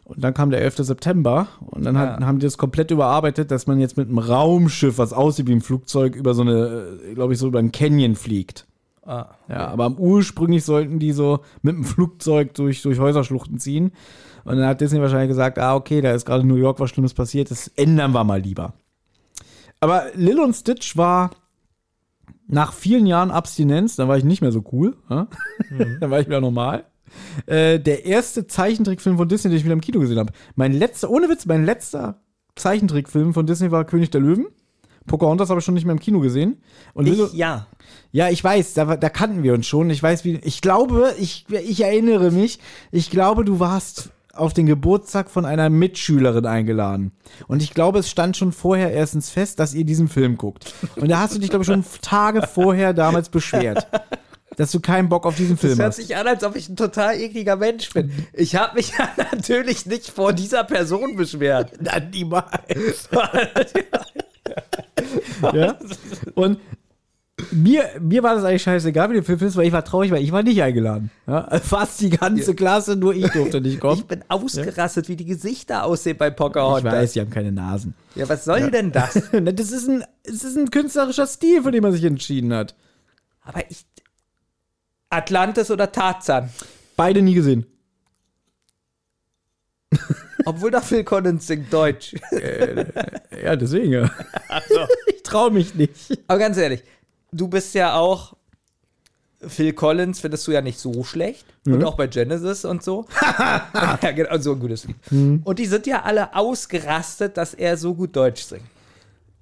Und 0.06 0.22
dann 0.22 0.34
kam 0.34 0.50
der 0.50 0.62
11. 0.62 0.80
September 0.80 1.48
und 1.62 1.86
dann 1.86 1.98
hat, 1.98 2.20
Ja. 2.20 2.26
haben 2.28 2.40
die 2.40 2.46
das 2.46 2.58
komplett 2.58 2.92
überarbeitet, 2.92 3.52
dass 3.52 3.68
man 3.68 3.80
jetzt 3.80 3.96
mit 3.96 4.10
einem 4.10 4.18
Raumschiff, 4.18 4.98
was 4.98 5.14
aussieht 5.14 5.48
wie 5.48 5.54
ein 5.54 5.62
Flugzeug, 5.62 6.16
über 6.16 6.34
so 6.34 6.42
eine, 6.42 6.88
glaube 7.16 7.34
ich, 7.34 7.40
so 7.40 7.48
über 7.48 7.60
einen 7.60 7.72
Canyon 7.72 8.16
fliegt. 8.16 8.66
Ah. 9.06 9.36
Ja, 9.50 9.68
aber 9.68 9.92
ursprünglich 9.98 10.64
sollten 10.64 11.00
die 11.00 11.12
so 11.12 11.40
mit 11.62 11.76
dem 11.76 11.84
Flugzeug 11.84 12.54
durch, 12.54 12.82
durch 12.82 13.00
Häuserschluchten 13.00 13.60
ziehen. 13.60 13.92
Und 14.46 14.58
dann 14.58 14.66
hat 14.66 14.82
Disney 14.82 15.02
wahrscheinlich 15.02 15.30
gesagt, 15.30 15.60
ah, 15.60 15.76
okay, 15.76 16.02
da 16.02 16.12
ist 16.12 16.26
gerade 16.26 16.42
in 16.42 16.48
New 16.48 16.56
York 16.56 16.80
was 16.80 16.90
Schlimmes 16.90 17.14
passiert, 17.14 17.52
das 17.52 17.68
ändern 17.70 18.12
wir 18.12 18.24
mal 18.24 18.40
lieber. 18.40 18.74
Aber 19.80 20.06
Lil 20.16 20.40
und 20.40 20.54
Stitch 20.54 20.96
war 20.96 21.32
nach 22.48 22.74
vielen 22.74 23.06
Jahren 23.06 23.32
Abstinenz, 23.32 23.96
da 23.96 24.08
war 24.08 24.18
ich 24.18 24.24
nicht 24.24 24.42
mehr 24.42 24.52
so 24.52 24.64
cool, 24.72 24.96
ja? 25.10 25.28
da 26.00 26.10
war 26.10 26.20
ich 26.20 26.28
wieder 26.28 26.42
normal. 26.42 26.86
Äh, 27.46 27.80
der 27.80 28.06
erste 28.06 28.48
Zeichentrickfilm 28.48 29.18
von 29.18 29.28
Disney, 29.28 29.50
den 29.50 29.58
ich 29.58 29.66
wieder 29.66 29.74
im 29.74 29.82
Kino 29.82 30.00
gesehen 30.00 30.20
habe. 30.20 30.34
Mein 30.56 30.74
letzter, 30.74 31.10
ohne 31.10 31.30
Witz, 31.30 31.46
mein 31.46 31.66
letzter 31.66 32.22
Zeichentrickfilm 32.56 33.34
von 33.34 33.46
Disney 33.46 33.72
war 33.72 33.86
König 33.86 34.12
der 34.12 34.22
Löwen. 34.22 34.48
Pocahontas 35.06 35.50
habe 35.50 35.60
ich 35.60 35.66
schon 35.66 35.74
nicht 35.74 35.86
mehr 35.86 35.94
im 35.94 36.00
Kino 36.00 36.20
gesehen. 36.20 36.62
Und 36.94 37.06
Lilo, 37.06 37.26
Ich, 37.28 37.34
ja. 37.34 37.68
ja, 38.12 38.30
ich 38.30 38.44
weiß, 38.44 38.74
da, 38.74 38.96
da 38.96 39.10
kannten 39.10 39.44
wir 39.44 39.54
uns 39.54 39.68
schon. 39.68 39.90
Ich 39.90 40.02
weiß, 40.02 40.24
wie. 40.26 40.40
Ich 40.44 40.62
glaube, 40.62 41.14
ich, 41.20 41.46
ich 41.50 41.82
erinnere 41.84 42.32
mich, 42.32 42.60
ich 42.92 43.10
glaube, 43.10 43.44
du 43.46 43.60
warst 43.60 44.10
auf 44.34 44.54
den 44.54 44.66
Geburtstag 44.66 45.30
von 45.30 45.46
einer 45.46 45.70
Mitschülerin 45.70 46.48
eingeladen. 46.48 47.12
Und 47.48 47.62
ich 47.62 47.74
glaube, 47.74 48.00
es 48.00 48.10
stand 48.10 48.36
schon 48.36 48.52
vorher 48.52 48.92
erstens 48.92 49.30
fest, 49.30 49.60
dass 49.60 49.76
ihr 49.76 49.86
diesen 49.86 50.08
Film 50.08 50.38
guckt. 50.38 50.74
Und 50.96 51.10
da 51.10 51.20
hast 51.20 51.36
du 51.36 51.40
dich, 51.40 51.52
glaube 51.52 51.64
ich, 51.64 51.68
schon 51.68 51.86
Tage 52.02 52.42
vorher 52.48 52.94
damals 52.94 53.30
beschwert, 53.30 53.88
dass 54.58 54.72
du 54.72 54.80
keinen 54.80 55.10
Bock 55.10 55.26
auf 55.26 55.36
diesen 55.36 55.56
Das 55.56 55.62
Film 55.62 55.78
hört 55.78 55.88
hast. 55.90 55.96
sich 55.98 56.16
an, 56.16 56.28
als 56.28 56.44
ob 56.44 56.56
ich 56.56 56.70
ein 56.70 56.76
total 56.76 57.16
ekliger 57.20 57.56
Mensch 57.56 57.90
bin. 57.92 58.12
Ich 58.34 58.56
habe 58.56 58.76
mich 58.76 58.92
ja 58.98 59.10
natürlich 59.32 59.86
nicht 59.86 60.10
vor 60.10 60.34
dieser 60.34 60.64
Person 60.64 61.16
beschwert. 61.16 61.72
Na, 61.80 62.00
niemals. 62.00 63.10
ja? 65.54 65.78
Und 66.36 66.60
mir, 67.52 67.84
mir 68.00 68.22
war 68.22 68.36
das 68.36 68.44
eigentlich 68.44 68.62
scheißegal, 68.62 69.10
wie 69.10 69.16
der 69.16 69.24
Film 69.24 69.40
ist, 69.40 69.56
weil 69.56 69.66
ich 69.66 69.74
war 69.74 69.84
traurig, 69.84 70.12
weil 70.12 70.24
ich 70.24 70.32
war 70.32 70.44
nicht 70.44 70.62
eingeladen. 70.62 71.10
Ja? 71.26 71.50
Fast 71.60 72.00
die 72.02 72.12
ganze 72.12 72.54
Klasse, 72.54 72.96
nur 72.96 73.14
ich 73.16 73.28
durfte 73.32 73.60
nicht 73.60 73.80
kommen. 73.80 73.98
Ich 74.00 74.06
bin 74.06 74.24
ausgerastet, 74.28 75.10
wie 75.10 75.16
die 75.16 75.26
Gesichter 75.26 75.84
aussehen 75.84 76.18
bei 76.18 76.28
Ich 76.30 76.36
Pocahontas. 76.36 76.94
weiß, 76.94 77.14
die 77.14 77.22
haben 77.22 77.32
keine 77.32 77.52
Nasen. 77.52 77.96
Ja, 78.16 78.30
was 78.30 78.46
soll 78.46 78.70
denn 78.70 78.92
das? 78.92 79.14
Das 79.32 79.72
ist 79.72 79.90
ein, 79.90 80.04
es 80.24 80.44
ist 80.44 80.58
ein 80.58 80.70
künstlerischer 80.70 81.26
Stil, 81.26 81.64
für 81.64 81.72
den 81.72 81.82
man 81.82 81.92
sich 81.92 82.04
entschieden 82.04 82.54
hat. 82.54 82.76
Aber 83.42 83.62
ich. 83.70 83.86
Atlantis 85.14 85.72
oder 85.72 85.92
Tarzan? 85.92 86.50
Beide 86.96 87.22
nie 87.22 87.34
gesehen. 87.34 87.66
Obwohl 90.46 90.72
da 90.72 90.82
Phil 90.82 91.04
Collins 91.04 91.48
singt 91.48 91.72
Deutsch. 91.72 92.16
Ja, 93.44 93.56
deswegen. 93.56 93.92
Ja. 93.92 94.12
Ich 95.08 95.24
traue 95.24 95.52
mich 95.52 95.74
nicht. 95.74 96.20
Aber 96.28 96.38
ganz 96.38 96.58
ehrlich, 96.58 96.84
du 97.32 97.48
bist 97.48 97.74
ja 97.76 97.96
auch. 97.96 98.36
Phil 99.48 99.74
Collins 99.74 100.20
findest 100.20 100.48
du 100.48 100.52
ja 100.52 100.62
nicht 100.62 100.80
so 100.80 101.04
schlecht. 101.04 101.46
Und 101.66 101.84
auch 101.84 101.96
bei 101.96 102.08
Genesis 102.08 102.66
und 102.66 102.84
so. 102.84 103.06
ja, 103.22 104.12
genau, 104.12 104.38
so 104.38 104.54
ein 104.54 104.60
gutes 104.60 104.86
Lied. 104.86 104.98
Und 105.12 105.60
die 105.60 105.66
sind 105.66 105.88
ja 105.88 106.04
alle 106.04 106.36
ausgerastet, 106.36 107.38
dass 107.38 107.54
er 107.54 107.78
so 107.78 107.94
gut 107.94 108.16
Deutsch 108.16 108.44
singt. 108.44 108.64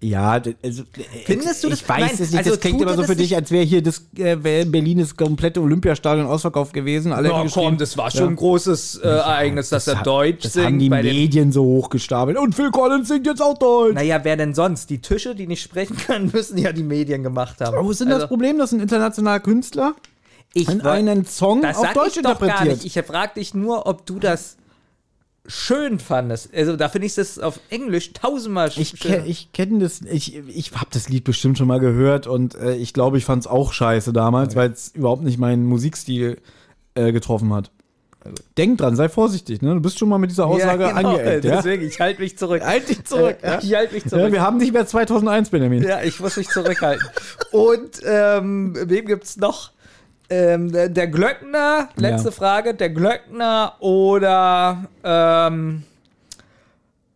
Ja, 0.03 0.41
also, 0.63 0.83
Findest 1.25 1.63
du 1.63 1.67
ich 1.67 1.81
das- 1.81 1.89
weiß 1.89 1.99
Nein, 1.99 2.09
es 2.13 2.19
nicht. 2.31 2.37
also 2.39 2.49
das 2.49 2.59
klingt 2.59 2.81
immer 2.81 2.93
so 2.95 3.01
das 3.01 3.05
für 3.11 3.15
dich, 3.15 3.35
als 3.35 3.51
wäre 3.51 3.63
hier 3.63 3.83
das 3.83 4.01
äh, 4.17 4.35
wär 4.43 4.65
Berlin 4.65 4.97
das 4.97 5.15
komplette 5.15 5.61
Olympiastadion 5.61 6.25
ausverkauft 6.25 6.73
gewesen. 6.73 7.13
Alle 7.13 7.29
hätten 7.31 7.43
geschrien, 7.43 7.77
das 7.77 7.95
war 7.97 8.09
schon 8.09 8.29
ein 8.29 8.35
großes 8.35 8.95
äh, 8.97 9.07
Ereignis, 9.07 9.69
dass 9.69 9.85
er 9.87 9.99
hat- 9.99 10.07
Deutsch 10.07 10.43
das 10.43 10.53
singt. 10.53 10.65
haben 10.65 10.79
die 10.79 10.89
Medien 10.89 11.51
so 11.51 11.63
hochgestapelt. 11.63 12.35
Und 12.39 12.55
Phil 12.55 12.71
Collins 12.71 13.09
singt 13.09 13.27
jetzt 13.27 13.43
auch 13.43 13.55
Deutsch. 13.59 13.93
Naja, 13.93 14.19
wer 14.23 14.37
denn 14.37 14.55
sonst? 14.55 14.89
Die 14.89 14.97
Tische, 15.01 15.35
die 15.35 15.45
nicht 15.45 15.61
sprechen 15.61 15.95
können, 15.97 16.31
müssen 16.33 16.57
ja 16.57 16.71
die 16.71 16.81
Medien 16.83 17.21
gemacht 17.21 17.61
haben. 17.61 17.77
Wo 17.85 17.91
ist 17.91 18.01
denn 18.01 18.07
Also, 18.07 18.21
das 18.21 18.27
Problem, 18.27 18.57
dass 18.57 18.71
ein 18.71 18.79
internationaler 18.79 19.39
Künstler 19.39 19.93
Ich 20.55 20.67
einen 20.67 21.25
Song 21.27 21.61
das 21.61 21.77
auf 21.77 21.83
sag 21.85 21.93
Deutsch 21.93 22.17
ich 22.17 22.23
doch 22.23 22.39
gar 22.39 22.47
interpretiert? 22.49 22.83
nicht. 22.83 22.97
Ich 22.97 23.05
frag 23.05 23.35
dich 23.35 23.53
nur, 23.53 23.85
ob 23.85 24.03
du 24.07 24.17
das 24.17 24.57
schön 25.47 25.99
fandest. 25.99 26.54
Also 26.54 26.75
da 26.75 26.88
finde 26.89 27.08
ich 27.08 27.15
das 27.15 27.39
auf 27.39 27.60
Englisch 27.69 28.13
tausendmal 28.13 28.71
Ich, 28.75 28.89
schöner. 28.97 29.17
ke 29.19 29.25
ich 29.27 29.51
kenne 29.54 29.80
das, 29.80 30.01
ich, 30.01 30.36
ich 30.36 30.71
habe 30.73 30.88
das 30.93 31.10
Lied 31.10 31.23
bestimmt 31.23 31.58
schon 31.58 31.67
mal 31.67 31.80
gehört 31.80 32.27
und 32.27 32.56
äh, 32.56 32.75
ich 32.75 32.93
glaube, 32.93 33.17
ich 33.17 33.25
fand 33.25 33.41
es 33.43 33.47
auch 33.47 33.73
scheiße 33.73 34.13
damals, 34.13 34.56
weil 34.56 34.71
es 34.71 34.89
überhaupt 34.89 35.23
nicht 35.23 35.39
meinen 35.39 35.65
Musikstil 35.65 36.38
äh, 36.95 37.12
getroffen 37.12 37.54
hat. 37.54 37.71
Denk 38.56 38.77
dran, 38.77 38.95
sei 38.95 39.10
vorsichtig, 39.10 39.63
ne? 39.63 39.73
Du 39.73 39.82
bist 39.82 39.97
schon 39.97 40.08
mal 40.08 40.19
mit 40.19 40.30
dieser 40.30 40.45
Aussage 40.45 40.84
ja, 40.84 40.91
genau, 40.91 41.15
angeeckt, 41.15 41.43
ja? 41.43 41.56
Deswegen, 41.56 41.84
ich 41.88 41.99
halte 41.99 42.21
mich 42.21 42.38
zurück. 42.38 42.62
Halt 42.63 42.88
dich 42.88 43.04
zurück, 43.04 43.38
Äh, 43.41 43.47
ja? 43.47 43.60
Ich 43.63 43.73
halte 43.73 43.95
mich 43.95 44.04
ja? 44.04 44.10
zurück. 44.12 44.32
Wir 44.32 44.41
haben 44.43 44.58
nicht 44.58 44.73
mehr 44.73 44.86
2001, 44.86 45.49
Benjamin. 45.49 45.82
Ja, 45.82 46.04
ich 46.04 46.19
muss 46.19 46.38
mich 46.38 46.47
zurückhalten. 46.49 47.04
Und 47.51 47.99
ähm, 48.06 48.75
wem 48.86 49.08
gibt's 49.08 49.38
noch? 49.38 49.71
Ähm, 50.31 50.71
der, 50.71 50.87
der 50.87 51.07
Glöckner, 51.09 51.89
letzte 51.97 52.29
Ja. 52.29 52.31
Frage, 52.31 52.73
der 52.73 52.89
Glöckner 52.89 53.73
oder 53.81 54.85
ähm, 55.03 55.83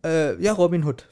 äh, 0.04 0.38
ja, 0.38 0.52
Robin 0.52 0.84
Hood. 0.84 1.06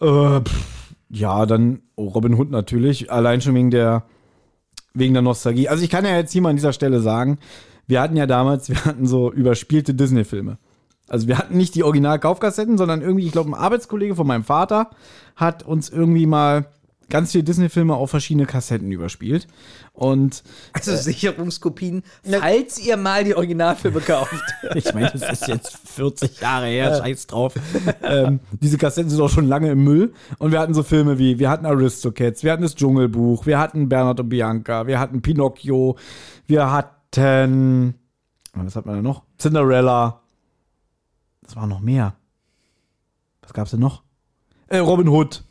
Äh, 0.00 0.40
pff, 0.40 0.94
ja, 1.10 1.44
dann 1.44 1.82
Robin 1.98 2.34
Hood 2.34 2.50
natürlich, 2.50 3.12
allein 3.12 3.42
schon 3.42 3.54
wegen 3.54 3.70
der, 3.70 4.04
wegen 4.94 5.12
der 5.12 5.22
Nostalgie. 5.22 5.68
Also 5.68 5.84
ich 5.84 5.90
kann 5.90 6.06
ja 6.06 6.16
jetzt 6.16 6.32
hier 6.32 6.40
mal 6.40 6.48
an 6.50 6.56
dieser 6.56 6.72
Stelle 6.72 7.00
sagen, 7.00 7.38
wir 7.86 8.00
hatten 8.00 8.16
ja 8.16 8.26
damals, 8.26 8.68
wir 8.70 8.82
hatten 8.86 9.06
so 9.06 9.30
überspielte 9.30 9.92
Disney-Filme. 9.92 10.56
Also 11.06 11.28
wir 11.28 11.36
hatten 11.36 11.58
nicht 11.58 11.74
die 11.74 11.82
Original-Kaufkassetten, 11.84 12.78
sondern 12.78 13.02
irgendwie, 13.02 13.26
ich 13.26 13.32
glaube, 13.32 13.50
ein 13.50 13.54
Arbeitskollege 13.54 14.14
von 14.14 14.26
meinem 14.26 14.44
Vater 14.44 14.88
hat 15.36 15.64
uns 15.64 15.90
irgendwie 15.90 16.24
mal 16.24 16.64
ganz 17.10 17.32
viele 17.32 17.44
Disney-Filme 17.44 17.94
auf 17.94 18.10
verschiedene 18.10 18.46
Kassetten 18.46 18.90
überspielt. 18.90 19.46
Und 19.92 20.42
Also 20.72 20.96
Sicherungskopien, 20.96 22.02
falls 22.24 22.78
ihr 22.78 22.96
mal 22.96 23.24
die 23.24 23.34
Originalfilme 23.34 24.00
kauft. 24.00 24.42
ich 24.74 24.94
meine, 24.94 25.10
das 25.10 25.40
ist 25.40 25.48
jetzt 25.48 25.76
40 25.76 26.40
Jahre 26.40 26.66
her, 26.66 26.96
scheiß 26.96 27.26
drauf. 27.26 27.54
ähm, 28.02 28.40
diese 28.60 28.78
Kassetten 28.78 29.10
sind 29.10 29.20
auch 29.20 29.28
schon 29.28 29.46
lange 29.46 29.70
im 29.72 29.84
Müll. 29.84 30.14
Und 30.38 30.52
wir 30.52 30.60
hatten 30.60 30.72
so 30.72 30.82
Filme 30.82 31.18
wie, 31.18 31.38
wir 31.38 31.50
hatten 31.50 31.66
Aristocats, 31.66 32.42
wir 32.42 32.52
hatten 32.52 32.62
das 32.62 32.76
Dschungelbuch, 32.76 33.44
wir 33.46 33.58
hatten 33.58 33.88
Bernhard 33.88 34.20
und 34.20 34.28
Bianca, 34.28 34.86
wir 34.86 34.98
hatten 34.98 35.20
Pinocchio, 35.20 35.96
wir 36.46 36.70
hatten, 36.70 37.94
was 38.54 38.76
hat 38.76 38.86
man 38.86 38.96
da 38.96 39.02
noch? 39.02 39.24
Cinderella. 39.38 40.20
Das 41.42 41.56
war 41.56 41.66
noch 41.66 41.80
mehr. 41.80 42.14
Was 43.42 43.52
gab's 43.52 43.72
denn 43.72 43.80
noch? 43.80 44.02
Äh, 44.68 44.78
Robin 44.78 45.08
Hood. 45.08 45.42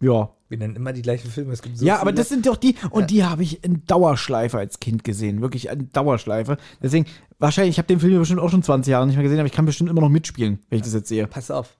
Ja. 0.00 0.30
Wir 0.48 0.58
nennen 0.58 0.76
immer 0.76 0.92
die 0.92 1.02
gleichen 1.02 1.30
Filme. 1.30 1.52
Es 1.52 1.62
gibt 1.62 1.78
so 1.78 1.84
Ja, 1.84 1.96
aber 1.96 2.10
viele. 2.10 2.14
das 2.16 2.28
sind 2.28 2.46
doch 2.46 2.56
die, 2.56 2.76
und 2.90 3.10
die 3.10 3.24
habe 3.24 3.42
ich 3.42 3.64
in 3.64 3.84
Dauerschleife 3.86 4.58
als 4.58 4.78
Kind 4.78 5.02
gesehen. 5.02 5.40
Wirklich 5.40 5.68
in 5.68 5.90
Dauerschleife. 5.92 6.56
Deswegen, 6.82 7.06
wahrscheinlich, 7.38 7.74
ich 7.74 7.78
habe 7.78 7.88
den 7.88 7.98
Film 7.98 8.18
bestimmt 8.18 8.40
auch 8.40 8.50
schon 8.50 8.62
20 8.62 8.90
Jahre 8.90 9.06
nicht 9.06 9.16
mehr 9.16 9.24
gesehen, 9.24 9.38
aber 9.40 9.46
ich 9.46 9.52
kann 9.52 9.64
bestimmt 9.66 9.90
immer 9.90 10.02
noch 10.02 10.08
mitspielen, 10.08 10.60
wenn 10.68 10.76
ich 10.78 10.84
das 10.84 10.94
jetzt 10.94 11.08
sehe. 11.08 11.26
Pass 11.26 11.50
auf. 11.50 11.76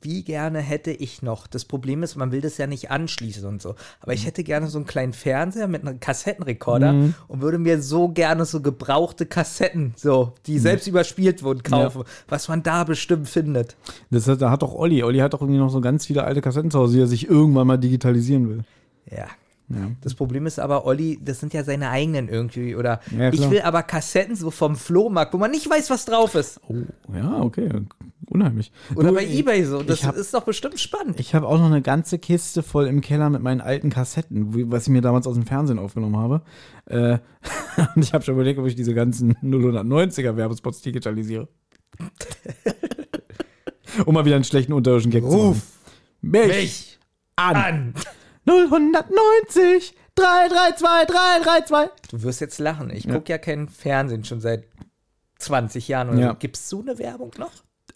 Wie 0.00 0.22
gerne 0.22 0.60
hätte 0.60 0.90
ich 0.90 1.22
noch. 1.22 1.46
Das 1.46 1.64
Problem 1.64 2.02
ist, 2.02 2.16
man 2.16 2.32
will 2.32 2.40
das 2.40 2.58
ja 2.58 2.66
nicht 2.66 2.90
anschließen 2.90 3.46
und 3.46 3.62
so. 3.62 3.74
Aber 4.00 4.12
ich 4.12 4.26
hätte 4.26 4.44
gerne 4.44 4.68
so 4.68 4.78
einen 4.78 4.86
kleinen 4.86 5.12
Fernseher 5.12 5.68
mit 5.68 5.86
einem 5.86 6.00
Kassettenrekorder 6.00 7.12
und 7.28 7.40
würde 7.40 7.58
mir 7.58 7.80
so 7.80 8.08
gerne 8.08 8.44
so 8.44 8.60
gebrauchte 8.60 9.26
Kassetten, 9.26 9.94
so, 9.96 10.34
die 10.46 10.58
selbst 10.58 10.86
überspielt 10.86 11.42
wurden, 11.42 11.62
kaufen. 11.62 12.04
Was 12.28 12.48
man 12.48 12.62
da 12.62 12.84
bestimmt 12.84 13.28
findet. 13.28 13.76
Das 14.10 14.28
hat, 14.28 14.42
da 14.42 14.50
hat 14.50 14.62
doch 14.62 14.74
Olli. 14.74 15.02
Olli 15.02 15.18
hat 15.18 15.34
doch 15.34 15.40
irgendwie 15.40 15.60
noch 15.60 15.70
so 15.70 15.80
ganz 15.80 16.06
viele 16.06 16.24
alte 16.24 16.40
Kassetten 16.40 16.70
zu 16.70 16.78
Hause, 16.78 16.96
die 16.96 17.02
er 17.02 17.06
sich 17.06 17.28
irgendwann 17.28 17.66
mal 17.66 17.78
digitalisieren 17.78 18.48
will. 18.48 18.64
Ja. 19.10 19.26
Ja. 19.68 19.90
Das 20.00 20.14
Problem 20.14 20.46
ist 20.46 20.60
aber, 20.60 20.86
Olli, 20.86 21.18
das 21.20 21.40
sind 21.40 21.52
ja 21.52 21.64
seine 21.64 21.90
eigenen 21.90 22.28
irgendwie. 22.28 22.76
Oder 22.76 23.00
Ja, 23.16 23.32
ich 23.32 23.50
will 23.50 23.62
aber 23.62 23.82
Kassetten 23.82 24.36
so 24.36 24.52
vom 24.52 24.76
Flohmarkt, 24.76 25.34
wo 25.34 25.38
man 25.38 25.50
nicht 25.50 25.68
weiß, 25.68 25.90
was 25.90 26.04
drauf 26.04 26.36
ist. 26.36 26.60
Oh, 26.68 26.74
ja, 27.12 27.40
okay. 27.40 27.68
Unheimlich. 28.28 28.72
Oder 28.94 29.08
Du, 29.10 29.14
bei 29.14 29.26
Ebay 29.26 29.64
so. 29.64 29.82
Das 29.82 30.04
hab- 30.04 30.16
ist 30.16 30.32
doch 30.34 30.44
bestimmt 30.44 30.78
spannend. 30.80 31.18
Ich 31.20 31.34
habe 31.34 31.46
auch 31.46 31.58
noch 31.58 31.66
eine 31.66 31.82
ganze 31.82 32.18
Kiste 32.18 32.62
voll 32.62 32.86
im 32.86 33.00
Keller 33.00 33.30
mit 33.30 33.42
meinen 33.42 33.60
alten 33.60 33.90
Kassetten, 33.90 34.54
wie- 34.54 34.70
was 34.70 34.84
ich 34.84 34.88
mir 34.90 35.00
damals 35.02 35.26
aus 35.26 35.34
dem 35.34 35.46
Fernsehen 35.46 35.78
aufgenommen 35.78 36.16
habe. 36.16 36.42
Äh, 36.86 37.18
und 37.94 38.02
ich 38.02 38.12
habe 38.12 38.24
schon 38.24 38.34
überlegt, 38.34 38.58
ob 38.58 38.66
ich 38.66 38.74
diese 38.74 38.94
ganzen 38.94 39.34
090er 39.42 40.36
Werbespots 40.36 40.82
digitalisiere. 40.82 41.48
um 44.04 44.14
mal 44.14 44.24
wieder 44.24 44.34
einen 44.36 44.44
schlechten 44.44 44.72
unterirdischen 44.72 45.10
Gag 45.10 45.22
zu 45.22 45.28
machen. 45.30 45.40
Ruf 45.48 45.62
Mich, 46.20 46.46
mich 46.48 46.98
an. 47.36 47.56
an. 47.56 47.94
090 48.44 49.94
332 50.14 51.06
332. 51.08 52.10
Du 52.10 52.22
wirst 52.22 52.40
jetzt 52.40 52.58
lachen. 52.58 52.90
Ich 52.90 53.04
Ja. 53.04 53.14
gucke 53.14 53.30
ja 53.32 53.38
kein 53.38 53.68
Fernsehen 53.68 54.24
schon 54.24 54.40
seit 54.40 54.64
20 55.38 55.88
Jahren. 55.88 56.10
Oder 56.10 56.18
Ja. 56.18 56.28
so. 56.30 56.34
Gibt's 56.38 56.68
so 56.68 56.80
eine 56.80 56.98
Werbung 56.98 57.32
noch? 57.38 57.52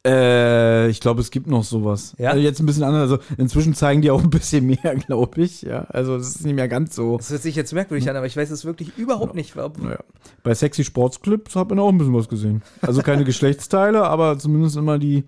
Äh, 0.07 0.89
ich 0.89 1.01
glaube, 1.01 1.21
es 1.21 1.31
gibt 1.31 1.47
noch 1.47 1.63
sowas. 1.63 2.15
Ja? 2.19 2.31
Also 2.31 2.43
jetzt 2.43 2.59
ein 2.59 2.67
bisschen 2.67 2.85
anders. 2.85 3.03
Also 3.03 3.19
inzwischen 3.37 3.75
zeigen 3.75 4.01
die 4.01 4.11
auch 4.11 4.23
ein 4.23 4.31
bisschen 4.31 4.67
mehr, 4.83 4.95
glaube 5.07 5.43
ich. 5.43 5.63
Ja, 5.63 5.85
also 5.91 6.17
es 6.17 6.29
ist 6.37 6.45
nicht 6.45 6.55
mehr 6.55 6.69
ganz 6.69 6.95
so. 6.95 7.19
Das 7.19 7.31
hört 7.31 7.43
sich 7.43 7.55
jetzt 7.55 7.73
merkwürdig 7.75 8.09
an, 8.09 8.17
aber 8.17 8.27
ich 8.27 8.37
weiß 8.37 8.51
es 8.51 8.65
wirklich 8.65 8.97
überhaupt 8.97 9.35
nicht. 9.35 9.57
Ob, 9.57 9.79
Naja. 9.79 9.99
Bei 10.43 10.55
Sexy 10.55 10.85
Sportsclips 10.85 11.55
hat 11.55 11.69
man 11.69 11.79
auch 11.81 11.91
ein 11.91 11.99
bisschen 11.99 12.15
was 12.15 12.29
gesehen. 12.29 12.63
Also 12.81 13.03
keine 13.03 13.25
Geschlechtsteile, 13.31 14.05
aber 14.05 14.39
zumindest 14.39 14.77
immer 14.77 14.99
die, 14.99 15.25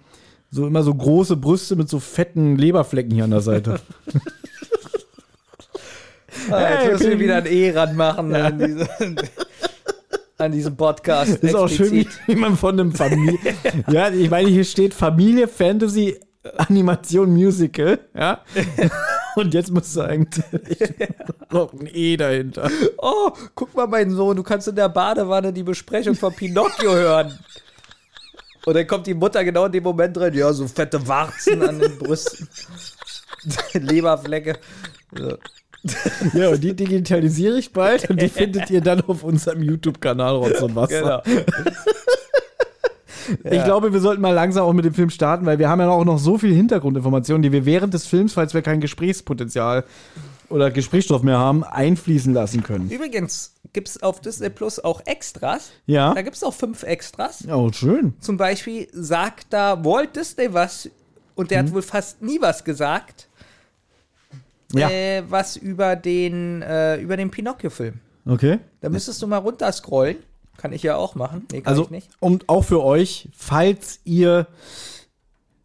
so 0.50 0.66
immer 0.66 0.82
so 0.82 0.94
große 0.94 1.36
Brüste 1.36 1.76
mit 1.76 1.90
so 1.90 1.98
fetten 2.00 2.56
Leberflecken 2.56 3.12
hier 3.12 3.24
an 3.24 3.30
der 3.30 3.42
Seite. 3.42 3.80
Ah, 6.50 6.60
jetzt 6.60 6.82
Hey, 6.82 6.92
müssen 6.92 7.10
wir 7.10 7.20
wieder 7.20 7.36
ein 7.36 7.46
E 7.46 7.70
ranmachen 7.70 8.34
an, 8.34 8.58
diese, 8.58 8.88
an 10.42 10.52
diesem 10.52 10.76
Podcast. 10.76 11.36
Ist 11.36 11.54
auch 11.54 11.68
schön, 11.68 11.92
wie, 11.92 12.00
explizit. 12.02 12.38
man 12.38 12.56
von 12.56 12.78
einem 12.78 12.92
Familie. 12.92 13.54
ja, 13.88 14.10
ich 14.10 14.28
meine, 14.30 14.48
hier 14.48 14.64
steht 14.64 14.92
Familie, 14.92 15.48
Fantasy, 15.48 16.18
Animation, 16.56 17.30
Musical. 17.32 18.00
Ja. 18.14 18.42
Und 19.36 19.54
jetzt 19.54 19.70
musst 19.70 19.96
du 19.96 20.02
eigentlich 20.02 20.44
noch 21.50 21.72
ein 21.72 21.88
E 21.92 22.16
dahinter. 22.16 22.70
Oh, 22.98 23.30
guck 23.54 23.74
mal, 23.74 23.86
mein 23.86 24.10
Sohn, 24.10 24.36
du 24.36 24.42
kannst 24.42 24.68
in 24.68 24.76
der 24.76 24.88
Badewanne 24.88 25.52
die 25.52 25.62
Besprechung 25.62 26.14
von 26.14 26.34
Pinocchio 26.34 26.92
hören. 26.92 27.38
Und 28.66 28.74
dann 28.74 28.86
kommt 28.86 29.06
die 29.06 29.14
Mutter 29.14 29.42
genau 29.44 29.66
in 29.66 29.72
dem 29.72 29.82
Moment 29.82 30.16
drin, 30.16 30.34
ja, 30.34 30.52
so 30.52 30.68
fette 30.68 31.06
Warzen 31.08 31.62
an 31.62 31.78
den 31.78 31.98
Brüsten. 31.98 32.48
Leberflecke. 33.72 34.58
So. 35.16 35.36
Ja, 36.34 36.50
und 36.50 36.62
die 36.62 36.74
digitalisiere 36.74 37.58
ich 37.58 37.72
bald 37.72 38.08
und 38.08 38.20
die 38.22 38.28
findet 38.30 38.70
ihr 38.70 38.80
dann 38.80 39.00
auf 39.02 39.24
unserem 39.24 39.62
YouTube-Kanal 39.62 40.36
Rotz 40.36 40.60
und 40.62 40.76
Wasser. 40.76 41.22
Genau. 41.24 41.70
Ich 43.44 43.64
glaube, 43.64 43.92
wir 43.92 44.00
sollten 44.00 44.20
mal 44.20 44.34
langsam 44.34 44.64
auch 44.64 44.72
mit 44.72 44.84
dem 44.84 44.94
Film 44.94 45.10
starten, 45.10 45.46
weil 45.46 45.58
wir 45.58 45.68
haben 45.68 45.80
ja 45.80 45.88
auch 45.88 46.04
noch 46.04 46.18
so 46.18 46.38
viel 46.38 46.54
Hintergrundinformationen, 46.54 47.42
die 47.42 47.52
wir 47.52 47.64
während 47.64 47.94
des 47.94 48.06
Films, 48.06 48.32
falls 48.32 48.52
wir 48.52 48.62
kein 48.62 48.80
Gesprächspotenzial 48.80 49.84
oder 50.48 50.70
Gesprächsstoff 50.70 51.22
mehr 51.22 51.38
haben, 51.38 51.62
einfließen 51.64 52.34
lassen 52.34 52.62
können. 52.62 52.90
Übrigens 52.90 53.54
gibt 53.72 53.88
es 53.88 54.02
auf 54.02 54.20
Disney 54.20 54.50
Plus 54.50 54.80
auch 54.80 55.00
Extras. 55.06 55.70
Ja. 55.86 56.12
Da 56.14 56.22
gibt 56.22 56.36
es 56.36 56.42
auch 56.42 56.52
fünf 56.52 56.82
Extras. 56.82 57.44
Oh, 57.48 57.70
schön. 57.72 58.14
Zum 58.20 58.36
Beispiel 58.36 58.88
sagt 58.92 59.46
da 59.50 59.82
Walt 59.84 60.16
Disney 60.16 60.52
was 60.52 60.90
und 61.34 61.50
der 61.50 61.60
hat 61.60 61.72
wohl 61.72 61.82
fast 61.82 62.20
nie 62.22 62.40
was 62.40 62.64
gesagt, 62.64 63.28
Mhm. 63.28 63.31
Ja. 64.74 64.90
äh, 64.90 65.22
was 65.28 65.56
über 65.56 65.96
den, 65.96 66.62
äh, 66.62 66.96
über 67.00 67.16
den 67.16 67.30
Pinocchio-Film. 67.30 68.00
Okay. 68.26 68.58
Da 68.80 68.88
müsstest 68.88 69.20
du 69.22 69.26
mal 69.26 69.38
runterscrollen. 69.38 70.16
Kann 70.56 70.72
ich 70.72 70.82
ja 70.82 70.96
auch 70.96 71.14
machen. 71.14 71.46
Nee, 71.50 71.62
kann 71.62 71.70
Also, 71.70 71.84
ich 71.84 71.90
nicht. 71.90 72.10
und 72.20 72.48
auch 72.48 72.62
für 72.62 72.82
euch, 72.84 73.28
falls 73.34 74.00
ihr 74.04 74.46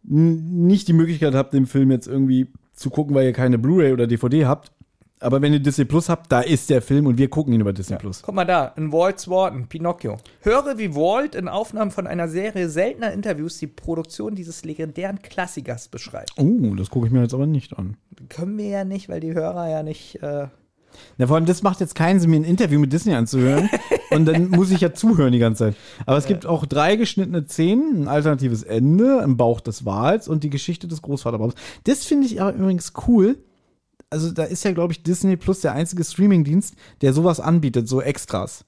nicht 0.02 0.88
die 0.88 0.92
Möglichkeit 0.92 1.34
habt, 1.34 1.52
den 1.52 1.66
Film 1.66 1.90
jetzt 1.90 2.06
irgendwie 2.08 2.48
zu 2.74 2.90
gucken, 2.90 3.14
weil 3.14 3.26
ihr 3.26 3.32
keine 3.32 3.58
Blu-ray 3.58 3.92
oder 3.92 4.06
DVD 4.06 4.46
habt, 4.46 4.72
aber 5.20 5.42
wenn 5.42 5.52
ihr 5.52 5.60
Disney 5.60 5.84
Plus 5.84 6.08
habt, 6.08 6.30
da 6.30 6.40
ist 6.40 6.70
der 6.70 6.82
Film 6.82 7.06
und 7.06 7.18
wir 7.18 7.28
gucken 7.28 7.52
ihn 7.52 7.60
über 7.60 7.72
Disney 7.72 7.96
Plus. 7.96 8.22
Guck 8.22 8.34
mal 8.34 8.44
da, 8.44 8.72
in 8.76 8.92
Walt's 8.92 9.28
Worten, 9.28 9.66
Pinocchio. 9.66 10.18
Höre, 10.40 10.78
wie 10.78 10.94
Walt 10.94 11.34
in 11.34 11.48
Aufnahmen 11.48 11.90
von 11.90 12.06
einer 12.06 12.28
Serie 12.28 12.68
seltener 12.68 13.12
Interviews 13.12 13.58
die 13.58 13.66
Produktion 13.66 14.34
dieses 14.34 14.64
legendären 14.64 15.20
Klassikers 15.22 15.88
beschreibt. 15.88 16.32
Oh, 16.36 16.74
das 16.74 16.90
gucke 16.90 17.06
ich 17.06 17.12
mir 17.12 17.22
jetzt 17.22 17.34
aber 17.34 17.46
nicht 17.46 17.78
an. 17.78 17.96
Können 18.28 18.58
wir 18.58 18.68
ja 18.68 18.84
nicht, 18.84 19.08
weil 19.08 19.20
die 19.20 19.34
Hörer 19.34 19.68
ja 19.68 19.82
nicht. 19.82 20.22
Äh, 20.22 20.48
Na, 21.16 21.26
vor 21.26 21.36
allem, 21.36 21.46
das 21.46 21.62
macht 21.62 21.80
jetzt 21.80 21.94
keinen 21.94 22.20
Sinn, 22.20 22.30
mir 22.30 22.36
ein 22.40 22.44
Interview 22.44 22.78
mit 22.78 22.92
Disney 22.92 23.14
anzuhören. 23.14 23.68
und 24.10 24.26
dann 24.26 24.50
muss 24.50 24.70
ich 24.70 24.80
ja 24.80 24.92
zuhören 24.92 25.32
die 25.32 25.38
ganze 25.38 25.66
Zeit. 25.66 25.76
Aber 26.06 26.16
es 26.16 26.26
gibt 26.26 26.46
auch 26.46 26.66
drei 26.66 26.96
geschnittene 26.96 27.46
Szenen, 27.46 28.02
ein 28.02 28.08
alternatives 28.08 28.62
Ende, 28.62 29.20
im 29.22 29.36
Bauch 29.36 29.60
des 29.60 29.84
Wals 29.84 30.28
und 30.28 30.44
die 30.44 30.50
Geschichte 30.50 30.88
des 30.88 31.02
Großvaterbaums. 31.02 31.54
Das 31.84 32.04
finde 32.04 32.26
ich 32.26 32.40
aber 32.40 32.52
übrigens 32.54 32.92
cool. 33.06 33.36
Also, 34.10 34.30
da 34.30 34.44
ist 34.44 34.64
ja, 34.64 34.72
glaube 34.72 34.92
ich, 34.92 35.02
Disney 35.02 35.36
Plus 35.36 35.60
der 35.60 35.72
einzige 35.72 36.02
Streamingdienst, 36.04 36.74
der 37.02 37.12
sowas 37.12 37.40
anbietet, 37.40 37.88
so 37.88 38.00
Extras. 38.00 38.64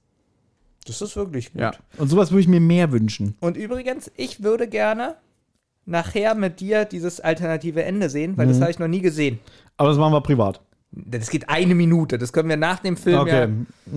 das 0.86 1.00
ist 1.02 1.14
wirklich 1.16 1.52
gut. 1.52 1.60
Ja. 1.62 1.72
Und 1.98 2.08
sowas 2.08 2.30
würde 2.30 2.40
ich 2.42 2.48
mir 2.48 2.60
mehr 2.60 2.90
wünschen. 2.92 3.36
Und 3.40 3.56
übrigens, 3.56 4.10
ich 4.16 4.42
würde 4.42 4.66
gerne 4.68 5.16
nachher 5.86 6.34
mit 6.34 6.60
dir 6.60 6.84
dieses 6.84 7.20
alternative 7.20 7.82
Ende 7.84 8.10
sehen, 8.10 8.36
weil 8.36 8.46
Mhm. 8.46 8.50
das 8.50 8.60
habe 8.60 8.70
ich 8.70 8.78
noch 8.78 8.88
nie 8.88 9.00
gesehen. 9.00 9.38
Aber 9.76 9.88
das 9.90 9.98
machen 9.98 10.12
wir 10.12 10.20
privat. 10.20 10.60
Das 10.92 11.30
geht 11.30 11.48
eine 11.48 11.74
Minute. 11.74 12.18
Das 12.18 12.32
können 12.32 12.48
wir 12.48 12.56
nach 12.56 12.80
dem 12.80 12.96
Film 12.96 13.18
Okay. 13.20 13.48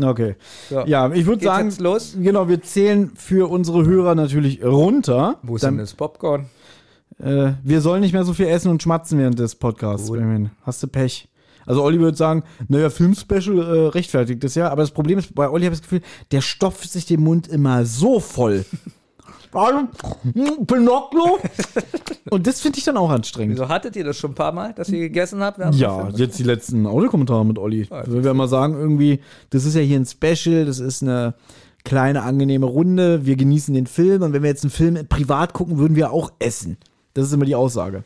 Okay. 0.03 0.35
ja. 0.69 0.81
So. 0.83 0.87
Ja, 0.87 1.11
ich 1.11 1.25
würde 1.25 1.43
sagen, 1.43 1.69
jetzt 1.69 1.81
los? 1.81 2.15
genau, 2.19 2.47
wir 2.47 2.61
zählen 2.61 3.11
für 3.15 3.49
unsere 3.49 3.85
Hörer 3.85 4.13
natürlich 4.15 4.63
runter. 4.63 5.39
Wo 5.41 5.55
ist 5.55 5.63
Dann- 5.63 5.73
denn 5.75 5.79
das 5.79 5.93
Popcorn? 5.95 6.45
Äh, 7.19 7.53
wir 7.63 7.81
sollen 7.81 8.01
nicht 8.01 8.13
mehr 8.13 8.23
so 8.23 8.33
viel 8.33 8.47
essen 8.47 8.69
und 8.69 8.81
schmatzen 8.83 9.17
während 9.19 9.39
des 9.39 9.55
Podcasts. 9.55 10.11
Hast 10.63 10.83
du 10.83 10.87
Pech. 10.87 11.27
Also 11.65 11.83
Olli 11.83 11.99
würde 11.99 12.17
sagen, 12.17 12.43
naja, 12.67 12.89
Filmspecial 12.89 13.57
äh, 13.59 13.87
rechtfertigt 13.89 14.43
das 14.43 14.55
ja, 14.55 14.69
aber 14.69 14.81
das 14.81 14.91
Problem 14.91 15.19
ist, 15.19 15.33
bei 15.33 15.49
Olli 15.49 15.65
habe 15.65 15.73
ich 15.73 15.81
das 15.81 15.89
Gefühl, 15.89 16.01
der 16.31 16.41
stopft 16.41 16.89
sich 16.91 17.05
den 17.05 17.21
Mund 17.21 17.47
immer 17.47 17.85
so 17.85 18.19
voll. 18.19 18.65
Also, 19.53 19.87
Pinocchio. 20.65 21.37
Und 22.31 22.47
das 22.47 22.61
finde 22.61 22.79
ich 22.79 22.85
dann 22.85 22.97
auch 22.97 23.11
anstrengend. 23.11 23.53
Wieso 23.55 23.69
hattet 23.69 23.95
ihr 23.95 24.03
das 24.03 24.17
schon 24.17 24.31
ein 24.31 24.35
paar 24.35 24.51
Mal, 24.51 24.73
dass 24.73 24.89
ihr 24.89 24.99
gegessen 24.99 25.41
habt? 25.43 25.59
Ja, 25.75 26.09
jetzt 26.09 26.39
die 26.39 26.43
letzten 26.43 26.87
Audiokommentare 26.87 27.45
mit 27.45 27.59
Olli. 27.59 27.85
Ah, 27.91 27.99
Also 27.99 28.23
wir 28.23 28.33
mal 28.33 28.47
sagen, 28.47 28.73
irgendwie, 28.73 29.19
das 29.51 29.65
ist 29.65 29.75
ja 29.75 29.81
hier 29.81 29.99
ein 29.99 30.07
Special, 30.07 30.65
das 30.65 30.79
ist 30.79 31.03
eine 31.03 31.35
kleine, 31.83 32.23
angenehme 32.23 32.65
Runde, 32.65 33.25
wir 33.25 33.35
genießen 33.35 33.73
den 33.73 33.87
Film 33.87 34.23
und 34.23 34.33
wenn 34.33 34.41
wir 34.41 34.49
jetzt 34.49 34.63
einen 34.63 34.71
Film 34.71 35.07
privat 35.07 35.53
gucken, 35.53 35.77
würden 35.77 35.95
wir 35.95 36.11
auch 36.11 36.31
essen. 36.39 36.77
Das 37.13 37.27
ist 37.27 37.33
immer 37.33 37.45
die 37.45 37.55
Aussage. 37.55 38.03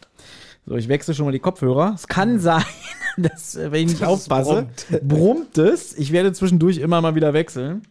So, 0.68 0.76
ich 0.76 0.90
wechsle 0.90 1.14
schon 1.14 1.26
mal 1.26 1.32
die 1.32 1.40
Kopfhörer. 1.40 1.94
Es 1.96 2.08
kann 2.08 2.42
sein, 2.42 2.62
dass, 3.18 3.56
äh, 3.56 3.72
wenn 3.72 3.84
ich 3.84 3.88
nicht 3.94 4.02
Dass 4.02 4.10
es 4.10 4.30
aufpasse, 4.30 4.68
brummt 5.02 5.58
es. 5.58 5.98
Ich 5.98 6.12
werde 6.12 6.34
zwischendurch 6.34 6.80
immer 6.80 7.00
mal 7.00 7.16
wieder 7.16 7.34
wechseln. 7.34 7.84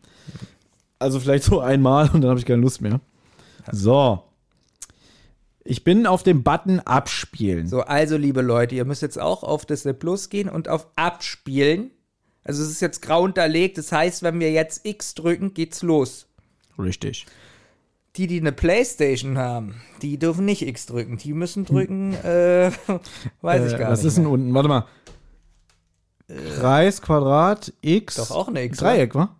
Also 0.98 1.18
vielleicht 1.18 1.44
so 1.44 1.60
einmal 1.60 2.10
und 2.12 2.20
dann 2.20 2.28
habe 2.30 2.38
ich 2.38 2.44
keine 2.44 2.60
Lust 2.60 2.82
mehr. 2.82 3.00
So. 3.72 4.22
Ich 5.64 5.84
bin 5.84 6.06
auf 6.06 6.22
dem 6.22 6.42
Button 6.42 6.80
abspielen. 6.80 7.66
So, 7.66 7.80
also 7.80 8.18
liebe 8.18 8.42
Leute, 8.42 8.74
ihr 8.74 8.84
müsst 8.84 9.02
jetzt 9.02 9.18
auch 9.18 9.42
auf 9.42 9.64
Disney 9.64 9.94
Plus 9.94 10.28
gehen 10.28 10.50
und 10.50 10.68
auf 10.68 10.86
Abspielen. 10.96 11.92
Also 12.44 12.62
es 12.62 12.70
ist 12.70 12.82
jetzt 12.82 13.00
grau 13.00 13.22
unterlegt, 13.22 13.78
das 13.78 13.90
heißt, 13.90 14.22
wenn 14.22 14.38
wir 14.38 14.52
jetzt 14.52 14.86
X 14.86 15.14
drücken, 15.14 15.54
geht's 15.54 15.82
los. 15.82 16.26
Richtig. 16.78 17.26
Die, 18.16 18.26
die 18.26 18.40
eine 18.40 18.52
Playstation 18.52 19.36
haben, 19.38 19.80
die 20.02 20.18
dürfen 20.18 20.44
nicht 20.46 20.62
X 20.66 20.86
drücken. 20.86 21.18
Die 21.18 21.32
müssen 21.34 21.64
drücken, 21.64 22.14
äh, 22.14 22.70
weiß 23.42 23.66
ich 23.68 23.74
Äh, 23.74 23.78
gar 23.78 23.90
was 23.90 24.00
nicht. 24.00 24.08
ist 24.08 24.18
denn 24.18 24.26
unten? 24.26 24.52
Warte 24.54 24.68
mal. 24.68 24.86
Kreis, 26.58 27.00
Quadrat, 27.02 27.72
X. 27.82 28.16
Doch 28.16 28.30
auch 28.32 28.48
eine 28.48 28.64
X. 28.64 28.78
Dreieck, 28.78 29.14
wa? 29.14 29.36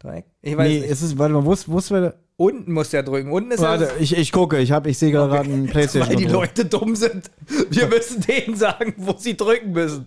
Dreieck? 0.00 0.26
Ich 0.42 0.56
weiß 0.56 0.68
Nee, 0.68 0.80
nicht. 0.80 0.90
es 0.90 1.02
ist, 1.02 1.18
warte 1.18 1.34
mal, 1.34 1.44
wo 1.44 1.52
ist, 1.52 1.68
wo 1.70 1.78
ist 1.78 1.90
der, 1.90 2.14
Unten 2.36 2.72
muss 2.72 2.88
der 2.90 3.02
drücken. 3.02 3.30
Unten 3.32 3.50
ist 3.52 3.60
Warte, 3.60 3.90
ich, 4.00 4.16
ich 4.16 4.32
gucke, 4.32 4.58
ich, 4.58 4.72
hab, 4.72 4.86
ich 4.86 4.96
sehe 4.98 5.12
gerade 5.12 5.38
einen 5.40 5.66
Playstation. 5.66 6.08
weil 6.08 6.16
die 6.16 6.24
Controller. 6.24 6.46
Leute 6.46 6.64
dumm 6.64 6.96
sind. 6.96 7.30
Wir 7.68 7.86
müssen 7.86 8.22
denen 8.22 8.56
sagen, 8.56 8.94
wo 8.96 9.14
sie 9.18 9.36
drücken 9.36 9.72
müssen. 9.72 10.06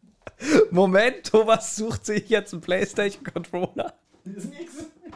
Moment, 0.70 1.24
Thomas 1.24 1.74
sucht 1.76 2.04
sich 2.04 2.28
jetzt 2.28 2.52
einen 2.52 2.60
Playstation 2.60 3.24
Controller. 3.24 3.94
Ist 4.24 4.50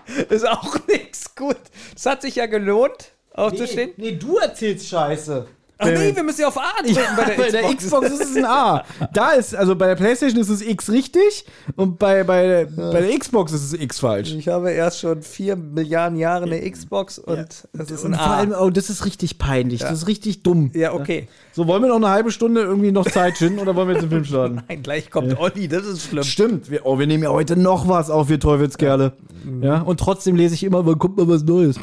auch 0.44 0.76
nix. 0.88 1.34
Gut. 1.34 1.56
Das 1.94 2.06
hat 2.06 2.22
sich 2.22 2.36
ja 2.36 2.46
gelohnt, 2.46 3.12
aufzustehen. 3.32 3.92
nee, 3.96 4.12
du 4.12 4.38
erzählst 4.38 4.88
Scheiße. 4.88 5.46
Ach 5.80 5.86
nee, 5.86 6.14
wir 6.14 6.22
müssen 6.24 6.40
ja 6.40 6.48
auf 6.48 6.58
A 6.58 6.82
drücken 6.82 6.98
bei 7.16 7.24
der 7.24 7.36
bei 7.36 7.50
der 7.50 7.74
Xbox 7.74 8.10
ist 8.10 8.20
es 8.20 8.36
ein 8.36 8.44
A. 8.44 8.84
Da 9.12 9.30
ist, 9.30 9.54
also 9.54 9.76
bei 9.76 9.86
der 9.86 9.94
Playstation 9.94 10.40
ist 10.40 10.48
es 10.48 10.60
X 10.60 10.90
richtig 10.90 11.46
und 11.76 11.98
bei, 11.98 12.24
bei, 12.24 12.66
bei 12.76 13.00
der 13.00 13.16
Xbox 13.16 13.52
ist 13.52 13.62
es 13.62 13.72
X 13.80 14.00
falsch. 14.00 14.34
Ich 14.34 14.48
habe 14.48 14.72
erst 14.72 15.00
schon 15.00 15.22
vier 15.22 15.54
Milliarden 15.54 16.18
Jahre 16.18 16.46
eine 16.46 16.68
Xbox 16.68 17.18
und 17.18 17.68
das 17.72 17.90
ist 17.90 18.04
Und 18.04 18.14
ein 18.14 18.20
vor 18.20 18.30
allem, 18.30 18.52
A. 18.52 18.60
oh, 18.60 18.70
das 18.70 18.90
ist 18.90 19.04
richtig 19.04 19.38
peinlich. 19.38 19.80
Das 19.80 19.92
ist 19.92 20.06
richtig 20.08 20.42
dumm. 20.42 20.72
Ja, 20.74 20.94
okay. 20.94 21.28
So, 21.52 21.66
wollen 21.68 21.82
wir 21.82 21.88
noch 21.88 21.96
eine 21.96 22.08
halbe 22.08 22.32
Stunde 22.32 22.62
irgendwie 22.62 22.90
noch 22.90 23.08
Zeit 23.08 23.38
schinden 23.38 23.60
oder 23.60 23.76
wollen 23.76 23.88
wir 23.88 23.94
jetzt 23.94 24.02
den 24.02 24.10
Film 24.10 24.24
starten? 24.24 24.62
Nein, 24.68 24.82
gleich 24.82 25.10
kommt 25.10 25.38
Olli, 25.38 25.68
das 25.68 25.86
ist 25.86 26.02
schlimm. 26.02 26.24
Stimmt, 26.24 26.70
wir, 26.70 26.86
oh, 26.86 26.98
wir 26.98 27.06
nehmen 27.06 27.22
ja 27.22 27.30
heute 27.30 27.56
noch 27.56 27.88
was 27.88 28.10
auf, 28.10 28.28
wir 28.28 28.40
Teufelskerle. 28.40 29.12
Ja, 29.60 29.82
und 29.82 30.00
trotzdem 30.00 30.34
lese 30.34 30.54
ich 30.54 30.64
immer, 30.64 30.84
wann 30.84 30.98
kommt 30.98 31.16
mal 31.16 31.28
was 31.28 31.44
Neues. 31.44 31.76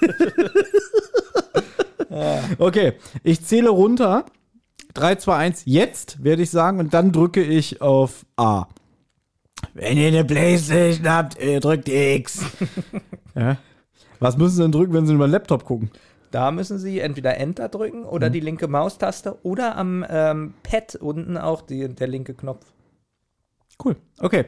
Okay, 2.58 2.92
ich 3.22 3.44
zähle 3.44 3.70
runter. 3.70 4.24
3, 4.94 5.16
2, 5.16 5.36
1, 5.36 5.62
jetzt 5.66 6.24
werde 6.24 6.42
ich 6.42 6.50
sagen 6.50 6.78
und 6.78 6.94
dann 6.94 7.12
drücke 7.12 7.42
ich 7.42 7.82
auf 7.82 8.24
A. 8.36 8.66
Wenn 9.74 9.98
ihr 9.98 10.08
eine 10.08 10.24
Playstation 10.24 11.08
habt, 11.08 11.38
ihr 11.42 11.60
drückt 11.60 11.88
X. 11.88 12.40
ja. 13.34 13.58
Was 14.20 14.38
müssen 14.38 14.56
sie 14.56 14.62
denn 14.62 14.72
drücken, 14.72 14.94
wenn 14.94 15.06
sie 15.06 15.12
über 15.14 15.26
den 15.26 15.32
Laptop 15.32 15.64
gucken? 15.64 15.90
Da 16.30 16.50
müssen 16.50 16.78
Sie 16.78 17.00
entweder 17.00 17.36
Enter 17.36 17.68
drücken 17.68 18.00
Mhm. 18.00 18.06
oder 18.06 18.30
die 18.30 18.40
linke 18.40 18.68
Maustaste 18.68 19.38
oder 19.44 19.76
am 19.76 20.04
ähm, 20.08 20.54
Pad 20.62 20.94
unten 20.96 21.36
auch 21.38 21.62
die, 21.62 21.88
der 21.88 22.08
linke 22.08 22.34
Knopf. 22.34 22.66
Cool. 23.82 23.96
Okay. 24.18 24.46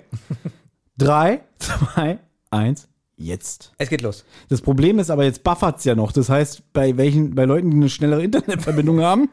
3, 0.98 1.40
2, 1.58 2.18
1, 2.50 2.88
jetzt. 3.18 3.72
Es 3.78 3.88
geht 3.90 4.00
los. 4.00 4.24
Das 4.48 4.62
Problem 4.62 4.98
ist 4.98 5.10
aber, 5.10 5.24
jetzt 5.24 5.44
buffert's 5.44 5.84
ja 5.84 5.94
noch. 5.94 6.12
Das 6.12 6.30
heißt, 6.30 6.72
bei 6.72 6.96
welchen, 6.96 7.34
bei 7.34 7.44
Leuten, 7.44 7.70
die 7.70 7.76
eine 7.76 7.88
schnellere 7.88 8.22
Internetverbindung 8.22 9.00
haben, 9.02 9.28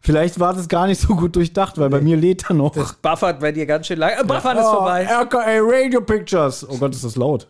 vielleicht 0.00 0.38
war 0.38 0.52
das 0.52 0.68
gar 0.68 0.86
nicht 0.86 1.00
so 1.00 1.14
gut 1.14 1.36
durchdacht, 1.36 1.78
weil 1.78 1.88
bei 1.88 2.00
mir 2.00 2.16
lädt 2.16 2.50
er 2.50 2.54
noch. 2.54 2.74
Das 2.74 2.92
buffert 2.94 3.40
bei 3.40 3.52
dir 3.52 3.64
ganz 3.64 3.86
schön 3.86 3.98
lang. 3.98 4.12
Äh, 4.20 4.24
Buffern 4.24 4.58
ist 4.58 4.66
oh, 4.66 4.76
vorbei. 4.76 5.06
RKA 5.06 5.58
Radio 5.60 6.00
Pictures. 6.00 6.68
Oh 6.68 6.76
Gott, 6.76 6.94
ist 6.94 7.04
das 7.04 7.16
laut. 7.16 7.48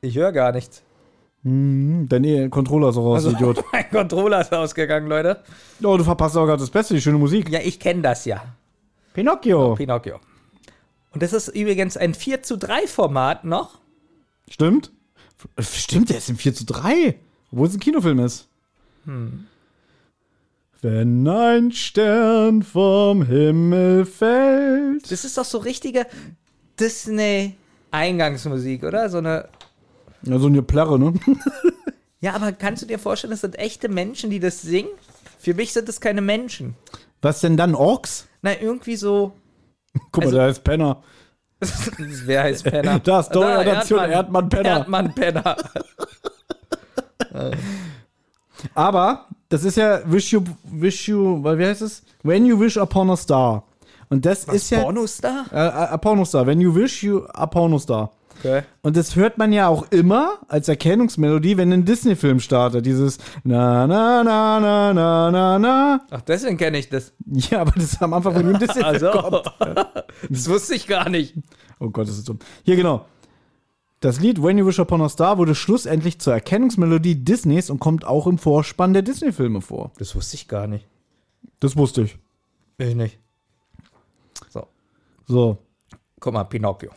Ich 0.00 0.16
höre 0.16 0.32
gar 0.32 0.52
nichts. 0.52 0.82
Hm, 1.44 2.06
Dein 2.08 2.24
e 2.24 2.48
Controller 2.48 2.90
ist 2.90 2.96
auch 2.96 3.04
raus, 3.04 3.24
Also, 3.24 3.30
Idiot. 3.36 3.64
mein 3.72 3.90
Controller 3.90 4.40
ist 4.40 4.52
ausgegangen, 4.52 5.08
Leute. 5.08 5.42
Oh, 5.82 5.96
du 5.96 6.04
verpasst 6.04 6.36
auch 6.36 6.46
gerade 6.46 6.60
das 6.60 6.70
Beste, 6.70 6.94
die 6.94 7.00
schöne 7.00 7.18
Musik. 7.18 7.48
Ja, 7.50 7.60
ich 7.60 7.80
kenne 7.80 8.02
das 8.02 8.24
ja. 8.24 8.42
Pinocchio. 9.12 9.74
Pinocchio. 9.74 10.20
Und 11.10 11.22
das 11.22 11.32
ist 11.32 11.48
übrigens 11.48 11.96
ein 11.96 12.14
4 12.14 12.42
zu 12.42 12.56
3 12.56 12.86
Format 12.86 13.44
noch. 13.44 13.81
Stimmt? 14.52 14.92
Stimmt, 15.58 16.10
der 16.10 16.18
ist 16.18 16.28
im 16.28 16.36
4 16.36 16.54
zu 16.54 16.66
3. 16.66 17.18
Obwohl 17.50 17.66
es 17.68 17.74
ein 17.74 17.80
Kinofilm 17.80 18.18
ist. 18.20 18.48
Hm. 19.06 19.46
Wenn 20.82 21.26
ein 21.26 21.72
Stern 21.72 22.62
vom 22.62 23.22
Himmel 23.24 24.04
fällt. 24.04 25.10
Das 25.10 25.24
ist 25.24 25.38
doch 25.38 25.44
so 25.46 25.56
richtige 25.58 26.06
Disney-Eingangsmusik, 26.78 28.84
oder? 28.84 29.08
So 29.08 29.16
eine. 29.18 29.48
Ja, 30.24 30.38
so 30.38 30.46
eine 30.48 30.62
Plärre, 30.62 30.98
ne? 30.98 31.14
Ja, 32.20 32.34
aber 32.34 32.52
kannst 32.52 32.82
du 32.82 32.86
dir 32.86 32.98
vorstellen, 32.98 33.30
das 33.32 33.40
sind 33.40 33.58
echte 33.58 33.88
Menschen, 33.88 34.28
die 34.30 34.38
das 34.38 34.60
singen? 34.62 34.90
Für 35.38 35.54
mich 35.54 35.72
sind 35.72 35.88
das 35.88 35.98
keine 36.00 36.20
Menschen. 36.20 36.76
Was 37.20 37.40
denn 37.40 37.56
dann, 37.56 37.74
Orks? 37.74 38.28
Na, 38.42 38.60
irgendwie 38.60 38.94
so. 38.96 39.32
Guck 40.12 40.24
Also- 40.24 40.36
mal, 40.36 40.42
da 40.44 40.48
ist 40.50 40.62
Penner. 40.62 41.02
Wer 42.26 42.42
heißt 42.42 42.64
Penner? 42.64 42.98
Das, 42.98 43.26
Steuernation 43.26 43.98
Erdmann 44.10 44.48
Penner. 44.48 44.68
Erdmann 44.68 45.14
Penner. 45.14 45.56
Aber 48.74 49.26
das 49.48 49.64
ist 49.64 49.76
ja 49.76 50.00
Wish 50.04 50.32
You, 50.32 50.42
Wish 50.64 51.08
You, 51.08 51.42
weil 51.42 51.58
wie 51.58 51.66
heißt 51.66 51.82
es? 51.82 52.02
When 52.22 52.46
You 52.46 52.58
Wish 52.58 52.76
Upon 52.76 53.10
a 53.10 53.16
Star. 53.16 53.64
Und 54.08 54.26
das 54.26 54.44
ist 54.44 54.70
ja. 54.70 54.82
Pornostar? 54.82 55.46
Äh, 55.50 55.56
a 55.56 55.96
Pornostar. 55.96 56.46
When 56.46 56.60
You 56.60 56.74
Wish 56.74 57.02
You 57.02 57.24
a 57.32 57.46
Pornostar. 57.46 58.10
Okay. 58.44 58.62
Und 58.82 58.96
das 58.96 59.14
hört 59.14 59.38
man 59.38 59.52
ja 59.52 59.68
auch 59.68 59.86
immer 59.92 60.38
als 60.48 60.66
Erkennungsmelodie, 60.68 61.56
wenn 61.56 61.72
ein 61.72 61.84
Disney-Film 61.84 62.40
startet. 62.40 62.84
Dieses 62.86 63.18
Na, 63.44 63.86
na, 63.86 64.24
na, 64.24 64.58
na, 64.58 64.92
na, 64.92 65.30
na, 65.30 65.58
na. 65.60 66.00
Ach, 66.10 66.22
deswegen 66.22 66.56
kenne 66.56 66.78
ich 66.78 66.88
das. 66.88 67.12
Ja, 67.26 67.60
aber 67.60 67.70
das 67.72 67.84
ist 67.92 68.02
am 68.02 68.12
Anfang 68.12 68.34
von 68.34 68.44
jedem 68.44 68.58
Disney-Film 68.58 68.84
Also, 68.84 69.10
kommt. 69.10 69.52
das 70.28 70.48
wusste 70.48 70.74
ich 70.74 70.86
gar 70.88 71.08
nicht. 71.08 71.34
Oh 71.78 71.90
Gott, 71.90 72.08
das 72.08 72.18
ist 72.18 72.28
dumm. 72.28 72.40
Hier, 72.64 72.74
genau. 72.76 73.06
Das 74.00 74.18
Lied 74.18 74.42
When 74.42 74.58
You 74.58 74.66
Wish 74.66 74.80
Upon 74.80 75.00
a 75.02 75.08
Star 75.08 75.38
wurde 75.38 75.54
schlussendlich 75.54 76.18
zur 76.18 76.32
Erkennungsmelodie 76.32 77.24
Disneys 77.24 77.70
und 77.70 77.78
kommt 77.78 78.04
auch 78.04 78.26
im 78.26 78.38
Vorspann 78.38 78.92
der 78.92 79.02
Disney-Filme 79.02 79.60
vor. 79.60 79.92
Das 79.98 80.16
wusste 80.16 80.34
ich 80.34 80.48
gar 80.48 80.66
nicht. 80.66 80.86
Das 81.60 81.76
wusste 81.76 82.02
ich. 82.02 82.18
Ich 82.78 82.96
nicht. 82.96 83.20
So, 84.50 84.66
So. 85.28 85.58
guck 86.18 86.32
mal, 86.34 86.42
Pinocchio. 86.44 86.90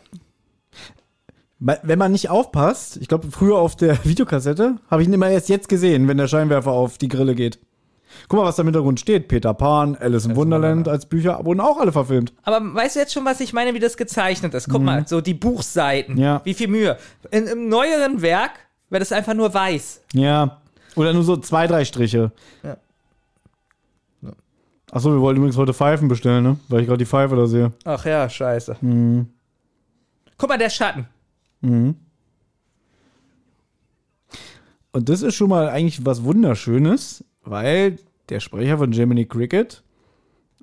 Wenn 1.58 1.98
man 1.98 2.12
nicht 2.12 2.28
aufpasst, 2.28 2.98
ich 2.98 3.08
glaube, 3.08 3.28
früher 3.30 3.56
auf 3.56 3.76
der 3.76 3.98
Videokassette, 4.04 4.76
habe 4.90 5.02
ich 5.02 5.08
ihn 5.08 5.14
immer 5.14 5.30
erst 5.30 5.48
jetzt 5.48 5.68
gesehen, 5.68 6.06
wenn 6.06 6.18
der 6.18 6.28
Scheinwerfer 6.28 6.70
auf 6.70 6.98
die 6.98 7.08
Grille 7.08 7.34
geht. 7.34 7.58
Guck 8.28 8.40
mal, 8.40 8.46
was 8.46 8.56
da 8.56 8.62
im 8.62 8.68
Hintergrund 8.68 9.00
steht. 9.00 9.28
Peter 9.28 9.54
Pan, 9.54 9.96
Alice 9.96 10.26
im 10.26 10.36
Wunderland 10.36 10.88
als 10.88 11.06
Bücher 11.06 11.44
wurden 11.44 11.60
auch 11.60 11.78
alle 11.78 11.92
verfilmt. 11.92 12.32
Aber 12.44 12.60
weißt 12.74 12.96
du 12.96 13.00
jetzt 13.00 13.12
schon, 13.12 13.24
was 13.24 13.40
ich 13.40 13.52
meine, 13.52 13.74
wie 13.74 13.78
das 13.78 13.96
gezeichnet 13.96 14.54
ist? 14.54 14.68
Guck 14.68 14.82
mal, 14.82 15.06
so 15.06 15.20
die 15.20 15.34
Buchseiten. 15.34 16.16
Ja. 16.16 16.40
Wie 16.44 16.54
viel 16.54 16.68
Mühe. 16.68 16.96
In, 17.30 17.46
Im 17.46 17.68
neueren 17.68 18.22
Werk 18.22 18.52
wäre 18.90 19.00
das 19.00 19.12
einfach 19.12 19.34
nur 19.34 19.52
weiß. 19.52 20.02
Ja. 20.12 20.58
Oder 20.94 21.12
nur 21.12 21.24
so 21.24 21.36
zwei, 21.36 21.66
drei 21.66 21.84
Striche. 21.84 22.32
Ja. 22.62 22.76
Achso, 24.90 25.12
wir 25.12 25.20
wollten 25.20 25.38
übrigens 25.38 25.56
heute 25.56 25.74
Pfeifen 25.74 26.08
bestellen, 26.08 26.44
ne? 26.44 26.56
Weil 26.68 26.80
ich 26.80 26.86
gerade 26.86 26.98
die 26.98 27.06
Pfeife 27.06 27.36
da 27.36 27.46
sehe. 27.46 27.72
Ach 27.84 28.04
ja, 28.06 28.28
scheiße. 28.28 28.76
Guck 30.38 30.48
mal, 30.48 30.58
der 30.58 30.70
Schatten. 30.70 31.06
Und 34.92 35.08
das 35.08 35.22
ist 35.22 35.34
schon 35.34 35.50
mal 35.50 35.68
eigentlich 35.68 36.04
was 36.06 36.24
Wunderschönes, 36.24 37.24
weil 37.42 37.98
der 38.28 38.40
Sprecher 38.40 38.78
von 38.78 38.92
Jiminy 38.92 39.26
Cricket 39.26 39.82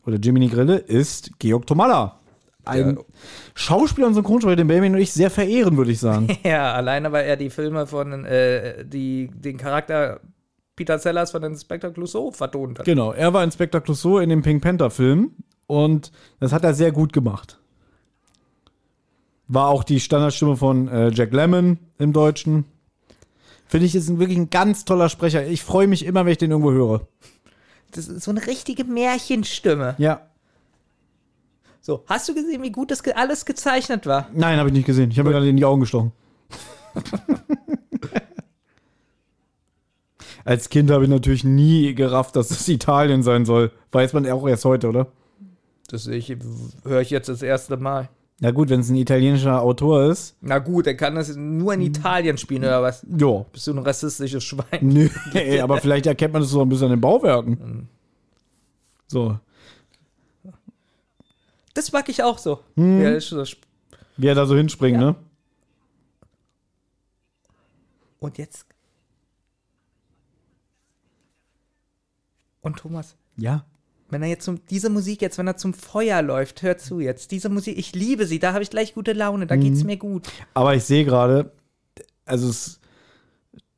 oder 0.05 0.17
Jiminy 0.17 0.47
Grille 0.47 0.77
ist 0.77 1.31
Georg 1.39 1.67
Tomalla. 1.67 2.19
Ein 2.65 2.95
Ja. 2.95 3.01
Schauspieler 3.55 4.07
und 4.07 4.13
Synchronsprecher, 4.13 4.55
den 4.55 4.67
Benjamin 4.67 4.95
und 4.95 5.01
ich 5.01 5.11
sehr 5.11 5.29
verehren, 5.29 5.75
würde 5.77 5.91
ich 5.91 5.99
sagen. 5.99 6.27
Ja, 6.43 6.73
alleine, 6.73 7.11
weil 7.11 7.25
er 7.25 7.35
die 7.35 7.49
Filme 7.49 7.85
von, 7.87 8.23
äh, 8.25 8.85
die, 8.85 9.29
den 9.33 9.57
Charakter 9.57 10.21
Peter 10.75 10.97
Sellers 10.97 11.31
von 11.31 11.43
Inspector 11.43 11.91
Clouseau 11.91 12.31
vertont 12.31 12.79
hat. 12.79 12.85
genau, 12.85 13.11
er 13.11 13.33
war 13.33 13.43
Inspector 13.43 13.81
Clouseau 13.81 14.19
in 14.19 14.29
dem 14.29 14.41
Pink 14.41 14.63
Panther 14.63 14.89
Film 14.89 15.33
und 15.67 16.11
das 16.39 16.51
hat 16.53 16.63
er 16.63 16.73
sehr 16.73 16.91
gut 16.91 17.13
gemacht. 17.13 17.59
War 19.53 19.67
auch 19.67 19.83
die 19.83 19.99
Standardstimme 19.99 20.57
von 20.57 20.87
äh, 20.87 21.09
Jack 21.09 21.31
Lemmon 21.31 21.77
im 21.99 22.11
Deutschen. 22.11 22.65
Finde 23.67 23.85
ich, 23.85 23.93
ist 23.93 24.09
ein, 24.09 24.17
wirklich 24.17 24.39
ein 24.39 24.49
ganz 24.49 24.83
toller 24.83 25.09
Sprecher. 25.09 25.45
Ich 25.45 25.63
freue 25.63 25.85
mich 25.85 26.05
immer, 26.05 26.25
wenn 26.25 26.31
ich 26.31 26.39
den 26.39 26.49
irgendwo 26.49 26.71
höre. 26.71 27.07
Das 27.91 28.07
ist 28.07 28.23
so 28.23 28.31
eine 28.31 28.47
richtige 28.47 28.83
Märchenstimme. 28.83 29.93
Ja. 29.99 30.27
So, 31.81 32.03
hast 32.07 32.27
du 32.29 32.33
gesehen, 32.33 32.63
wie 32.63 32.71
gut 32.71 32.89
das 32.89 33.03
ge 33.03 33.13
alles 33.13 33.45
gezeichnet 33.45 34.07
war? 34.07 34.27
Nein, 34.33 34.57
habe 34.57 34.69
ich 34.69 34.73
nicht 34.73 34.87
gesehen. 34.87 35.11
Ich 35.11 35.19
habe 35.19 35.29
mir 35.29 35.33
gerade 35.33 35.47
in 35.47 35.57
die 35.57 35.65
Augen 35.65 35.81
gestochen. 35.81 36.13
Als 40.45 40.69
Kind 40.69 40.89
habe 40.89 41.03
ich 41.03 41.09
natürlich 41.11 41.43
nie 41.43 41.93
gerafft, 41.93 42.35
dass 42.35 42.49
es 42.49 42.67
Italien 42.67 43.21
sein 43.21 43.45
soll. 43.45 43.71
Weiß 43.91 44.13
man 44.13 44.27
auch 44.31 44.47
erst 44.47 44.65
heute, 44.65 44.89
oder? 44.89 45.11
Das 45.89 46.07
höre 46.07 47.01
ich 47.01 47.09
jetzt 47.11 47.29
das 47.29 47.43
erste 47.43 47.77
Mal. 47.77 48.09
Na 48.43 48.51
gut, 48.51 48.67
wenn 48.69 48.81
es 48.81 48.89
ein 48.89 48.97
italienischer 48.97 49.61
Autor 49.61 50.11
ist. 50.11 50.35
Na 50.41 50.59
gut, 50.59 50.85
er 50.85 50.97
kann 50.97 51.15
das 51.15 51.33
nur 51.33 51.73
in 51.75 51.79
Italien 51.81 52.37
spielen, 52.37 52.63
oder 52.65 52.81
was? 52.81 53.05
Ja. 53.17 53.45
Bist 53.53 53.67
du 53.67 53.71
ein 53.71 53.77
rassistisches 53.79 54.43
Schwein? 54.43 54.79
Nö, 54.81 55.07
ey, 55.33 55.61
aber 55.61 55.77
vielleicht 55.77 56.07
erkennt 56.07 56.33
man 56.33 56.41
das 56.41 56.51
so 56.51 56.61
ein 56.61 56.67
bisschen 56.67 56.87
an 56.87 56.91
den 56.91 56.99
Bauwerken. 56.99 57.87
So. 59.07 59.39
Das 61.73 61.93
mag 61.93 62.09
ich 62.09 62.21
auch 62.21 62.37
so. 62.37 62.59
Ja, 62.75 63.13
das 63.13 63.23
ist 63.23 63.29
so 63.29 63.57
Wie 64.17 64.27
er 64.27 64.35
da 64.35 64.45
so 64.45 64.57
hinspringt, 64.57 64.99
Ja. 64.99 65.11
ne? 65.11 65.15
Und 68.19 68.37
jetzt. 68.37 68.65
Und 72.59 72.75
Thomas, 72.75 73.15
Ja. 73.37 73.63
Wenn 74.13 74.21
er 74.23 74.29
jetzt 74.29 74.45
zum, 74.45 74.59
diese 74.69 74.89
Musik 74.89 75.21
jetzt, 75.21 75.37
wenn 75.37 75.47
er 75.47 75.57
zum 75.57 75.73
Feuer 75.73 76.21
läuft, 76.21 76.61
hör 76.61 76.77
zu 76.77 76.99
jetzt. 76.99 77.31
Diese 77.31 77.49
Musik, 77.49 77.77
ich 77.77 77.93
liebe 77.93 78.25
sie, 78.25 78.39
da 78.39 78.53
habe 78.53 78.63
ich 78.63 78.69
gleich 78.69 78.93
gute 78.93 79.13
Laune, 79.13 79.45
da 79.47 79.55
geht's 79.55 79.83
mir 79.83 79.97
gut. 79.97 80.27
Aber 80.53 80.75
ich 80.75 80.83
sehe 80.83 81.03
gerade, 81.05 81.51
also 82.25 82.47
es, 82.49 82.79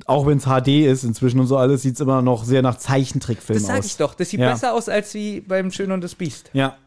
auch 0.06 0.28
wenn 0.28 0.38
es 0.38 0.46
HD 0.46 0.86
ist 0.86 1.04
inzwischen 1.04 1.40
und 1.40 1.48
so 1.48 1.58
alles, 1.58 1.82
sieht 1.82 1.96
es 1.96 2.02
immer 2.02 2.22
noch 2.22 2.44
sehr 2.44 2.62
nach 2.62 2.78
Zeichentrickfilm 2.78 3.58
Das 3.58 3.68
sag 3.68 3.80
aus. 3.80 3.86
ich 3.86 3.98
doch, 3.98 4.14
das 4.14 4.30
sieht 4.30 4.40
Ja. 4.42 4.52
besser 4.52 4.74
aus 4.74 4.88
als 4.90 5.14
wie 5.16 5.42
beim 5.42 5.72
Schön 5.72 5.92
und 5.92 6.04
das 6.04 6.14
Biest. 6.16 6.50
Ja. 6.54 6.78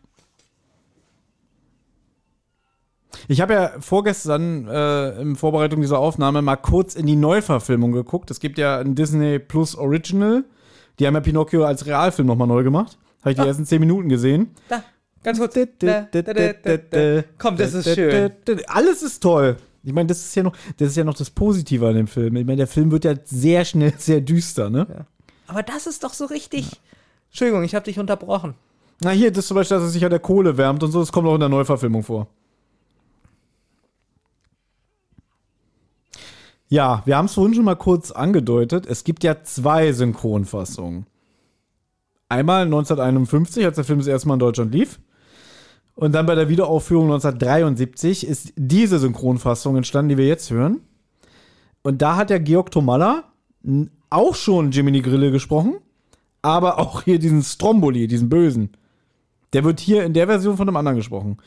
Ich 3.26 3.40
habe 3.40 3.55
ja 3.55 3.72
vorgestern 3.80 4.68
äh, 4.68 5.20
in 5.20 5.36
Vorbereitung 5.36 5.80
dieser 5.80 5.99
Aufnahme 5.99 6.40
mal 6.42 6.57
kurz 6.57 6.94
in 6.94 7.07
die 7.07 7.16
Neuverfilmung 7.16 7.92
geguckt. 7.92 8.30
Es 8.30 8.38
gibt 8.40 8.59
ja 8.59 8.78
ein 8.78 8.94
Disney 8.94 9.38
Plus 9.38 9.74
Original. 9.74 10.44
Die 10.99 11.07
haben 11.07 11.14
ja 11.14 11.20
Pinocchio 11.20 11.64
als 11.64 11.86
Realfilm 11.86 12.26
nochmal 12.28 12.49
neu 12.49 12.62
gemacht. 12.62 12.99
Habe 13.20 13.30
ich 13.30 13.36
die 13.36 13.42
Ah. 13.42 13.46
ersten 13.46 13.66
zehn 13.66 13.80
Minuten 13.80 14.08
gesehen. 14.08 14.50
Da, 14.68 14.82
ganz 15.22 15.38
kurz. 15.38 15.54
Komm, 17.38 17.56
das 17.56 17.74
ist 17.74 17.94
schön. 17.94 18.32
Alles 18.66 19.02
ist 19.02 19.20
toll. 19.22 19.56
Ich 19.84 19.92
meine, 19.92 20.06
das 20.08 20.18
ist 20.18 20.34
ja 20.34 20.42
noch, 20.42 20.56
das 20.76 20.88
ist 20.90 20.96
ja 20.96 21.04
noch 21.04 21.14
das 21.14 21.30
Positive 21.30 21.86
an 21.88 21.94
dem 21.94 22.06
Film. 22.08 22.36
Ich 22.36 22.44
meine, 22.44 22.56
der 22.58 22.66
Film 22.66 22.90
wird 22.90 23.04
ja 23.04 23.14
sehr 23.24 23.64
schnell 23.64 23.94
sehr 23.98 24.20
düster, 24.20 24.70
ne? 24.70 25.06
Aber 25.46 25.62
das 25.62 25.86
ist 25.86 26.04
doch 26.04 26.12
so 26.14 26.26
richtig. 26.26 26.70
Entschuldigung, 27.30 27.62
ich 27.62 27.74
habe 27.74 27.84
dich 27.84 27.98
unterbrochen. 27.98 28.54
Na 29.00 29.10
hier, 29.10 29.30
das 29.30 29.46
zum 29.46 29.54
Beispiel, 29.54 29.76
dass 29.76 29.84
er 29.84 29.90
sich 29.90 30.04
an 30.04 30.10
der 30.10 30.18
Kohle 30.18 30.56
wärmt 30.56 30.82
und 30.82 30.90
so, 30.90 31.00
das 31.00 31.12
kommt 31.12 31.28
auch 31.28 31.34
in 31.34 31.40
der 31.40 31.48
Neuverfilmung 31.48 32.02
vor. 32.02 32.26
Ja, 36.68 37.02
wir 37.06 37.16
haben 37.16 37.26
es 37.26 37.34
vorhin 37.34 37.54
schon 37.54 37.64
mal 37.64 37.76
kurz 37.76 38.10
angedeutet. 38.10 38.86
Es 38.86 39.04
gibt 39.04 39.24
ja 39.24 39.42
zwei 39.42 39.92
Synchronfassungen. 39.92 41.06
Einmal 42.29 42.62
1951, 42.64 43.64
als 43.64 43.76
der 43.76 43.85
Film 43.85 43.99
das 43.99 44.09
erste 44.09 44.29
Mal 44.29 44.35
in 44.35 44.41
Deutschland 44.41 44.74
lief. 44.74 45.01
Und 45.95 46.12
dann 46.12 46.26
bei 46.26 46.35
der 46.35 46.49
Wiederaufführung 46.49 47.07
1973 47.07 48.26
ist 48.26 48.53
diese 48.57 48.99
Synchronfassung 48.99 49.76
entstanden, 49.76 50.11
die 50.11 50.18
wir 50.18 50.26
jetzt 50.26 50.51
hören. 50.51 50.81
Und 51.83 52.03
da 52.03 52.16
hat 52.16 52.31
der 52.31 52.41
Georg 52.41 52.70
Tomalla 52.70 53.24
auch 54.11 54.35
schon 54.35 54.70
Jiminy 54.70 55.01
Grille 55.01 55.31
gesprochen, 55.31 55.79
aber 56.43 56.79
auch 56.79 57.03
hier 57.03 57.18
diesen 57.18 57.43
Stromboli, 57.43 58.07
diesen 58.07 58.29
Bösen. 58.29 58.70
Der 59.53 59.64
wird 59.64 59.81
hier 59.81 60.05
in 60.05 60.12
der 60.12 60.26
Version 60.26 60.57
von 60.57 60.68
einem 60.68 60.76
anderen 60.76 60.99
gesprochen. 60.99 61.39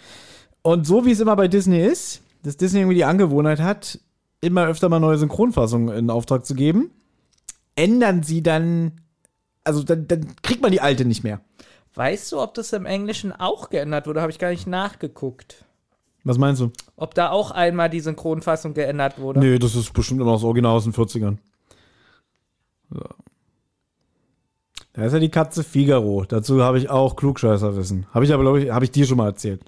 Und 0.63 0.85
so 0.85 1.05
wie 1.05 1.11
es 1.11 1.19
immer 1.19 1.35
bei 1.35 1.47
Disney 1.47 1.81
ist, 1.83 2.21
dass 2.43 2.57
Disney 2.57 2.79
irgendwie 2.79 2.95
die 2.95 3.05
Angewohnheit 3.05 3.59
hat, 3.59 3.99
immer 4.41 4.65
öfter 4.65 4.89
mal 4.89 4.99
neue 4.99 5.17
Synchronfassungen 5.17 5.95
in 5.95 6.09
Auftrag 6.09 6.45
zu 6.45 6.55
geben, 6.55 6.91
ändern 7.75 8.23
sie 8.23 8.43
dann, 8.43 8.93
also 9.63 9.83
dann, 9.83 10.07
dann 10.07 10.35
kriegt 10.41 10.61
man 10.61 10.71
die 10.71 10.81
alte 10.81 11.05
nicht 11.05 11.23
mehr. 11.23 11.41
Weißt 11.93 12.31
du, 12.31 12.39
ob 12.41 12.53
das 12.53 12.71
im 12.73 12.85
Englischen 12.85 13.31
auch 13.33 13.69
geändert 13.69 14.07
wurde? 14.07 14.21
Habe 14.21 14.31
ich 14.31 14.39
gar 14.39 14.49
nicht 14.49 14.67
nachgeguckt. 14.67 15.65
Was 16.23 16.37
meinst 16.37 16.61
du? 16.61 16.71
Ob 16.95 17.15
da 17.15 17.31
auch 17.31 17.51
einmal 17.51 17.89
die 17.89 17.99
Synchronfassung 17.99 18.73
geändert 18.73 19.19
wurde. 19.19 19.39
Nee, 19.39 19.59
das 19.59 19.75
ist 19.75 19.91
bestimmt 19.93 20.21
immer 20.21 20.31
noch 20.31 20.37
das 20.37 20.43
Original 20.43 20.75
aus 20.75 20.83
den 20.83 20.93
40ern. 20.93 21.37
So. 22.89 23.03
Da 24.93 25.05
ist 25.05 25.13
ja 25.13 25.19
die 25.19 25.29
Katze 25.29 25.63
Figaro. 25.63 26.25
Dazu 26.25 26.61
habe 26.61 26.77
ich 26.77 26.89
auch 26.89 27.15
Klugscheißerwissen. 27.15 28.07
Habe 28.13 28.25
ich 28.25 28.33
aber, 28.33 28.43
glaube 28.43 28.61
ich, 28.61 28.71
habe 28.71 28.85
ich 28.85 28.91
dir 28.91 29.05
schon 29.05 29.17
mal 29.17 29.27
erzählt. 29.27 29.63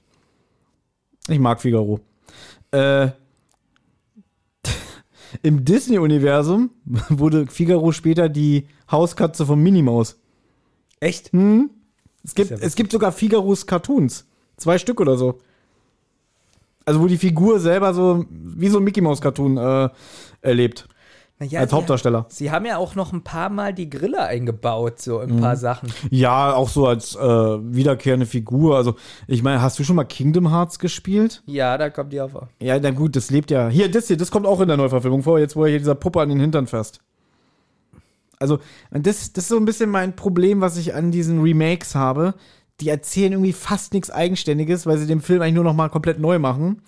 Ich 1.28 1.40
mag 1.40 1.62
Figaro. 1.62 2.02
Äh, 2.72 3.10
Im 5.42 5.64
Disney-Universum 5.64 6.72
wurde 7.10 7.48
Figaro 7.48 7.92
später 7.94 8.30
die 8.30 8.68
Hauskatze 8.94 9.46
von 9.46 9.62
Minnie 9.62 9.82
Maus. 9.82 10.18
Echt? 11.02 11.32
Es 12.24 12.34
gibt, 12.36 12.52
ja 12.52 12.58
es 12.62 12.76
gibt 12.76 12.94
sogar 12.94 13.12
Figaros 13.12 13.68
Cartoons. 13.68 14.26
Zwei 14.56 14.78
Stück 14.78 15.02
oder 15.02 15.18
so. 15.18 15.40
Also, 16.86 17.02
wo 17.02 17.08
die 17.08 17.18
Figur 17.18 17.60
selber 17.60 17.94
so 17.94 18.26
wie 18.30 18.70
so 18.70 18.78
ein 18.78 18.84
Mickey 18.84 19.02
Mouse 19.02 19.20
Cartoon 19.22 19.58
äh, 19.58 19.90
erlebt. 20.42 20.88
Naja, 21.40 21.62
als 21.62 21.72
sie- 21.72 21.76
Hauptdarsteller. 21.76 22.26
Sie 22.30 22.52
haben 22.52 22.66
ja 22.66 22.78
auch 22.78 22.96
noch 22.96 23.12
ein 23.12 23.24
paar 23.24 23.50
Mal 23.50 23.74
die 23.74 23.90
Grille 23.90 24.22
eingebaut, 24.24 25.00
so 25.02 25.20
in 25.22 25.32
ein 25.32 25.36
Mhm. 25.38 25.42
paar 25.42 25.56
Sachen. 25.58 25.92
Ja, 26.12 26.54
auch 26.54 26.70
so 26.70 26.86
als 26.88 27.16
äh, 27.16 27.20
wiederkehrende 27.20 28.26
Figur. 28.26 28.78
Also, 28.78 28.96
ich 29.28 29.42
meine, 29.44 29.62
hast 29.62 29.80
du 29.80 29.84
schon 29.84 29.96
mal 29.96 30.04
Kingdom 30.04 30.50
Hearts 30.52 30.78
gespielt? 30.78 31.42
Ja, 31.46 31.78
da 31.78 31.90
kommt 31.90 32.14
die 32.14 32.22
auf. 32.22 32.32
Ja, 32.62 32.78
na 32.80 32.92
gut, 32.92 33.16
das 33.16 33.32
lebt 33.32 33.50
ja. 33.50 33.68
Hier, 33.70 33.90
das 33.90 34.08
hier, 34.08 34.18
das 34.18 34.30
kommt 34.30 34.46
auch 34.46 34.60
in 34.62 34.68
der 34.68 34.78
Neuverfilmung 34.78 35.24
vor, 35.24 35.40
jetzt 35.40 35.56
wo 35.56 35.64
er 35.64 35.70
hier 35.70 35.80
dieser 35.80 35.96
Puppe 35.96 36.22
an 36.22 36.30
den 36.30 36.40
Hintern 36.40 36.68
fasst. 36.68 37.00
Also, 38.44 38.60
das, 38.92 39.34
das 39.34 39.46
ist 39.46 39.50
so 39.50 39.58
ein 39.58 39.66
bisschen 39.66 39.90
mein 39.90 40.16
Problem, 40.16 40.62
was 40.62 40.78
ich 40.78 40.94
an 40.94 41.12
diesen 41.12 41.42
Remakes 41.42 41.96
habe. 41.96 42.36
Die 42.82 42.90
erzählen 42.90 43.32
irgendwie 43.32 43.54
fast 43.54 43.94
nichts 43.94 44.12
Eigenständiges, 44.12 44.86
weil 44.86 44.98
sie 44.98 45.08
den 45.08 45.22
Film 45.22 45.42
eigentlich 45.42 45.56
nur 45.56 45.64
noch 45.64 45.74
mal 45.74 45.90
komplett 45.90 46.20
neu 46.20 46.40
machen. 46.40 46.82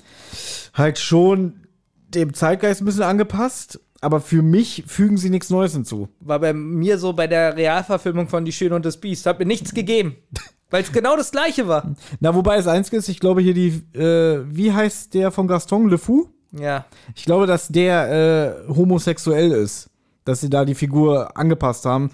Halt 0.74 1.00
schon 1.00 1.62
dem 2.10 2.34
Zeitgeist 2.34 2.82
ein 2.82 2.86
bisschen 2.86 3.04
angepasst, 3.04 3.80
aber 4.02 4.20
für 4.20 4.42
mich 4.42 4.84
fügen 4.88 5.18
sie 5.18 5.30
nichts 5.30 5.50
Neues 5.50 5.74
hinzu. 5.74 6.10
War 6.20 6.40
bei 6.40 6.54
mir 6.54 6.98
so 6.98 7.14
bei 7.14 7.28
der 7.28 7.56
Realverfilmung 7.56 8.28
von 8.28 8.46
Die 8.46 8.52
Schöne 8.52 8.76
und 8.76 8.86
das 8.86 8.98
Biest. 8.98 9.26
Hat 9.26 9.40
mir 9.40 9.46
nichts 9.46 9.74
gegeben. 9.74 10.16
Weil 10.70 10.84
es 10.84 10.92
genau 10.92 11.16
das 11.16 11.32
gleiche 11.32 11.68
war. 11.68 11.96
Na, 12.20 12.34
wobei 12.34 12.58
das 12.58 12.68
Einzige 12.68 12.98
ist, 12.98 13.08
ich 13.08 13.20
glaube 13.20 13.42
hier 13.42 13.54
die, 13.54 13.84
äh, 13.98 14.44
wie 14.48 14.74
heißt 14.74 15.14
der 15.14 15.32
von 15.32 15.48
Gaston 15.48 15.90
Le 15.90 15.98
Fou? 15.98 16.28
Ja. 16.52 16.86
Ich 17.16 17.26
glaube, 17.26 17.46
dass 17.48 17.68
der 17.68 18.66
äh, 18.68 18.74
homosexuell 18.74 19.52
ist. 19.52 19.90
Dass 20.26 20.42
sie 20.42 20.50
da 20.50 20.66
die 20.66 20.76
Figur 20.76 21.38
angepasst 21.38 21.86
haben. 21.86 22.12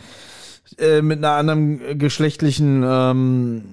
Äh, 0.77 1.01
mit 1.01 1.17
einer 1.17 1.31
anderen 1.31 1.97
geschlechtlichen, 1.97 2.83
ähm, 2.85 3.63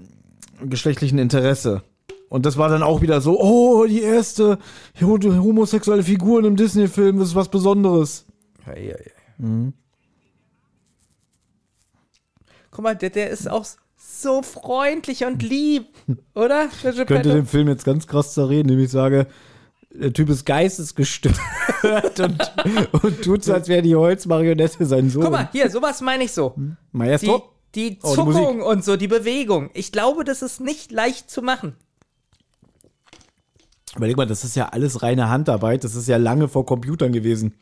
geschlechtlichen 0.62 1.18
Interesse. 1.18 1.82
Und 2.28 2.44
das 2.44 2.56
war 2.56 2.68
dann 2.68 2.82
auch 2.82 3.00
wieder 3.00 3.20
so, 3.20 3.40
oh, 3.40 3.86
die 3.86 4.02
erste 4.02 4.58
ho- 5.00 5.18
homosexuelle 5.22 6.02
Figur 6.02 6.40
in 6.40 6.46
einem 6.46 6.56
Disney-Film, 6.56 7.18
das 7.18 7.28
ist 7.28 7.34
was 7.34 7.48
Besonderes. 7.48 8.26
Ja, 8.66 8.76
ja, 8.76 8.96
ja. 8.96 9.12
Mhm. 9.38 9.72
Guck 12.70 12.84
mal, 12.84 12.96
der, 12.96 13.10
der 13.10 13.30
ist 13.30 13.48
auch 13.50 13.66
so 13.96 14.42
freundlich 14.42 15.24
und 15.24 15.42
lieb, 15.42 15.86
oder? 16.34 16.68
Der 16.82 16.94
Ich 16.94 17.06
könnte 17.06 17.32
den 17.32 17.46
Film 17.46 17.68
jetzt 17.68 17.84
ganz 17.84 18.06
krass 18.06 18.34
zerreden, 18.34 18.68
indem 18.68 18.84
ich 18.84 18.90
sage, 18.90 19.26
der 19.98 20.12
Typ 20.12 20.28
ist 20.30 20.44
geistesgestört 20.44 21.34
und, 22.20 22.52
und 23.02 23.22
tut 23.22 23.44
so, 23.44 23.52
als 23.52 23.68
wäre 23.68 23.82
die 23.82 23.96
Holzmarionette 23.96 24.86
sein 24.86 25.10
Sohn. 25.10 25.22
Guck 25.22 25.32
mal, 25.32 25.48
hier, 25.52 25.70
sowas 25.70 26.00
meine 26.00 26.24
ich 26.24 26.32
so. 26.32 26.54
Die, 26.56 26.72
Maestro? 26.92 27.52
die 27.74 27.98
Oh, 28.02 28.14
die. 28.14 28.14
Zuckung 28.14 28.62
und 28.62 28.84
so, 28.84 28.96
die 28.96 29.08
Bewegung. 29.08 29.70
Ich 29.74 29.92
glaube, 29.92 30.24
das 30.24 30.42
ist 30.42 30.60
nicht 30.60 30.92
leicht 30.92 31.30
zu 31.30 31.42
machen. 31.42 31.74
Überleg 33.96 34.16
mal, 34.16 34.26
das 34.26 34.44
ist 34.44 34.54
ja 34.54 34.68
alles 34.68 35.02
reine 35.02 35.28
Handarbeit. 35.28 35.84
Das 35.84 35.94
ist 35.94 36.08
ja 36.08 36.16
lange 36.16 36.48
vor 36.48 36.64
Computern 36.64 37.12
gewesen. 37.12 37.54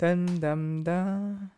Dam, 0.00 0.40
dam, 0.40 0.82
da. 0.82 1.50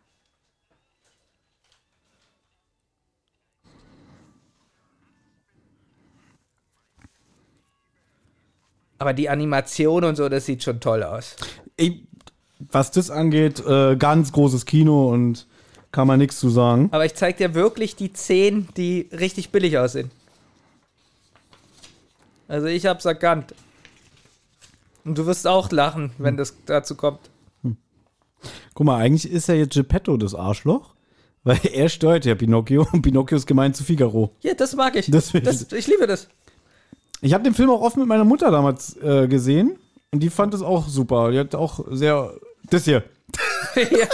Aber 8.99 9.13
die 9.13 9.29
Animation 9.29 10.03
und 10.03 10.17
so, 10.17 10.27
das 10.27 10.45
sieht 10.45 10.61
schon 10.61 10.81
toll 10.81 11.03
aus. 11.03 11.37
Ich, 11.77 12.03
was 12.59 12.91
das 12.91 13.09
angeht, 13.09 13.65
äh, 13.65 13.95
ganz 13.95 14.33
großes 14.33 14.65
Kino 14.65 15.09
und 15.09 15.47
kann 15.93 16.07
man 16.07 16.19
nichts 16.19 16.37
zu 16.37 16.49
sagen. 16.49 16.89
Aber 16.91 17.05
ich 17.05 17.13
zeig 17.15 17.37
dir 17.37 17.53
wirklich 17.53 17.95
die 17.95 18.11
10, 18.11 18.67
die 18.75 19.07
richtig 19.13 19.51
billig 19.51 19.77
aussehen. 19.77 20.11
Also 22.49 22.67
ich 22.67 22.85
hab's 22.87 23.05
erkannt. 23.05 23.55
Und 25.05 25.17
du 25.17 25.25
wirst 25.25 25.47
auch 25.47 25.71
lachen, 25.71 26.11
wenn 26.17 26.35
das 26.35 26.53
dazu 26.65 26.95
kommt. 26.95 27.29
Guck 28.73 28.85
mal, 28.85 28.97
eigentlich 28.99 29.31
ist 29.31 29.47
ja 29.47 29.55
jetzt 29.55 29.73
Geppetto 29.75 30.17
das 30.17 30.35
Arschloch, 30.35 30.93
weil 31.43 31.59
er 31.73 31.89
steuert 31.89 32.25
ja 32.25 32.35
Pinocchio 32.35 32.87
und 32.91 33.01
Pinocchio 33.01 33.37
ist 33.37 33.47
gemeint 33.47 33.75
zu 33.75 33.83
Figaro. 33.83 34.35
Ja, 34.41 34.53
das 34.53 34.75
mag 34.75 34.95
ich. 34.95 35.09
Das 35.11 35.31
das, 35.31 35.71
ich 35.71 35.87
liebe 35.87 36.07
das. 36.07 36.27
Ich 37.21 37.33
habe 37.33 37.43
den 37.43 37.53
Film 37.53 37.69
auch 37.69 37.81
oft 37.81 37.95
mit 37.97 38.07
meiner 38.07 38.25
Mutter 38.25 38.51
damals 38.51 38.97
äh, 38.97 39.27
gesehen 39.27 39.77
und 40.11 40.19
die 40.21 40.29
fand 40.29 40.53
es 40.53 40.61
auch 40.61 40.87
super. 40.87 41.31
Die 41.31 41.39
hat 41.39 41.55
auch 41.55 41.85
sehr. 41.91 42.33
Das 42.69 42.85
hier. 42.85 43.03
ja. 43.75 44.07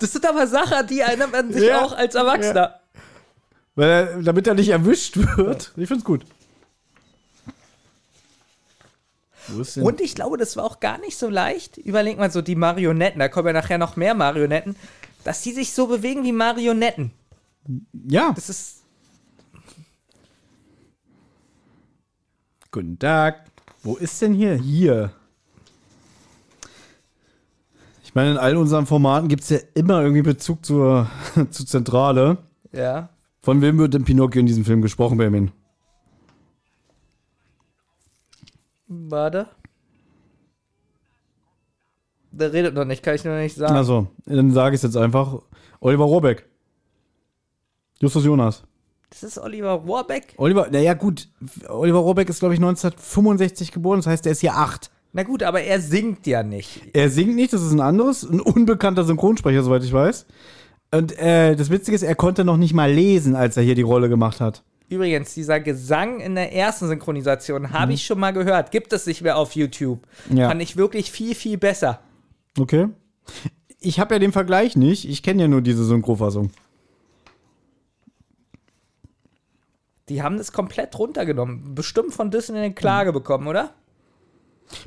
Das 0.00 0.12
sind 0.12 0.26
aber 0.26 0.46
Sachen, 0.46 0.86
die 0.88 1.00
erinnert 1.00 1.32
man 1.32 1.52
sich 1.52 1.64
Ja. 1.64 1.82
auch 1.84 1.92
als 1.92 2.14
Erwachsener. 2.14 2.80
Weil 3.76 3.88
er, 3.90 4.22
damit 4.22 4.46
er 4.46 4.54
nicht 4.54 4.68
erwischt 4.70 5.16
wird. 5.36 5.72
Ich 5.76 5.88
find's 5.88 6.04
gut. 6.04 6.24
Wo 7.46 7.48
ist 7.48 7.50
denn? 7.50 9.33
Und 9.76 10.00
ich 10.00 10.14
glaube, 10.14 10.36
das 10.36 10.56
war 10.56 10.64
auch 10.64 10.80
gar 10.80 10.98
nicht 10.98 11.16
so 11.18 11.28
leicht. 11.28 11.76
Überleg 11.78 12.18
mal 12.18 12.30
so 12.30 12.42
die 12.42 12.56
Marionetten, 12.56 13.18
da 13.18 13.28
kommen 13.28 13.48
ja 13.48 13.52
nachher 13.52 13.78
noch 13.78 13.96
mehr 13.96 14.14
Marionetten, 14.14 14.76
dass 15.24 15.42
die 15.42 15.52
sich 15.52 15.72
so 15.72 15.86
bewegen 15.86 16.24
wie 16.24 16.32
Marionetten. 16.32 17.12
ja. 17.92 18.32
Das 18.34 18.48
ist. 18.48 18.82
Guten 22.70 22.98
Tag. 22.98 23.44
Wo 23.82 23.96
ist 23.96 24.20
denn 24.22 24.34
hier? 24.34 24.54
Hier. 24.54 25.12
Ich 28.02 28.14
meine, 28.14 28.32
in 28.32 28.38
all 28.38 28.56
unseren 28.56 28.86
Formaten 28.86 29.28
gibt 29.28 29.42
es 29.42 29.50
ja 29.50 29.58
immer 29.74 30.00
irgendwie 30.00 30.22
Bezug 30.22 30.64
zur, 30.64 31.08
zur 31.50 31.66
Zentrale. 31.66 32.38
Ja. 32.72 33.10
Von 33.42 33.60
wem 33.60 33.76
wird 33.78 33.94
denn 33.94 34.04
Pinocchio 34.04 34.40
in 34.40 34.46
diesem 34.46 34.64
Film 34.64 34.82
gesprochen, 34.82 35.18
Benjamin? 35.18 35.52
Warte. 38.86 39.48
Der 42.30 42.52
redet 42.52 42.74
noch 42.74 42.84
nicht, 42.84 43.02
kann 43.02 43.14
ich 43.14 43.24
noch 43.24 43.36
nicht 43.36 43.56
sagen. 43.56 43.74
Also, 43.74 44.08
dann 44.26 44.50
sage 44.50 44.74
ich 44.74 44.78
es 44.78 44.82
jetzt 44.82 44.96
einfach. 44.96 45.40
Oliver 45.80 46.04
Rohrbeck. 46.04 46.48
Justus 48.00 48.24
Jonas. 48.24 48.64
Das 49.10 49.22
ist 49.22 49.38
Oliver 49.38 49.86
Warbeck. 49.86 50.34
Oliver, 50.38 50.68
naja, 50.70 50.94
gut. 50.94 51.28
Oliver 51.68 51.98
Rohrbeck 51.98 52.28
ist, 52.28 52.40
glaube 52.40 52.54
ich, 52.54 52.60
1965 52.60 53.70
geboren. 53.70 54.00
Das 54.00 54.08
heißt, 54.08 54.26
er 54.26 54.32
ist 54.32 54.40
hier 54.40 54.56
acht. 54.56 54.90
Na 55.12 55.22
gut, 55.22 55.44
aber 55.44 55.60
er 55.60 55.80
singt 55.80 56.26
ja 56.26 56.42
nicht. 56.42 56.82
Er 56.92 57.08
singt 57.08 57.36
nicht, 57.36 57.52
das 57.52 57.62
ist 57.62 57.70
ein 57.70 57.80
anderes, 57.80 58.24
ein 58.24 58.40
unbekannter 58.40 59.04
Synchronsprecher, 59.04 59.62
soweit 59.62 59.84
ich 59.84 59.92
weiß. 59.92 60.26
Und 60.90 61.16
äh, 61.18 61.54
das 61.54 61.70
Witzige 61.70 61.94
ist, 61.94 62.02
er 62.02 62.16
konnte 62.16 62.44
noch 62.44 62.56
nicht 62.56 62.74
mal 62.74 62.90
lesen, 62.90 63.36
als 63.36 63.56
er 63.56 63.62
hier 63.62 63.76
die 63.76 63.82
Rolle 63.82 64.08
gemacht 64.08 64.40
hat. 64.40 64.64
Übrigens, 64.88 65.34
dieser 65.34 65.60
Gesang 65.60 66.20
in 66.20 66.34
der 66.34 66.52
ersten 66.52 66.88
Synchronisation 66.88 67.72
habe 67.72 67.86
mhm. 67.86 67.92
ich 67.92 68.06
schon 68.06 68.20
mal 68.20 68.32
gehört. 68.32 68.70
Gibt 68.70 68.92
es 68.92 69.06
nicht 69.06 69.22
mehr 69.22 69.36
auf 69.36 69.56
YouTube. 69.56 70.06
Ja. 70.30 70.48
Fand 70.48 70.60
ich 70.62 70.76
wirklich 70.76 71.10
viel, 71.10 71.34
viel 71.34 71.56
besser. 71.58 72.00
Okay. 72.58 72.88
Ich 73.80 73.98
habe 73.98 74.14
ja 74.14 74.18
den 74.18 74.32
Vergleich 74.32 74.76
nicht. 74.76 75.08
Ich 75.08 75.22
kenne 75.22 75.42
ja 75.42 75.48
nur 75.48 75.62
diese 75.62 75.84
Synchrofassung. 75.84 76.50
Die 80.08 80.22
haben 80.22 80.36
das 80.36 80.52
komplett 80.52 80.98
runtergenommen. 80.98 81.74
Bestimmt 81.74 82.12
von 82.12 82.30
Disney 82.30 82.58
eine 82.58 82.74
Klage 82.74 83.10
mhm. 83.10 83.14
bekommen, 83.14 83.46
oder? 83.46 83.74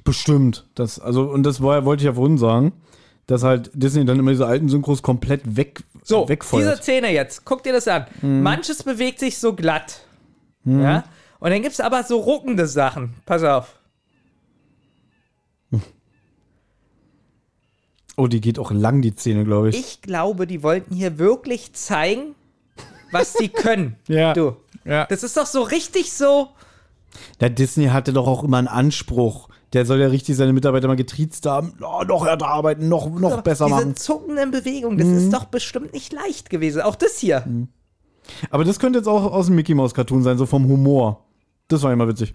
Bestimmt. 0.03 0.67
Das, 0.75 0.99
also, 0.99 1.23
und 1.23 1.43
das 1.43 1.61
war, 1.61 1.85
wollte 1.85 2.01
ich 2.01 2.05
ja 2.05 2.13
vorhin 2.13 2.37
sagen 2.37 2.73
dass 3.27 3.43
halt 3.43 3.69
Disney 3.73 4.05
dann 4.05 4.17
immer 4.19 4.31
diese 4.31 4.47
alten 4.47 4.69
Synchros 4.69 5.01
komplett 5.01 5.55
weg, 5.57 5.83
So, 6.03 6.21
diese 6.21 6.29
wegfeuert. 6.29 6.81
Szene 6.83 7.11
jetzt, 7.13 7.45
guck 7.45 7.61
dir 7.63 7.73
das 7.73 7.87
an. 7.87 8.05
Manches 8.21 8.83
bewegt 8.83 9.19
sich 9.19 9.37
so 9.37 9.53
glatt. 9.53 10.01
Ja? 10.65 11.03
Und 11.39 11.51
dann 11.51 11.61
gibt 11.61 11.73
es 11.73 11.79
aber 11.81 12.03
so 12.03 12.17
ruckende 12.17 12.67
Sachen. 12.67 13.13
Pass 13.25 13.43
auf. 13.43 13.75
Oh, 18.15 18.27
die 18.27 18.41
geht 18.41 18.57
auch 18.57 18.71
lang, 18.71 19.01
die 19.03 19.11
Szene, 19.15 19.43
glaube 19.45 19.69
ich. 19.69 19.75
Ich 19.77 20.01
glaube, 20.01 20.47
die 20.47 20.63
wollten 20.63 20.95
hier 20.95 21.19
wirklich 21.19 21.73
zeigen, 21.73 22.33
was 23.11 23.33
die 23.33 23.49
können. 23.53 23.95
Ja. 24.07 24.33
Du. 24.33 24.55
Ja. 24.85 25.05
Das 25.05 25.21
ist 25.23 25.37
doch 25.37 25.45
so 25.45 25.61
richtig 25.61 26.11
so. 26.11 26.49
Der 27.39 27.49
Disney 27.51 27.87
hatte 27.87 28.13
doch 28.13 28.25
auch 28.25 28.43
immer 28.43 28.57
einen 28.57 28.67
Anspruch. 28.67 29.49
Der 29.73 29.85
soll 29.85 29.99
ja 29.99 30.07
richtig 30.07 30.37
seine 30.37 30.53
Mitarbeiter 30.53 30.87
mal 30.87 30.95
getriezt 30.95 31.45
haben. 31.45 31.73
Oh, 31.81 32.03
noch 32.03 32.25
härter 32.25 32.47
arbeiten, 32.47 32.87
noch, 32.87 33.09
noch 33.09 33.41
besser 33.41 33.65
diese 33.65 33.75
machen. 33.77 33.95
zuckenden 33.97 34.51
Bewegungen, 34.51 34.97
das 34.97 35.07
ist 35.07 35.33
doch 35.33 35.45
bestimmt 35.45 35.91
nicht 35.93 36.13
leicht 36.13 36.49
gewesen. 36.49 36.81
Auch 36.81 36.95
das 36.95 37.17
hier. 37.17 37.43
Aber 38.49 38.63
das 38.63 38.79
könnte 38.79 38.99
jetzt 38.99 39.07
auch 39.07 39.31
aus 39.31 39.47
dem 39.47 39.55
Mickey 39.55 39.73
Mouse 39.73 39.93
Cartoon 39.93 40.23
sein, 40.23 40.37
so 40.37 40.45
vom 40.45 40.65
Humor. 40.67 41.25
Das 41.67 41.83
war 41.83 41.91
immer 41.91 42.07
witzig. 42.07 42.33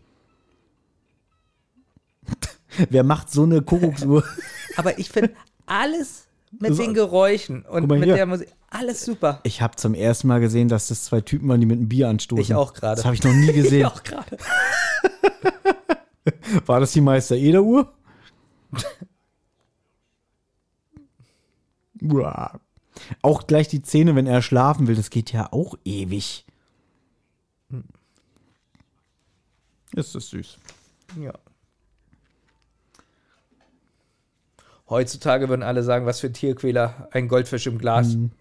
Wer 2.91 3.05
macht 3.05 3.31
so 3.31 3.43
eine 3.45 3.63
Kuckucksuhr? 3.63 4.25
Aber 4.77 4.99
ich 4.99 5.09
finde 5.11 5.33
alles 5.67 6.27
mit 6.59 6.71
Das- 6.71 6.79
den 6.79 6.95
Geräuschen 6.95 7.63
und 7.63 7.89
mit 7.89 8.05
hier. 8.05 8.15
der 8.15 8.27
Musik, 8.27 8.49
alles 8.71 9.05
super. 9.05 9.41
Ich 9.43 9.61
habe 9.63 9.77
zum 9.77 9.95
ersten 9.95 10.29
Mal 10.29 10.41
gesehen, 10.41 10.69
dass 10.69 10.89
das 10.89 11.05
zwei 11.05 11.21
Typen 11.23 11.49
waren, 11.49 11.61
die 11.61 11.67
mit 11.67 11.79
einem 11.79 11.89
Bier 11.89 12.09
anstoßen. 12.09 12.43
Ich 12.43 12.55
auch 12.55 12.75
gerade. 12.75 12.97
Das 12.97 13.05
habe 13.07 13.15
ich 13.15 13.23
noch 13.23 13.33
nie 13.33 13.53
gesehen. 13.53 13.81
Ich 13.81 13.87
auch 13.87 14.03
gerade. 14.03 14.37
War 16.67 16.81
das 16.81 16.93
die 16.93 17.01
Meister 17.01 17.37
Eder 17.37 17.63
Uhr? 17.63 17.93
Uah. 22.01 22.61
auch 23.23 23.47
gleich 23.47 23.69
die 23.69 23.83
Szene, 23.83 24.17
wenn 24.17 24.27
er 24.27 24.43
schlafen 24.43 24.87
will, 24.89 24.97
das 24.97 25.11
geht 25.11 25.33
ja 25.33 25.53
auch 25.53 25.77
ewig. 25.85 26.45
Ist 29.95 30.15
das 30.15 30.31
süß. 30.31 30.59
Ja. 31.21 31.35
Heutzutage 34.89 35.49
würden 35.49 35.63
alle 35.63 35.83
sagen, 35.83 36.07
was 36.07 36.21
für 36.21 36.27
ein 36.29 36.35
Tierquäler, 36.35 37.09
ein 37.13 37.29
Goldfisch 37.29 37.67
im 37.67 37.79
Glas. 37.79 38.15
Mhm. 38.15 38.33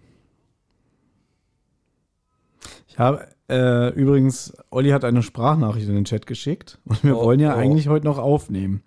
Ich 2.88 2.99
habe 2.99 3.27
äh, 3.51 3.89
übrigens, 3.89 4.53
Olli 4.69 4.89
hat 4.91 5.03
eine 5.03 5.21
Sprachnachricht 5.23 5.87
in 5.87 5.95
den 5.95 6.05
Chat 6.05 6.25
geschickt 6.25 6.79
und 6.85 7.03
wir 7.03 7.17
Oh, 7.17 7.25
wollen 7.25 7.39
ja 7.39 7.53
oh. 7.55 7.57
eigentlich 7.59 7.87
heute 7.89 8.05
noch 8.05 8.17
aufnehmen. 8.17 8.81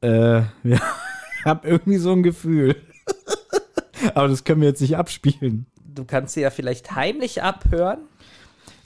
Äh, 0.00 0.42
wir 0.62 0.80
haben 1.44 1.60
irgendwie 1.62 1.98
so 1.98 2.12
ein 2.12 2.22
Gefühl. 2.22 2.76
Aber 4.14 4.28
das 4.28 4.44
können 4.44 4.60
wir 4.60 4.68
jetzt 4.68 4.80
nicht 4.80 4.96
abspielen. 4.96 5.66
Du 5.86 6.04
kannst 6.04 6.34
sie 6.34 6.40
ja 6.40 6.50
vielleicht 6.50 6.94
heimlich 6.96 7.42
abhören. 7.42 7.98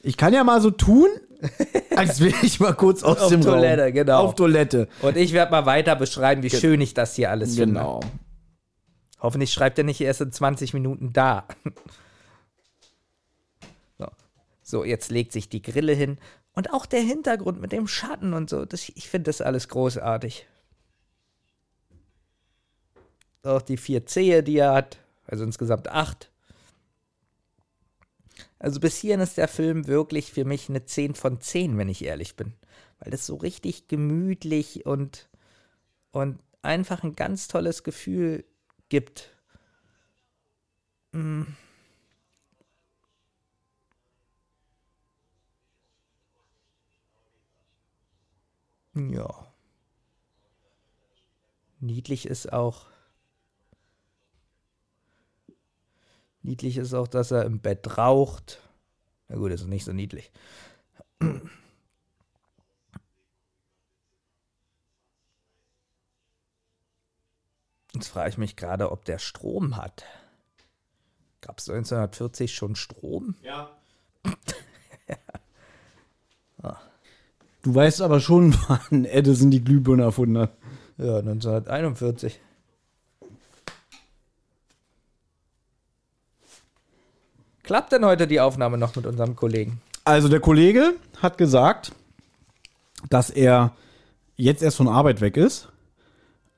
Ich 0.02 0.16
kann 0.16 0.32
ja 0.34 0.44
mal 0.44 0.60
so 0.60 0.70
tun, 0.70 1.08
als 1.96 2.20
wäre 2.20 2.36
ich 2.42 2.60
mal 2.60 2.74
kurz 2.74 3.02
aus 3.02 3.18
Auf 3.20 3.28
dem 3.30 3.40
Toilette, 3.40 3.84
Raum. 3.84 3.92
genau. 3.92 4.18
Auf 4.24 4.34
Toilette. 4.34 4.88
Und 5.02 5.16
ich 5.16 5.32
werde 5.32 5.50
mal 5.52 5.64
weiter 5.66 5.96
beschreiben, 5.96 6.42
wie 6.42 6.50
schön 6.50 6.80
ich 6.80 6.94
das 6.94 7.14
hier 7.14 7.30
alles 7.30 7.56
finde. 7.56 7.80
Genau. 7.80 8.00
Hoffentlich 9.20 9.52
schreibt 9.52 9.78
er 9.78 9.84
nicht 9.84 10.00
erst 10.00 10.20
in 10.20 10.30
20 10.32 10.74
Minuten 10.74 11.12
da. 11.12 11.44
So. 14.68 14.84
jetzt 14.84 15.10
legt 15.10 15.32
sich 15.32 15.48
die 15.48 15.62
Grille 15.62 15.94
hin. 15.94 16.18
Und 16.52 16.74
auch 16.74 16.84
der 16.84 17.00
Hintergrund 17.00 17.58
mit 17.58 17.72
dem 17.72 17.88
Schatten 17.88 18.34
und 18.34 18.50
so. 18.50 18.66
Das, 18.66 18.90
ich 18.90 19.08
finde 19.08 19.30
das 19.30 19.40
alles 19.40 19.68
großartig. 19.68 20.46
Auch 23.44 23.62
die 23.62 23.78
vier 23.78 24.04
Zehe, 24.04 24.42
die 24.42 24.58
er 24.58 24.74
hat. 24.74 24.98
Also 25.24 25.44
insgesamt 25.44 25.88
acht. 25.88 26.30
Also 28.58 28.78
bis 28.78 28.98
hierhin 28.98 29.20
ist 29.20 29.38
der 29.38 29.48
Film 29.48 29.86
wirklich 29.86 30.32
für 30.32 30.44
mich 30.44 30.68
eine 30.68 30.84
10 30.84 31.14
von 31.14 31.40
10, 31.40 31.78
wenn 31.78 31.88
ich 31.88 32.04
ehrlich 32.04 32.36
bin. 32.36 32.52
Weil 32.98 33.10
das 33.10 33.24
so 33.24 33.36
richtig 33.36 33.88
gemütlich 33.88 34.84
und, 34.84 35.30
und 36.10 36.40
einfach 36.60 37.04
ein 37.04 37.16
ganz 37.16 37.48
tolles 37.48 37.84
Gefühl 37.84 38.44
gibt. 38.90 39.30
Mm. 41.12 41.44
Ja. 48.98 49.52
Niedlich 51.80 52.26
ist 52.26 52.52
auch. 52.52 52.86
Niedlich 56.42 56.76
ist 56.76 56.94
auch, 56.94 57.06
dass 57.08 57.30
er 57.30 57.44
im 57.44 57.60
Bett 57.60 57.98
raucht. 57.98 58.60
Na 59.28 59.36
gut, 59.36 59.52
das 59.52 59.60
ist 59.60 59.68
nicht 59.68 59.84
so 59.84 59.92
niedlich. 59.92 60.32
Jetzt 67.94 68.08
frage 68.08 68.30
ich 68.30 68.38
mich 68.38 68.56
gerade, 68.56 68.90
ob 68.90 69.04
der 69.04 69.18
Strom 69.18 69.76
hat. 69.76 70.04
Gab 71.40 71.58
es 71.58 71.68
1940 71.68 72.54
schon 72.54 72.76
Strom? 72.76 73.36
Ja. 73.42 73.76
Du 77.62 77.74
weißt 77.74 78.02
aber 78.02 78.20
schon, 78.20 78.54
wann 78.68 79.04
Edison 79.04 79.50
die 79.50 79.62
Glühbirne 79.62 80.02
erfunden 80.02 80.38
hat. 80.38 80.52
Ja, 80.98 81.18
1941. 81.18 82.40
Klappt 87.62 87.92
denn 87.92 88.04
heute 88.04 88.26
die 88.26 88.40
Aufnahme 88.40 88.78
noch 88.78 88.96
mit 88.96 89.06
unserem 89.06 89.36
Kollegen? 89.36 89.80
Also 90.04 90.28
der 90.28 90.40
Kollege 90.40 90.94
hat 91.20 91.36
gesagt, 91.36 91.92
dass 93.10 93.28
er 93.28 93.72
jetzt 94.36 94.62
erst 94.62 94.78
von 94.78 94.88
Arbeit 94.88 95.20
weg 95.20 95.36
ist 95.36 95.68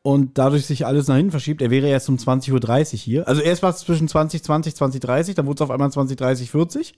und 0.03 0.39
dadurch 0.39 0.67
sich 0.67 0.87
alles 0.87 1.09
nach 1.09 1.17
hinten 1.17 1.33
verschiebt. 1.33 1.63
Er 1.63 1.71
wäre 1.71 1.89
erst 1.89 2.09
um 2.09 2.17
20.30 2.17 2.93
Uhr 2.93 2.99
hier. 2.99 3.29
Also 3.29 3.43
erst 3.43 3.63
war 3.63 3.71
es 3.71 3.79
zwischen 3.79 4.07
2020 4.07 4.77
2030, 4.77 5.35
dann 5.35 5.47
wurde 5.47 5.57
es 5.57 5.63
auf 5.63 5.71
einmal 5.71 5.91
2030 5.91 6.51
40. 6.51 6.95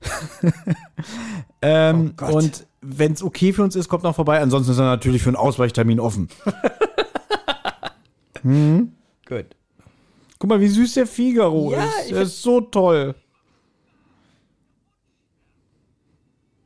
ähm, 1.62 2.14
Oh 2.20 2.36
und 2.36 2.66
wenn 2.80 3.12
es 3.12 3.22
okay 3.22 3.52
für 3.52 3.62
uns 3.62 3.76
ist, 3.76 3.88
kommt 3.88 4.04
noch 4.04 4.14
vorbei. 4.14 4.40
Ansonsten 4.40 4.72
ist 4.72 4.78
er 4.78 4.84
natürlich 4.84 5.22
für 5.22 5.30
einen 5.30 5.36
Ausweichtermin 5.36 6.00
offen. 6.00 6.28
Gut. 9.26 9.46
Guck 10.38 10.48
mal, 10.48 10.60
wie 10.60 10.68
süß 10.68 10.94
der 10.94 11.06
Figaro 11.06 11.72
Ja, 11.72 11.84
ist. 11.84 12.12
Er 12.12 12.22
ist 12.22 12.40
so 12.42 12.60
toll. 12.60 13.14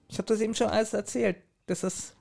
Ich 0.09 0.19
habe 0.19 0.27
das 0.27 0.41
eben 0.41 0.55
schon 0.55 0.69
alles 0.69 0.93
erzählt. 0.93 1.37
Das 1.67 1.83
ist. 1.83 2.15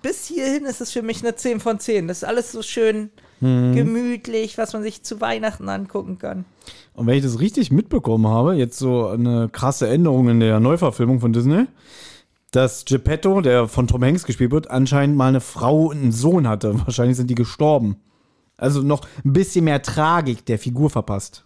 Bis 0.00 0.26
hierhin 0.26 0.64
ist 0.64 0.80
es 0.80 0.92
für 0.92 1.02
mich 1.02 1.22
eine 1.22 1.34
10 1.34 1.60
von 1.60 1.78
10. 1.78 2.08
Das 2.08 2.18
ist 2.18 2.24
alles 2.24 2.52
so 2.52 2.62
schön 2.62 3.10
gemütlich, 3.40 4.56
was 4.56 4.72
man 4.72 4.82
sich 4.82 5.02
zu 5.02 5.20
Weihnachten 5.20 5.68
angucken 5.68 6.18
kann. 6.18 6.46
Und 6.94 7.08
wenn 7.08 7.16
ich 7.16 7.24
das 7.24 7.40
richtig 7.40 7.72
mitbekommen 7.72 8.26
habe, 8.28 8.54
jetzt 8.54 8.78
so 8.78 9.08
eine 9.08 9.48
krasse 9.48 9.88
Änderung 9.88 10.28
in 10.28 10.40
der 10.40 10.60
Neuverfilmung 10.60 11.20
von 11.20 11.32
Disney, 11.32 11.66
dass 12.52 12.84
Geppetto, 12.84 13.40
der 13.40 13.66
von 13.66 13.88
Tom 13.88 14.04
Hanks 14.04 14.24
gespielt 14.24 14.52
wird, 14.52 14.70
anscheinend 14.70 15.16
mal 15.16 15.28
eine 15.28 15.40
Frau 15.40 15.86
und 15.86 15.98
einen 15.98 16.12
Sohn 16.12 16.48
hatte. 16.48 16.78
Wahrscheinlich 16.86 17.16
sind 17.16 17.28
die 17.28 17.34
gestorben. 17.34 17.96
Also 18.56 18.82
noch 18.82 19.06
ein 19.24 19.32
bisschen 19.32 19.64
mehr 19.64 19.82
Tragik 19.82 20.46
der 20.46 20.60
Figur 20.60 20.88
verpasst. 20.88 21.44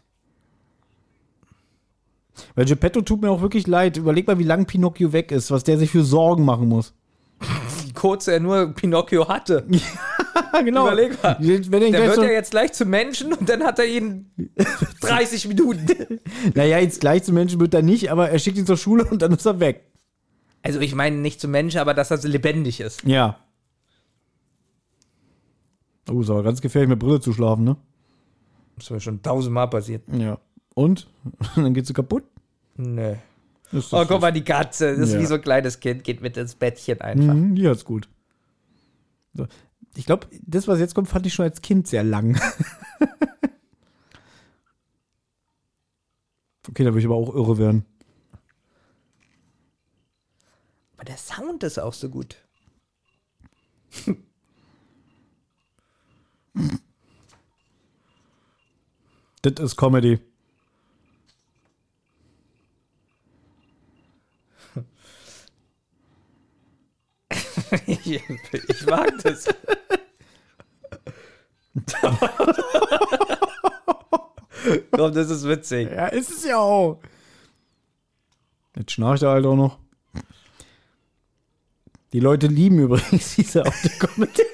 Weil 2.55 2.67
Geppetto 2.67 3.01
tut 3.01 3.23
mir 3.23 3.31
auch 3.31 3.41
wirklich 3.41 3.67
leid. 3.67 3.97
Überleg 3.97 4.27
mal, 4.27 4.39
wie 4.39 4.45
lang 4.45 4.67
Pinocchio 4.67 5.13
weg 5.15 5.33
ist, 5.33 5.51
was 5.51 5.65
der 5.65 5.79
sich 5.79 5.91
für 5.91 6.05
Sorgen 6.05 6.45
machen 6.45 6.69
muss. 6.69 6.93
Wie 7.85 7.93
kurz 7.93 8.29
er 8.29 8.41
nur 8.41 8.75
Pinocchio 8.75 9.29
hatte. 9.29 9.67
Ja, 10.53 10.61
genau. 10.65 10.87
Überleg 10.87 11.23
mal. 11.23 11.37
Wenn 11.41 11.83
er 11.83 11.91
Der 11.91 12.03
wird 12.07 12.15
so, 12.17 12.23
ja 12.23 12.31
jetzt 12.31 12.51
gleich 12.51 12.73
zum 12.73 12.89
Menschen 12.91 13.33
und 13.33 13.49
dann 13.49 13.63
hat 13.65 13.79
er 13.79 13.87
ihn 13.87 14.31
30 15.01 15.49
Minuten. 15.49 16.21
naja, 16.55 16.79
jetzt 16.79 17.01
gleich 17.01 17.23
zum 17.25 17.35
Menschen 17.35 17.61
wird 17.61 17.75
er 17.75 17.83
nicht, 17.83 18.11
aber 18.11 18.31
er 18.31 18.39
schickt 18.39 18.59
ihn 18.59 18.67
zur 18.67 18.77
Schule 18.77 19.05
und 19.05 19.23
dann 19.23 19.33
ist 19.33 19.47
er 19.47 19.61
weg. 19.61 19.85
Also 20.63 20.81
ich 20.81 20.95
meine 20.95 21.17
nicht 21.17 21.41
zum 21.41 21.51
Menschen, 21.51 21.81
aber 21.81 21.95
dass 21.95 22.11
er 22.11 22.19
so 22.19 22.29
lebendig 22.29 22.81
ist. 22.81 23.05
Ja. 23.05 23.39
Oh, 26.11 26.21
ist 26.21 26.31
aber 26.31 26.43
ganz 26.43 26.61
gefährlich 26.61 26.89
mit 26.89 26.99
Brille 26.99 27.21
zu 27.21 27.33
schlafen, 27.33 27.65
ne? 27.65 27.77
Das 28.77 28.87
ist 28.87 28.91
mir 28.91 29.01
schon 29.01 29.23
tausendmal 29.23 29.69
passiert. 29.69 30.03
Ja. 30.13 30.39
Und? 30.75 31.07
dann 31.57 31.75
geht 31.75 31.87
sie 31.87 31.93
kaputt? 31.93 32.25
Ist 32.77 33.93
Oh, 33.93 33.99
das 33.99 34.09
guck 34.09 34.21
mal, 34.21 34.33
die 34.33 34.45
Katze. 34.45 34.97
Das 34.97 35.09
ist 35.09 35.15
Ja. 35.15 35.21
wie 35.21 35.27
so 35.27 35.35
ein 35.35 35.43
kleines 35.43 35.81
Kind, 35.81 36.05
geht 36.05 36.23
mit 36.23 36.37
ins 36.37 36.55
Bettchen 36.55 37.01
einfach. 37.01 37.35
Mhm, 37.35 37.55
die 37.55 37.69
hat's 37.69 37.85
gut. 37.85 38.09
So. 39.35 39.47
Ich 39.99 40.07
glaube, 40.07 40.29
das, 40.47 40.69
was 40.69 40.79
jetzt 40.79 40.95
kommt, 40.95 41.09
fand 41.09 41.27
ich 41.27 41.35
schon 41.35 41.45
als 41.45 41.61
Kind 41.61 41.89
sehr 41.89 42.05
lang. 42.05 42.41
okay, 46.69 46.85
da 46.85 46.91
würde 46.91 47.01
ich 47.01 47.07
aber 47.07 47.17
auch 47.17 47.35
irre 47.35 47.59
werden. 47.59 47.85
Sound 51.19 51.63
ist 51.63 51.79
auch 51.79 51.93
so 51.93 52.09
gut. 52.09 52.37
Das 59.43 59.53
ist 59.61 59.77
Comedy. 59.77 60.19
Ich, 67.87 68.23
ich 68.69 68.87
mag 68.87 69.13
das. 69.23 69.47
Komm, 74.91 75.15
das 75.15 75.31
ist 75.31 75.47
witzig. 75.47 75.91
Ja, 75.91 76.07
ist 76.09 76.31
es 76.31 76.45
ja 76.45 76.59
auch. 76.59 77.01
Jetzt 78.77 78.93
schnarcht 78.93 79.23
er 79.23 79.31
halt 79.31 79.47
auch 79.47 79.57
noch. 79.57 79.79
Die 82.13 82.21
Leute 82.21 82.47
lieben 82.47 82.79
übrigens 82.79 83.35
diese 83.37 83.65
Audiokommentare. 83.65 84.47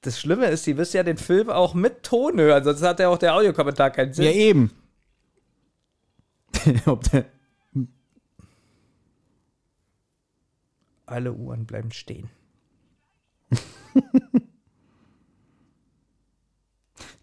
Das 0.00 0.20
Schlimme 0.20 0.46
ist, 0.46 0.64
sie 0.64 0.76
wirst 0.76 0.94
ja 0.94 1.02
den 1.02 1.16
Film 1.16 1.50
auch 1.50 1.74
mit 1.74 2.04
Ton 2.04 2.38
hören, 2.38 2.62
sonst 2.62 2.82
hat 2.82 3.00
ja 3.00 3.08
auch 3.08 3.18
der 3.18 3.34
Audiokommentar 3.34 3.90
keinen 3.90 4.12
Sinn. 4.12 4.26
ja, 4.26 4.30
eben. 4.30 4.70
Ob 6.86 7.02
der, 7.10 7.26
Alle 11.06 11.32
Uhren 11.32 11.64
bleiben 11.66 11.92
stehen. 11.92 12.28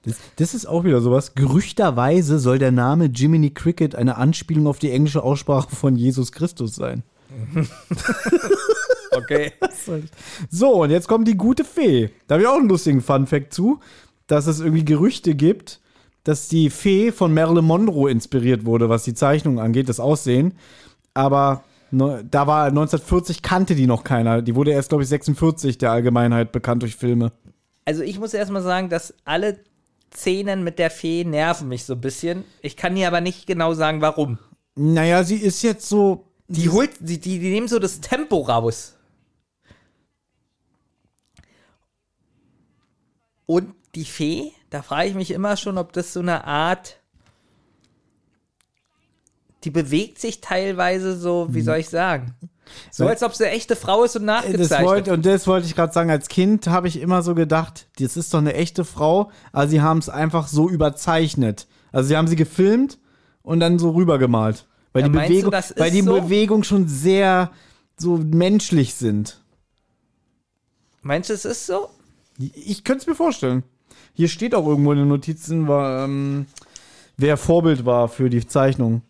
das, 0.04 0.18
das 0.38 0.54
ist 0.54 0.66
auch 0.66 0.84
wieder 0.84 1.02
sowas. 1.02 1.36
Gerüchterweise 1.36 2.40
soll 2.40 2.60
der 2.60 2.72
Name 2.72 3.06
Jiminy 3.06 3.52
Cricket 3.52 3.96
eine 3.96 4.18
Anspielung 4.18 4.68
auf 4.68 4.80
die 4.80 4.92
englische 4.92 5.22
Aussprache 5.22 5.76
von 5.76 5.96
Jesus 5.96 6.32
Christus 6.32 6.76
sein. 6.76 7.04
Okay. 9.16 9.52
So, 10.50 10.84
und 10.84 10.90
jetzt 10.90 11.08
kommt 11.08 11.28
die 11.28 11.38
gute 11.38 11.64
Fee. 11.64 12.10
Da 12.28 12.36
habe 12.36 12.44
ich 12.44 12.48
auch 12.48 12.58
einen 12.58 12.70
lustigen 12.70 13.02
Fun-Fact 13.02 13.54
zu, 13.54 13.80
dass 14.28 14.48
es 14.48 14.60
irgendwie 14.60 14.86
Gerüchte 14.86 15.36
gibt, 15.36 15.82
dass 16.24 16.48
die 16.48 16.70
Fee 16.70 17.12
von 17.12 17.34
Marilyn 17.34 17.66
Monroe 17.66 18.10
inspiriert 18.10 18.66
wurde, 18.66 18.90
was 18.90 19.04
die 19.04 19.14
Zeichnung 19.14 19.60
angeht, 19.60 19.90
das 19.90 20.00
Aussehen. 20.00 20.54
Aber 21.14 21.64
ne, 21.94 22.26
da 22.30 22.48
war 22.48 22.66
1940 22.66 23.42
kannte 23.42 23.76
die 23.76 23.88
noch 23.88 24.04
keiner. 24.04 24.42
Die 24.42 24.56
wurde 24.56 24.72
erst, 24.72 24.90
glaube 24.90 25.04
ich, 25.04 25.10
46 25.10 25.78
der 25.78 25.92
Allgemeinheit 25.92 26.52
bekannt 26.52 26.82
durch 26.82 26.96
Filme. 26.96 27.32
Also 27.86 28.02
ich 28.02 28.20
muss 28.20 28.34
erstmal 28.34 28.62
sagen, 28.62 28.90
dass 28.90 29.14
alle 29.26 29.60
Szenen 30.14 30.64
mit 30.64 30.80
der 30.80 30.92
Fee 30.92 31.24
nerven 31.24 31.68
mich 31.68 31.86
so 31.86 31.94
ein 31.94 32.02
bisschen. 32.02 32.44
Ich 32.62 32.78
kann 32.78 32.96
dir 32.96 33.08
aber 33.08 33.22
nicht 33.22 33.48
genau 33.48 33.74
sagen, 33.74 34.02
warum. 34.02 34.38
Naja, 34.76 35.24
sie 35.24 35.38
ist 35.38 35.62
jetzt 35.62 35.88
so. 35.88 36.26
Die 36.48 36.70
holt, 36.70 36.92
die, 37.00 37.20
die, 37.20 37.40
die 37.40 37.50
nehmen 37.52 37.68
so 37.68 37.80
das 37.80 38.02
Tempo 38.02 38.42
raus. 38.42 38.96
Und 43.46 43.74
die 43.96 44.06
Fee, 44.06 44.52
da 44.70 44.82
frage 44.82 45.10
ich 45.10 45.16
mich 45.16 45.32
immer 45.32 45.58
schon, 45.58 45.78
ob 45.78 45.94
das 45.94 46.14
so 46.14 46.20
eine 46.20 46.46
Art. 46.46 47.00
Die 49.64 49.72
bewegt 49.72 50.20
sich 50.20 50.42
teilweise 50.42 51.18
so, 51.18 51.48
wie 51.52 51.62
soll 51.62 51.78
ich 51.78 51.90
sagen? 51.90 52.34
So, 52.92 53.08
als 53.08 53.24
ob 53.24 53.36
sie 53.36 53.46
eine 53.46 53.54
echte 53.54 53.76
Frau 53.76 54.04
ist 54.04 54.16
und 54.16 54.26
Das 54.26 54.44
nachgezeichnet. 54.44 54.88
wollte, 54.88 55.14
und 55.14 55.26
das 55.26 55.48
wollte 55.48 55.68
ich 55.68 55.76
gerade 55.76 55.94
sagen, 55.94 56.10
als 56.10 56.28
Kind 56.28 56.68
habe 56.68 56.88
ich 56.88 57.00
immer 57.00 57.22
so 57.22 57.36
gedacht, 57.36 57.88
das 58.00 58.18
ist 58.18 58.34
doch 58.34 58.40
eine 58.40 58.54
echte 58.54 58.84
Frau, 58.86 59.32
aber 59.52 59.68
sie 59.68 59.82
haben 59.82 60.00
es 60.00 60.10
einfach 60.10 60.48
so 60.48 60.70
überzeichnet. 60.70 61.68
Also 61.92 62.08
sie 62.10 62.18
haben 62.18 62.28
sie 62.28 62.36
gefilmt 62.36 63.00
und 63.42 63.60
dann 63.60 63.80
so 63.80 63.92
rübergemalt. 63.92 64.66
Weil 64.92 65.04
Ja, 65.04 65.08
die, 65.10 65.14
du, 65.14 65.20
Bewegung, 65.22 65.52
das 65.52 65.72
ist 65.72 65.80
weil 65.80 65.92
die 65.92 66.02
so? 66.02 66.14
Bewegungen 66.22 66.64
schon 66.64 66.88
sehr 66.88 67.52
so 67.98 68.18
menschlich 68.18 68.96
sind. 68.96 69.40
Meinst 71.02 71.30
du, 71.30 71.34
es 71.34 71.46
ist 71.46 71.66
so? 71.68 71.90
Ich 72.40 72.84
könnte 72.84 73.02
es 73.02 73.08
mir 73.08 73.16
vorstellen. 73.16 73.64
Hier 74.14 74.30
steht 74.30 74.56
auch 74.56 74.66
irgendwo 74.68 74.92
in 74.94 75.00
den 75.00 75.08
Notizen, 75.08 75.68
war, 75.68 76.06
ähm, 76.06 76.46
wer 77.18 77.38
Vorbild 77.38 77.86
war 77.86 78.08
für 78.08 78.30
die 78.30 78.46
Zeichnung. 78.46 79.02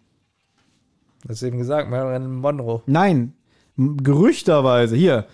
Du 1.23 1.29
hast 1.29 1.41
eben 1.43 1.57
gesagt, 1.57 1.89
Marilyn 1.89 2.35
Monroe. 2.35 2.81
Nein, 2.85 3.33
gerüchterweise, 3.77 4.95
hier. 4.95 5.25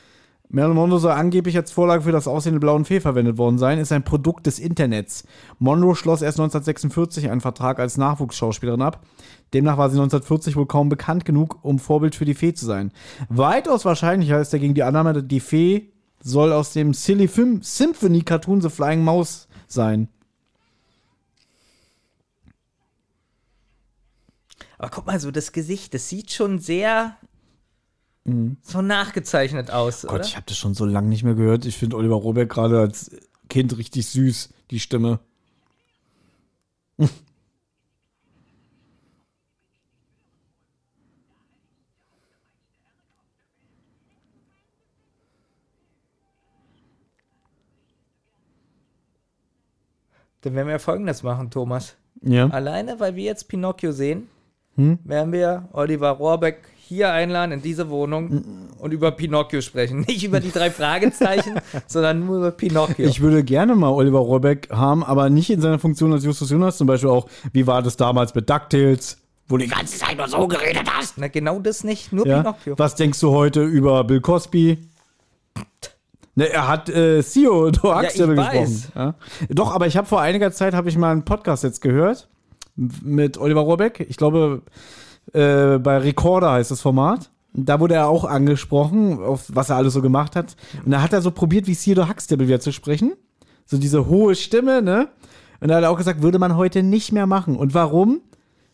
Marilyn 0.51 0.75
Monroe 0.75 0.99
soll 0.99 1.11
angeblich 1.11 1.57
als 1.57 1.71
Vorlage 1.71 2.03
für 2.03 2.11
das 2.11 2.27
Aussehen 2.27 2.53
der 2.53 2.59
blauen 2.59 2.85
Fee 2.85 2.99
verwendet 2.99 3.37
worden 3.37 3.57
sein, 3.57 3.79
ist 3.79 3.91
ein 3.91 4.03
Produkt 4.03 4.45
des 4.45 4.59
Internets. 4.59 5.23
Monroe 5.57 5.95
schloss 5.95 6.21
erst 6.21 6.39
1946 6.39 7.29
einen 7.29 7.41
Vertrag 7.41 7.79
als 7.79 7.97
Nachwuchsschauspielerin 7.97 8.81
ab. 8.81 9.03
Demnach 9.53 9.77
war 9.77 9.89
sie 9.89 9.97
1940 9.97 10.55
wohl 10.55 10.67
kaum 10.67 10.89
bekannt 10.89 11.25
genug, 11.25 11.59
um 11.63 11.79
Vorbild 11.79 12.15
für 12.15 12.25
die 12.25 12.33
Fee 12.35 12.53
zu 12.53 12.65
sein. 12.65 12.91
Weitaus 13.29 13.85
wahrscheinlicher 13.85 14.39
ist 14.39 14.53
dagegen 14.53 14.75
die 14.75 14.83
Annahme, 14.83 15.23
die 15.23 15.39
Fee 15.39 15.91
soll 16.21 16.51
aus 16.51 16.73
dem 16.73 16.93
Silly 16.93 17.27
Film 17.27 17.61
Symphony 17.61 18.21
Cartoon 18.21 18.61
The 18.61 18.69
Flying 18.69 19.03
Mouse 19.03 19.47
sein. 19.67 20.07
Aber 24.79 24.89
guck 24.89 25.05
mal, 25.05 25.19
so 25.19 25.29
das 25.29 25.51
Gesicht, 25.51 25.93
das 25.93 26.07
sieht 26.07 26.31
schon 26.31 26.57
sehr 26.57 27.17
so 28.61 28.81
nachgezeichnet 28.81 29.71
aus, 29.71 30.05
oder? 30.05 30.17
Gott, 30.17 30.25
ich 30.25 30.35
habe 30.35 30.45
das 30.47 30.57
schon 30.57 30.73
so 30.73 30.85
lange 30.85 31.09
nicht 31.09 31.23
mehr 31.23 31.33
gehört. 31.33 31.65
Ich 31.65 31.77
finde 31.77 31.97
Oliver 31.97 32.15
Rohrbeck 32.15 32.49
gerade 32.49 32.79
als 32.79 33.11
Kind 33.49 33.77
richtig 33.77 34.07
süß, 34.07 34.49
die 34.71 34.79
Stimme. 34.79 35.19
Dann 50.41 50.53
werden 50.53 50.67
wir 50.67 50.79
folgendes 50.79 51.23
machen, 51.23 51.51
Thomas. 51.51 51.95
Ja. 52.21 52.47
Alleine, 52.49 52.99
weil 53.01 53.15
wir 53.15 53.25
jetzt 53.25 53.49
Pinocchio 53.49 53.91
sehen, 53.91 54.29
werden 55.03 55.33
wir 55.33 55.67
Oliver 55.73 56.11
Rohrbeck 56.11 56.59
hier 56.89 57.11
einladen 57.11 57.51
in 57.51 57.61
diese 57.61 57.89
Wohnung 57.89 58.71
und 58.79 58.91
über 58.91 59.11
Pinocchio 59.11 59.61
sprechen. 59.61 59.99
Nicht 60.07 60.23
über 60.23 60.39
die 60.39 60.51
drei 60.51 60.71
Fragezeichen, 60.71 61.59
sondern 61.87 62.25
nur 62.25 62.37
über 62.37 62.51
Pinocchio. 62.51 63.07
Ich 63.07 63.21
würde 63.21 63.43
gerne 63.43 63.75
mal 63.75 63.89
Oliver 63.89 64.19
Rohrbeck 64.19 64.69
haben, 64.71 65.03
aber 65.03 65.29
nicht 65.29 65.51
in 65.51 65.61
seiner 65.61 65.77
Funktion 65.77 66.11
als 66.11 66.25
Justus 66.25 66.49
Jonas. 66.49 66.77
Zum 66.77 66.87
Beispiel 66.87 67.09
auch, 67.09 67.27
wie 67.53 67.67
war 67.67 67.83
das 67.83 67.95
damals 67.95 68.33
mit 68.33 68.49
DuckTales, 68.49 69.17
wo 69.47 69.57
du 69.57 69.65
die 69.65 69.69
ganze 69.69 69.99
Zeit 69.99 70.17
nur 70.17 70.27
so 70.27 70.47
geredet 70.47 70.89
hast. 70.91 71.19
Na, 71.19 71.27
genau 71.27 71.59
das 71.59 71.83
nicht, 71.83 72.11
nur 72.11 72.25
Ja? 72.25 72.39
Pinocchio. 72.39 72.79
Was 72.79 72.95
denkst 72.95 73.19
du 73.19 73.31
heute 73.31 73.63
über 73.63 74.03
Bill 74.03 74.21
Cosby? 74.21 74.79
Ne, 76.33 76.49
er 76.49 76.67
hat 76.67 76.89
äh, 76.89 77.21
Huxtable 77.21 77.69
ich 77.73 78.39
weiß. 78.39 78.69
gesprochen. 78.69 78.91
Ja? 78.95 79.15
Doch, 79.49 79.75
aber 79.75 79.85
ich 79.85 79.95
habe 79.95 80.07
vor 80.07 80.21
einiger 80.21 80.51
Zeit 80.51 80.73
habe 80.73 80.89
ich 80.89 80.97
mal 80.97 81.11
einen 81.11 81.23
Podcast 81.25 81.63
jetzt 81.63 81.81
gehört 81.81 82.29
mit 83.03 83.37
Oliver 83.37 83.61
Rohrbeck. 83.61 84.05
Ich 84.09 84.17
glaube, 84.17 84.61
äh, 85.33 85.77
bei 85.77 85.97
Recorder 85.97 86.51
heißt 86.51 86.71
das 86.71 86.81
Format. 86.81 87.29
Da 87.53 87.79
wurde 87.79 87.95
er 87.95 88.07
auch 88.07 88.25
angesprochen, 88.25 89.19
auf 89.23 89.45
was 89.49 89.69
er 89.69 89.75
alles 89.75 89.93
so 89.93 90.01
gemacht 90.01 90.35
hat. 90.35 90.55
Und 90.85 90.91
da 90.91 91.01
hat 91.01 91.13
er 91.13 91.21
so 91.21 91.31
probiert, 91.31 91.67
wie 91.67 91.75
Theodore 91.75 92.07
Huxtable 92.09 92.47
wieder 92.47 92.59
zu 92.59 92.71
sprechen. 92.71 93.13
So 93.65 93.77
diese 93.77 94.07
hohe 94.07 94.35
Stimme, 94.35 94.81
ne? 94.81 95.09
Und 95.59 95.67
da 95.69 95.75
hat 95.77 95.83
er 95.83 95.89
auch 95.91 95.97
gesagt, 95.97 96.21
würde 96.21 96.39
man 96.39 96.55
heute 96.55 96.83
nicht 96.83 97.11
mehr 97.11 97.25
machen. 97.27 97.55
Und 97.57 97.73
warum? 97.73 98.21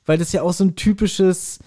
Weil 0.06 0.18
das 0.18 0.32
ja 0.34 0.42
auch 0.44 0.54
so 0.54 0.66
ein 0.66 0.76
typisches, 0.76 1.60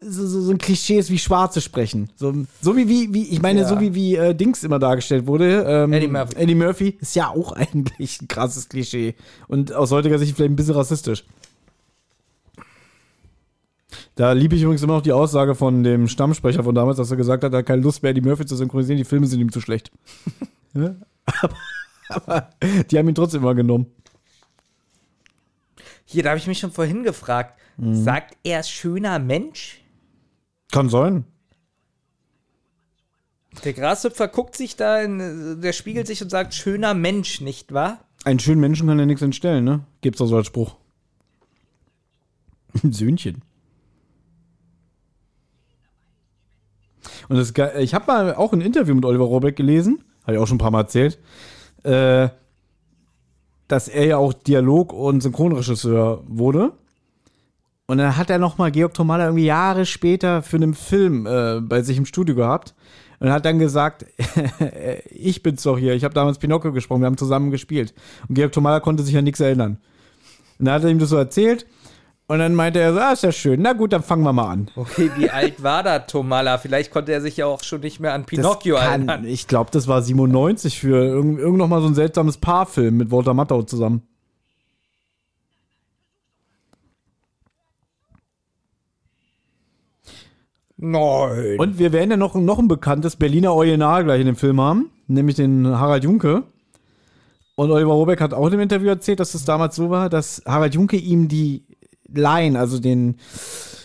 so, 0.00 0.26
so, 0.26 0.40
so 0.40 0.50
ein 0.50 0.58
Klischee 0.58 0.98
ist, 0.98 1.10
wie 1.10 1.18
Schwarze 1.18 1.60
sprechen. 1.60 2.10
So, 2.16 2.34
so 2.60 2.76
wie, 2.76 2.88
wie, 2.88 3.12
wie, 3.14 3.28
ich 3.28 3.40
meine, 3.42 3.60
Ja. 3.60 3.68
so 3.68 3.78
wie, 3.80 3.94
wie 3.94 4.16
äh, 4.16 4.34
Dings 4.34 4.64
immer 4.64 4.78
dargestellt 4.78 5.26
wurde. 5.26 5.64
Ähm, 5.66 5.92
Eddie 5.92 6.08
Murphy. 6.08 6.36
Eddie 6.36 6.54
Murphy 6.54 6.98
ist 7.00 7.14
ja 7.14 7.28
auch 7.28 7.52
eigentlich 7.56 8.20
ein 8.22 8.26
krasses 8.28 8.68
Klischee. 8.68 9.14
Und 9.48 9.72
aus 9.72 9.92
heutiger 9.92 10.18
Sicht 10.18 10.34
vielleicht 10.34 10.50
ein 10.52 10.56
bisschen 10.56 10.74
rassistisch. 10.74 11.24
Da 14.18 14.32
liebe 14.32 14.56
ich 14.56 14.62
übrigens 14.62 14.82
immer 14.82 14.94
noch 14.94 15.02
die 15.02 15.12
Aussage 15.12 15.54
von 15.54 15.84
dem 15.84 16.08
Stammsprecher 16.08 16.64
von 16.64 16.74
damals, 16.74 16.96
dass 16.96 17.08
er 17.08 17.16
gesagt 17.16 17.44
hat, 17.44 17.52
er 17.52 17.60
hat 17.60 17.66
keine 17.66 17.82
Lust 17.82 18.02
mehr, 18.02 18.10
Eddie 18.10 18.20
Murphy 18.20 18.44
zu 18.44 18.56
synchronisieren, 18.56 18.96
die 18.96 19.04
Filme 19.04 19.28
sind 19.28 19.38
ihm 19.38 19.52
zu 19.52 19.60
schlecht. 19.60 19.92
Aber, 20.74 21.54
aber 22.08 22.50
die 22.90 22.98
haben 22.98 23.08
ihn 23.08 23.14
trotzdem 23.14 23.42
immer 23.42 23.54
genommen. 23.54 23.86
Hier, 26.04 26.22
da 26.22 26.30
habe 26.30 26.38
ich 26.38 26.46
mich 26.46 26.58
schon 26.58 26.72
vorhin 26.72 27.02
gefragt. 27.02 27.60
Mhm. 27.76 28.02
Sagt 28.02 28.36
er 28.42 28.62
schöner 28.62 29.18
Mensch? 29.18 29.82
Kann 30.72 30.88
sein. 30.88 31.24
Der 33.62 33.74
Grashüpfer 33.74 34.28
guckt 34.28 34.56
sich 34.56 34.74
da, 34.76 35.02
in, 35.02 35.60
der 35.60 35.72
spiegelt 35.72 36.06
sich 36.06 36.22
und 36.22 36.30
sagt 36.30 36.54
schöner 36.54 36.94
Mensch, 36.94 37.40
nicht 37.42 37.72
wahr? 37.72 38.04
Einen 38.24 38.38
schönen 38.38 38.60
Menschen 38.60 38.86
kann 38.88 38.98
ja 38.98 39.06
nichts 39.06 39.22
entstellen, 39.22 39.64
ne? 39.64 39.84
Gibt's 40.00 40.18
doch 40.18 40.26
so 40.26 40.36
als 40.36 40.46
Spruch. 40.46 40.76
Ein 42.82 42.92
Söhnchen. 42.92 43.42
Und 47.28 47.36
das, 47.36 47.52
ich 47.78 47.94
habe 47.94 48.06
mal 48.06 48.34
auch 48.34 48.52
ein 48.52 48.60
Interview 48.60 48.94
mit 48.94 49.04
Oliver 49.04 49.24
Rohrbeck 49.24 49.56
gelesen, 49.56 50.02
habe 50.22 50.34
ich 50.34 50.38
auch 50.38 50.46
schon 50.46 50.56
ein 50.56 50.60
paar 50.60 50.70
Mal 50.70 50.80
erzählt, 50.80 51.18
äh, 51.82 52.28
dass 53.68 53.88
er 53.88 54.06
ja 54.06 54.16
auch 54.16 54.32
Dialog- 54.32 54.92
und 54.92 55.22
Synchronregisseur 55.22 56.22
wurde. 56.26 56.72
Und 57.86 57.98
dann 57.98 58.16
hat 58.16 58.30
er 58.30 58.38
nochmal 58.38 58.70
Georg 58.70 58.94
Tomala 58.94 59.24
irgendwie 59.26 59.46
Jahre 59.46 59.86
später 59.86 60.42
für 60.42 60.56
einen 60.56 60.74
Film 60.74 61.26
äh, 61.26 61.60
bei 61.60 61.82
sich 61.82 61.96
im 61.96 62.06
Studio 62.06 62.34
gehabt 62.34 62.74
und 63.18 63.30
hat 63.30 63.44
dann 63.44 63.58
gesagt, 63.58 64.06
ich 65.10 65.42
bin's 65.42 65.62
doch 65.62 65.78
hier, 65.78 65.94
ich 65.94 66.04
habe 66.04 66.14
damals 66.14 66.38
Pinocchio 66.38 66.72
gesprochen, 66.72 67.00
wir 67.00 67.06
haben 67.06 67.16
zusammen 67.16 67.50
gespielt. 67.50 67.94
Und 68.28 68.34
Georg 68.34 68.52
Tomala 68.52 68.80
konnte 68.80 69.02
sich 69.02 69.16
an 69.16 69.24
nichts 69.24 69.40
erinnern. 69.40 69.78
Und 70.58 70.64
dann 70.66 70.74
hat 70.74 70.84
er 70.84 70.90
ihm 70.90 70.98
das 70.98 71.10
so 71.10 71.16
erzählt 71.16 71.66
und 72.28 72.38
dann 72.38 72.54
meinte 72.54 72.78
er 72.78 72.92
so, 72.92 73.00
ah, 73.00 73.12
ist 73.12 73.22
ja 73.22 73.32
schön, 73.32 73.62
na 73.62 73.72
gut, 73.72 73.92
dann 73.92 74.02
fangen 74.02 74.22
wir 74.22 74.32
mal 74.34 74.50
an. 74.50 74.68
Okay, 74.76 75.10
wie 75.16 75.30
alt 75.30 75.62
war 75.62 75.82
da 75.82 75.98
Tomala? 76.00 76.58
Vielleicht 76.58 76.90
konnte 76.92 77.10
er 77.12 77.20
sich 77.22 77.38
ja 77.38 77.46
auch 77.46 77.62
schon 77.64 77.80
nicht 77.80 78.00
mehr 78.00 78.12
an 78.12 78.24
Pinocchio 78.26 78.76
kann- 78.76 79.08
erinnern. 79.08 79.24
Ich 79.24 79.48
glaube, 79.48 79.70
das 79.72 79.88
war 79.88 80.02
97 80.02 80.78
für 80.78 81.02
irgend, 81.04 81.38
irgend 81.38 81.58
noch 81.58 81.68
mal 81.68 81.80
so 81.80 81.86
ein 81.88 81.94
seltsames 81.94 82.36
Paarfilm 82.36 82.98
mit 82.98 83.10
Walter 83.10 83.32
Matthau 83.34 83.62
zusammen. 83.62 84.02
Nein. 90.76 91.58
Und 91.58 91.78
wir 91.78 91.92
werden 91.92 92.10
ja 92.10 92.16
noch, 92.16 92.34
noch 92.34 92.58
ein 92.58 92.68
bekanntes 92.68 93.16
Berliner 93.16 93.52
Original 93.52 94.04
gleich 94.04 94.20
in 94.20 94.26
dem 94.26 94.36
Film 94.36 94.60
haben, 94.60 94.90
nämlich 95.08 95.36
den 95.36 95.66
Harald 95.66 96.04
Junke. 96.04 96.44
Und 97.56 97.72
Oliver 97.72 97.92
Robeck 97.92 98.20
hat 98.20 98.32
auch 98.32 98.44
in 98.46 98.52
dem 98.52 98.60
Interview 98.60 98.88
erzählt, 98.88 99.18
dass 99.18 99.34
es 99.34 99.44
damals 99.44 99.74
so 99.74 99.90
war, 99.90 100.08
dass 100.08 100.40
Harald 100.46 100.74
Junke 100.76 100.96
ihm 100.96 101.26
die 101.26 101.64
Line, 102.12 102.58
also 102.58 102.78
den, 102.78 103.16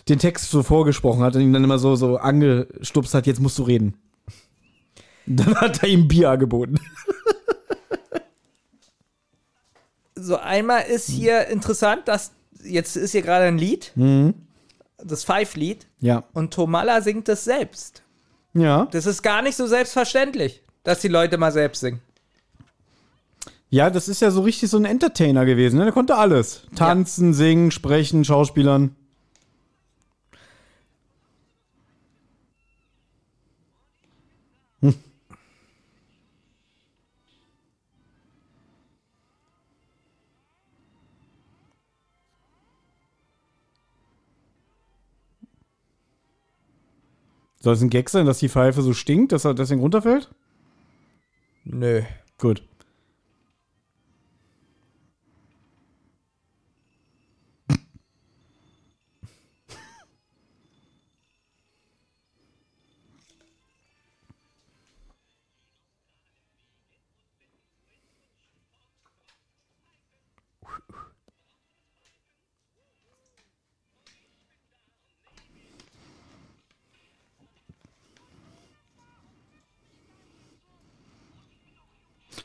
den 0.10 0.20
Text 0.20 0.50
so 0.52 0.64
vorgesprochen 0.64 1.22
hat 1.24 1.36
und 1.36 1.42
ihn 1.42 1.54
dann 1.54 1.64
immer 1.64 1.80
so, 1.80 1.96
so 1.96 2.18
angestupst 2.18 3.14
hat, 3.14 3.28
jetzt 3.28 3.40
musst 3.40 3.58
du 3.60 3.64
reden. 3.64 3.96
Dann 5.26 5.56
hat 5.56 5.84
er 5.84 5.90
ihm 5.90 6.08
Bier 6.08 6.30
angeboten. 6.32 6.76
So, 10.16 10.38
einmal 10.38 10.84
ist 10.84 11.10
hier 11.10 11.48
interessant, 11.48 12.08
dass 12.08 12.32
jetzt 12.64 12.96
ist 12.96 13.12
hier 13.12 13.24
gerade 13.24 13.46
ein 13.46 13.58
Lied, 13.58 13.92
das 15.04 15.24
Five-Lied, 15.24 15.88
Ja. 16.00 16.24
und 16.34 16.54
Tomala 16.54 17.02
singt 17.02 17.28
es 17.30 17.44
selbst. 17.44 18.04
Ja. 18.54 18.88
Das 18.92 19.06
ist 19.06 19.22
gar 19.24 19.42
nicht 19.42 19.56
so 19.58 19.66
selbstverständlich, 19.68 20.64
dass 20.84 21.02
die 21.02 21.08
Leute 21.08 21.38
mal 21.38 21.52
selbst 21.52 21.80
singen. 21.82 22.00
Ja, 23.74 23.90
das 23.90 24.08
ist 24.08 24.22
ja 24.22 24.30
so 24.30 24.42
richtig 24.42 24.70
so 24.70 24.78
ein 24.78 24.86
Entertainer 24.86 25.46
gewesen, 25.46 25.80
ne? 25.80 25.86
Der 25.86 25.94
konnte 25.94 26.16
alles. 26.16 26.68
Tanzen, 26.76 27.34
singen, 27.34 27.72
sprechen, 27.72 28.24
Schauspielern. 28.24 28.96
Hm. 34.82 34.94
Soll 47.60 47.74
es 47.74 47.82
ein 47.82 47.90
Gag 47.90 48.12
sein, 48.12 48.28
dass 48.28 48.38
die 48.38 48.50
Pfeife 48.50 48.84
so 48.84 48.94
stinkt, 48.94 49.32
dass 49.32 49.46
er 49.46 49.56
deswegen 49.56 49.82
runterfällt? 49.82 50.30
Nö. 51.64 52.04
Gut. 52.38 52.62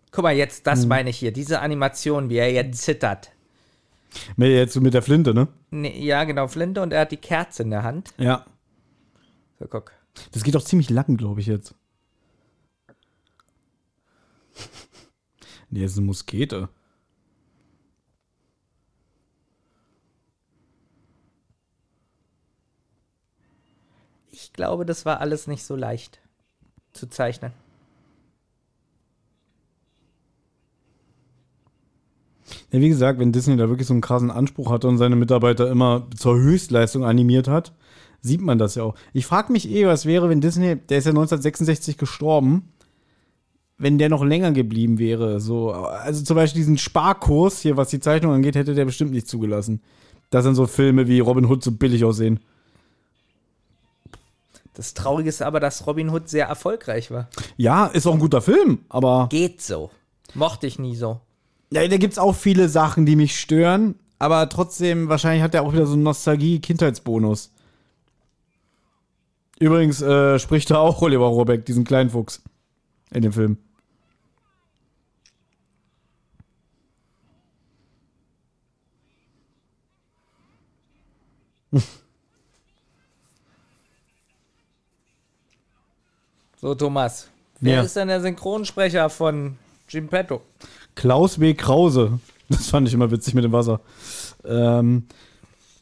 Guck 0.10 0.24
mal, 0.24 0.34
jetzt, 0.34 0.66
das 0.66 0.82
Hm. 0.82 0.90
meine 0.90 1.12
ich 1.12 1.20
hier, 1.20 1.32
diese 1.32 1.60
Animation, 1.60 2.32
wie 2.32 2.38
er 2.38 2.52
jetzt 2.52 2.82
zittert. 2.82 3.30
Mit, 4.38 4.50
jetzt 4.50 4.76
mit 4.82 4.96
der 4.96 5.04
Flinte, 5.04 5.36
ne? 5.36 5.50
Nee, 5.70 6.04
ja, 6.04 6.24
genau, 6.24 6.48
Flinte 6.48 6.82
und 6.82 6.94
er 6.94 7.02
hat 7.02 7.12
die 7.12 7.18
Kerze 7.18 7.62
in 7.62 7.70
der 7.70 7.84
Hand. 7.84 8.12
Ja. 8.18 8.44
So, 9.60 9.68
guck. 9.68 9.92
Das 10.32 10.44
geht 10.44 10.58
auch 10.58 10.64
ziemlich 10.64 10.90
lang, 10.90 11.16
glaube 11.16 11.42
ich, 11.42 11.46
jetzt. 11.46 11.76
Nee, 15.70 15.82
das 15.82 15.92
ist 15.92 15.98
eine 15.98 16.08
Muskete. 16.08 16.70
Ich 24.32 24.54
glaube, 24.54 24.86
das 24.86 25.06
war 25.06 25.20
alles 25.20 25.48
nicht 25.48 25.64
so 25.64 25.76
leicht 25.76 26.20
zu 26.94 27.08
zeichnen. 27.08 27.54
Ja, 32.72 32.82
wie 32.82 32.90
gesagt, 32.90 33.20
wenn 33.20 33.32
Disney 33.32 33.58
da 33.58 33.70
wirklich 33.70 33.88
so 33.88 33.94
einen 33.94 34.02
krassen 34.02 34.32
Anspruch 34.32 34.72
hatte 34.72 34.88
und 34.88 34.98
seine 34.98 35.16
Mitarbeiter 35.16 35.70
immer 35.70 36.08
zur 36.16 36.38
Höchstleistung 36.38 37.04
animiert 37.04 37.48
hat, 37.48 37.74
sieht 38.22 38.42
man 38.42 38.58
das 38.58 38.76
ja 38.76 38.84
auch. 38.84 38.96
Ich 39.14 39.26
frage 39.26 39.52
mich 39.52 39.70
eh, 39.70 39.88
was 39.88 40.06
wäre, 40.06 40.30
wenn 40.30 40.42
Disney, 40.42 40.76
der 40.76 40.98
ist 40.98 41.06
ja 41.06 41.12
1966 41.12 41.98
gestorben, 41.98 42.70
wenn 43.78 43.98
der 43.98 44.10
noch 44.10 44.24
länger 44.24 44.52
geblieben 44.52 44.98
wäre. 45.00 45.40
So, 45.40 45.72
also 45.72 46.24
zum 46.24 46.36
Beispiel 46.36 46.62
diesen 46.62 46.78
Sparkurs 46.78 47.62
hier, 47.62 47.78
was 47.78 47.90
die 47.90 48.00
Zeichnung 48.00 48.34
angeht, 48.34 48.56
hätte 48.56 48.74
der 48.74 48.86
bestimmt 48.86 49.12
nicht 49.12 49.28
zugelassen. 49.28 49.82
Dass 50.30 50.46
dann 50.46 50.56
so 50.56 50.68
Filme 50.68 51.08
wie 51.08 51.20
Robin 51.20 51.46
Hood 51.46 51.64
so 51.64 51.72
billig 51.72 52.04
aussehen. 52.04 52.40
Das 54.74 54.94
Traurige 54.94 55.30
ist 55.30 55.42
aber, 55.42 55.60
dass 55.60 55.88
Robin 55.88 56.10
Hood 56.10 56.30
sehr 56.30 56.48
erfolgreich 56.48 57.10
war. 57.10 57.30
Ja, 57.56 57.88
ist 57.88 58.06
auch 58.06 58.14
ein 58.14 58.20
guter 58.20 58.42
Film, 58.42 58.80
aber 58.90 59.28
Geht 59.30 59.62
so. 59.62 59.90
Mochte 60.36 60.68
ich 60.68 60.78
nie 60.78 60.96
so. 60.96 61.20
ja, 61.72 61.88
da 61.88 61.98
gibt's 61.98 62.20
auch 62.20 62.36
viele 62.36 62.70
Sachen, 62.70 63.06
die 63.06 63.16
mich 63.16 63.40
stören. 63.40 63.96
Aber 64.20 64.50
trotzdem, 64.50 65.10
wahrscheinlich 65.10 65.44
hat 65.44 65.54
er 65.56 65.64
auch 65.64 65.74
wieder 65.74 65.86
so 65.86 65.94
einen 65.94 66.04
Nostalgie-Kindheitsbonus. 66.04 67.52
Übrigens 69.60 70.02
äh, 70.02 70.38
spricht 70.40 70.70
da 70.70 70.78
auch 70.78 71.02
Oliver 71.02 71.28
Rohrbeck, 71.28 71.66
diesen 71.66 71.84
kleinen 71.84 72.10
Fuchs 72.10 72.42
in 73.12 73.22
dem 73.22 73.32
Film. 73.32 73.58
So, 86.60 86.74
Thomas. 86.76 87.28
Wer 87.60 87.76
Ja. 87.76 87.82
ist 87.84 87.96
denn 87.96 88.08
der 88.08 88.22
Synchronsprecher 88.22 89.10
von 89.10 89.58
Jim 89.90 90.08
Petto? 90.08 90.42
Klaus 90.96 91.40
W. 91.40 91.54
Krause. 91.54 92.20
Das 92.50 92.68
fand 92.70 92.88
ich 92.88 92.94
immer 92.94 93.12
witzig 93.12 93.34
mit 93.34 93.44
dem 93.44 93.52
Wasser. 93.52 93.80
Ähm, 94.46 95.04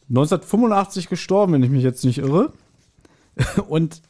1985 0.10 1.08
gestorben, 1.10 1.54
wenn 1.54 1.64
ich 1.64 1.70
mich 1.70 1.84
jetzt 1.84 2.04
nicht 2.04 2.18
irre. 2.18 2.52
Und 3.68 4.02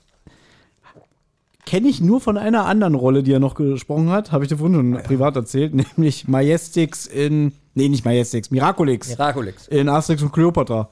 kenne 1.65 1.88
ich 1.88 2.01
nur 2.01 2.21
von 2.21 2.38
einer 2.38 2.65
anderen 2.65 2.95
Rolle, 2.95 3.23
die 3.23 3.34
er 3.34 3.39
noch 3.39 3.55
gesprochen 3.55 4.09
hat. 4.09 4.32
Habe 4.32 4.43
ich 4.43 4.49
dir 4.49 4.57
vorhin 4.57 4.76
schon 4.76 5.03
privat 5.03 5.36
erzählt, 5.36 5.73
nämlich 5.76 6.28
Majestix 6.28 7.05
in. 7.07 7.53
Nee, 7.73 7.89
nicht 7.89 8.05
Majestix, 8.05 8.51
Miraculix. 8.51 9.09
Miraculix. 9.09 9.67
in 9.67 9.89
Asterix 9.89 10.21
und 10.23 10.32
Cleopatra. 10.32 10.89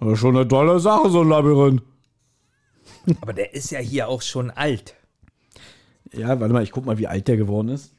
Das 0.00 0.08
ist 0.12 0.18
schon 0.18 0.36
eine 0.36 0.46
tolle 0.46 0.80
Sache, 0.80 1.10
so 1.10 1.22
ein 1.22 1.28
Labyrinth. 1.28 1.82
Aber 3.20 3.32
der 3.32 3.54
ist 3.54 3.70
ja 3.70 3.78
hier 3.80 4.08
auch 4.08 4.22
schon 4.22 4.50
alt. 4.50 4.94
Ja, 6.12 6.40
warte 6.40 6.52
mal, 6.52 6.62
ich 6.62 6.70
guck 6.70 6.86
mal, 6.86 6.98
wie 6.98 7.06
alt 7.06 7.28
der 7.28 7.36
geworden 7.36 7.68
ist. 7.68 7.92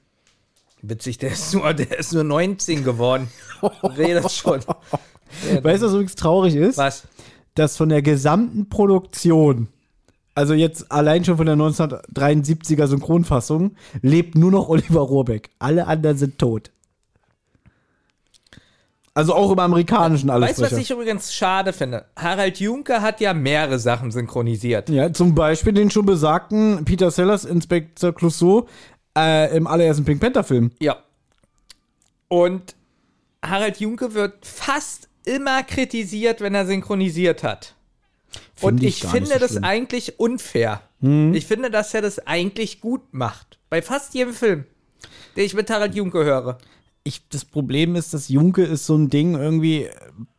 Witzig, 0.82 1.18
der 1.18 1.32
ist 1.32 1.54
nur, 1.54 1.74
der 1.74 2.00
ist 2.00 2.14
nur 2.14 2.24
19 2.24 2.84
geworden. 2.84 3.28
Redet 3.84 4.32
schon. 4.32 4.62
Weißt 4.62 5.82
du, 5.82 5.88
was 5.88 5.94
übrigens 5.94 6.16
traurig 6.16 6.56
ist? 6.56 6.78
Was? 6.78 7.04
dass 7.60 7.76
von 7.76 7.90
der 7.90 8.02
gesamten 8.02 8.70
Produktion, 8.70 9.68
also 10.34 10.54
jetzt 10.54 10.92
allein 10.92 11.26
schon 11.26 11.38
von 11.38 11.46
der 11.46 11.56
1973er 11.56 12.88
Synchronfassung, 12.88 13.76
lebt 14.02 14.36
nur 14.36 14.52
noch 14.52 14.70
Oliver 14.70 15.02
Rohrbeck. 15.02 15.50
Alle 15.60 15.88
anderen 15.88 16.18
sind 16.18 16.38
tot. 16.38 16.72
Also 19.20 19.36
auch 19.36 19.52
im 19.52 19.60
amerikanischen 19.60 20.30
alles. 20.30 20.48
Weißt 20.52 20.60
du, 20.60 20.64
was 20.64 20.72
ich 20.72 20.92
übrigens 20.92 21.34
schade 21.34 21.74
finde? 21.74 22.06
Harald 22.16 22.58
Junke 22.62 23.02
hat 23.02 23.20
ja 23.20 23.34
mehrere 23.34 23.78
Sachen 23.78 24.12
synchronisiert. 24.12 24.88
Ja, 24.88 25.12
zum 25.12 25.36
Beispiel 25.36 25.74
den 25.74 25.92
schon 25.92 26.06
besagten 26.06 26.86
Peter 26.86 27.12
Sellers 27.12 27.44
Inspector 27.44 28.16
Clouseau 28.16 28.70
äh, 29.18 29.54
im 29.58 29.68
allerersten 29.68 30.06
Pink 30.06 30.22
Panther 30.22 30.46
Film. 30.46 30.72
Ja. 30.80 31.04
Und 32.30 32.76
Harald 33.44 33.82
Junke 33.82 34.14
wird 34.14 34.46
fast 34.46 35.10
immer 35.26 35.64
kritisiert, 35.64 36.40
wenn 36.40 36.56
er 36.56 36.66
synchronisiert 36.66 37.44
hat. 37.44 37.76
Find 38.56 38.72
Und 38.72 38.84
ich 38.84 39.04
ich, 39.04 39.10
finde 39.10 39.34
so 39.34 39.40
das 39.40 39.52
schlimm. 39.52 39.64
eigentlich 39.66 40.18
unfair. 40.18 40.82
Ich 41.02 41.46
finde, 41.46 41.70
dass 41.70 41.94
er 41.94 42.02
das 42.02 42.26
eigentlich 42.26 42.80
gut 42.80 43.02
macht. 43.12 43.60
Bei 43.70 43.82
fast 43.82 44.14
jedem 44.14 44.34
Film, 44.34 44.64
den 45.36 45.44
ich 45.44 45.54
mit 45.54 45.70
Harald 45.70 45.94
Junke 45.94 46.24
höre. 46.24 46.58
Ich, 47.10 47.28
das 47.30 47.44
Problem 47.44 47.96
ist, 47.96 48.14
dass 48.14 48.30
Junke 48.30 48.64
ist 48.64 48.86
so 48.86 48.96
ein 48.96 49.10
Ding 49.10 49.36
irgendwie, 49.36 49.84
äh, 49.84 49.92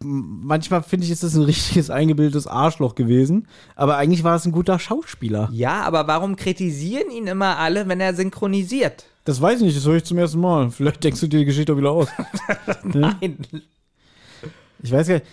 manchmal 0.03 0.83
finde 0.83 1.05
ich, 1.05 1.13
ist 1.13 1.23
das 1.23 1.35
ein 1.35 1.43
richtiges 1.43 1.91
eingebildetes 1.91 2.47
Arschloch 2.47 2.95
gewesen, 2.95 3.47
aber 3.77 3.97
eigentlich 3.97 4.25
war 4.25 4.37
es 4.37 4.47
ein 4.47 4.53
guter 4.53 4.79
Schauspieler. 4.79 5.51
Ja, 5.53 5.83
aber 5.83 6.07
warum 6.07 6.37
kritisieren 6.37 7.11
ihn 7.11 7.27
immer 7.27 7.59
alle, 7.59 7.89
wenn 7.89 8.01
er 8.01 8.15
synchronisiert? 8.15 9.05
Das 9.25 9.41
weiß 9.41 9.59
ich 9.59 9.67
nicht, 9.67 9.77
das 9.77 9.85
höre 9.85 9.97
ich 9.97 10.05
zum 10.05 10.19
ersten 10.19 10.41
Mal. 10.41 10.71
Vielleicht 10.71 11.05
denkst 11.05 11.21
du 11.21 11.27
dir 11.27 11.41
die 11.41 11.45
Geschichte 11.45 11.73
auch 11.73 11.77
wieder 11.77 11.91
aus. 11.91 12.09
Nein. 12.85 13.39
Ich 14.83 14.91
weiß 14.91 15.09
gar 15.09 15.15
nicht, 15.15 15.27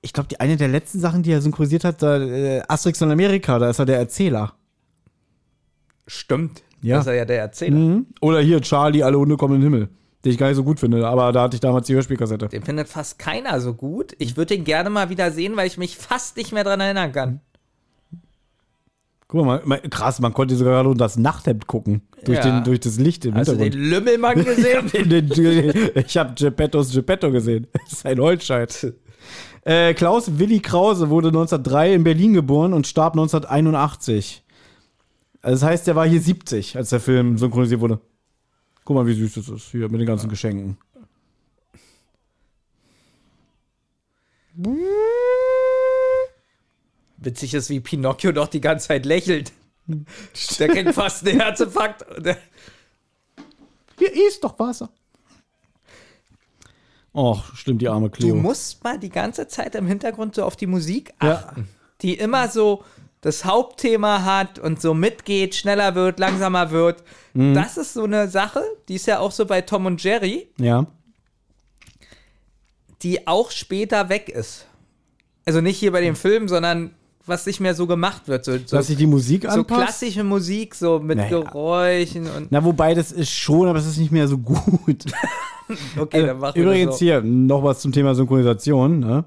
ich 0.00 0.12
glaube, 0.12 0.28
die 0.28 0.40
eine 0.40 0.56
der 0.56 0.68
letzten 0.68 1.00
Sachen, 1.00 1.22
die 1.22 1.30
er 1.30 1.40
synchronisiert 1.40 1.84
hat, 1.84 2.02
da, 2.02 2.18
äh, 2.18 2.62
Asterix 2.66 3.00
in 3.00 3.10
Amerika, 3.10 3.58
da 3.58 3.70
ist 3.70 3.78
er 3.78 3.86
der 3.86 3.98
Erzähler. 3.98 4.54
Stimmt. 6.06 6.62
Ja. 6.82 6.96
Das 6.96 7.06
ist 7.06 7.14
ja 7.14 7.24
der 7.24 7.40
Erzähler. 7.40 7.76
Mhm. 7.76 8.06
Oder 8.20 8.40
hier, 8.40 8.60
Charlie, 8.60 9.02
alle 9.02 9.18
Hunde 9.18 9.36
kommen 9.36 9.56
in 9.56 9.60
den 9.60 9.72
Himmel. 9.72 9.88
Den 10.24 10.32
ich 10.32 10.38
gar 10.38 10.48
nicht 10.48 10.56
so 10.56 10.64
gut 10.64 10.80
finde, 10.80 11.06
aber 11.06 11.30
da 11.32 11.42
hatte 11.42 11.54
ich 11.54 11.60
damals 11.60 11.86
die 11.86 11.94
Hörspielkassette. 11.94 12.48
Den 12.48 12.62
findet 12.64 12.88
fast 12.88 13.18
keiner 13.18 13.60
so 13.60 13.72
gut. 13.74 14.14
Ich 14.18 14.36
würde 14.36 14.56
den 14.56 14.64
gerne 14.64 14.90
mal 14.90 15.10
wieder 15.10 15.30
sehen, 15.30 15.56
weil 15.56 15.66
ich 15.68 15.78
mich 15.78 15.96
fast 15.96 16.36
nicht 16.36 16.52
mehr 16.52 16.64
dran 16.64 16.80
erinnern 16.80 17.12
kann. 17.12 17.40
Guck 19.30 19.44
mal, 19.44 19.58
krass, 19.90 20.20
man 20.20 20.32
konnte 20.32 20.56
sogar 20.56 20.82
nur 20.82 20.94
das 20.94 21.18
Nachthemd 21.18 21.66
gucken. 21.66 22.02
Durch, 22.24 22.38
Ja. 22.38 22.44
den, 22.60 22.64
durch 22.64 22.80
das 22.80 22.98
Licht 22.98 23.26
im 23.26 23.34
Hast 23.34 23.48
du 23.48 23.56
den 23.56 23.72
Hintergrund. 23.72 23.90
Lümmelmann 23.90 24.44
gesehen? 24.44 25.92
Ich 25.94 26.16
habe 26.16 26.32
Geppettos 26.34 26.92
Geppetto 26.92 27.30
gesehen. 27.30 27.66
Das 27.84 27.92
ist 27.92 28.06
ein 28.06 28.18
Holzscheit. 28.20 28.94
Äh, 29.64 29.92
Klaus 29.92 30.38
Willi 30.38 30.60
Krause 30.60 31.10
wurde 31.10 31.28
1903 31.28 31.92
in 31.92 32.04
Berlin 32.04 32.32
geboren 32.32 32.72
und 32.72 32.86
starb 32.86 33.12
1981. 33.14 34.42
Also 35.42 35.60
das 35.60 35.62
heißt, 35.70 35.88
er 35.88 35.96
war 35.96 36.06
hier 36.08 36.22
70, 36.22 36.76
als 36.78 36.88
der 36.88 37.00
Film 37.00 37.36
synchronisiert 37.36 37.80
wurde. 37.80 38.00
Guck 38.88 38.94
mal, 38.94 39.06
wie 39.06 39.12
süß 39.12 39.34
das 39.34 39.50
ist. 39.50 39.70
Hier 39.70 39.86
mit 39.90 40.00
den 40.00 40.06
ganzen 40.06 40.30
Geschenken. 40.30 40.78
Witzig 47.18 47.54
ist, 47.54 47.68
wie 47.68 47.80
Pinocchio 47.80 48.32
doch 48.32 48.48
die 48.48 48.60
ganze 48.60 48.88
Zeit 48.88 49.04
lächelt. 49.04 49.52
Der 50.58 50.68
kennt 50.68 50.94
fast 50.94 51.26
einen 51.28 51.38
Herzinfarkt. 51.40 52.04
Hier 53.98 54.26
ist 54.28 54.42
doch 54.42 54.58
Wasser. 54.58 54.88
Och, 57.14 57.54
stimmt, 57.54 57.82
die 57.82 57.88
arme 57.88 58.08
Du 58.08 58.16
Cleo. 58.16 58.36
musst 58.36 58.82
mal 58.84 58.98
die 58.98 59.10
ganze 59.10 59.48
Zeit 59.48 59.74
im 59.74 59.86
Hintergrund 59.86 60.34
so 60.34 60.44
auf 60.44 60.56
die 60.56 60.66
Musik 60.66 61.12
Ja. 61.22 61.34
achten, 61.48 61.68
die 62.00 62.14
immer 62.14 62.48
so 62.48 62.84
das 63.20 63.44
Hauptthema 63.44 64.24
hat 64.24 64.58
und 64.58 64.80
so 64.80 64.94
mitgeht, 64.94 65.54
schneller 65.54 65.94
wird, 65.94 66.18
langsamer 66.20 66.70
wird. 66.70 67.02
Mhm. 67.34 67.54
Das 67.54 67.76
ist 67.76 67.94
so 67.94 68.04
eine 68.04 68.28
Sache, 68.28 68.62
die 68.88 68.94
ist 68.94 69.06
ja 69.06 69.18
auch 69.18 69.32
so 69.32 69.44
bei 69.46 69.60
Tom 69.60 69.86
und 69.86 70.02
Jerry, 70.02 70.48
Ja. 70.58 70.86
die 73.02 73.26
auch 73.26 73.50
später 73.50 74.08
weg 74.08 74.28
ist. 74.28 74.66
Also 75.44 75.60
nicht 75.60 75.78
hier 75.78 75.92
bei 75.92 76.00
dem 76.00 76.16
Film, 76.16 76.48
sondern 76.48 76.90
was 77.26 77.44
nicht 77.46 77.60
mehr 77.60 77.74
so 77.74 77.86
gemacht 77.86 78.26
wird. 78.26 78.44
So, 78.44 78.52
so, 78.64 78.76
Dass 78.76 78.86
sich 78.86 78.96
die 78.96 79.06
Musik 79.06 79.42
so 79.44 79.48
anpasst. 79.48 79.80
klassische 79.82 80.24
Musik, 80.24 80.74
so 80.74 80.98
mit 80.98 81.18
Naja. 81.18 81.28
Geräuschen 81.40 82.26
und. 82.30 82.50
Na, 82.50 82.64
wobei 82.64 82.94
das 82.94 83.12
ist 83.12 83.30
schon, 83.30 83.68
aber 83.68 83.78
es 83.78 83.86
ist 83.86 83.98
nicht 83.98 84.12
mehr 84.12 84.28
so 84.28 84.38
gut. 84.38 85.04
Okay, 85.98 86.24
dann 86.24 86.38
machen 86.38 86.54
wir 86.56 86.62
Übrigens 86.62 86.92
das 86.92 86.98
so. 86.98 87.04
hier 87.04 87.20
noch 87.20 87.62
was 87.62 87.80
zum 87.80 87.92
Thema 87.92 88.14
Synchronisation. 88.14 89.00
Ne? 89.00 89.24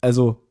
Also, 0.00 0.42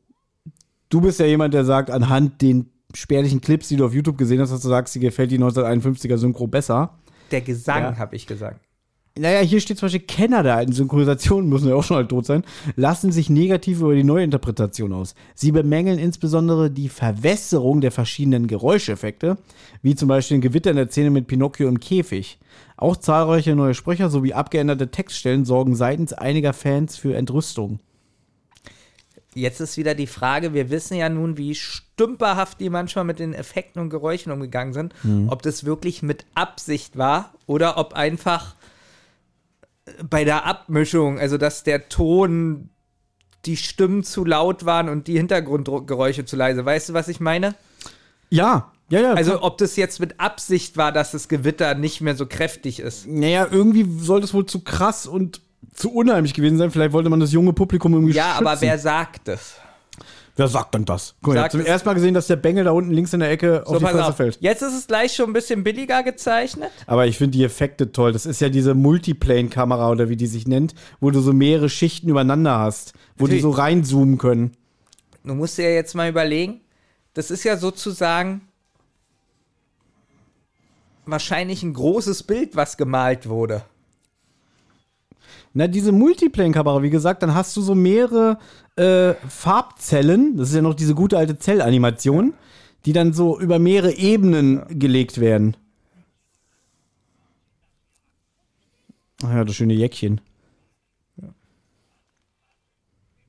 du 0.90 1.00
bist 1.00 1.18
ja 1.20 1.26
jemand, 1.26 1.54
der 1.54 1.64
sagt, 1.64 1.90
anhand 1.90 2.42
den 2.42 2.66
spärlichen 2.94 3.40
Clips, 3.40 3.68
die 3.68 3.76
du 3.76 3.86
auf 3.86 3.94
YouTube 3.94 4.18
gesehen 4.18 4.40
hast, 4.40 4.50
dass 4.52 4.62
du 4.62 4.68
sagst, 4.68 4.94
dir 4.94 5.00
gefällt 5.00 5.30
die 5.30 5.38
1951er 5.38 6.18
Synchro 6.18 6.46
besser. 6.46 6.98
Der 7.30 7.40
Gesang, 7.40 7.82
Ja. 7.82 7.96
habe 7.98 8.16
ich 8.16 8.26
gesagt. 8.26 8.60
Naja, 9.18 9.40
hier 9.40 9.60
steht 9.60 9.76
zum 9.78 9.86
Beispiel, 9.86 10.06
Kenner 10.06 10.42
der 10.44 10.54
alten 10.56 10.72
Synchronisation, 10.72 11.48
müssen 11.48 11.68
ja 11.68 11.74
auch 11.74 11.82
schon 11.82 11.96
halt 11.96 12.08
tot 12.08 12.26
sein, 12.26 12.44
lassen 12.76 13.10
sich 13.10 13.28
negativ 13.28 13.80
über 13.80 13.94
die 13.94 14.04
Neuinterpretation 14.04 14.92
aus. 14.92 15.14
Sie 15.34 15.50
bemängeln 15.52 15.98
insbesondere 15.98 16.70
die 16.70 16.88
Verwässerung 16.88 17.80
der 17.80 17.90
verschiedenen 17.90 18.46
Geräuscheffekte, 18.46 19.36
wie 19.82 19.96
zum 19.96 20.08
Beispiel 20.08 20.38
ein 20.38 20.42
Gewitter 20.42 20.70
in 20.70 20.76
der 20.76 20.88
Szene 20.88 21.10
mit 21.10 21.26
Pinocchio 21.26 21.68
im 21.68 21.80
Käfig. 21.80 22.38
Auch 22.76 22.96
zahlreiche 22.96 23.54
neue 23.56 23.74
Sprecher 23.74 24.10
sowie 24.10 24.32
abgeänderte 24.32 24.90
Textstellen 24.90 25.44
sorgen 25.44 25.74
seitens 25.74 26.12
einiger 26.12 26.52
Fans 26.52 26.96
für 26.96 27.14
Entrüstung. 27.16 27.80
Jetzt 29.34 29.60
ist 29.60 29.76
wieder 29.76 29.94
die 29.94 30.08
Frage, 30.08 30.54
wir 30.54 30.70
wissen 30.70 30.96
ja 30.96 31.08
nun, 31.08 31.36
wie 31.36 31.54
stümperhaft 31.54 32.60
die 32.60 32.68
manchmal 32.68 33.04
mit 33.04 33.18
den 33.20 33.32
Effekten 33.32 33.80
und 33.80 33.90
Geräuschen 33.90 34.32
umgegangen 34.32 34.72
sind, 34.72 34.94
ob 35.28 35.42
das 35.42 35.64
wirklich 35.64 36.02
mit 36.02 36.24
Absicht 36.34 36.98
war 36.98 37.32
oder 37.46 37.78
ob 37.78 37.94
einfach 37.94 38.56
bei 40.08 40.24
der 40.24 40.46
Abmischung, 40.46 41.18
also 41.18 41.38
dass 41.38 41.62
der 41.62 41.88
Ton, 41.88 42.70
die 43.46 43.56
Stimmen 43.56 44.04
zu 44.04 44.24
laut 44.24 44.66
waren 44.66 44.88
und 44.88 45.06
die 45.06 45.16
Hintergrundgeräusche 45.16 46.24
zu 46.24 46.36
leise. 46.36 46.64
Weißt 46.64 46.90
du, 46.90 46.92
was 46.92 47.08
ich 47.08 47.20
meine? 47.20 47.54
Ja, 48.28 48.72
ja, 48.90 49.00
ja. 49.00 49.12
Also 49.14 49.42
ob 49.42 49.58
das 49.58 49.76
jetzt 49.76 50.00
mit 50.00 50.18
Absicht 50.18 50.76
war, 50.76 50.92
dass 50.92 51.12
das 51.12 51.28
Gewitter 51.28 51.74
nicht 51.74 52.00
mehr 52.00 52.16
so 52.16 52.26
kräftig 52.26 52.80
ist. 52.80 53.06
naja, 53.06 53.46
irgendwie 53.50 53.86
soll 54.00 54.20
das 54.20 54.34
wohl 54.34 54.46
zu 54.46 54.60
krass 54.60 55.06
und 55.06 55.40
zu 55.74 55.92
unheimlich 55.92 56.34
gewesen 56.34 56.58
sein. 56.58 56.70
Vielleicht 56.70 56.92
wollte 56.92 57.10
man 57.10 57.20
das 57.20 57.32
junge 57.32 57.52
Publikum 57.52 57.92
irgendwie 57.94 58.14
Ja, 58.14 58.32
aber 58.34 58.50
schützen. 58.52 58.62
wer 58.62 58.78
sagt 58.78 59.28
es? 59.28 59.54
Wer 60.36 60.48
sagt 60.48 60.74
denn 60.74 60.84
das? 60.86 61.14
Guck 61.22 61.34
mal, 61.34 61.50
zum 61.50 61.60
ersten 61.60 61.86
Mal 61.88 61.94
gesehen, 61.94 62.14
dass 62.14 62.26
der 62.26 62.36
Bengel 62.36 62.64
da 62.64 62.70
unten 62.70 62.92
links 62.92 63.12
in 63.12 63.20
der 63.20 63.30
Ecke 63.30 63.62
auf 63.66 63.74
So, 63.74 63.78
die 63.78 63.84
pass 63.84 63.92
Fresse 63.92 64.06
auf. 64.06 64.16
fällt. 64.16 64.38
Jetzt 64.40 64.62
ist 64.62 64.72
es 64.74 64.86
gleich 64.86 65.12
schon 65.14 65.28
ein 65.28 65.32
bisschen 65.34 65.64
billiger 65.64 66.02
gezeichnet. 66.02 66.70
Aber 66.86 67.06
ich 67.06 67.18
finde 67.18 67.36
die 67.36 67.44
Effekte 67.44 67.92
toll. 67.92 68.12
Das 68.12 68.24
ist 68.24 68.40
ja 68.40 68.48
diese 68.48 68.74
Multiplane-Kamera 68.74 69.90
oder 69.90 70.08
wie 70.08 70.16
die 70.16 70.26
sich 70.28 70.46
nennt, 70.46 70.74
wo 71.00 71.10
du 71.10 71.20
so 71.20 71.32
mehrere 71.34 71.68
Schichten 71.68 72.08
übereinander 72.08 72.58
hast, 72.58 72.94
wo 73.18 73.26
die 73.26 73.32
Natürlich. 73.34 73.42
so 73.42 73.50
reinzoomen 73.50 74.16
können. 74.18 74.52
Du 75.24 75.34
musst 75.34 75.58
dir 75.58 75.64
ja 75.68 75.74
jetzt 75.74 75.94
mal 75.94 76.08
überlegen, 76.08 76.60
das 77.12 77.30
ist 77.30 77.44
ja 77.44 77.58
sozusagen 77.58 78.40
wahrscheinlich 81.06 81.62
ein 81.62 81.74
großes 81.74 82.22
Bild, 82.22 82.56
was 82.56 82.76
gemalt 82.76 83.28
wurde. 83.28 83.62
Na, 85.52 85.66
diese 85.66 85.90
Multiplane-Kamera, 85.90 86.82
wie 86.82 86.90
gesagt, 86.90 87.22
dann 87.22 87.34
hast 87.34 87.56
du 87.56 87.60
so 87.60 87.74
mehrere 87.74 88.38
äh, 88.76 89.14
Farbzellen. 89.28 90.36
Das 90.36 90.50
ist 90.50 90.54
ja 90.54 90.62
noch 90.62 90.74
diese 90.74 90.94
gute 90.94 91.18
alte 91.18 91.38
Zellanimation, 91.38 92.34
die 92.84 92.92
dann 92.92 93.12
so 93.12 93.38
über 93.40 93.58
mehrere 93.58 93.92
Ebenen 93.92 94.62
gelegt 94.78 95.20
werden. 95.20 95.56
Ach 99.24 99.34
ja, 99.34 99.44
das 99.44 99.56
schöne 99.56 99.74
Jäckchen. 99.74 100.20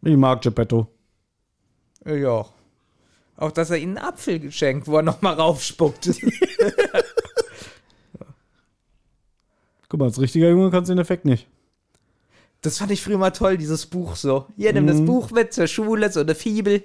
Ich 0.04 0.18
mag 0.18 0.42
Geppetto. 0.42 0.88
Ja. 2.06 2.46
Auch, 3.38 3.52
dass 3.52 3.70
er 3.72 3.78
ihnen 3.78 3.98
einen 3.98 4.08
Apfel 4.08 4.40
geschenkt, 4.40 4.88
wo 4.88 4.98
er 4.98 5.04
nochmal 5.04 5.34
raufspuckt. 5.34 6.06
Guck 9.90 10.00
mal, 10.00 10.06
als 10.06 10.22
richtiger 10.22 10.50
Junge 10.50 10.72
kannst 10.72 10.90
du 10.90 10.94
den 10.94 11.02
Effekt 11.02 11.26
nicht. 11.26 11.48
Das 12.62 12.78
fand 12.78 12.92
ich 12.92 13.02
früher 13.02 13.18
mal 13.18 13.32
toll, 13.32 13.58
dieses 13.58 13.88
Buch 13.88 14.16
so. 14.16 14.46
Hier, 14.56 14.72
nimm 14.74 14.84
Mhm. 14.84 14.88
das 14.88 15.02
Buch 15.06 15.32
mit 15.32 15.52
zur 15.54 15.68
Schule, 15.68 16.12
so 16.12 16.20
eine 16.20 16.36
Fibel. 16.36 16.84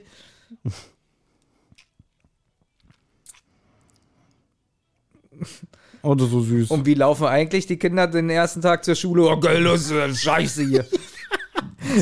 Oh, 6.02 6.14
das 6.14 6.26
ist 6.26 6.32
so 6.32 6.40
süß. 6.42 6.70
Und 6.70 6.86
wie 6.86 6.94
laufen 6.94 7.26
eigentlich 7.26 7.66
die 7.66 7.78
Kinder 7.78 8.06
den 8.06 8.30
ersten 8.30 8.62
Tag 8.62 8.84
zur 8.84 8.94
Schule? 8.94 9.22
Oh, 9.24 9.38
geil, 9.38 9.64
das 9.64 9.90
ist 9.90 10.22
scheiße 10.22 10.64
hier. 10.64 10.86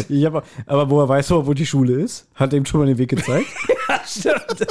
Ich 0.09 0.25
hab, 0.25 0.45
aber 0.67 0.91
woher 0.91 1.09
weißt 1.09 1.31
du, 1.31 1.47
wo 1.47 1.53
die 1.55 1.67
Schule 1.67 2.01
ist? 2.03 2.27
Hat 2.35 2.53
er 2.53 2.57
ihm 2.57 2.65
schon 2.67 2.81
mal 2.81 2.87
den 2.87 2.99
Weg 2.99 3.11
gezeigt? 3.11 3.47
Stimmt. 4.07 4.67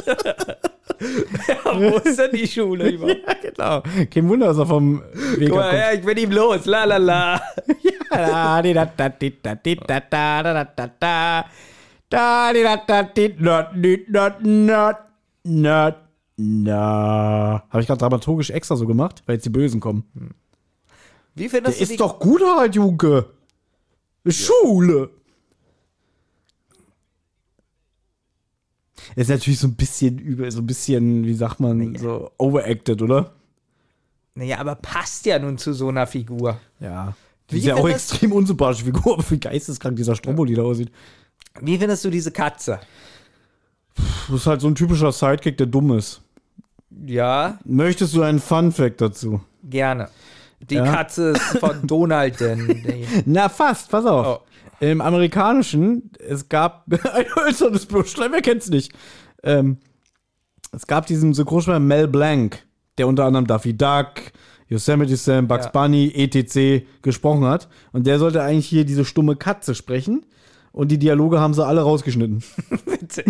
Ja, 1.47 1.57
wo 1.65 1.97
ist 2.03 2.19
denn 2.19 2.31
die 2.31 2.47
Schule 2.47 2.89
überhaupt? 2.89 3.21
ja, 3.27 3.33
genau. 3.49 3.83
Kein 4.09 4.29
Wunder, 4.29 4.47
dass 4.47 4.57
er 4.57 4.65
vom 4.65 5.01
Weg 5.37 5.49
Guck 5.49 5.57
mal, 5.59 5.75
ja, 5.75 5.91
ich 5.93 6.01
bin 6.01 6.17
ihm 6.17 6.31
los. 6.31 6.65
La 6.65 6.85
la 6.85 6.97
la. 6.97 7.41
Da, 8.13 8.61
di, 8.61 8.73
da, 8.73 8.85
da, 8.85 9.09
da, 9.09 9.29
da, 9.41 9.55
da, 9.55 9.99
da, 9.99 10.43
da, 10.43 10.63
da, 10.63 10.89
da. 10.99 11.45
Da, 12.09 12.53
da, 12.53 12.77
da, 12.85 13.03
di, 13.03 13.35
not, 13.39 13.73
not, 14.45 14.95
not, 15.43 15.95
na. 16.37 17.63
Habe 17.69 17.81
ich 17.81 17.87
gerade 17.87 17.99
dramaturgisch 17.99 18.51
extra 18.51 18.75
so 18.75 18.85
gemacht, 18.85 19.23
weil 19.25 19.35
jetzt 19.35 19.45
die 19.45 19.49
Bösen 19.49 19.79
kommen. 19.79 20.03
Wie 21.33 21.43
Der 21.43 21.49
findest 21.49 21.79
du 21.79 21.83
ist 21.83 21.99
doch 21.99 22.19
gut, 22.19 22.43
Harald 22.43 22.75
Junke. 22.75 23.25
Schule. 24.27 25.09
Ist 29.15 29.29
natürlich 29.29 29.59
so 29.59 29.67
ein 29.67 29.75
bisschen 29.75 30.17
über, 30.19 30.49
so 30.51 30.59
ein 30.61 30.67
bisschen, 30.67 31.25
wie 31.25 31.33
sagt 31.33 31.59
man, 31.59 31.95
so 31.95 32.31
overacted, 32.37 33.01
oder? 33.01 33.31
Naja, 34.35 34.57
aber 34.59 34.75
passt 34.75 35.25
ja 35.25 35.37
nun 35.39 35.57
zu 35.57 35.73
so 35.73 35.89
einer 35.89 36.07
Figur. 36.07 36.59
Ja. 36.79 37.13
Die 37.51 37.57
ist 37.57 37.65
ja 37.65 37.75
auch 37.75 37.87
extrem 37.87 38.31
unsympathische 38.31 38.85
Figur, 38.85 39.13
aber 39.13 39.23
wie 39.31 39.39
geisteskrank 39.39 39.95
dieser 39.95 40.15
Stromboli 40.15 40.55
da 40.55 40.63
aussieht. 40.63 40.91
Wie 41.61 41.77
findest 41.77 42.03
du 42.05 42.09
diese 42.09 42.31
Katze? 42.31 42.79
Das 43.95 44.35
ist 44.37 44.47
halt 44.47 44.61
so 44.61 44.67
ein 44.67 44.75
typischer 44.75 45.11
Sidekick, 45.11 45.57
der 45.57 45.67
dumm 45.67 45.95
ist. 45.97 46.21
Ja, 47.05 47.59
Möchtest 47.65 48.15
du 48.15 48.21
einen 48.23 48.39
Fun 48.39 48.71
Fact 48.71 49.01
dazu? 49.01 49.41
gerne. 49.63 50.09
Die 50.69 50.75
Ja. 50.75 50.85
Katze 50.85 51.31
ist 51.31 51.41
von 51.59 51.75
Donald 51.87 52.39
denn. 52.39 53.23
Na, 53.25 53.49
fast, 53.49 53.89
pass 53.89 54.05
auf. 54.05 54.41
Oh. 54.41 54.52
Im 54.91 54.99
amerikanischen, 54.99 56.11
es 56.19 56.49
gab 56.49 56.85
ein 57.13 57.25
hölzernes 57.35 57.85
Bürschlein, 57.85 58.33
wer 58.33 58.41
kennt's 58.41 58.69
nicht? 58.69 58.91
Ähm, 59.41 59.77
es 60.73 60.87
gab 60.87 61.05
diesen 61.05 61.33
Synchronsprecher 61.33 61.79
Mel 61.79 62.09
Blanc, 62.09 62.65
der 62.97 63.07
unter 63.07 63.23
anderem 63.23 63.47
Daffy 63.47 63.77
Duck, 63.77 64.15
Yosemite 64.67 65.15
Sam, 65.15 65.47
Bugs 65.47 65.65
Ja. 65.65 65.71
Bunny, 65.71 66.11
etc. 66.13 66.85
gesprochen 67.01 67.45
hat. 67.45 67.69
Und 67.93 68.07
der 68.07 68.19
sollte 68.19 68.41
eigentlich 68.41 68.65
hier 68.67 68.83
diese 68.83 69.05
stumme 69.05 69.37
Katze 69.37 69.73
sprechen. 69.73 70.25
Und 70.73 70.89
die 70.89 70.97
Dialoge 70.97 71.39
haben 71.39 71.53
sie 71.53 71.65
alle 71.65 71.81
rausgeschnitten. 71.81 72.43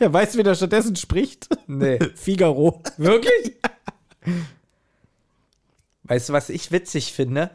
ja, 0.00 0.12
weißt 0.12 0.34
du, 0.34 0.38
wer 0.38 0.44
da 0.44 0.54
stattdessen 0.54 0.96
spricht? 0.96 1.48
nee. 1.68 1.98
Figaro. 2.16 2.82
Wirklich? 2.98 3.54
Weißt 6.02 6.28
du, 6.28 6.32
was 6.34 6.50
ich 6.50 6.70
witzig 6.70 7.12
finde? 7.14 7.50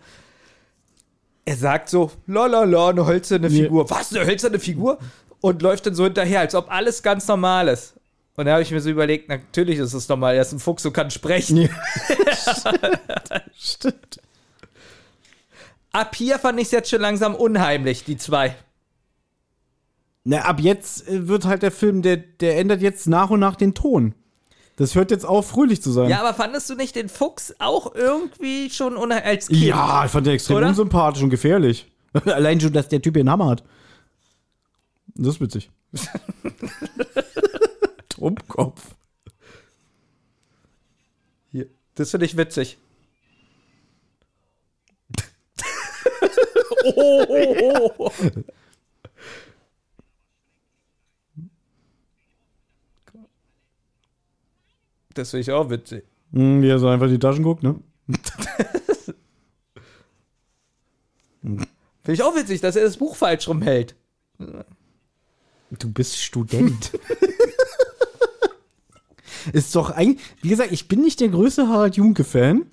Er 1.46 1.58
sagt 1.58 1.90
so, 1.90 2.12
la, 2.26 2.46
eine 2.62 3.06
hölzerne. 3.06 3.50
Figur. 3.50 3.90
Was, 3.90 4.14
eine 4.14 4.26
hölzerne 4.26 4.60
Figur? 4.60 5.00
Und 5.42 5.62
läuft 5.62 5.86
dann 5.86 5.96
so 5.96 6.06
hinterher, 6.06 6.40
als 6.40 6.56
ob 6.56 6.72
alles 6.72 7.04
ganz 7.04 7.28
normal 7.28 7.68
ist. 7.68 7.96
Und 8.36 8.46
da 8.46 8.54
habe 8.54 8.64
ich 8.64 8.72
mir 8.72 8.80
so 8.80 8.90
überlegt, 8.90 9.30
natürlich 9.30 9.78
ist 9.78 9.94
es 9.94 10.08
normal, 10.10 10.36
er 10.36 10.42
ist 10.42 10.54
ein 10.54 10.60
Fuchs 10.60 10.86
und 10.86 10.94
kann 10.94 11.12
sprechen. 11.12 11.56
Nee. 11.56 11.70
Stimmt. 13.58 14.20
Ab 15.92 16.16
hier 16.16 16.40
fand 16.40 16.60
ich 16.60 16.66
es 16.66 16.72
jetzt 16.72 16.90
schon 16.90 17.02
langsam 17.02 17.36
unheimlich, 17.36 18.04
die 18.04 18.18
zwei. 18.18 18.56
Na, 20.24 20.40
ab 20.40 20.60
jetzt 20.60 21.08
äh, 21.08 21.28
wird 21.28 21.46
halt 21.46 21.62
der 21.62 21.72
Film, 21.72 22.02
der, 22.02 22.18
der 22.18 22.58
ändert 22.58 22.82
jetzt 22.82 23.08
nach 23.08 23.30
und 23.30 23.40
nach 23.40 23.56
den 23.56 23.76
Ton. 23.76 24.16
Das 24.76 24.96
hört 24.96 25.12
jetzt 25.12 25.26
auf, 25.26 25.50
fröhlich 25.50 25.82
zu 25.84 25.92
sein. 25.92 26.10
Ja, 26.10 26.22
aber 26.22 26.34
fandest 26.34 26.70
du 26.70 26.76
nicht 26.76 26.96
den 26.96 27.08
Fuchs 27.08 27.54
auch 27.60 27.94
irgendwie 27.94 28.72
schon 28.72 28.98
als 29.12 29.48
Kind? 29.48 29.62
Ja, 29.62 30.06
ich 30.06 30.12
fand 30.12 30.26
den 30.26 30.34
extrem 30.34 30.58
Oder? 30.58 30.70
unsympathisch 30.70 31.22
und 31.22 31.30
gefährlich. 31.30 31.92
Allein 32.26 32.60
schon, 32.60 32.74
dass 32.74 32.88
der 32.88 33.02
Typ 33.02 33.14
hier 33.14 33.22
einen 33.22 33.30
Hammer 33.30 33.50
hat. 33.50 33.64
Das 35.16 35.36
ist 35.36 35.42
witzig. 35.42 35.70
Trumpkopf. 38.10 38.96
Hier. 41.52 41.68
Das 41.94 42.10
finde 42.10 42.26
ich 42.26 42.36
witzig. 42.36 42.80
oh, 46.96 47.26
oh, 47.28 47.92
oh. 47.98 48.12
Das 55.14 55.32
finde 55.32 55.42
ich 55.42 55.52
auch 55.52 55.70
witzig. 55.70 56.06
Hm, 56.32 56.62
wie 56.62 56.70
er 56.70 56.80
so 56.80 56.88
einfach 56.88 57.08
in 57.08 57.12
die 57.14 57.20
Taschen 57.20 57.44
guckt, 57.44 57.64
ne? 57.64 57.76
Finde 61.42 61.68
ich 62.08 62.24
auch 62.24 62.36
witzig, 62.36 62.62
dass 62.62 62.76
er 62.76 62.84
das 62.84 62.98
Buch 62.98 63.16
falsch 63.16 63.48
rumhält. 63.48 63.96
Du 65.72 65.92
bist 65.92 66.18
Student. 66.18 66.92
ist 69.54 69.76
doch 69.76 69.90
eigentlich, 69.92 70.22
wie 70.42 70.50
gesagt, 70.50 70.72
ich 70.72 70.88
bin 70.88 71.02
nicht 71.02 71.20
der 71.20 71.30
größte 71.30 71.68
Harald 71.68 71.96
Junke-Fan. 71.98 72.66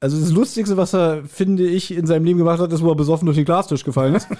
Also 0.00 0.18
das 0.20 0.30
Lustigste, 0.30 0.76
was 0.76 0.92
er, 0.94 1.24
finde 1.24 1.66
ich, 1.66 1.90
in 1.92 2.06
seinem 2.06 2.24
Leben 2.24 2.38
gemacht 2.38 2.60
hat, 2.60 2.72
ist, 2.72 2.82
wo 2.82 2.90
er 2.90 2.96
besoffen 2.96 3.26
durch 3.26 3.36
den 3.36 3.44
Glastisch 3.46 3.84
gefallen 3.84 4.14
ist. 4.16 4.28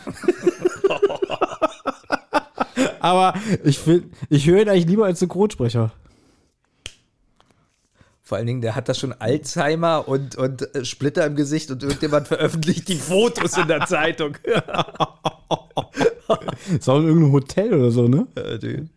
Aber 3.01 3.35
ich, 3.65 3.79
find- 3.79 4.13
ich 4.29 4.47
höre 4.47 4.61
ihn 4.63 4.69
eigentlich 4.69 4.87
lieber 4.87 5.07
als 5.07 5.21
Synchronsprecher. 5.21 5.93
Vor 8.27 8.37
allen 8.39 8.49
Dingen, 8.49 8.61
der 8.61 8.75
hat 8.75 8.89
da 8.89 8.95
schon 8.95 9.13
Alzheimer 9.13 10.09
und, 10.09 10.35
und 10.35 10.75
äh, 10.75 10.85
Splitter 10.85 11.25
im 11.27 11.37
Gesicht 11.37 11.71
und 11.71 11.85
irgendjemand 11.85 12.27
veröffentlicht 12.27 12.89
die 12.89 12.97
Fotos 12.97 13.57
in 13.57 13.69
der 13.69 13.87
Zeitung. 13.87 14.37
Ist 16.77 16.89
auch 16.89 16.99
in 16.99 17.07
irgendeinem 17.07 17.31
Hotel 17.31 17.73
oder 17.73 17.93
so, 17.93 18.09
ne? 18.09 18.27
Ja, 18.37 18.59
dude. 18.59 18.89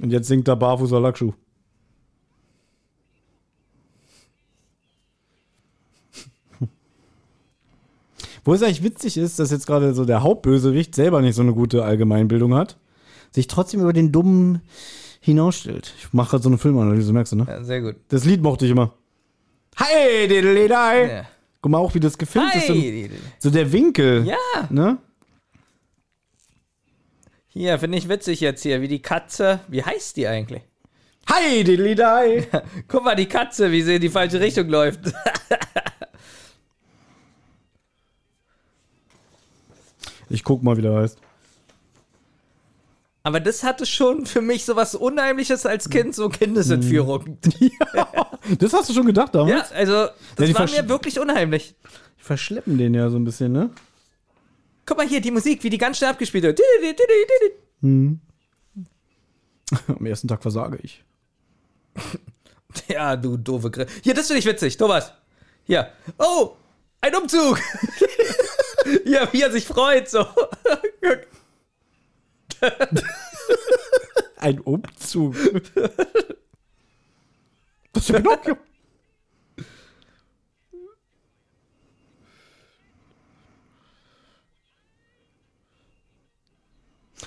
Und 0.00 0.12
jetzt 0.12 0.28
singt 0.28 0.48
er 0.48 0.56
Barfußer 0.56 0.98
Lackschuh. 0.98 1.34
Wo 8.44 8.52
es 8.54 8.62
eigentlich 8.62 8.82
witzig 8.82 9.16
ist, 9.16 9.38
dass 9.38 9.50
jetzt 9.50 9.66
gerade 9.66 9.94
so 9.94 10.04
der 10.04 10.22
Hauptbösewicht 10.22 10.94
selber 10.94 11.20
nicht 11.22 11.34
so 11.34 11.42
eine 11.42 11.54
gute 11.54 11.84
Allgemeinbildung 11.84 12.54
hat, 12.54 12.76
sich 13.30 13.46
trotzdem 13.46 13.80
über 13.80 13.92
den 13.92 14.12
Dummen 14.12 14.60
hinausstellt. 15.20 15.94
Ich 15.98 16.12
mache 16.12 16.30
gerade 16.32 16.42
so 16.42 16.50
eine 16.50 16.58
Filmanalyse, 16.58 17.12
merkst 17.12 17.32
du, 17.32 17.36
ne? 17.36 17.46
Ja, 17.48 17.64
sehr 17.64 17.80
gut. 17.80 17.96
Das 18.08 18.24
Lied 18.26 18.42
mochte 18.42 18.66
ich 18.66 18.70
immer. 18.72 18.92
Hi, 19.76 20.28
diddly-di. 20.28 20.68
Ja. 20.70 21.26
Guck 21.62 21.72
mal 21.72 21.78
auch, 21.78 21.94
wie 21.94 22.00
das 22.00 22.18
gefilmt 22.18 22.54
ist. 22.54 22.68
Hi. 22.68 23.10
So 23.38 23.50
der 23.50 23.72
Winkel. 23.72 24.26
Ja, 24.26 24.36
Ne? 24.70 24.98
hier 27.48 27.78
finde 27.78 27.96
ich 27.98 28.08
witzig 28.08 28.40
jetzt 28.40 28.62
hier, 28.62 28.82
wie 28.82 28.88
die 28.88 29.00
Katze. 29.00 29.60
Wie 29.68 29.82
heißt 29.82 30.16
die 30.16 30.26
eigentlich? 30.26 30.62
Hi, 31.30 31.64
diddly-di. 31.64 32.46
Guck 32.88 33.04
mal, 33.04 33.14
die 33.14 33.26
Katze, 33.26 33.70
wie 33.72 33.80
sie 33.82 33.94
in 33.94 34.00
die 34.02 34.10
falsche 34.10 34.40
Richtung 34.40 34.68
läuft. 34.68 35.00
Ich 40.34 40.42
guck 40.42 40.62
mal, 40.64 40.76
wie 40.76 40.82
der 40.82 40.94
heißt. 40.94 41.18
Aber 43.22 43.40
das 43.40 43.62
hatte 43.62 43.86
schon 43.86 44.26
für 44.26 44.42
mich 44.42 44.64
so 44.64 44.76
was 44.76 44.94
Unheimliches 44.94 45.64
als 45.64 45.88
Kind, 45.88 46.14
so 46.14 46.28
Kindesentführung. 46.28 47.38
Das 48.58 48.74
hast 48.74 48.90
du 48.90 48.92
schon 48.92 49.06
gedacht 49.06 49.34
damals? 49.34 49.70
Ja, 49.70 49.76
also, 49.76 49.92
Ja, 49.94 50.10
das 50.36 50.48
die 50.48 50.54
war 50.54 50.68
mir 50.68 50.86
wirklich 50.86 51.18
unheimlich. 51.18 51.74
Die 52.18 52.22
verschleppen 52.22 52.76
den 52.76 52.92
ja 52.92 53.08
so 53.08 53.16
ein 53.16 53.24
bisschen, 53.24 53.52
ne? 53.52 53.70
Guck 54.84 54.98
mal 54.98 55.06
hier, 55.08 55.22
die 55.22 55.30
Musik, 55.30 55.64
wie 55.64 55.70
die 55.70 55.78
ganz 55.78 55.96
schnell 55.96 56.10
abgespielt 56.10 56.44
wird. 56.44 56.60
Am 57.80 58.20
ersten 60.04 60.28
Tag 60.28 60.42
versage 60.42 60.78
ich. 60.82 61.02
Ja, 62.88 63.14
du 63.16 63.36
doofe 63.36 63.70
Grill. 63.70 63.86
Hier, 64.02 64.14
das 64.14 64.26
finde 64.26 64.40
ich 64.40 64.46
witzig. 64.46 64.76
Thomas. 64.76 65.12
Hier. 65.64 65.90
Oh, 66.18 66.56
ein 67.00 67.14
Umzug. 67.14 67.60
ja, 69.04 69.32
wie 69.32 69.42
er 69.42 69.50
sich 69.50 69.66
freut, 69.66 70.08
so. 70.08 70.26
Ein 74.36 74.60
Umzug. 74.60 75.34
Das 77.92 78.10
ist 78.10 78.16
Pinocchio. 78.16 78.56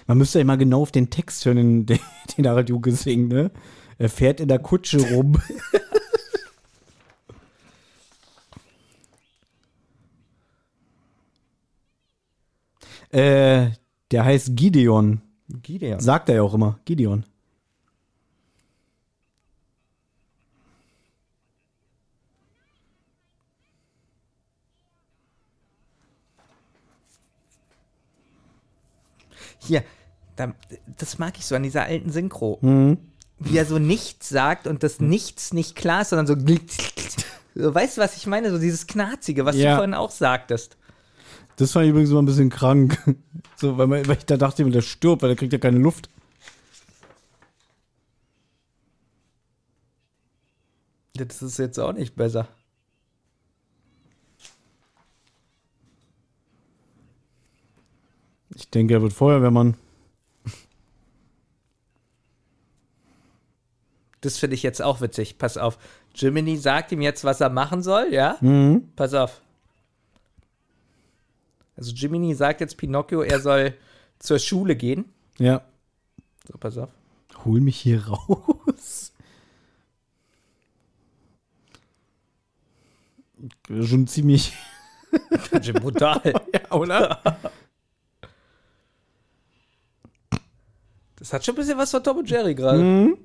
Man 0.07 0.17
müsste 0.17 0.39
ja 0.39 0.41
immer 0.43 0.57
genau 0.57 0.81
auf 0.81 0.91
den 0.91 1.09
Text 1.09 1.45
hören, 1.45 1.85
den, 1.87 1.99
den 2.37 2.67
Junke 2.67 2.91
singt, 2.93 3.29
ne? 3.29 3.51
Er 3.97 4.09
fährt 4.09 4.39
in 4.39 4.47
der 4.47 4.59
Kutsche 4.59 4.99
rum. 5.13 5.41
Äh, 13.11 13.69
der 14.11 14.25
heißt 14.25 14.55
Gideon. 14.55 15.21
Gideon. 15.49 15.99
Sagt 15.99 16.29
er 16.29 16.35
ja 16.35 16.41
auch 16.41 16.53
immer. 16.53 16.79
Gideon. 16.85 17.25
Hier, 29.59 29.83
da, 30.35 30.53
das 30.97 31.17
mag 31.19 31.37
ich 31.37 31.45
so 31.45 31.55
an 31.55 31.63
dieser 31.63 31.83
alten 31.83 32.11
Synchro. 32.11 32.59
Mhm. 32.61 32.97
Wie 33.39 33.57
er 33.57 33.65
so 33.65 33.77
nichts 33.77 34.29
sagt 34.29 34.65
und 34.65 34.81
das 34.83 34.99
Nichts 34.99 35.53
nicht 35.53 35.75
klar 35.75 36.01
ist, 36.01 36.09
sondern 36.09 36.25
so. 36.27 36.35
so 37.55 37.75
weißt 37.75 37.97
du, 37.97 38.01
was 38.01 38.17
ich 38.17 38.25
meine? 38.25 38.49
So 38.51 38.57
dieses 38.57 38.87
Knarzige, 38.87 39.45
was 39.45 39.55
Ja. 39.55 39.71
du 39.71 39.75
vorhin 39.77 39.93
auch 39.93 40.11
sagtest. 40.11 40.77
Das 41.57 41.71
fand 41.71 41.85
ich 41.85 41.89
übrigens 41.89 42.11
immer 42.11 42.21
ein 42.21 42.25
bisschen 42.25 42.49
krank. 42.49 42.97
So, 43.59 43.75
weil, 43.79 43.87
man, 43.87 44.07
weil 44.07 44.17
ich 44.17 44.25
da 44.27 44.37
dachte, 44.37 44.63
der 44.69 44.81
stirbt, 44.81 45.23
weil 45.23 45.29
der 45.29 45.35
kriegt 45.35 45.51
ja 45.51 45.57
keine 45.57 45.79
Luft. 45.79 46.11
Das 51.15 51.41
ist 51.41 51.57
jetzt 51.57 51.79
auch 51.79 51.93
nicht 51.93 52.15
besser. 52.15 52.47
Ich 58.53 58.69
denke, 58.69 58.93
er 58.93 59.01
wird 59.01 59.13
Feuerwehrmann. 59.13 59.75
Das 64.21 64.37
finde 64.37 64.55
ich 64.55 64.61
jetzt 64.61 64.83
auch 64.83 65.01
witzig. 65.01 65.39
Pass 65.39 65.57
auf. 65.57 65.79
Jiminy 66.13 66.57
sagt 66.57 66.91
ihm 66.91 67.01
jetzt, 67.01 67.23
was 67.23 67.41
er 67.41 67.49
machen 67.49 67.81
soll, 67.81 68.13
ja? 68.13 68.37
Pass 68.95 69.15
auf. 69.15 69.41
Also 71.77 71.93
Jiminy 71.93 72.33
sagt 72.33 72.59
jetzt 72.59 72.75
Pinocchio, 72.75 73.21
er 73.21 73.39
soll 73.39 73.75
zur 74.19 74.39
Schule 74.39 74.75
gehen. 74.75 75.05
Ja. 75.37 75.61
So, 76.51 76.57
pass 76.57 76.77
auf. 76.77 76.89
Hol 77.45 77.61
mich 77.61 77.77
hier 77.79 78.07
raus. 78.07 79.13
Schon 83.67 84.07
ziemlich. 84.07 84.53
Schön 85.61 85.75
brutal. 85.75 86.33
Ja, 86.53 86.71
oder? 86.71 87.21
Das 91.17 91.33
hat 91.33 91.45
schon 91.45 91.53
ein 91.55 91.57
bisschen 91.57 91.77
was 91.77 91.91
von 91.91 92.03
Tom 92.03 92.17
und 92.17 92.29
Jerry 92.29 92.55
gerade. 92.55 92.79
Mhm. 92.79 93.17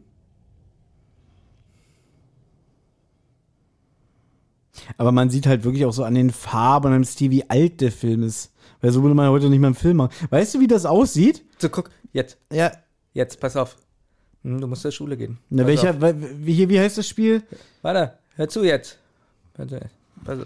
Aber 4.96 5.12
man 5.12 5.30
sieht 5.30 5.46
halt 5.46 5.64
wirklich 5.64 5.84
auch 5.84 5.92
so 5.92 6.04
an 6.04 6.14
den 6.14 6.30
Farben 6.30 6.88
und 6.88 6.94
am 6.94 7.04
Stil, 7.04 7.30
wie 7.30 7.48
alt 7.50 7.80
der 7.80 7.92
Film 7.92 8.22
ist. 8.22 8.52
Weil 8.80 8.92
so 8.92 9.02
würde 9.02 9.14
man 9.14 9.30
heute 9.30 9.48
nicht 9.48 9.60
mehr 9.60 9.68
einen 9.68 9.74
Film 9.76 9.98
machen. 9.98 10.12
Weißt 10.30 10.54
du, 10.54 10.60
wie 10.60 10.66
das 10.66 10.84
aussieht? 10.86 11.44
So, 11.58 11.68
guck, 11.68 11.90
jetzt, 12.12 12.36
Ja. 12.52 12.72
jetzt, 13.14 13.38
pass 13.40 13.56
auf. 13.56 13.76
Hm, 14.42 14.60
du 14.60 14.66
musst 14.66 14.82
zur 14.82 14.90
Schule 14.90 15.16
gehen. 15.16 15.38
Na, 15.50 15.62
Pass 15.62 15.68
welcher, 15.68 15.90
auf. 15.90 16.14
wie, 16.40 16.80
heißt 16.80 16.98
das 16.98 17.06
Spiel? 17.08 17.42
Warte, 17.82 18.18
hör 18.34 18.48
zu 18.48 18.64
jetzt. 18.64 18.98
Warte, 19.56 19.88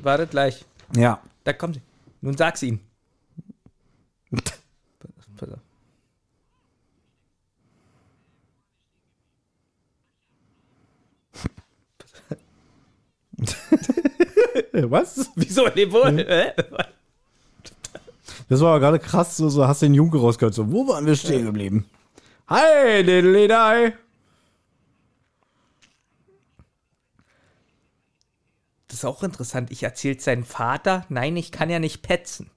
wartet 0.05 0.31
gleich. 0.31 0.65
Ja. 0.95 1.21
Da 1.45 1.53
kommt 1.53 1.77
sie. 1.77 1.83
Nun 2.21 2.37
sag's 2.37 2.63
ihm. 2.63 2.81
Pass, 4.31 4.53
pass 5.37 5.49
auf. 5.53 5.59
Was? 14.73 15.31
Wieso? 15.37 15.69
Nee, 15.75 15.91
wohl. 15.91 16.17
Hä? 16.19 16.53
Das 18.49 18.61
war 18.61 18.71
aber 18.71 18.81
gerade 18.81 18.99
krass, 18.99 19.37
so, 19.37 19.49
so 19.49 19.67
hast 19.67 19.83
du 19.83 19.87
den 19.87 19.95
Junke 19.95 20.19
rausgehört. 20.19 20.55
So, 20.55 20.71
wo 20.71 20.87
waren 20.89 21.07
wir 21.07 21.17
stehen 21.17 21.47
geblieben? 21.47 21.87
Hi, 22.49 23.03
diddly 23.03 23.49
die. 23.49 23.93
Das 28.89 28.99
ist 29.01 29.05
auch 29.05 29.23
interessant. 29.23 29.71
Ich 29.73 29.83
erzählt 29.83 30.23
seinen 30.23 30.45
Vater, 30.45 31.05
nein, 31.09 31.37
ich 31.37 31.51
kann 31.51 31.71
ja 31.71 31.81
nicht 31.81 32.03
petzen. 32.03 32.51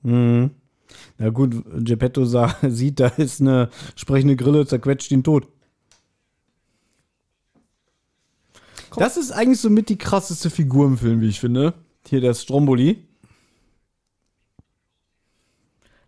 Na 1.17 1.29
gut, 1.29 1.65
Geppetto 1.85 2.23
sah, 2.25 2.55
sieht, 2.67 2.99
da 2.99 3.07
ist 3.07 3.41
eine 3.41 3.69
sprechende 3.95 4.35
Grille, 4.35 4.65
zerquetscht 4.65 5.11
ihn 5.11 5.23
tot. 5.23 5.47
Das 8.95 9.17
ist 9.17 9.31
eigentlich 9.31 9.59
so 9.59 9.69
mit 9.69 9.89
die 9.89 9.97
krasseste 9.97 10.49
Figur 10.49 10.87
im 10.87 10.97
Film, 10.97 11.21
wie 11.21 11.29
ich 11.29 11.39
finde. 11.39 11.73
Hier 12.07 12.21
der 12.21 12.33
Stromboli. 12.33 13.05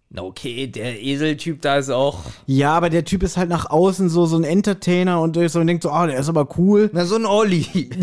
Na 0.09 0.23
okay, 0.23 0.67
der 0.67 1.01
Eseltyp 1.01 1.61
da 1.61 1.77
ist 1.77 1.89
auch. 1.89 2.19
Ja, 2.45 2.73
aber 2.73 2.89
der 2.89 3.05
Typ 3.05 3.23
ist 3.23 3.37
halt 3.37 3.49
nach 3.49 3.69
außen 3.69 4.09
so, 4.09 4.25
so 4.25 4.35
ein 4.35 4.43
Entertainer 4.43 5.21
und 5.21 5.37
so 5.49 5.59
und 5.59 5.67
denkt 5.67 5.83
so, 5.83 5.89
ah, 5.91 6.05
der 6.05 6.19
ist 6.19 6.27
aber 6.27 6.57
cool. 6.57 6.89
Na, 6.91 7.05
so 7.05 7.15
ein 7.15 7.25
Olli. 7.25 7.89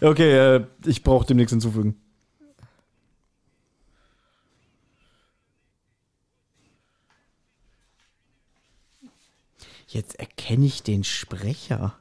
Okay, 0.00 0.32
äh, 0.32 0.66
ich 0.84 1.02
brauche 1.02 1.26
dem 1.26 1.38
nichts 1.38 1.52
hinzufügen. 1.52 1.96
Jetzt 9.88 10.18
erkenne 10.18 10.66
ich 10.66 10.82
den 10.82 11.04
Sprecher. 11.04 11.98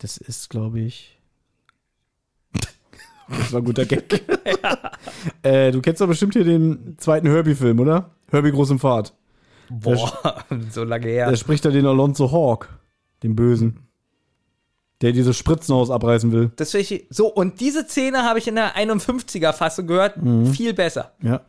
Das 0.00 0.16
ist, 0.16 0.50
glaube 0.50 0.80
ich. 0.80 1.18
Das 3.28 3.52
war 3.52 3.60
ein 3.60 3.64
guter 3.64 3.86
Gag. 3.86 4.12
äh, 5.44 5.70
du 5.70 5.80
kennst 5.80 6.00
doch 6.00 6.08
bestimmt 6.08 6.32
hier 6.32 6.42
den 6.42 6.96
zweiten 6.98 7.28
Herbie-Film, 7.28 7.78
oder? 7.78 8.10
Herbie 8.28 8.50
groß 8.50 8.70
im 8.70 8.80
Fahrt. 8.80 9.14
Boah, 9.68 10.44
so 10.72 10.82
lange 10.82 11.06
her. 11.06 11.28
Der 11.28 11.36
spricht 11.36 11.64
da 11.64 11.70
den 11.70 11.86
Alonso 11.86 12.32
Hawk, 12.32 12.68
den 13.22 13.36
Bösen. 13.36 13.86
Der 15.00 15.12
dieses 15.12 15.36
Spritzenhaus 15.36 15.90
abreißen 15.90 16.32
will. 16.32 16.50
Das 16.56 16.72
finde 16.72 16.92
ich, 16.92 17.06
so, 17.08 17.28
und 17.28 17.60
diese 17.60 17.84
Szene 17.84 18.24
habe 18.24 18.40
ich 18.40 18.48
in 18.48 18.56
der 18.56 18.74
51er-Fassung 18.76 19.86
gehört. 19.86 20.14
Viel 20.52 20.74
besser. 20.74 21.12
Ja. 21.22 21.42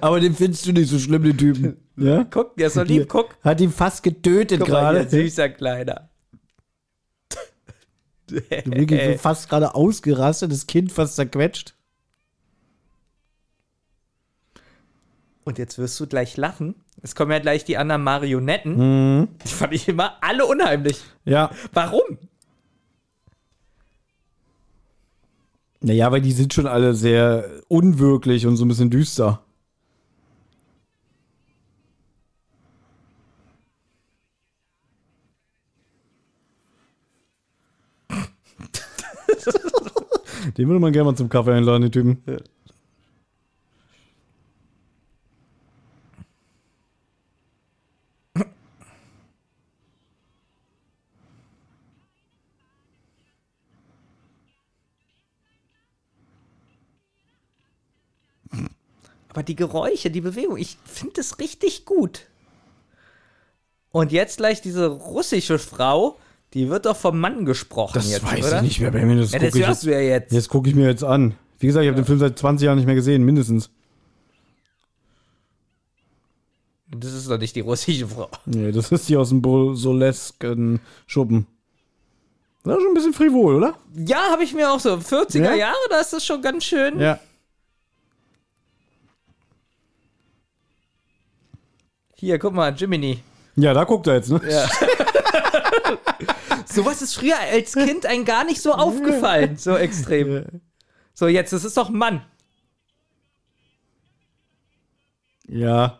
Aber 0.01 0.21
den 0.21 0.35
findest 0.35 0.67
du 0.67 0.73
nicht 0.73 0.89
so 0.89 0.99
schlimm, 0.99 1.23
den 1.23 1.37
Typen. 1.37 1.77
Ja? 1.97 2.25
Guck, 2.25 2.57
der 2.57 2.69
ist 2.69 2.75
so 2.75 2.83
lieb, 2.83 3.09
guck. 3.09 3.37
Hat 3.43 3.61
ihn 3.61 3.73
fast 3.73 4.03
getötet 4.03 4.65
gerade. 4.65 5.09
süßer 5.09 5.51
Kleiner. 5.51 6.09
Wirklich 8.65 9.21
fast 9.21 9.49
gerade 9.49 9.75
ausgerastet, 9.75 10.53
das 10.53 10.67
Kind 10.67 10.93
fast 10.93 11.17
zerquetscht. 11.17 11.75
Und 15.45 15.59
jetzt 15.59 15.79
wirst 15.79 15.99
du 15.99 16.07
gleich 16.07 16.37
lachen. 16.37 16.77
Es 17.03 17.15
kommen 17.15 17.33
ja 17.33 17.41
gleich 17.41 17.65
die 17.65 17.77
anderen 17.77 18.05
Marionetten. 18.05 19.19
Mhm. 19.19 19.29
Die 19.45 19.49
fand 19.49 19.73
ich 19.73 19.89
immer 19.89 20.17
alle 20.21 20.47
unheimlich. 20.47 21.03
Ja. 21.25 21.51
Warum? 21.73 22.19
Naja, 25.83 26.11
weil 26.13 26.21
die 26.21 26.33
sind 26.33 26.55
schon 26.55 26.67
alle 26.67 26.95
sehr 26.95 27.45
unwirklich 27.69 28.47
und 28.47 28.57
so 28.57 28.65
ein 28.65 28.69
bisschen 28.69 28.91
düster. 28.91 29.43
Den 40.57 40.69
würde 40.69 40.81
man 40.81 40.93
gerne 40.93 41.11
mal 41.11 41.17
zum 41.17 41.29
Kaffee 41.29 41.53
einladen, 41.53 41.83
den 41.83 41.93
Typen. 41.93 42.23
Aber 59.33 59.43
die 59.43 59.57
Geräusche, 59.57 60.11
die 60.11 60.21
Bewegung, 60.21 60.59
ich 60.59 60.77
finde 60.85 61.23
es 61.23 61.39
richtig 61.39 61.87
gut. 61.87 62.27
Und 63.91 64.13
jetzt 64.13 64.37
gleich 64.37 64.61
diese 64.61 64.89
russische 64.89 65.59
Frau, 65.59 66.19
die 66.53 66.69
wird 66.69 66.85
doch 66.85 66.97
vom 66.99 67.19
Mann 67.19 67.47
gesprochen 67.47 67.95
Das 67.95 68.11
jetzt, 68.11 68.25
weiß 68.31 68.47
oder? 68.47 68.57
ich 68.59 68.63
nicht 68.63 68.81
mehr, 68.81 68.91
Benjamin. 68.91 69.19
Das 69.21 69.33
Ja, 69.33 69.39
gucke 69.39 69.51
das 69.51 69.59
ich, 69.59 69.67
hörst 69.67 69.83
du 69.85 69.91
ja 69.91 70.01
jetzt. 70.01 70.33
jetzt 70.33 70.51
guck 70.51 70.67
ich 70.67 70.75
mir 70.75 70.87
jetzt 70.87 71.03
an. 71.03 71.35
Wie 71.61 71.67
gesagt, 71.67 71.83
ich 71.83 71.89
habe 71.89 71.97
den 71.97 72.05
Film 72.05 72.19
seit 72.19 72.39
20 72.39 72.67
Jahren 72.67 72.77
nicht 72.77 72.85
mehr 72.85 72.95
gesehen, 72.95 73.25
mindestens. 73.25 73.71
Das 76.95 77.15
ist 77.15 77.31
doch 77.31 77.39
nicht 77.39 77.57
die 77.57 77.61
russische 77.61 78.07
Frau. 78.07 78.29
Nee, 78.45 78.71
das 78.71 78.93
ist 78.93 79.09
die 79.09 79.17
aus 79.17 79.31
dem 79.31 79.41
Bolsolesken 79.41 80.81
Schuppen. 81.07 81.47
Das 82.65 82.77
ist 82.77 82.83
schon 82.83 82.91
ein 82.91 82.95
bisschen 82.95 83.15
frivol, 83.15 83.55
oder? 83.57 83.79
Ja, 83.97 84.31
habe 84.31 84.45
ich 84.45 84.53
mir 84.53 84.71
auch 84.71 84.79
so. 84.79 84.91
40er 84.95 85.39
Ja? 85.43 85.55
Jahre, 85.55 85.77
da 85.89 86.01
ist 86.01 86.13
das 86.13 86.25
schon 86.27 86.43
ganz 86.43 86.65
schön. 86.65 87.01
Ja. 87.01 87.19
Hier, 92.23 92.39
guck 92.39 92.55
mal, 92.55 92.73
Jiminy. 92.73 93.20
Ja, 93.57 93.74
da 93.74 93.82
guckt 93.82 94.07
er 94.07 94.15
jetzt, 94.15 94.31
ne? 94.31 94.40
Ja. 94.49 94.69
Sowas 96.66 97.03
ist 97.03 97.16
früher 97.16 97.36
als 97.36 97.73
Kind 97.73 98.07
einem 98.07 98.24
gar 98.24 98.44
nicht 98.44 98.62
so 98.62 98.73
aufgefallen, 98.74 99.57
so 99.57 99.77
extrem. 99.77 100.62
So, 101.15 101.27
jetzt, 101.27 101.53
das 101.53 101.65
ist 101.65 101.77
doch 101.77 101.89
ein 101.89 101.97
Mann. 101.97 102.24
Ja, 105.49 105.99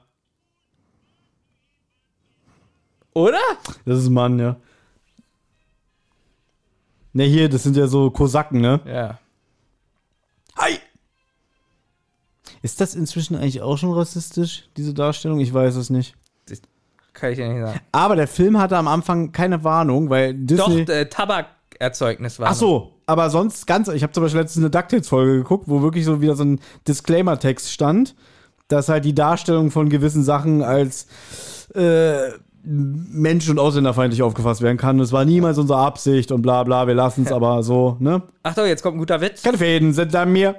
Oder? 3.15 3.40
das 3.85 3.99
ist 3.99 4.07
ein 4.07 4.12
Mann, 4.12 4.39
ja. 4.39 4.55
Ne, 7.15 7.24
hier, 7.24 7.49
das 7.49 7.65
sind 7.65 7.77
ja 7.77 7.89
so 7.89 8.12
Kosaken, 8.12 8.61
ne? 8.61 8.81
Ja. 8.86 9.19
Ist 12.63 12.81
das 12.81 12.95
inzwischen 12.95 13.37
eigentlich 13.37 13.61
auch 13.61 13.77
schon 13.77 13.93
rassistisch, 13.93 14.69
diese 14.77 14.95
Darstellung? 14.95 15.41
Ich 15.41 15.53
weiß 15.53 15.75
es 15.77 15.91
nicht. 15.91 16.15
Das 16.49 16.61
kann 17.13 17.33
ich 17.33 17.39
ja 17.39 17.49
nicht 17.49 17.61
sagen. 17.61 17.81
Aber 17.93 18.17
der 18.17 18.29
Film 18.29 18.59
hatte 18.59 18.77
am 18.77 18.89
Anfang 18.89 19.33
keine 19.33 19.65
Warnung, 19.65 20.11
weil 20.11 20.33
Disney. 20.35 20.85
Doch, 20.85 20.95
äh, 20.95 21.07
Tabakerzeugnis 21.07 22.39
war. 22.39 22.51
Ach 22.51 22.55
so, 22.55 22.93
aber 23.07 23.31
sonst 23.31 23.67
ganz. 23.67 23.89
Ich 23.89 24.03
habe 24.03 24.13
zum 24.13 24.23
Beispiel 24.23 24.41
letztens 24.41 24.63
eine 24.65 24.71
DuckTales-Folge 24.71 25.39
geguckt, 25.39 25.65
wo 25.67 25.83
wirklich 25.83 26.05
so 26.05 26.21
wieder 26.21 26.37
so 26.37 26.45
ein 26.45 26.61
Disclaimer-Text 26.87 27.71
stand. 27.71 28.15
dass 28.69 28.89
halt 28.89 29.05
die 29.05 29.15
Darstellung 29.15 29.71
von 29.71 29.89
gewissen 29.91 30.23
Sachen 30.23 30.63
als 30.63 31.07
äh, 31.75 32.31
Mensch- 32.65 33.49
und 33.51 33.59
Ausländerfeindlich 33.59 34.23
aufgefasst 34.23 34.63
werden 34.63 34.79
kann. 34.79 35.01
Es 35.01 35.11
war 35.13 35.25
niemals 35.25 35.59
unsere 35.59 35.81
Absicht 35.81 36.31
und 36.33 36.43
bla 36.43 36.63
bla, 36.63 36.87
wir 36.87 36.95
lassen 36.95 37.25
es 37.27 37.33
aber 37.39 37.63
so, 37.65 37.97
ne? 37.99 38.23
Achtung, 38.45 38.67
jetzt 38.67 38.83
kommt 38.83 38.97
ein 38.97 39.01
guter 39.01 39.21
Witz. 39.21 39.43
Keine 39.43 39.59
Fäden 39.59 39.93
sind 39.93 40.15
an 40.15 40.33
mir. 40.33 40.55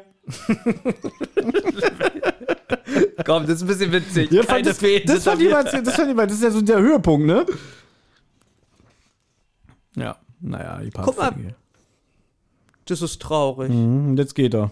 Komm, 3.25 3.45
das 3.45 3.55
ist 3.57 3.63
ein 3.63 3.67
bisschen 3.67 3.91
witzig. 3.91 4.31
Ja, 4.31 4.43
Keine 4.43 4.63
das, 4.63 4.77
Fäden 4.77 5.07
das, 5.07 5.23
fand 5.23 5.41
mal, 5.49 5.63
das, 5.63 5.95
fand 5.95 6.15
mal, 6.15 6.27
das 6.27 6.37
ist 6.37 6.43
ja 6.43 6.51
so 6.51 6.61
der 6.61 6.79
Höhepunkt, 6.79 7.25
ne? 7.27 7.45
Ja, 9.95 10.17
naja, 10.39 10.79
die 10.79 10.91
Guck 10.91 11.17
mal. 11.17 11.31
Parkfliege. 11.31 11.55
Das 12.85 13.01
ist 13.01 13.21
traurig. 13.21 13.69
Mhm, 13.71 14.09
und 14.09 14.17
jetzt 14.17 14.35
geht 14.35 14.53
er. 14.53 14.71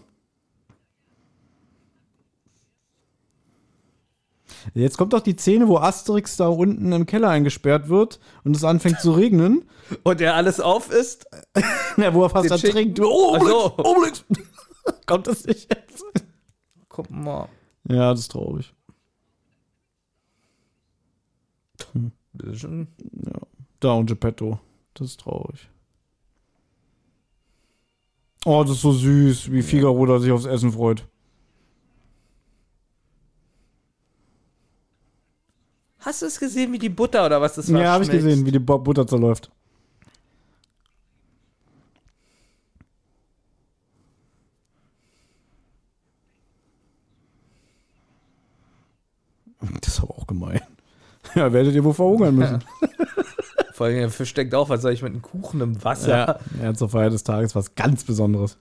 Jetzt 4.73 4.97
kommt 4.97 5.13
doch 5.13 5.21
die 5.21 5.35
Szene, 5.35 5.67
wo 5.67 5.77
Asterix 5.77 6.37
da 6.37 6.47
unten 6.47 6.91
im 6.91 7.05
Keller 7.05 7.29
eingesperrt 7.29 7.89
wird 7.89 8.19
und 8.43 8.55
es 8.55 8.63
anfängt 8.63 8.99
zu 8.99 9.11
regnen. 9.11 9.63
Und 10.03 10.21
er 10.21 10.35
alles 10.35 10.59
auf 10.59 10.91
ist. 10.91 11.25
Ja, 11.97 12.13
wo 12.13 12.23
er 12.23 12.29
fast 12.29 12.49
ertrinkt. 12.49 13.01
Oh, 13.01 13.35
Ach 13.35 13.41
so. 13.41 13.73
Obelix, 13.79 14.23
Obelix. 14.29 14.50
Kommt 15.05 15.27
das 15.27 15.45
nicht 15.45 15.73
jetzt? 15.73 16.03
Guck 16.89 17.09
mal. 17.09 17.47
Ja, 17.87 18.11
das 18.11 18.21
ist 18.21 18.31
traurig. 18.31 18.73
Das 22.33 22.47
ist 22.53 22.59
schon 22.61 22.87
Da 23.79 23.93
und 23.93 24.05
Geppetto. 24.05 24.59
Das 24.93 25.07
ist 25.07 25.19
traurig. 25.21 25.69
Oh, 28.45 28.63
das 28.63 28.73
ist 28.77 28.81
so 28.81 28.91
süß, 28.91 29.51
wie 29.51 29.61
Figaro 29.61 30.05
da 30.05 30.19
sich 30.19 30.31
aufs 30.31 30.45
Essen 30.45 30.71
freut. 30.71 31.07
Hast 35.99 36.21
du 36.23 36.25
es 36.25 36.39
gesehen, 36.39 36.73
wie 36.73 36.79
die 36.79 36.89
Butter 36.89 37.25
oder 37.25 37.39
was 37.41 37.55
das 37.55 37.71
war? 37.71 37.81
Ja, 37.81 37.91
habe 37.93 38.03
ich 38.03 38.09
gesehen, 38.09 38.45
wie 38.45 38.51
die 38.51 38.59
Bu- 38.59 38.79
Butter 38.79 39.05
zerläuft. 39.05 39.51
Das 49.79 49.93
ist 49.95 50.01
aber 50.01 50.17
auch 50.17 50.27
gemein. 50.27 50.61
Ja, 51.35 51.53
werdet 51.53 51.75
ihr 51.75 51.83
wohl 51.83 51.93
verhungern 51.93 52.35
müssen. 52.35 52.63
Vor 53.73 53.85
allem, 53.85 53.97
der 53.97 54.09
Fisch 54.09 54.33
denkt 54.33 54.55
auch, 54.55 54.69
was 54.69 54.81
soll 54.81 54.91
ich 54.91 55.03
mit 55.03 55.11
einem 55.13 55.21
Kuchen 55.21 55.61
im 55.61 55.83
Wasser? 55.83 56.09
Ja, 56.09 56.39
ja 56.63 56.73
zur 56.73 56.89
Feier 56.89 57.11
des 57.11 57.23
Tages 57.23 57.53
was 57.55 57.75
ganz 57.75 58.03
Besonderes. 58.03 58.57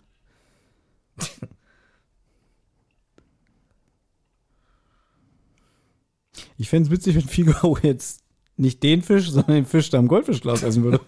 Ich 6.59 6.69
fände 6.69 6.87
es 6.87 6.93
witzig, 6.93 7.16
wenn 7.16 7.23
Figaro 7.23 7.78
jetzt 7.82 8.23
nicht 8.59 8.82
den 8.82 9.03
Fisch, 9.03 9.31
sondern 9.31 9.55
den 9.55 9.66
Fisch 9.66 9.89
da 9.89 9.99
im 9.99 10.09
Goldfischglas 10.09 10.62
essen 10.62 10.82
würde. 10.85 11.01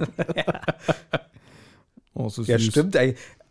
oh, 2.14 2.28
ist 2.28 2.38
das 2.38 2.46
Ja, 2.46 2.58
stimmt. 2.58 2.96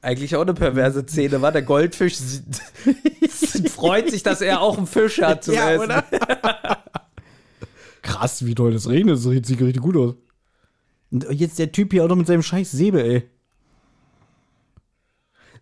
Eig- 0.02 0.08
Eigentlich 0.10 0.36
auch 0.36 0.42
eine 0.42 0.54
perverse 0.54 1.04
Szene, 1.08 1.42
war 1.42 1.52
der 1.52 1.62
Goldfisch 1.62 2.16
sie- 2.18 2.44
freut 3.70 4.10
sich, 4.10 4.24
dass 4.24 4.42
er 4.42 4.62
auch 4.62 4.78
einen 4.78 4.88
Fisch 4.88 5.22
hat 5.22 5.44
zum 5.44 5.54
Ja, 5.56 5.72
Essen. 5.72 5.86
oder? 5.86 6.04
Krass, 8.02 8.46
wie 8.46 8.56
toll 8.56 8.74
das 8.74 8.90
regnet. 8.90 9.16
Das 9.18 9.24
sieht, 9.24 9.48
richtig 9.62 9.82
gut 9.82 9.96
aus. 9.96 10.16
Und 11.12 11.32
jetzt 11.32 11.60
der 11.60 11.72
Typ 11.72 11.92
hier 11.92 12.04
auch 12.04 12.08
noch 12.08 12.16
mit 12.16 12.26
seinem 12.28 12.42
scheiß 12.42 12.72
Säbel, 12.72 13.02
ey. 13.06 13.30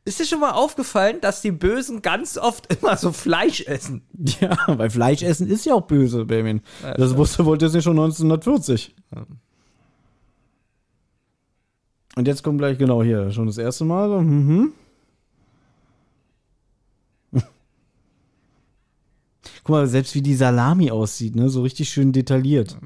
Ist 0.06 0.20
dir 0.20 0.26
schon 0.26 0.40
mal 0.40 0.52
aufgefallen, 0.52 1.18
dass 1.22 1.42
die 1.42 1.52
Bösen 1.52 2.02
ganz 2.02 2.38
oft 2.38 2.74
immer 2.74 2.96
so 2.98 3.12
Fleisch 3.12 3.62
essen? 3.62 4.02
Ja, 4.40 4.58
weil 4.68 4.90
Fleisch 4.90 5.22
essen 5.22 5.48
ist 5.48 5.66
ja 5.66 5.74
auch 5.74 5.86
böse, 5.86 6.26
Benjamin. 6.26 6.62
das 6.98 7.16
wusste 7.18 7.46
Walt 7.46 7.62
Disney 7.62 7.82
schon 7.82 8.00
1940. 8.00 8.96
Und 12.20 12.28
jetzt 12.28 12.44
kommt 12.44 12.58
gleich 12.58 12.78
genau 12.78 13.02
hier, 13.02 13.32
schon 13.32 13.48
das 13.48 13.58
erste 13.58 13.86
Mal. 13.86 14.22
Mhm. 14.22 14.74
Guck 19.64 19.70
mal, 19.70 19.88
selbst 19.88 20.14
wie 20.16 20.22
die 20.22 20.36
Salami 20.36 20.92
aussieht, 20.92 21.38
ne? 21.38 21.48
So 21.50 21.62
richtig 21.62 21.88
schön 21.88 22.12
detailliert. 22.12 22.78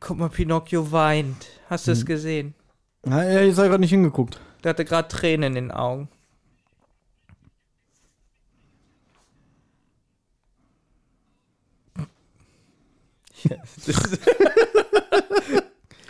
Guck 0.00 0.16
mal, 0.16 0.30
Pinocchio 0.30 0.90
weint. 0.90 1.48
Hast 1.68 1.86
du 1.86 1.92
es 1.92 2.06
gesehen? 2.06 2.54
Na, 3.04 3.22
ja, 3.22 3.42
jetzt 3.42 3.58
habe 3.58 3.68
gerade 3.68 3.82
nicht 3.82 3.90
hingeguckt. 3.90 4.40
Der 4.64 4.70
hatte 4.70 4.86
gerade 4.86 5.08
Tränen 5.08 5.54
in 5.54 5.66
den 5.66 5.70
Augen. 5.70 6.08
Ist 13.86 13.86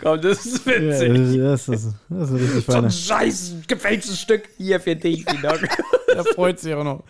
Komm, 0.01 0.21
das 0.21 0.45
ist 0.45 0.65
Ja, 0.65 0.73
witzig. 0.79 1.37
das, 1.39 1.69
ist, 1.69 1.93
das 2.09 2.29
ist 2.31 2.39
richtig 2.41 2.65
so 2.65 2.73
ein 2.73 2.91
scheiß 2.91 3.53
gefälschtes 3.67 4.19
Stück 4.19 4.47
hier 4.57 4.79
für 4.79 4.95
dich, 4.95 5.25
Pinocchio. 5.25 5.67
Er 6.15 6.23
freut 6.23 6.59
sich 6.59 6.73
auch 6.73 6.83
noch. 6.83 7.03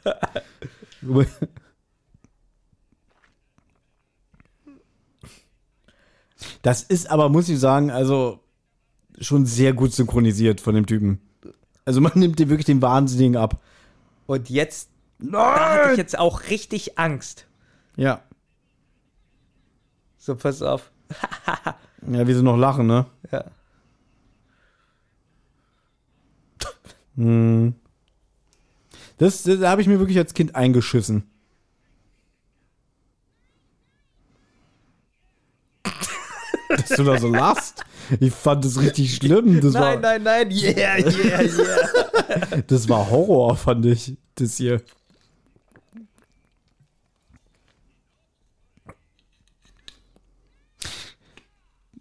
Das 6.61 6.84
ist 6.84 7.10
aber, 7.10 7.30
muss 7.30 7.49
ich 7.49 7.60
sagen, 7.60 7.90
also 7.91 8.40
schon 9.19 9.45
sehr 9.45 9.74
gut 9.74 9.94
synchronisiert 9.94 10.61
von 10.61 10.76
dem 10.76 10.86
Typen. 10.86 11.22
Also 11.86 12.02
man 12.02 12.11
nimmt 12.15 12.40
dir 12.40 12.49
wirklich 12.49 12.65
den 12.65 12.82
Wahnsinnigen 12.82 13.38
ab. 13.38 13.61
Und 14.26 14.49
jetzt, 14.49 14.90
da 15.19 15.74
hatte 15.74 15.91
ich 15.91 15.98
jetzt 15.98 16.19
auch 16.19 16.44
richtig 16.49 16.99
Angst. 16.99 17.48
Ja. 17.95 18.22
So, 20.18 20.36
pass 20.36 20.61
auf. 20.61 20.91
Ja, 22.06 22.28
wie 22.28 22.34
sie 22.34 22.44
noch 22.44 22.57
lachen, 22.57 22.88
ne? 22.88 23.06
Ja. 23.32 23.45
Hm. 27.15 27.74
Das, 29.18 29.41
das 29.44 29.60
habe 29.61 29.82
ich 29.82 29.88
mir 29.88 29.98
wirklich 29.98 30.19
als 30.19 30.36
Kind 30.36 30.56
eingeschissen. 30.56 31.24
Dass 36.69 36.90
du 36.90 37.03
da 37.03 37.18
so 37.18 37.28
lachst. 37.30 37.84
Ich 38.19 38.34
fand 38.34 38.64
das 38.64 38.80
richtig 38.80 39.15
schlimm. 39.15 39.60
Das 39.61 39.74
Nein, 39.74 39.82
war, 39.82 40.19
nein, 40.19 40.24
nein. 40.24 40.52
Yeah, 40.52 40.98
yeah, 40.99 41.41
yeah. 41.41 42.61
Das 42.68 42.88
war 42.88 43.10
Horror, 43.10 43.56
fand 43.56 43.86
ich. 43.86 44.18
Das 44.36 44.57
hier. 44.57 44.82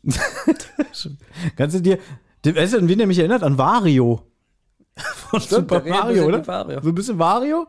Kannst 1.56 1.76
du 1.76 1.80
dir. 1.80 1.98
Weißt 2.44 2.74
du, 2.74 2.78
an 2.78 2.88
wen 2.88 2.98
der 2.98 3.06
mich 3.06 3.18
erinnert? 3.18 3.42
An 3.42 3.58
Wario. 3.58 4.22
Von 4.96 5.40
Super 5.40 5.84
redet 5.84 5.92
ein 5.92 5.98
Mario, 5.98 6.24
oder? 6.26 6.46
Wario. 6.46 6.80
So 6.80 6.88
ein 6.88 6.94
bisschen 6.94 7.18
Wario? 7.18 7.66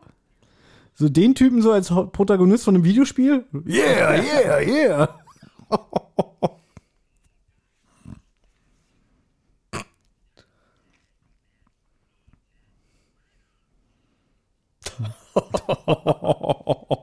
So 0.94 1.08
den 1.08 1.34
Typen 1.34 1.62
so 1.62 1.72
als 1.72 1.88
Protagonist 1.88 2.64
von 2.64 2.74
einem 2.74 2.84
Videospiel? 2.84 3.44
Yeah, 3.66 4.22
yeah, 4.22 4.60
yeah. 4.60 5.08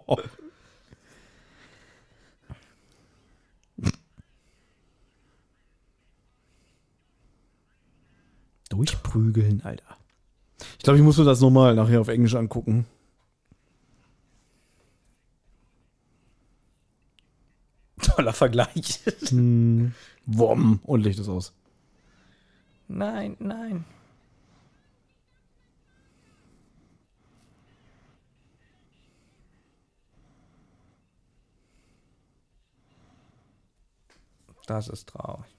Durchprügeln, 8.76 9.62
Alter. 9.64 9.98
Ich 10.78 10.84
glaube, 10.84 10.98
ich 10.98 11.04
muss 11.04 11.18
mir 11.18 11.24
das 11.24 11.40
nochmal 11.40 11.76
nachher 11.76 12.02
auf 12.02 12.10
Englisch 12.10 12.36
angucken. 12.36 12.86
Toller 18.02 18.34
Vergleich. 18.34 19.00
Wom. 20.26 20.80
Und 20.84 21.04
Licht 21.04 21.20
ist 21.20 21.30
aus. 21.30 21.54
Nein, 22.90 23.38
nein. 23.40 23.86
Das 34.68 34.90
ist 34.90 35.08
traurig. 35.08 35.55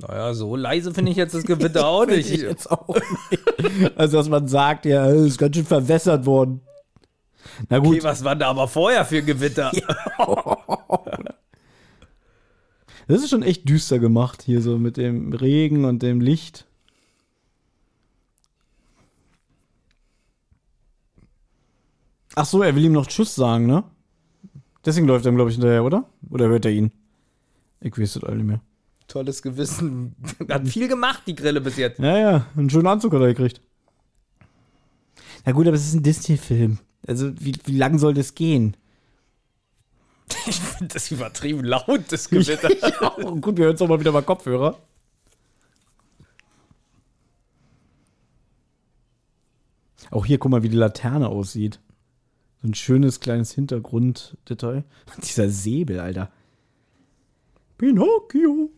Naja, 0.00 0.32
so 0.34 0.56
leise 0.56 0.94
finde 0.94 1.10
ich 1.10 1.16
jetzt 1.16 1.34
das 1.34 1.44
Gewitter 1.44 1.86
auch 1.86 2.06
nicht. 2.06 2.30
Ich 2.30 2.40
jetzt 2.42 2.70
auch 2.70 2.94
nicht. 2.94 3.98
Also, 3.98 4.16
dass 4.18 4.28
man 4.28 4.48
sagt, 4.48 4.86
ja, 4.86 5.08
es 5.10 5.20
ist 5.22 5.38
ganz 5.38 5.56
schön 5.56 5.66
verwässert 5.66 6.26
worden. 6.26 6.62
Na 7.68 7.78
gut, 7.78 7.96
Okay, 7.96 8.04
was 8.04 8.24
war 8.24 8.36
da 8.36 8.48
aber 8.48 8.68
vorher 8.68 9.04
für 9.04 9.22
Gewitter? 9.22 9.70
das 13.08 13.22
ist 13.22 13.30
schon 13.30 13.42
echt 13.42 13.68
düster 13.68 13.98
gemacht 13.98 14.42
hier 14.42 14.62
so 14.62 14.78
mit 14.78 14.96
dem 14.96 15.32
Regen 15.32 15.84
und 15.84 16.02
dem 16.02 16.20
Licht. 16.20 16.66
Ach 22.36 22.46
so, 22.46 22.62
er 22.62 22.74
will 22.74 22.84
ihm 22.84 22.92
noch 22.92 23.06
Tschüss 23.06 23.34
sagen, 23.34 23.66
ne? 23.66 23.84
Deswegen 24.84 25.06
läuft 25.06 25.26
er 25.26 25.32
ihm, 25.32 25.36
glaube 25.36 25.50
ich, 25.50 25.56
hinterher, 25.56 25.84
oder? 25.84 26.04
Oder 26.30 26.48
hört 26.48 26.64
er 26.64 26.70
ihn? 26.70 26.90
Ich 27.80 27.98
weiß 27.98 28.14
das 28.14 28.24
alle 28.24 28.36
nicht 28.36 28.46
mehr. 28.46 28.62
Tolles 29.10 29.42
Gewissen. 29.42 30.14
Hat 30.48 30.66
viel 30.68 30.88
gemacht, 30.88 31.22
die 31.26 31.34
Grille 31.34 31.60
bis 31.60 31.76
jetzt. 31.76 31.98
Ja, 31.98 32.16
ja, 32.16 32.46
einen 32.56 32.70
schönen 32.70 32.86
Anzug 32.86 33.12
hat 33.12 33.20
er 33.20 33.34
gekriegt. 33.34 33.60
Na 35.44 35.52
gut, 35.52 35.66
aber 35.66 35.76
es 35.76 35.86
ist 35.86 35.94
ein 35.94 36.02
Disney-Film. 36.02 36.78
Also, 37.06 37.32
wie, 37.40 37.54
wie 37.64 37.76
lang 37.76 37.98
soll 37.98 38.14
das 38.14 38.34
gehen? 38.34 38.76
Ich 40.46 40.60
finde 40.60 40.94
das 40.94 41.10
übertrieben 41.10 41.64
laut, 41.64 42.04
das 42.08 42.30
Gewitter. 42.30 42.70
ja, 42.80 43.08
gut, 43.40 43.56
wir 43.56 43.64
hören 43.64 43.74
es 43.74 43.80
doch 43.80 43.88
mal 43.88 43.98
wieder 43.98 44.12
mal 44.12 44.22
Kopfhörer. 44.22 44.78
Auch 50.12 50.24
hier, 50.24 50.38
guck 50.38 50.52
mal, 50.52 50.62
wie 50.62 50.68
die 50.68 50.76
Laterne 50.76 51.28
aussieht. 51.28 51.80
So 52.62 52.68
ein 52.68 52.74
schönes 52.74 53.18
kleines 53.18 53.52
Hintergrunddetail. 53.52 54.84
Dieser 55.22 55.50
Säbel, 55.50 55.98
Alter. 55.98 56.30
Pinocchio. 57.76 58.70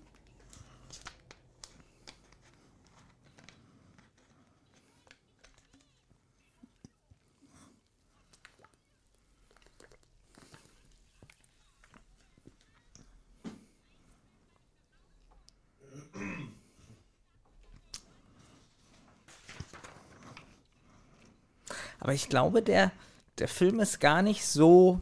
Aber 22.02 22.14
ich 22.14 22.28
glaube, 22.28 22.62
der, 22.62 22.90
der 23.38 23.46
Film 23.46 23.78
ist 23.78 24.00
gar 24.00 24.22
nicht 24.22 24.44
so, 24.44 24.98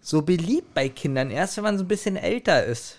so 0.00 0.22
beliebt 0.22 0.72
bei 0.72 0.88
Kindern. 0.88 1.32
Erst 1.32 1.56
wenn 1.56 1.64
man 1.64 1.78
so 1.78 1.82
ein 1.82 1.88
bisschen 1.88 2.14
älter 2.14 2.64
ist. 2.64 2.98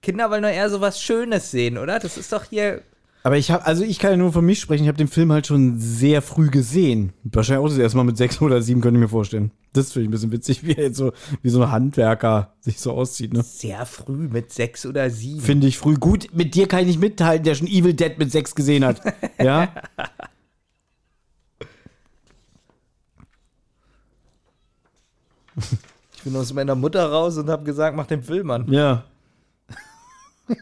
Kinder 0.00 0.30
wollen 0.30 0.42
doch 0.42 0.48
eher 0.48 0.70
so 0.70 0.80
was 0.80 1.02
Schönes 1.02 1.50
sehen, 1.50 1.76
oder? 1.76 1.98
Das 1.98 2.16
ist 2.16 2.32
doch 2.32 2.44
hier. 2.44 2.80
Aber 3.24 3.36
ich 3.36 3.50
habe, 3.50 3.66
also 3.66 3.84
ich 3.84 3.98
kann 3.98 4.12
ja 4.12 4.16
nur 4.16 4.32
von 4.32 4.44
mich 4.44 4.58
sprechen, 4.58 4.84
ich 4.84 4.88
habe 4.88 4.96
den 4.96 5.06
Film 5.06 5.32
halt 5.32 5.46
schon 5.46 5.78
sehr 5.78 6.22
früh 6.22 6.48
gesehen. 6.48 7.12
Wahrscheinlich 7.24 7.62
auch 7.62 7.68
das 7.68 7.78
erste 7.78 7.98
Mal 7.98 8.04
mit 8.04 8.16
sechs 8.16 8.40
oder 8.40 8.62
sieben, 8.62 8.80
könnte 8.80 8.96
ich 8.96 9.02
mir 9.02 9.08
vorstellen. 9.10 9.50
Das 9.74 9.92
finde 9.92 10.04
ich 10.04 10.08
ein 10.08 10.12
bisschen 10.12 10.32
witzig, 10.32 10.64
wie 10.64 10.72
er 10.72 10.84
jetzt 10.84 10.96
so, 10.96 11.12
wie 11.42 11.50
so 11.50 11.62
ein 11.62 11.70
Handwerker 11.70 12.54
sich 12.60 12.80
so 12.80 12.92
auszieht, 12.92 13.34
ne? 13.34 13.42
Sehr 13.42 13.84
früh 13.84 14.28
mit 14.28 14.50
sechs 14.50 14.86
oder 14.86 15.10
sieben. 15.10 15.42
Finde 15.42 15.66
ich 15.66 15.76
früh. 15.76 15.96
Gut, 15.96 16.28
mit 16.32 16.54
dir 16.54 16.66
kann 16.66 16.80
ich 16.80 16.86
nicht 16.86 17.00
mithalten, 17.00 17.44
der 17.44 17.54
schon 17.54 17.68
Evil 17.68 17.92
Dead 17.92 18.18
mit 18.18 18.32
sechs 18.32 18.54
gesehen 18.54 18.82
hat. 18.82 19.02
Ja? 19.38 19.68
Ich 26.14 26.24
bin 26.24 26.36
aus 26.36 26.52
meiner 26.52 26.76
Mutter 26.76 27.04
raus 27.04 27.36
und 27.36 27.50
habe 27.50 27.64
gesagt, 27.64 27.96
mach 27.96 28.06
den 28.06 28.22
Film 28.22 28.48
an. 28.52 28.70
Ja. 28.70 29.02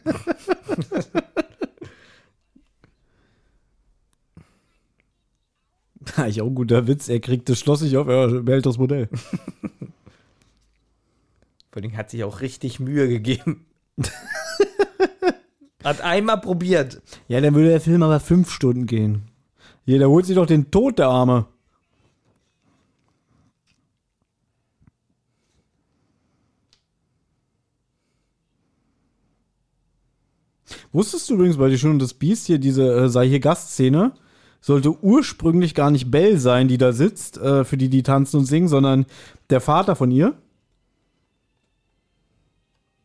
Eigentlich 6.15 6.41
auch 6.41 6.47
ein 6.47 6.55
guter 6.55 6.87
Witz. 6.87 7.09
Er 7.09 7.19
kriegt 7.19 7.47
das 7.47 7.59
Schloss 7.59 7.81
nicht 7.81 7.95
auf, 7.95 8.07
er 8.07 8.41
behält 8.41 8.65
das 8.65 8.79
Modell. 8.79 9.07
Vor 11.71 11.81
allem 11.81 11.95
hat 11.95 12.09
sich 12.09 12.23
auch 12.23 12.41
richtig 12.41 12.79
Mühe 12.79 13.07
gegeben. 13.07 13.67
hat 15.83 16.01
einmal 16.01 16.41
probiert. 16.41 17.01
Ja, 17.27 17.39
dann 17.39 17.53
würde 17.53 17.69
der 17.69 17.81
Film 17.81 18.01
aber 18.03 18.19
fünf 18.19 18.49
Stunden 18.49 18.87
gehen. 18.87 19.29
Hier, 19.85 19.99
der 19.99 20.09
holt 20.09 20.25
sich 20.25 20.35
doch 20.35 20.47
den 20.47 20.71
Tod, 20.71 20.99
der 20.99 21.07
Arme. 21.07 21.45
Wusstest 30.91 31.29
du 31.29 31.35
übrigens, 31.35 31.57
weil 31.57 31.69
die 31.69 31.77
schon 31.77 31.99
das 31.99 32.13
Biest 32.13 32.47
hier, 32.47 32.59
diese 32.59 32.91
äh, 32.93 33.09
sei 33.09 33.27
hier 33.27 33.39
Gastszene, 33.39 34.13
sollte 34.59 35.03
ursprünglich 35.03 35.73
gar 35.73 35.91
nicht 35.91 36.11
Belle 36.11 36.37
sein, 36.37 36.67
die 36.67 36.77
da 36.77 36.93
sitzt, 36.93 37.37
äh, 37.37 37.63
für 37.65 37.77
die 37.77 37.89
die 37.89 38.03
tanzen 38.03 38.37
und 38.37 38.45
singen, 38.45 38.67
sondern 38.67 39.05
der 39.49 39.61
Vater 39.61 39.95
von 39.95 40.11
ihr? 40.11 40.33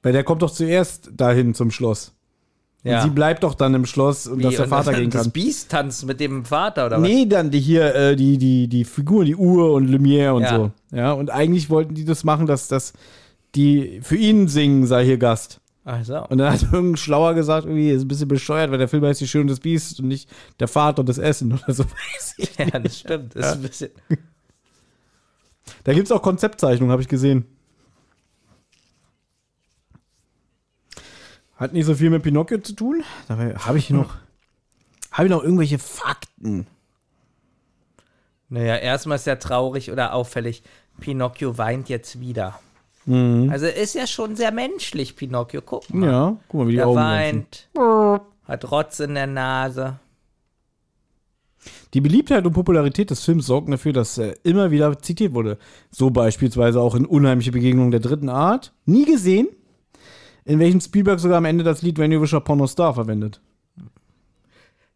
Weil 0.03 0.13
der 0.13 0.25
kommt 0.25 0.43
doch 0.43 0.51
zuerst 0.51 1.11
dahin 1.17 1.55
zum 1.55 1.71
Schloss. 1.71 2.13
Und 2.85 3.03
sie 3.03 3.11
bleibt 3.11 3.43
doch 3.43 3.55
dann 3.55 3.75
im 3.75 3.85
Schloss 3.85 4.29
und 4.29 4.39
Wie, 4.39 4.43
dass 4.45 4.55
der 4.55 4.65
und 4.65 4.69
Vater 4.71 4.93
dann 4.93 5.01
gehen 5.01 5.11
Das 5.11 5.25
kann. 5.25 5.33
Biest 5.33 5.71
tanzt 5.73 6.07
mit 6.07 6.21
dem 6.21 6.45
Vater, 6.45 6.87
oder 6.87 7.01
was? 7.03 7.09
Nee, 7.09 7.27
dann 7.27 7.51
die 7.51 7.59
hier, 7.59 7.93
äh, 7.95 8.15
die, 8.15 8.39
die, 8.39 8.69
die 8.69 8.85
Figuren, 8.85 9.27
die 9.27 9.35
Uhr 9.35 9.73
und 9.73 9.89
Lumière 9.89 10.31
und 10.35 10.43
Ja. 10.43 10.57
so. 10.57 10.71
Ja, 10.93 11.13
und 11.13 11.31
eigentlich 11.31 11.69
wollten 11.69 11.95
die 11.95 12.05
das 12.05 12.23
machen, 12.23 12.47
dass, 12.47 12.69
dass 12.69 12.93
die 13.57 13.99
für 14.03 14.15
ihn 14.15 14.47
singen, 14.47 14.87
sei 14.87 15.05
hier 15.05 15.19
Gast. 15.19 15.61
Ach 15.89 16.05
so. 16.05 16.27
Und 16.27 16.39
dann 16.39 16.53
hat 16.53 16.63
irgendein 16.73 16.97
Schlauer 16.97 17.35
gesagt, 17.35 17.65
irgendwie 17.65 17.91
ist 17.91 18.03
ein 18.03 18.09
bisschen 18.09 18.27
bescheuert, 18.27 18.73
weil 18.73 18.79
der 18.79 18.89
Film 18.89 19.05
heißt 19.05 19.21
Die 19.21 19.29
Schön 19.29 19.43
und 19.43 19.51
das 19.51 19.61
Biest 19.61 20.01
und 20.01 20.09
nicht 20.09 20.29
der 20.59 20.67
Vater 20.67 21.01
und 21.01 21.09
das 21.09 21.19
Essen 21.19 21.53
oder 21.53 21.73
so. 21.73 21.85
Weiß 22.17 22.35
ich. 22.39 22.59
Ja, 22.59 22.79
das 22.79 22.99
stimmt. 22.99 23.37
Das 23.37 23.47
ist 23.47 23.53
ein 23.53 23.63
bisschen. 23.63 23.91
Da 25.85 25.95
gibt 25.95 26.07
es 26.07 26.13
auch 26.13 26.23
Konzeptzeichnungen, 26.23 26.91
habe 26.91 27.03
ich 27.03 27.09
gesehen. 27.09 27.47
Hat 31.55 31.73
nicht 31.73 31.87
so 31.87 31.95
viel 31.95 32.11
mit 32.11 32.25
Pinocchio 32.25 32.59
zu 32.59 32.75
tun. 32.75 33.05
Dabei 33.29 33.55
habe 33.55 33.79
ich 33.79 33.89
noch, 33.91 34.17
habe 35.13 35.29
ich 35.29 35.31
noch 35.31 35.43
irgendwelche 35.43 35.79
Fakten. 35.79 36.67
Naja, 38.49 38.77
erstmal 38.77 39.17
ist 39.17 39.27
ja 39.27 39.37
traurig 39.37 39.93
oder 39.93 40.15
auffällig. 40.15 40.65
Pinocchio 40.99 41.59
weint 41.59 41.89
jetzt 41.89 42.19
wieder. 42.19 42.59
Mhm. 43.07 43.49
Also 43.51 43.67
ist 43.67 43.95
ja 43.95 44.07
schon 44.07 44.37
sehr 44.37 44.53
menschlich, 44.53 45.17
Pinocchio. 45.17 45.63
Guck 45.63 45.93
mal. 45.93 46.07
Ja, 46.07 46.37
guck 46.49 46.61
mal, 46.61 46.67
wie 46.67 46.73
die 46.73 46.77
Der 46.77 46.89
Augen 46.89 47.01
weint, 47.01 47.69
hat 48.45 48.71
Rotz 48.71 49.01
in 49.01 49.15
der 49.15 49.27
Nase. 49.27 49.99
Die 51.95 52.01
Beliebtheit 52.01 52.45
und 52.45 52.53
Popularität 52.53 53.11
des 53.11 53.25
Films 53.25 53.47
sorgten 53.47 53.71
dafür, 53.73 53.93
dass 53.93 54.19
er 54.19 54.45
immer 54.45 54.71
wieder 54.71 54.99
zitiert 54.99 55.35
wurde. 55.35 55.59
So 55.91 56.11
beispielsweise 56.11 56.81
auch 56.81 56.95
in 56.95 57.07
Unheimliche 57.07 57.53
Begegnungen 57.53 57.91
der 57.91 58.01
dritten 58.01 58.29
Art. 58.29 58.73
Nie 58.85 59.05
gesehen, 59.05 59.49
in 60.45 60.59
welchem 60.59 60.81
Spielberg 60.81 61.21
sogar 61.21 61.39
am 61.39 61.45
Ende 61.45 61.65
das 61.65 61.83
Lied 61.83 61.99
When 61.99 62.13
You 62.13 62.21
Wish 62.21 62.35
Upon 62.35 62.61
a 62.63 62.67
Star 62.67 62.95
verwendet. 62.95 63.41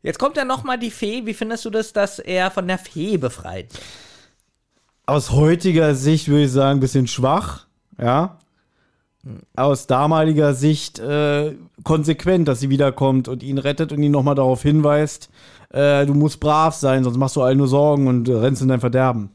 Jetzt 0.03 0.19
kommt 0.19 0.37
ja 0.37 0.45
noch 0.45 0.65
mal 0.65 0.78
die 0.78 0.91
Fee. 0.91 1.27
Wie 1.27 1.35
findest 1.35 1.65
du 1.65 1.70
das, 1.70 1.93
dass 1.93 2.19
er 2.19 2.51
von 2.51 2.66
der 2.66 2.78
Fee 2.78 3.19
befreit 3.19 3.73
wird? 3.73 3.82
Aus 5.07 5.32
heutiger 5.32 5.97
Sicht 5.97 6.28
würde 6.28 6.45
ich 6.45 6.53
sagen, 6.53 6.78
ein 6.78 6.81
bisschen 6.81 7.09
schwach, 7.09 7.66
ja. 8.01 8.36
Aus 9.55 9.86
damaliger 9.86 10.55
Sicht 10.55 10.98
äh, 10.98 11.55
konsequent, 11.85 12.48
dass 12.48 12.60
sie 12.60 12.70
wiederkommt 12.70 13.28
und 13.28 13.43
ihn 13.43 13.59
rettet 13.59 13.93
und 13.93 14.02
ihn 14.02 14.12
nochmal 14.12 14.35
darauf 14.35 14.62
hinweist, 14.62 15.28
äh, 15.70 16.06
du 16.06 16.14
musst 16.14 16.40
brav 16.40 16.74
sein, 16.74 17.05
sonst 17.05 17.18
machst 17.18 17.36
du 17.36 17.43
allen 17.43 17.59
nur 17.59 17.68
Sorgen 17.68 18.06
und 18.09 18.28
äh, 18.28 18.32
rennst 18.32 18.62
in 18.62 18.68
dein 18.68 18.81
Verderben. 18.81 19.31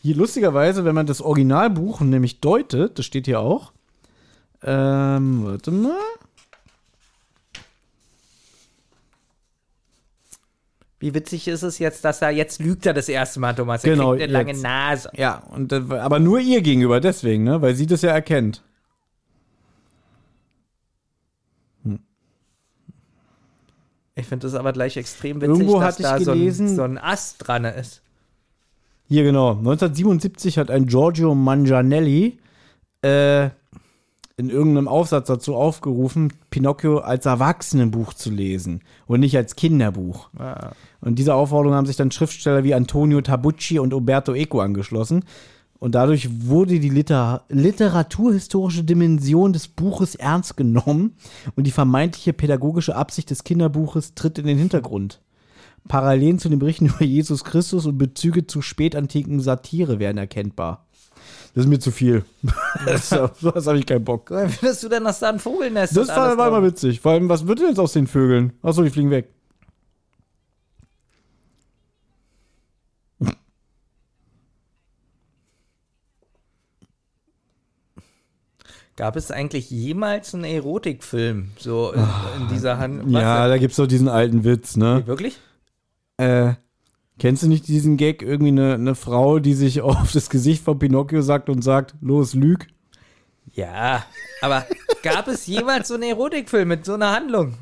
Hier 0.00 0.16
lustigerweise, 0.16 0.84
wenn 0.84 0.94
man 0.94 1.06
das 1.06 1.20
Originalbuch 1.20 2.00
nämlich 2.00 2.40
deutet, 2.40 2.98
das 2.98 3.04
steht 3.04 3.26
hier 3.26 3.40
auch, 3.40 3.72
ähm, 4.62 5.44
warte 5.44 5.70
mal. 5.70 5.92
Wie 11.04 11.12
witzig 11.12 11.48
ist 11.48 11.62
es 11.62 11.78
jetzt, 11.78 12.02
dass 12.06 12.22
er 12.22 12.30
jetzt 12.30 12.62
lügt 12.62 12.86
er 12.86 12.94
das 12.94 13.10
erste 13.10 13.38
Mal, 13.38 13.54
Thomas. 13.54 13.84
Er 13.84 13.90
Genau, 13.90 14.12
kriegt 14.12 14.22
eine 14.22 14.32
lange 14.32 14.52
jetzt. 14.52 14.62
Nase. 14.62 15.10
Ja, 15.14 15.42
und, 15.50 15.70
aber 15.70 16.18
nur 16.18 16.40
ihr 16.40 16.62
gegenüber, 16.62 16.98
deswegen, 16.98 17.44
ne? 17.44 17.60
Weil 17.60 17.74
sie 17.74 17.84
das 17.84 18.00
ja 18.00 18.10
erkennt. 18.10 18.62
Ich 24.14 24.26
finde 24.26 24.46
das 24.46 24.54
aber 24.54 24.72
gleich 24.72 24.96
extrem 24.96 25.42
witzig, 25.42 25.58
Irgendwo 25.58 25.78
dass 25.78 25.98
da 25.98 26.18
so 26.18 26.32
ein, 26.32 26.68
so 26.74 26.82
ein 26.84 26.96
Ast 26.96 27.36
dran 27.46 27.66
ist. 27.66 28.00
Hier 29.06 29.24
genau. 29.24 29.50
1977 29.50 30.56
hat 30.56 30.70
ein 30.70 30.86
Giorgio 30.86 31.34
Mangianelli 31.34 32.38
äh, 33.02 33.50
in 34.36 34.50
irgendeinem 34.50 34.88
Aufsatz 34.88 35.28
dazu 35.28 35.54
aufgerufen, 35.54 36.32
Pinocchio 36.50 36.98
als 36.98 37.24
Erwachsenenbuch 37.24 38.14
zu 38.14 38.30
lesen 38.30 38.80
und 39.06 39.20
nicht 39.20 39.36
als 39.36 39.54
Kinderbuch. 39.54 40.30
Und 41.00 41.18
dieser 41.18 41.36
Aufforderung 41.36 41.76
haben 41.76 41.86
sich 41.86 41.96
dann 41.96 42.10
Schriftsteller 42.10 42.64
wie 42.64 42.74
Antonio 42.74 43.20
Tabucci 43.20 43.78
und 43.78 43.94
Umberto 43.94 44.34
Eco 44.34 44.60
angeschlossen. 44.60 45.24
Und 45.78 45.94
dadurch 45.94 46.48
wurde 46.48 46.80
die 46.80 46.88
Liter 46.88 47.44
literaturhistorische 47.48 48.84
Dimension 48.84 49.52
des 49.52 49.68
Buches 49.68 50.14
ernst 50.14 50.56
genommen 50.56 51.14
und 51.56 51.66
die 51.66 51.72
vermeintliche 51.72 52.32
pädagogische 52.32 52.96
Absicht 52.96 53.30
des 53.30 53.44
Kinderbuches 53.44 54.14
tritt 54.14 54.38
in 54.38 54.46
den 54.46 54.58
Hintergrund. 54.58 55.20
Parallelen 55.86 56.38
zu 56.38 56.48
den 56.48 56.58
Berichten 56.58 56.86
über 56.86 57.04
Jesus 57.04 57.44
Christus 57.44 57.86
und 57.86 57.98
Bezüge 57.98 58.46
zu 58.46 58.62
spätantiken 58.62 59.40
Satire 59.40 59.98
werden 59.98 60.18
erkennbar. 60.18 60.83
Das 61.54 61.64
ist 61.64 61.70
mir 61.70 61.78
zu 61.78 61.92
viel. 61.92 62.24
das, 62.86 63.10
das 63.10 63.66
habe 63.66 63.78
ich 63.78 63.86
keinen 63.86 64.04
Bock. 64.04 64.30
Woher 64.30 64.48
findest 64.48 64.82
du 64.82 64.88
denn, 64.88 65.04
dass 65.04 65.20
da 65.20 65.28
ein 65.30 65.38
Vogelnest 65.38 65.96
Das 65.96 66.08
und 66.08 66.16
war, 66.16 66.36
war 66.36 66.48
immer 66.48 66.64
witzig. 66.64 67.00
Vor 67.00 67.12
allem, 67.12 67.28
was 67.28 67.46
wird 67.46 67.60
denn 67.60 67.68
jetzt 67.68 67.78
aus 67.78 67.92
den 67.92 68.06
Vögeln? 68.08 68.52
Achso, 68.62 68.82
die 68.82 68.90
fliegen 68.90 69.10
weg. 69.10 69.28
Gab 78.96 79.16
es 79.16 79.30
eigentlich 79.30 79.70
jemals 79.70 80.34
einen 80.34 80.44
Erotikfilm 80.44 81.50
so 81.58 81.92
in, 81.92 82.06
in 82.40 82.48
dieser 82.48 82.78
Hand? 82.78 83.04
Was 83.06 83.12
Ja, 83.12 83.42
denn? 83.42 83.50
da 83.50 83.58
gibt's 83.58 83.76
doch 83.76 83.86
diesen 83.86 84.08
alten 84.08 84.44
Witz, 84.44 84.76
ne? 84.76 85.02
Wirklich? 85.06 85.38
Äh, 86.16 86.54
kennst 87.18 87.42
du 87.42 87.48
nicht 87.48 87.68
diesen 87.68 87.96
Gag? 87.96 88.22
Irgendwie 88.22 88.48
eine, 88.48 88.74
eine 88.74 88.94
Frau, 88.94 89.38
die 89.38 89.54
sich 89.54 89.80
auf 89.82 90.12
das 90.12 90.30
Gesicht 90.30 90.64
von 90.64 90.78
Pinocchio 90.78 91.22
sagt 91.22 91.48
und 91.48 91.62
sagt, 91.62 91.94
los, 92.00 92.34
lüg. 92.34 92.68
Ja, 93.52 94.04
aber 94.40 94.66
gab 95.02 95.28
es 95.28 95.46
jemals 95.46 95.88
so 95.88 95.94
einen 95.94 96.04
Erotikfilm 96.04 96.68
mit 96.68 96.84
so 96.84 96.94
einer 96.94 97.12
Handlung? 97.12 97.54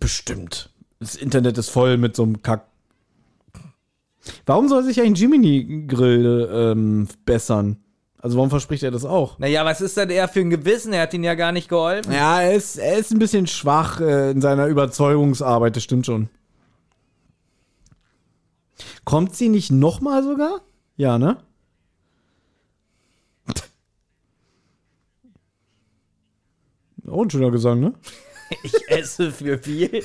Bestimmt. 0.00 0.70
Das 1.00 1.16
Internet 1.16 1.58
ist 1.58 1.70
voll 1.70 1.98
mit 1.98 2.16
so 2.16 2.22
einem 2.22 2.42
Kack. 2.42 2.66
Warum 4.46 4.68
soll 4.68 4.82
sich 4.84 5.00
ein 5.00 5.14
Jiminy-Grill 5.14 6.48
ähm, 6.50 7.08
bessern? 7.26 7.78
Also 8.24 8.38
warum 8.38 8.48
verspricht 8.48 8.82
er 8.82 8.90
das 8.90 9.04
auch? 9.04 9.38
Naja, 9.38 9.66
was 9.66 9.82
ist 9.82 9.98
denn 9.98 10.08
er 10.08 10.28
für 10.28 10.40
ein 10.40 10.48
Gewissen? 10.48 10.94
Er 10.94 11.02
hat 11.02 11.12
ihn 11.12 11.24
ja 11.24 11.34
gar 11.34 11.52
nicht 11.52 11.68
geholfen. 11.68 12.10
Ja, 12.10 12.40
er 12.40 12.54
ist, 12.54 12.78
er 12.78 12.96
ist 12.96 13.12
ein 13.12 13.18
bisschen 13.18 13.46
schwach 13.46 14.00
äh, 14.00 14.30
in 14.30 14.40
seiner 14.40 14.66
Überzeugungsarbeit, 14.66 15.76
das 15.76 15.82
stimmt 15.82 16.06
schon. 16.06 16.30
Kommt 19.04 19.34
sie 19.34 19.48
nicht 19.48 19.70
nochmal 19.70 20.22
sogar? 20.22 20.62
Ja, 20.96 21.18
ne? 21.18 21.38
Oh, 27.06 27.22
ein 27.22 27.30
schöner 27.30 27.50
Gesang, 27.50 27.80
ne? 27.80 27.94
Ich 28.62 28.88
esse 28.88 29.32
für 29.32 29.58
viel. 29.58 30.02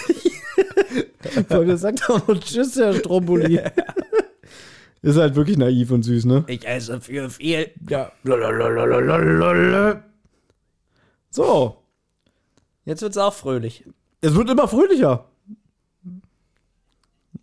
Der 1.49 1.77
sagt 1.77 2.09
auch 2.09 2.26
noch 2.27 2.39
Tschüss, 2.39 2.77
Herr 2.77 2.93
Stromboli. 2.93 3.61
Ist 5.01 5.17
halt 5.17 5.35
wirklich 5.35 5.57
naiv 5.57 5.91
und 5.91 6.03
süß, 6.03 6.26
ne? 6.26 6.45
Ich 6.47 6.67
esse 6.67 6.99
für 6.99 7.30
viel. 7.30 7.71
Ja. 7.89 8.11
Lalalalalalala. 8.23 10.03
So. 11.30 11.77
Jetzt 12.85 13.01
wird's 13.01 13.17
auch 13.17 13.34
fröhlich. 13.34 13.85
Es 14.21 14.35
wird 14.35 14.49
immer 14.49 14.67
fröhlicher. 14.67 15.30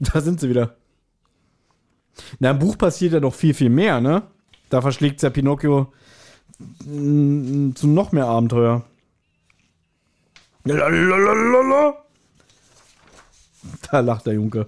Da 0.01 0.21
sind 0.21 0.41
sie 0.41 0.51
wieder. 0.51 0.77
Na, 2.39 2.51
im 2.51 2.59
Buch 2.59 2.79
passiert 2.79 3.13
ja 3.13 3.21
noch 3.21 3.35
viel, 3.35 3.55
viel 3.55 3.71
mehr, 3.71 4.01
ne? 4.01 4.23
Da 4.71 4.81
verschlägt 4.81 5.23
ja 5.23 5.31
Pinocchio 5.31 5.93
mm, 6.85 7.73
zu 7.75 7.87
noch 7.87 8.13
mehr 8.13 8.27
Abenteuer. 8.27 8.85
Lalalala. 10.65 11.95
Da 13.91 14.01
lacht 14.01 14.27
der 14.27 14.35
Junge. 14.35 14.67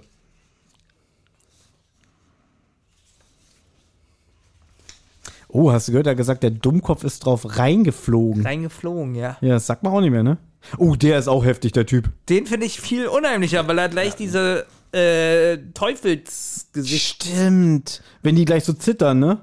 Oh, 5.51 5.71
hast 5.71 5.87
du 5.87 5.93
gehört, 5.93 6.05
er 6.05 6.11
hat 6.11 6.17
gesagt, 6.17 6.43
der 6.43 6.51
Dummkopf 6.51 7.03
ist 7.03 7.25
drauf 7.25 7.57
reingeflogen. 7.57 8.45
Reingeflogen, 8.45 9.15
ja. 9.15 9.35
Ja, 9.41 9.55
das 9.55 9.65
sagt 9.65 9.81
man 9.81 9.91
auch 9.91 10.01
nicht 10.01 10.11
mehr, 10.11 10.21
ne? 10.21 10.37
Oh, 10.77 10.95
der 10.95 11.17
ist 11.17 11.27
auch 11.27 11.43
heftig, 11.43 11.71
der 11.71 11.87
Typ. 11.87 12.09
Den 12.29 12.45
finde 12.45 12.67
ich 12.67 12.79
viel 12.79 13.07
unheimlicher, 13.07 13.67
weil 13.67 13.79
er 13.79 13.89
gleich 13.89 14.15
diese 14.15 14.67
äh, 14.91 15.57
Teufelsgesicht. 15.73 17.23
Stimmt. 17.23 18.01
Wenn 18.21 18.35
die 18.35 18.45
gleich 18.45 18.63
so 18.63 18.73
zittern, 18.73 19.19
ne? 19.19 19.41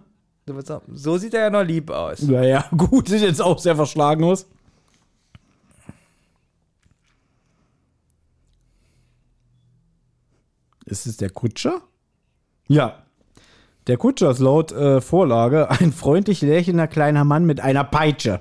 So 0.93 1.18
sieht 1.18 1.35
er 1.35 1.40
ja 1.40 1.51
noch 1.51 1.64
lieb 1.64 1.90
aus. 1.90 2.23
Naja, 2.23 2.64
gut, 2.77 3.09
sieht 3.09 3.23
jetzt 3.23 3.43
auch 3.43 3.59
sehr 3.59 3.74
verschlagen 3.74 4.24
aus. 4.24 4.47
Ist 10.85 11.06
es 11.06 11.16
der 11.16 11.31
Kutscher? 11.31 11.82
Ja. 12.68 13.02
Der 13.89 13.97
Kutscher 13.97 14.31
ist 14.31 14.39
laut 14.39 14.73
äh, 14.73 15.01
Vorlage 15.01 15.70
ein 15.70 15.93
freundlich 15.93 16.43
lächelnder 16.43 16.86
kleiner 16.86 17.24
Mann 17.24 17.44
mit 17.44 17.60
einer 17.60 17.85
Peitsche. 17.85 18.40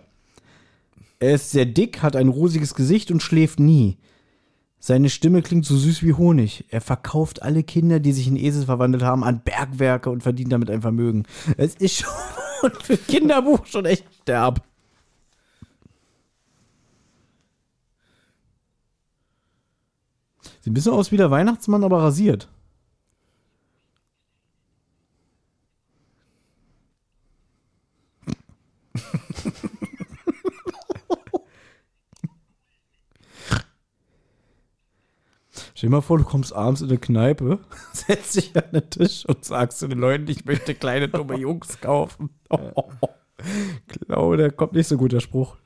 Er 1.19 1.36
ist 1.36 1.52
sehr 1.52 1.65
dick, 1.65 2.03
hat 2.03 2.15
ein 2.15 2.27
rosiges 2.27 2.76
Gesicht 2.76 3.10
und 3.10 3.23
schläft 3.23 3.60
nie. 3.60 3.98
Seine 4.88 5.10
Stimme 5.10 5.41
klingt 5.41 5.66
so 5.66 5.76
süß 5.76 6.03
wie 6.03 6.14
Honig. 6.14 6.66
Er 6.70 6.80
verkauft 6.80 7.41
alle 7.41 7.64
Kinder, 7.64 7.99
die 7.99 8.14
sich 8.14 8.28
in 8.28 8.36
Esel 8.36 8.66
verwandelt 8.66 9.02
haben, 9.02 9.24
an 9.24 9.41
Bergwerke 9.44 10.12
und 10.12 10.22
verdient 10.22 10.52
damit 10.52 10.70
ein 10.70 10.84
Vermögen. 10.84 11.24
Es 11.57 11.74
ist 11.74 12.03
schon 12.03 12.72
für 12.84 12.95
Kinderbuch 12.95 13.66
schon 13.66 13.86
echt 13.86 14.06
derb. 14.28 14.64
Sieht 20.62 20.68
ein 20.68 20.76
bisschen 20.76 20.94
aus 20.94 21.12
wie 21.12 21.18
der 21.18 21.32
Weihnachtsmann, 21.32 21.84
aber 21.84 22.03
rasiert. 22.03 22.48
Stell 35.78 35.90
dir 35.90 35.98
mal 35.98 36.02
vor, 36.02 36.18
du 36.18 36.24
kommst 36.24 36.54
abends 36.54 36.82
in 36.82 36.88
eine 36.88 36.98
Kneipe, 36.98 37.60
setzt 37.94 38.38
dich 38.38 38.56
an 38.56 38.72
den 38.72 38.90
Tisch 38.90 39.26
und 39.26 39.44
sagst 39.44 39.80
zu 39.80 39.90
den 39.90 40.00
Leuten, 40.00 40.30
ich 40.30 40.46
möchte 40.46 40.74
kleine 40.74 41.10
dumme 41.10 41.38
Jungs 41.38 41.80
kaufen. 41.82 42.30
Ich 43.92 44.08
glaube, 44.08 44.38
da 44.38 44.50
kommt 44.50 44.74
nicht 44.74 44.88
so 44.88 44.98
gut 44.98 45.12
der 45.12 45.20
Spruch. 45.20 45.58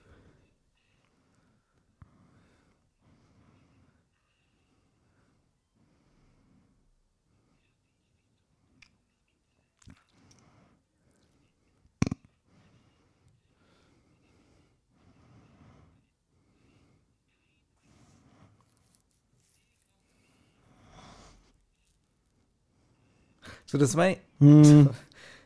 So, 23.70 23.78
das 23.78 23.96
war. 23.96 24.16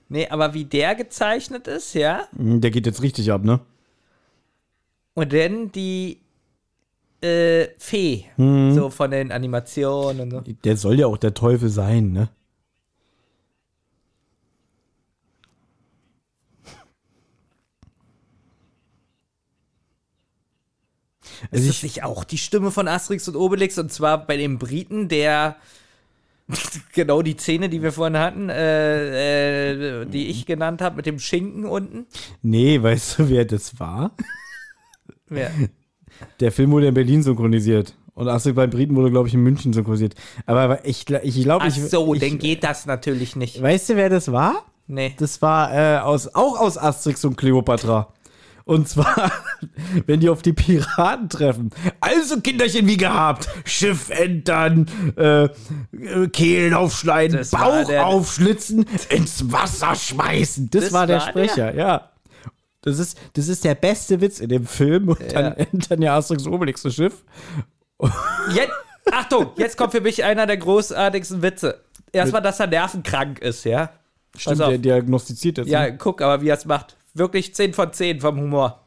Nee, 0.09 0.27
aber 0.27 0.53
wie 0.53 0.65
der 0.65 0.93
gezeichnet 0.93 1.67
ist, 1.67 1.95
ja. 1.95 2.27
Hm, 2.35 2.61
Der 2.61 2.69
geht 2.69 2.85
jetzt 2.85 3.01
richtig 3.01 3.31
ab, 3.31 3.43
ne? 3.43 3.61
Und 5.15 5.33
dann 5.33 5.71
die 5.71 6.19
äh, 7.21 7.69
Fee. 7.79 8.25
So 8.37 8.91
von 8.91 9.09
den 9.09 9.31
Animationen 9.31 10.21
und 10.21 10.31
so. 10.31 10.53
Der 10.63 10.77
soll 10.77 10.99
ja 10.99 11.07
auch 11.07 11.17
der 11.17 11.33
Teufel 11.33 11.69
sein, 11.69 12.11
ne? 12.11 12.29
Ist 21.51 21.67
das 21.67 21.83
nicht 21.83 22.03
auch 22.03 22.23
die 22.23 22.37
Stimme 22.37 22.71
von 22.71 22.87
Asterix 22.87 23.27
und 23.27 23.35
Obelix? 23.35 23.77
Und 23.77 23.91
zwar 23.91 24.25
bei 24.25 24.37
dem 24.37 24.59
Briten, 24.59 25.07
der 25.07 25.55
genau 26.93 27.21
die 27.21 27.37
Szene, 27.37 27.69
die 27.69 27.81
wir 27.81 27.91
vorhin 27.91 28.17
hatten, 28.17 28.49
äh, 28.49 30.01
äh, 30.01 30.05
die 30.05 30.27
ich 30.27 30.45
genannt 30.45 30.81
habe, 30.81 30.97
mit 30.97 31.05
dem 31.05 31.19
Schinken 31.19 31.65
unten. 31.65 32.05
Nee, 32.41 32.81
weißt 32.81 33.19
du, 33.19 33.29
wer 33.29 33.45
das 33.45 33.79
war? 33.79 34.11
Ja. 35.29 35.49
Der 36.39 36.51
Film 36.51 36.71
wurde 36.71 36.87
in 36.87 36.93
Berlin 36.93 37.23
synchronisiert. 37.23 37.95
Und 38.15 38.27
Astrid 38.27 38.55
bei 38.55 38.67
Briten 38.67 38.95
wurde, 38.95 39.09
glaube 39.09 39.27
ich, 39.27 39.33
in 39.33 39.41
München 39.41 39.73
synchronisiert. 39.73 40.13
Aber 40.45 40.85
ich, 40.85 41.09
ich 41.09 41.43
glaube, 41.43 41.65
Ach 41.65 41.67
ich. 41.67 41.81
so, 41.81 42.13
ich, 42.13 42.21
dann 42.21 42.37
geht 42.37 42.63
das 42.63 42.85
natürlich 42.85 43.35
nicht. 43.35 43.59
Weißt 43.59 43.89
du, 43.89 43.95
wer 43.95 44.09
das 44.09 44.31
war? 44.31 44.65
Nee. 44.85 45.13
Das 45.17 45.41
war 45.41 45.73
äh, 45.73 45.99
aus, 45.99 46.27
auch 46.35 46.59
aus 46.59 46.77
Asterix 46.77 47.25
und 47.25 47.37
Cleopatra. 47.37 48.13
Und 48.65 48.87
zwar, 48.87 49.31
wenn 50.05 50.19
die 50.21 50.29
auf 50.29 50.41
die 50.41 50.53
Piraten 50.53 51.27
treffen. 51.29 51.71
Also 51.99 52.39
Kinderchen 52.39 52.87
wie 52.87 52.97
gehabt. 52.97 53.49
Schiff 53.65 54.09
entern, 54.09 54.85
äh, 55.17 55.43
äh, 55.45 56.27
Kehlen 56.31 56.73
aufschneiden, 56.73 57.37
Das 57.37 57.51
Bauch 57.51 57.85
der- 57.85 58.05
aufschlitzen, 58.07 58.85
ins 59.09 59.51
Wasser 59.51 59.95
schmeißen. 59.95 60.69
Das, 60.69 60.85
Das 60.85 60.93
war 60.93 61.07
der 61.07 61.19
war 61.19 61.27
Sprecher, 61.27 61.75
ja. 61.75 62.09
Das 62.81 62.99
ist, 62.99 63.17
das 63.33 63.47
ist 63.47 63.63
der 63.63 63.75
beste 63.75 64.19
Witz 64.21 64.39
in 64.39 64.49
dem 64.49 64.65
Film. 64.65 65.09
Und 65.09 65.19
dann 65.33 65.45
Ja. 65.45 65.51
entern 65.71 66.01
ja 66.01 66.17
Asterix 66.17 66.45
Obelix 66.47 66.81
das 66.83 66.95
Schiff. 66.95 67.23
Jetzt, 68.53 68.71
Achtung, 69.11 69.51
jetzt 69.57 69.77
kommt 69.77 69.91
für 69.91 70.01
mich 70.01 70.23
einer 70.23 70.45
der 70.45 70.57
großartigsten 70.57 71.41
Witze. 71.41 71.81
Erstmal, 72.13 72.41
dass 72.41 72.59
er 72.59 72.67
nervenkrank 72.67 73.39
ist, 73.39 73.65
ja. 73.65 73.89
Stimmt, 74.37 74.61
auf. 74.61 74.69
der 74.69 74.77
diagnostiziert 74.77 75.57
jetzt. 75.59 75.67
Ja, 75.69 75.81
ne? 75.83 75.97
guck 75.97 76.21
aber, 76.21 76.41
wie 76.41 76.47
er 76.49 76.55
es 76.57 76.65
macht 76.65 76.95
wirklich 77.13 77.53
10 77.55 77.73
von 77.73 77.93
10 77.93 78.21
vom 78.21 78.39
Humor. 78.39 78.79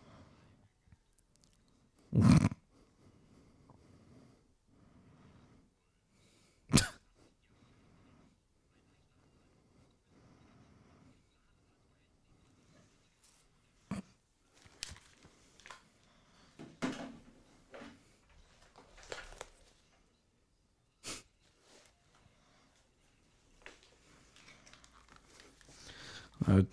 Äh, 26.47 26.65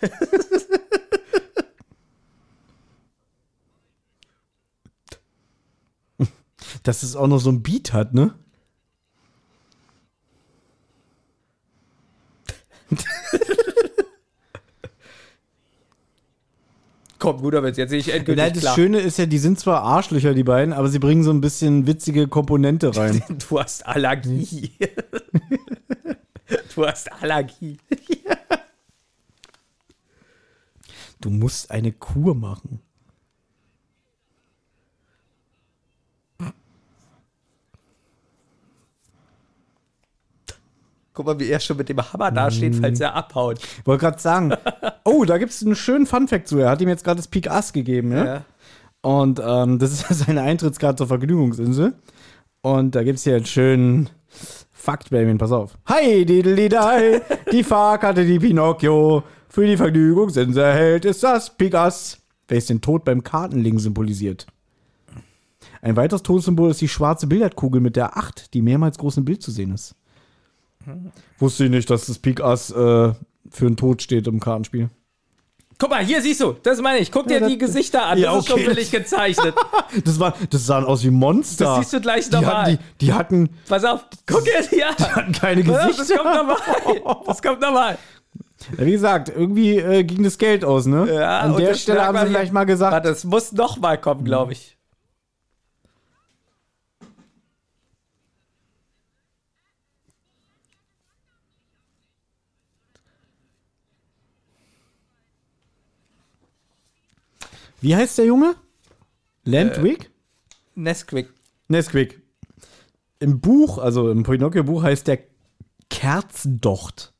Dass 6.82 7.02
es 7.02 7.16
auch 7.16 7.26
noch 7.26 7.38
so 7.38 7.50
ein 7.50 7.62
Beat 7.62 7.92
hat, 7.92 8.14
ne? 8.14 8.34
Komm, 17.18 17.40
guter 17.42 17.62
Witz, 17.64 17.76
jetzt 17.76 17.92
ich 17.92 18.12
endgültig 18.12 18.42
Nein, 18.42 18.52
das 18.52 18.62
klar. 18.62 18.74
Schöne 18.76 19.00
ist 19.00 19.18
ja, 19.18 19.26
die 19.26 19.38
sind 19.38 19.58
zwar 19.58 19.82
Arschlöcher, 19.82 20.34
die 20.34 20.44
beiden, 20.44 20.72
aber 20.72 20.88
sie 20.88 21.00
bringen 21.00 21.24
so 21.24 21.30
ein 21.30 21.40
bisschen 21.40 21.86
witzige 21.86 22.28
Komponente 22.28 22.96
rein. 22.96 23.22
Du 23.48 23.58
hast 23.58 23.84
Allergie. 23.86 24.70
du 26.74 26.86
hast 26.86 27.10
Allergie. 27.12 27.78
Du 31.20 31.30
musst 31.30 31.70
eine 31.70 31.92
Kur 31.92 32.34
machen. 32.34 32.80
Guck 41.12 41.26
mal, 41.26 41.40
wie 41.40 41.48
er 41.48 41.58
schon 41.58 41.76
mit 41.76 41.88
dem 41.88 41.98
Hammer 42.00 42.30
dasteht, 42.30 42.76
falls 42.76 43.00
er 43.00 43.12
abhaut. 43.12 43.58
Wollte 43.84 44.04
gerade 44.04 44.20
sagen, 44.20 44.54
oh, 45.04 45.24
da 45.24 45.38
gibt 45.38 45.50
es 45.50 45.64
einen 45.64 45.74
schönen 45.74 46.06
Funfact 46.06 46.46
zu. 46.46 46.58
Er 46.58 46.70
hat 46.70 46.80
ihm 46.80 46.88
jetzt 46.88 47.02
gerade 47.02 47.16
das 47.16 47.26
Peak 47.26 47.50
Ass 47.50 47.72
gegeben, 47.72 48.12
ja? 48.12 48.24
Ja. 48.24 48.44
Und 49.00 49.40
ähm, 49.44 49.80
das 49.80 49.92
ist 49.92 50.06
seine 50.26 50.42
Eintrittskarte 50.42 50.98
zur 50.98 51.08
Vergnügungsinsel. 51.08 51.94
Und 52.60 52.94
da 52.94 53.02
gibt 53.02 53.18
es 53.18 53.24
hier 53.24 53.34
einen 53.34 53.46
schönen 53.46 54.10
Fakt, 54.70 55.10
Benjamin, 55.10 55.38
pass 55.38 55.50
auf. 55.50 55.76
Hi, 55.86 56.24
diddly 56.24 56.68
die 57.50 57.64
Fahrkarte, 57.64 58.24
die 58.24 58.38
Pinocchio 58.38 59.24
für 59.58 59.66
die 59.66 59.76
Vergnügungsinsel 59.76 60.62
erhält, 60.62 61.04
ist 61.04 61.24
das 61.24 61.50
Ass, 61.74 62.18
welches 62.46 62.66
den 62.68 62.80
Tod 62.80 63.04
beim 63.04 63.24
Kartenlegen 63.24 63.80
symbolisiert. 63.80 64.46
Ein 65.82 65.96
weiteres 65.96 66.22
Todessymbol 66.22 66.70
ist 66.70 66.80
die 66.80 66.86
schwarze 66.86 67.26
Billardkugel 67.26 67.80
mit 67.80 67.96
der 67.96 68.16
8, 68.16 68.54
die 68.54 68.62
mehrmals 68.62 68.98
groß 68.98 69.16
im 69.16 69.24
Bild 69.24 69.42
zu 69.42 69.50
sehen 69.50 69.74
ist. 69.74 69.96
Wusste 71.40 71.64
ich 71.64 71.70
nicht, 71.70 71.90
dass 71.90 72.06
das 72.06 72.20
Pik 72.20 72.40
Ass 72.40 72.70
äh, 72.70 72.74
für 72.76 73.16
den 73.66 73.76
Tod 73.76 74.00
steht 74.00 74.28
im 74.28 74.38
Kartenspiel. 74.38 74.90
Guck 75.76 75.90
mal, 75.90 76.04
hier 76.04 76.22
siehst 76.22 76.40
du, 76.40 76.54
das 76.62 76.80
meine 76.80 76.98
ich. 77.00 77.10
Guck 77.10 77.26
dir 77.26 77.40
Ja, 77.40 77.48
die 77.48 77.58
Gesichter 77.58 78.04
an. 78.06 78.18
Ja, 78.18 78.34
das 78.34 78.44
ist 78.44 78.50
schon 78.50 78.60
okay. 78.60 78.68
billig 78.68 78.92
gezeichnet. 78.92 79.56
Das, 80.04 80.20
war, 80.20 80.34
das 80.50 80.66
sahen 80.66 80.84
aus 80.84 81.02
wie 81.02 81.10
Monster. 81.10 81.64
Das 81.64 81.78
siehst 81.78 81.92
du 81.94 82.00
gleich 82.00 82.28
die 82.28 82.36
normal. 82.36 82.54
hatten, 82.54 82.78
die, 83.00 83.06
die 83.06 83.12
hatten, 83.12 83.48
Pass 83.68 83.84
auf, 83.84 84.04
guck 84.26 84.44
dir 84.44 84.52
die 84.70 84.84
an. 84.84 84.94
die 84.98 85.02
hatten 85.04 85.32
keine 85.32 85.62
Gesichter. 85.64 85.96
das 85.96 86.08
kommt 86.10 86.34
normal. 86.34 87.22
Das 87.26 87.42
kommt 87.42 87.60
normal. 87.60 87.98
Wie 88.76 88.90
gesagt, 88.92 89.28
irgendwie 89.28 89.78
äh, 89.78 90.04
ging 90.04 90.22
das 90.24 90.38
Geld 90.38 90.64
aus, 90.64 90.86
ne? 90.86 91.12
Ja, 91.12 91.40
An 91.40 91.56
der 91.56 91.74
Stelle 91.74 92.04
haben 92.04 92.18
sie 92.18 92.26
vielleicht 92.26 92.52
mal 92.52 92.64
gesagt, 92.64 92.92
Warte, 92.92 93.08
es 93.08 93.24
muss 93.24 93.52
noch 93.52 93.78
mal 93.78 93.98
kommen, 93.98 94.24
glaube 94.24 94.52
ich. 94.52 94.78
wie 107.80 107.94
heißt 107.96 108.18
der 108.18 108.26
Junge? 108.26 108.54
Landwick? 109.44 110.10
Nesquik. 110.74 111.32
Nesquik. 111.68 112.20
Im 113.20 113.40
Buch, 113.40 113.78
also 113.78 114.10
im 114.10 114.24
Pinocchio-Buch 114.24 114.82
heißt 114.82 115.06
der 115.06 115.20
Kerzendocht. 115.88 117.14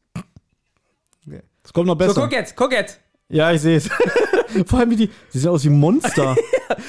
Das 1.69 1.74
kommt 1.74 1.86
noch 1.86 2.01
So, 2.01 2.07
besser. 2.07 2.23
guck 2.23 2.32
jetzt, 2.32 2.57
guck 2.57 2.73
jetzt. 2.73 2.99
ja, 3.28 3.53
ich 3.53 3.61
sehe 3.61 3.77
es. 3.77 3.90
Vor 4.66 4.78
allem, 4.78 4.89
wie 4.89 4.97
die, 4.97 5.11
die 5.35 5.39
sehen 5.39 5.51
aus 5.51 5.62
wie 5.65 5.69
Monster. 5.69 6.35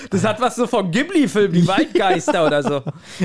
Das 0.09 0.25
hat 0.25 0.39
was 0.41 0.55
so 0.57 0.67
vom 0.67 0.91
Ghibli-Film, 0.91 1.51
die 1.53 1.65
Waldgeister 1.67 2.45
oder 2.45 2.63
so. 2.63 2.81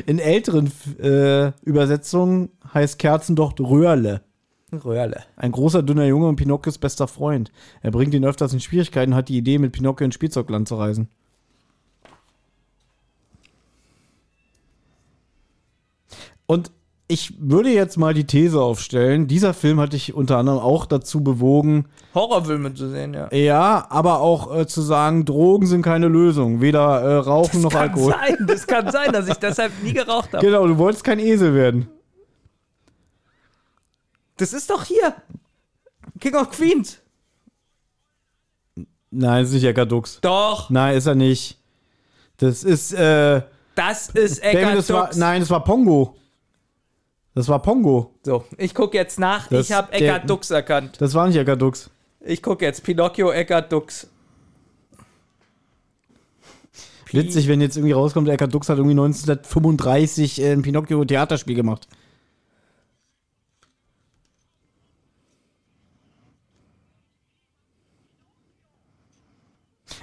In 0.07 0.19
älteren 0.21 0.71
äh, 1.01 1.49
Übersetzungen 1.63 2.51
heißt 2.73 2.99
Kerzendocht 2.99 3.61
Röhrle. 3.61 4.21
Röhrle. 4.73 5.23
Ein 5.37 5.51
großer, 5.53 5.83
dünner 5.83 6.05
Junge 6.07 6.27
und 6.29 6.37
Pinocchios 6.37 6.79
bester 6.79 7.09
Freund. 7.09 7.51
Er 7.83 7.91
bringt 7.91 8.15
ihn 8.15 8.25
öfters 8.25 8.53
in 8.53 8.61
Schwierigkeiten 8.61 9.13
und 9.13 9.17
hat 9.17 9.29
die 9.29 9.37
Idee, 9.39 9.59
mit 9.59 9.73
Pinocchio 9.73 10.05
ins 10.05 10.15
Spielzeugland 10.15 10.69
zu 10.69 10.77
reisen. 10.77 11.09
Und 16.47 16.71
ich 17.07 17.35
würde 17.39 17.71
jetzt 17.71 17.99
mal 17.99 18.15
die 18.15 18.27
These 18.27 18.61
aufstellen, 18.61 19.27
dieser 19.27 19.53
Film 19.53 19.79
hat 19.79 19.93
dich 19.93 20.15
unter 20.15 20.39
anderem 20.39 20.59
auch 20.59 20.87
dazu 20.87 21.23
bewogen, 21.23 21.87
Horrorfilme 22.15 22.73
zu 22.75 22.89
sehen, 22.89 23.13
ja. 23.13 23.33
ja, 23.33 23.87
aber 23.91 24.21
auch 24.21 24.57
äh, 24.57 24.67
zu 24.67 24.81
sagen, 24.81 25.25
Drogen 25.25 25.67
sind 25.67 25.83
keine 25.83 26.09
Lösung. 26.09 26.61
Weder 26.61 27.01
äh, 27.01 27.17
Rauchen 27.17 27.61
noch 27.61 27.73
kann 27.73 27.91
Alkohol. 27.91 28.13
sein, 28.13 28.47
das 28.47 28.67
kann 28.67 28.91
sein, 28.91 29.13
dass 29.13 29.29
ich 29.29 29.35
deshalb 29.35 29.73
nie 29.83 29.93
geraucht 29.93 30.33
habe. 30.33 30.45
Genau, 30.45 30.67
du 30.67 30.79
wolltest 30.79 31.05
kein 31.05 31.19
Esel 31.19 31.55
werden. 31.55 31.89
Das 34.37 34.53
ist 34.53 34.71
doch 34.71 34.85
hier. 34.85 35.15
King 36.21 36.37
of 36.37 36.51
Queens. 36.51 36.99
Nein, 39.11 39.43
das 39.43 39.49
ist 39.49 39.55
nicht 39.55 39.65
Eckart 39.65 39.93
Dux. 39.93 40.19
Doch, 40.21 40.71
Nein, 40.71 40.97
ist 40.97 41.07
er 41.07 41.15
nicht. 41.15 41.59
Das 42.39 42.65
ist, 42.65 42.93
äh, 42.93 43.43
das 43.75 44.09
ist 44.09 44.43
David, 44.43 44.59
Eckart 44.59 44.77
das 44.79 44.93
war, 44.93 45.07
Dux. 45.07 45.17
nein, 45.17 45.41
das 45.41 45.51
war 45.51 45.63
Pongo. 45.63 46.17
Das 47.35 47.49
war 47.49 47.61
Pongo. 47.61 48.15
So, 48.23 48.45
ich 48.59 48.75
gucke 48.75 48.97
jetzt 48.97 49.19
nach. 49.19 49.49
Das- 49.49 49.67
ich 49.69 49.73
habe 49.73 49.93
Eckart 49.93 50.29
Dux 50.31 50.51
erkannt. 50.51 51.01
Das 51.01 51.15
war 51.15 51.27
nicht 51.27 51.37
Eckart 51.37 51.61
Dux. 51.61 51.91
Ich 52.21 52.43
gucke 52.43 52.65
jetzt 52.65 52.83
Pinocchio 52.85 53.31
Eckart 53.33 53.73
Dux. 53.73 54.09
Witzig, 57.13 57.47
wenn 57.47 57.61
jetzt 57.61 57.77
irgendwie 57.77 57.93
rauskommt, 57.93 58.29
Eckart 58.29 58.53
Dux 58.53 58.69
hat 58.69 58.79
irgendwie 58.79 58.95
1935 58.99 60.41
äh, 60.43 60.53
ein 60.53 60.63
Pinocchio-Theaterspiel 60.63 61.55
gemacht. 61.55 61.87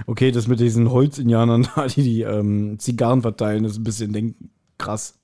Okay, 0.06 0.32
das 0.32 0.48
mit 0.48 0.60
diesen 0.60 0.92
Holzindianern, 0.92 1.68
da, 1.76 1.88
die 1.88 2.04
die 2.04 2.22
ähm, 2.22 2.78
Zigarren 2.80 3.22
verteilen, 3.22 3.66
ist 3.66 3.78
ein 3.78 3.84
bisschen 3.84 4.14
denk 4.14 4.36
krass. 4.78 5.18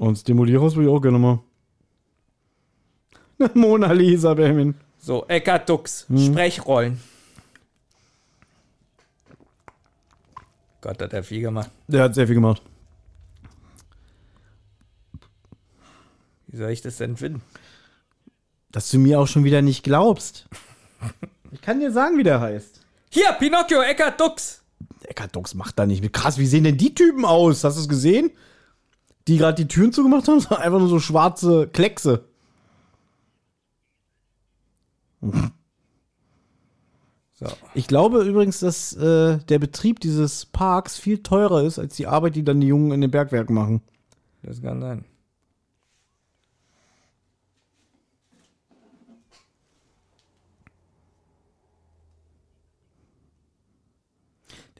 Und 0.00 0.16
das 0.16 0.24
Demolierhaus 0.24 0.76
will 0.76 0.84
ich 0.84 0.90
auch 0.90 1.02
gerne 1.02 1.18
mal. 1.18 1.40
Mona 3.54 3.92
Lisa, 3.92 4.32
Benjamin. 4.32 4.74
So, 4.98 5.26
Eckart 5.28 5.68
Dux. 5.68 6.08
Hm. 6.08 6.32
Sprechrollen. 6.32 7.00
Gott, 10.80 11.02
hat 11.02 11.12
er 11.12 11.22
viel 11.22 11.42
gemacht. 11.42 11.70
Der 11.86 12.04
hat 12.04 12.14
sehr 12.14 12.26
viel 12.26 12.36
gemacht. 12.36 12.62
Wie 16.46 16.56
soll 16.56 16.70
ich 16.70 16.80
das 16.80 16.96
denn 16.96 17.18
finden? 17.18 17.42
Dass 18.72 18.90
du 18.90 18.98
mir 18.98 19.20
auch 19.20 19.26
schon 19.26 19.44
wieder 19.44 19.60
nicht 19.60 19.84
glaubst. 19.84 20.48
Ich 21.52 21.60
kann 21.62 21.80
dir 21.80 21.90
sagen, 21.90 22.16
wie 22.16 22.22
der 22.22 22.40
heißt. 22.40 22.80
Hier, 23.10 23.32
Pinocchio 23.32 23.82
Eckart 23.82 24.20
Dux. 24.20 24.62
Eckart 25.02 25.34
Dux 25.34 25.52
macht 25.54 25.76
da 25.80 25.84
nicht 25.84 26.00
mit. 26.00 26.12
Krass, 26.12 26.38
wie 26.38 26.46
sehen 26.46 26.62
denn 26.62 26.76
die 26.76 26.94
Typen 26.94 27.24
aus? 27.24 27.64
Hast 27.64 27.76
du 27.76 27.80
es 27.80 27.88
gesehen? 27.88 28.30
Die 29.28 29.36
gerade 29.36 29.62
die 29.62 29.68
Türen 29.68 29.92
zugemacht 29.92 30.28
haben? 30.28 30.42
Waren 30.50 30.62
Einfach 30.62 30.78
nur 30.78 30.88
so 30.88 30.98
schwarze 30.98 31.68
Kleckse. 31.68 32.24
So. 35.20 37.46
Ich 37.74 37.86
glaube 37.86 38.22
übrigens, 38.22 38.60
dass 38.60 38.94
äh, 38.94 39.38
der 39.38 39.58
Betrieb 39.58 40.00
dieses 40.00 40.46
Parks 40.46 40.98
viel 40.98 41.22
teurer 41.22 41.62
ist, 41.62 41.78
als 41.78 41.96
die 41.96 42.06
Arbeit, 42.06 42.36
die 42.36 42.44
dann 42.44 42.60
die 42.60 42.66
Jungen 42.66 42.92
in 42.92 43.00
den 43.00 43.10
Bergwerken 43.10 43.54
machen. 43.54 43.80
Das 44.42 44.60
kann 44.60 44.80
sein. 44.80 45.04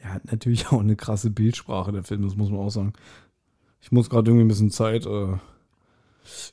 Der 0.02 0.14
hat 0.14 0.30
natürlich 0.30 0.68
auch 0.68 0.80
eine 0.80 0.96
krasse 0.96 1.30
Bildsprache, 1.30 1.92
der 1.92 2.04
Film, 2.04 2.22
das 2.22 2.36
muss 2.36 2.50
man 2.50 2.60
auch 2.60 2.70
sagen. 2.70 2.92
Ich 3.80 3.92
muss 3.92 4.10
gerade 4.10 4.30
irgendwie 4.30 4.44
ein 4.44 4.48
bisschen 4.48 4.70
Zeit 4.70 5.06
äh, 5.06 5.36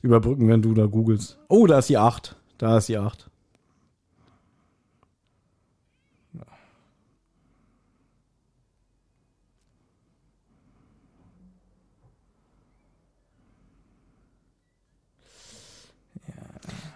überbrücken, 0.02 0.48
wenn 0.48 0.62
du 0.62 0.74
da 0.74 0.86
googelst. 0.86 1.38
Oh, 1.48 1.66
da 1.66 1.78
ist 1.78 1.88
die 1.88 1.98
8. 1.98 2.36
Da 2.58 2.78
ist 2.78 2.88
die 2.88 2.98
8. 2.98 3.28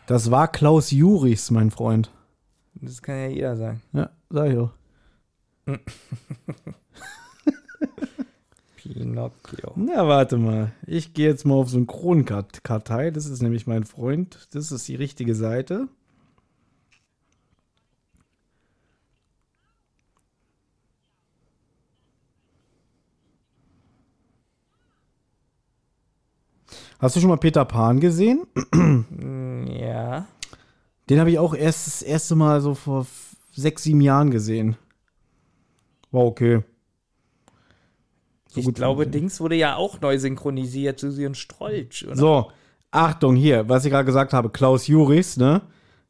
Das 0.06 0.30
war 0.30 0.48
Klaus 0.48 0.90
Jurichs, 0.90 1.50
mein 1.50 1.70
Freund. 1.70 2.10
Das 2.74 3.00
kann 3.00 3.16
ja 3.16 3.26
jeder 3.28 3.56
sagen. 3.56 3.82
Ja, 3.92 4.10
sag 4.28 4.50
ich 4.50 4.59
auch. 4.59 4.72
Pinocchio. 8.82 9.72
Na, 9.76 10.09
warte 10.09 10.36
mal. 10.36 10.72
Ich 10.86 11.14
gehe 11.14 11.28
jetzt 11.28 11.44
mal 11.44 11.54
auf 11.54 11.70
Synchronkartei. 11.70 13.10
Das 13.10 13.26
ist 13.26 13.42
nämlich 13.42 13.66
mein 13.66 13.84
Freund. 13.84 14.48
Das 14.52 14.72
ist 14.72 14.88
die 14.88 14.96
richtige 14.96 15.34
Seite. 15.34 15.88
Hast 26.98 27.16
du 27.16 27.20
schon 27.20 27.30
mal 27.30 27.36
Peter 27.36 27.64
Pan 27.64 27.98
gesehen? 28.00 28.46
Ja. 29.66 30.26
Den 31.10 31.18
habe 31.18 31.30
ich 31.30 31.38
auch 31.38 31.54
erst 31.54 31.88
das 31.88 32.02
erste 32.02 32.36
Mal 32.36 32.60
so 32.60 32.74
vor 32.74 33.06
sechs, 33.52 33.82
sieben 33.82 34.00
Jahren 34.00 34.30
gesehen. 34.30 34.76
War 36.12 36.24
okay. 36.24 36.62
So 38.52 38.60
ich 38.60 38.74
glaube. 38.74 39.06
Dings 39.06 39.40
wurde 39.40 39.54
ja 39.54 39.76
auch 39.76 40.00
neu 40.00 40.18
synchronisiert, 40.18 41.00
Susi 41.00 41.26
und 41.26 41.36
Strolch. 41.36 42.04
Oder? 42.06 42.16
So, 42.16 42.52
Achtung 42.90 43.34
hier, 43.34 43.68
was 43.68 43.84
ich 43.84 43.90
gerade 43.90 44.04
gesagt 44.04 44.34
habe, 44.34 44.50
Klaus 44.50 44.86
Juris, 44.86 45.38
ne? 45.38 45.62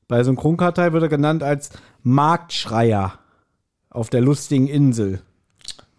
Bei 0.09 0.24
Synchronkartei 0.24 0.93
wird 0.93 1.05
er 1.05 1.09
genannt 1.09 1.43
als 1.43 1.70
Marktschreier 2.02 3.19
auf 3.90 4.10
der 4.10 4.20
lustigen 4.20 4.66
Insel. 4.66 5.23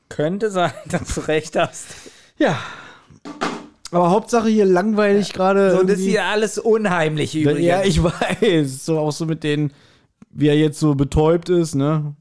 Könnte 0.09 0.51
sein, 0.51 0.73
dass 0.89 1.15
du 1.15 1.21
recht 1.21 1.55
hast. 1.55 1.87
Ja. 2.37 2.59
Aber 3.91 4.09
Hauptsache 4.09 4.49
hier 4.49 4.65
langweilig 4.65 5.33
gerade. 5.33 5.71
So, 5.71 5.83
das 5.83 5.99
ist 5.99 6.05
hier 6.05 6.25
alles 6.25 6.57
unheimlich 6.57 7.35
übrigens. 7.35 7.61
Ja, 7.61 7.83
ich 7.83 8.03
weiß. 8.03 8.85
So 8.85 8.99
auch 8.99 9.11
so 9.11 9.25
mit 9.25 9.43
den, 9.43 9.71
wie 10.31 10.47
er 10.47 10.57
jetzt 10.57 10.79
so 10.79 10.95
betäubt 10.95 11.49
ist, 11.49 11.75
ne? 11.75 12.15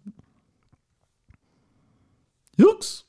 Jux. 2.56 3.06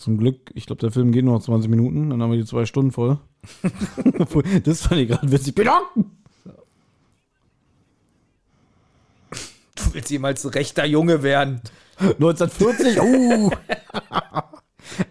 Zum 0.00 0.16
Glück, 0.16 0.50
ich 0.54 0.64
glaube, 0.64 0.80
der 0.80 0.90
Film 0.90 1.12
geht 1.12 1.26
nur 1.26 1.34
noch 1.34 1.42
20 1.42 1.68
Minuten, 1.68 2.08
dann 2.08 2.22
haben 2.22 2.30
wir 2.30 2.38
die 2.38 2.46
zwei 2.46 2.64
Stunden 2.64 2.90
voll. 2.90 3.18
Das 4.64 4.86
fand 4.86 5.02
ich 5.02 5.08
gerade 5.08 5.30
witzig. 5.30 5.54
Du 5.54 5.62
willst 9.92 10.10
jemals 10.10 10.54
rechter 10.54 10.86
Junge 10.86 11.22
werden. 11.22 11.60
1940, 11.98 12.98
uh. 13.02 13.50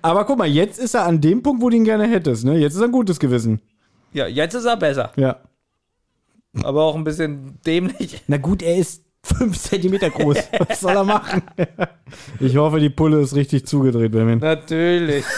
Aber 0.01 0.25
guck 0.25 0.39
mal, 0.39 0.47
jetzt 0.47 0.79
ist 0.79 0.95
er 0.95 1.05
an 1.05 1.21
dem 1.21 1.43
Punkt, 1.43 1.61
wo 1.61 1.69
du 1.69 1.77
ihn 1.77 1.85
gerne 1.85 2.07
hättest, 2.07 2.43
ne? 2.43 2.57
Jetzt 2.57 2.73
ist 2.73 2.81
er 2.81 2.85
ein 2.85 2.91
gutes 2.91 3.19
Gewissen. 3.19 3.61
Ja, 4.11 4.25
jetzt 4.25 4.55
ist 4.55 4.65
er 4.65 4.75
besser. 4.75 5.11
Ja. 5.17 5.39
Aber 6.63 6.85
auch 6.85 6.95
ein 6.95 7.03
bisschen 7.03 7.59
dämlich. 7.63 8.23
Na 8.27 8.37
gut, 8.37 8.63
er 8.63 8.75
ist 8.75 9.03
5 9.23 9.57
Zentimeter 9.57 10.09
groß. 10.09 10.37
Was 10.67 10.81
soll 10.81 10.95
er 10.95 11.03
machen? 11.03 11.41
Ich 12.39 12.55
hoffe, 12.57 12.79
die 12.79 12.89
Pulle 12.89 13.21
ist 13.21 13.35
richtig 13.35 13.65
zugedreht, 13.65 14.11
Benjamin. 14.11 14.39
Natürlich. 14.39 15.25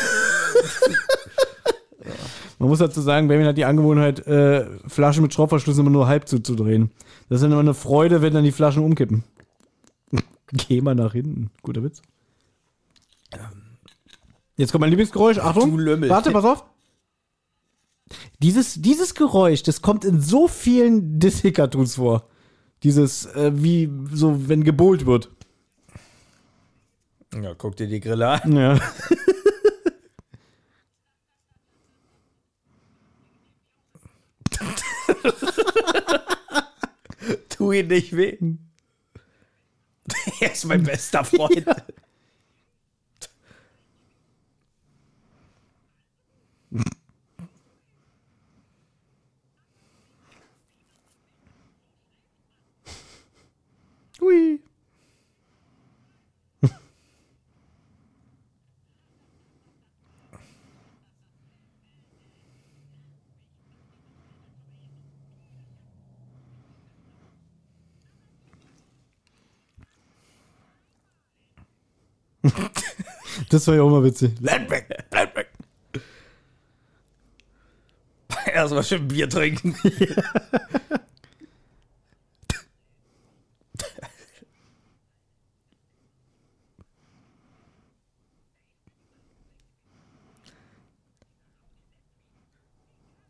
Man 2.60 2.70
muss 2.70 2.80
dazu 2.80 3.02
sagen, 3.02 3.28
Benjamin 3.28 3.48
hat 3.48 3.58
die 3.58 3.66
Angewohnheit, 3.66 4.26
äh, 4.28 4.68
Flaschen 4.88 5.24
mit 5.24 5.34
Schraubverschlüssen 5.34 5.82
immer 5.82 5.90
nur 5.90 6.08
halb 6.08 6.28
zuzudrehen. 6.28 6.92
Das 7.28 7.38
ist 7.38 7.44
dann 7.44 7.52
immer 7.52 7.62
eine 7.62 7.74
Freude, 7.74 8.22
wenn 8.22 8.34
dann 8.36 8.44
die 8.44 8.52
Flaschen 8.52 8.84
umkippen. 8.84 9.24
Geh 10.52 10.82
mal 10.82 10.94
nach 10.94 11.14
hinten. 11.14 11.50
Guter 11.64 11.84
Witz. 11.84 12.04
Jetzt 14.58 14.72
kommt 14.72 14.82
mein 14.82 14.92
Lieblingsgeräusch. 14.92 15.40
Achtung. 15.40 15.76
Warte, 16.08 16.32
pass 16.32 16.46
auf. 16.46 16.66
Dieses, 18.40 18.82
dieses 18.82 19.16
Geräusch, 19.16 19.64
das 19.64 19.82
kommt 19.82 20.06
in 20.06 20.22
so 20.22 20.48
vielen 20.48 21.20
Disney-Cartoons 21.20 21.96
vor. 21.96 22.28
Dieses, 22.84 23.26
äh, 23.28 23.52
wie 23.54 23.92
so, 24.12 24.48
wenn 24.48 24.64
gebohlt 24.64 25.06
wird. 25.06 25.30
Ja, 27.34 27.54
guck 27.54 27.76
dir 27.76 27.88
die 27.88 28.00
Grille 28.00 28.28
an. 28.28 28.56
Ja. 28.56 28.80
Tu 37.50 37.72
ihn 37.74 37.88
nicht 37.88 38.16
weh. 38.16 38.38
Er 40.42 40.52
ist 40.52 40.66
mein 40.66 40.84
bester 40.84 41.24
Freund. 41.24 41.66
Hui. 41.66 41.76
Das 73.50 73.66
war 73.68 73.76
ja 73.76 73.82
auch 73.82 73.90
mal 73.90 74.04
witzig. 74.04 74.34
Bleib 74.40 74.70
weg. 74.70 74.88
Erstmal 78.54 78.84
schön 78.84 79.08
Bier 79.08 79.30
trinken. 79.30 79.76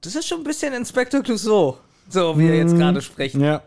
Das 0.03 0.15
ist 0.15 0.27
schon 0.27 0.39
ein 0.39 0.43
bisschen 0.43 0.73
Inspector 0.73 1.21
Clouseau, 1.21 1.77
so 2.09 2.37
wie 2.37 2.47
er 2.47 2.55
jetzt 2.55 2.75
gerade 2.75 3.01
spricht. 3.03 3.35
Ja. 3.35 3.61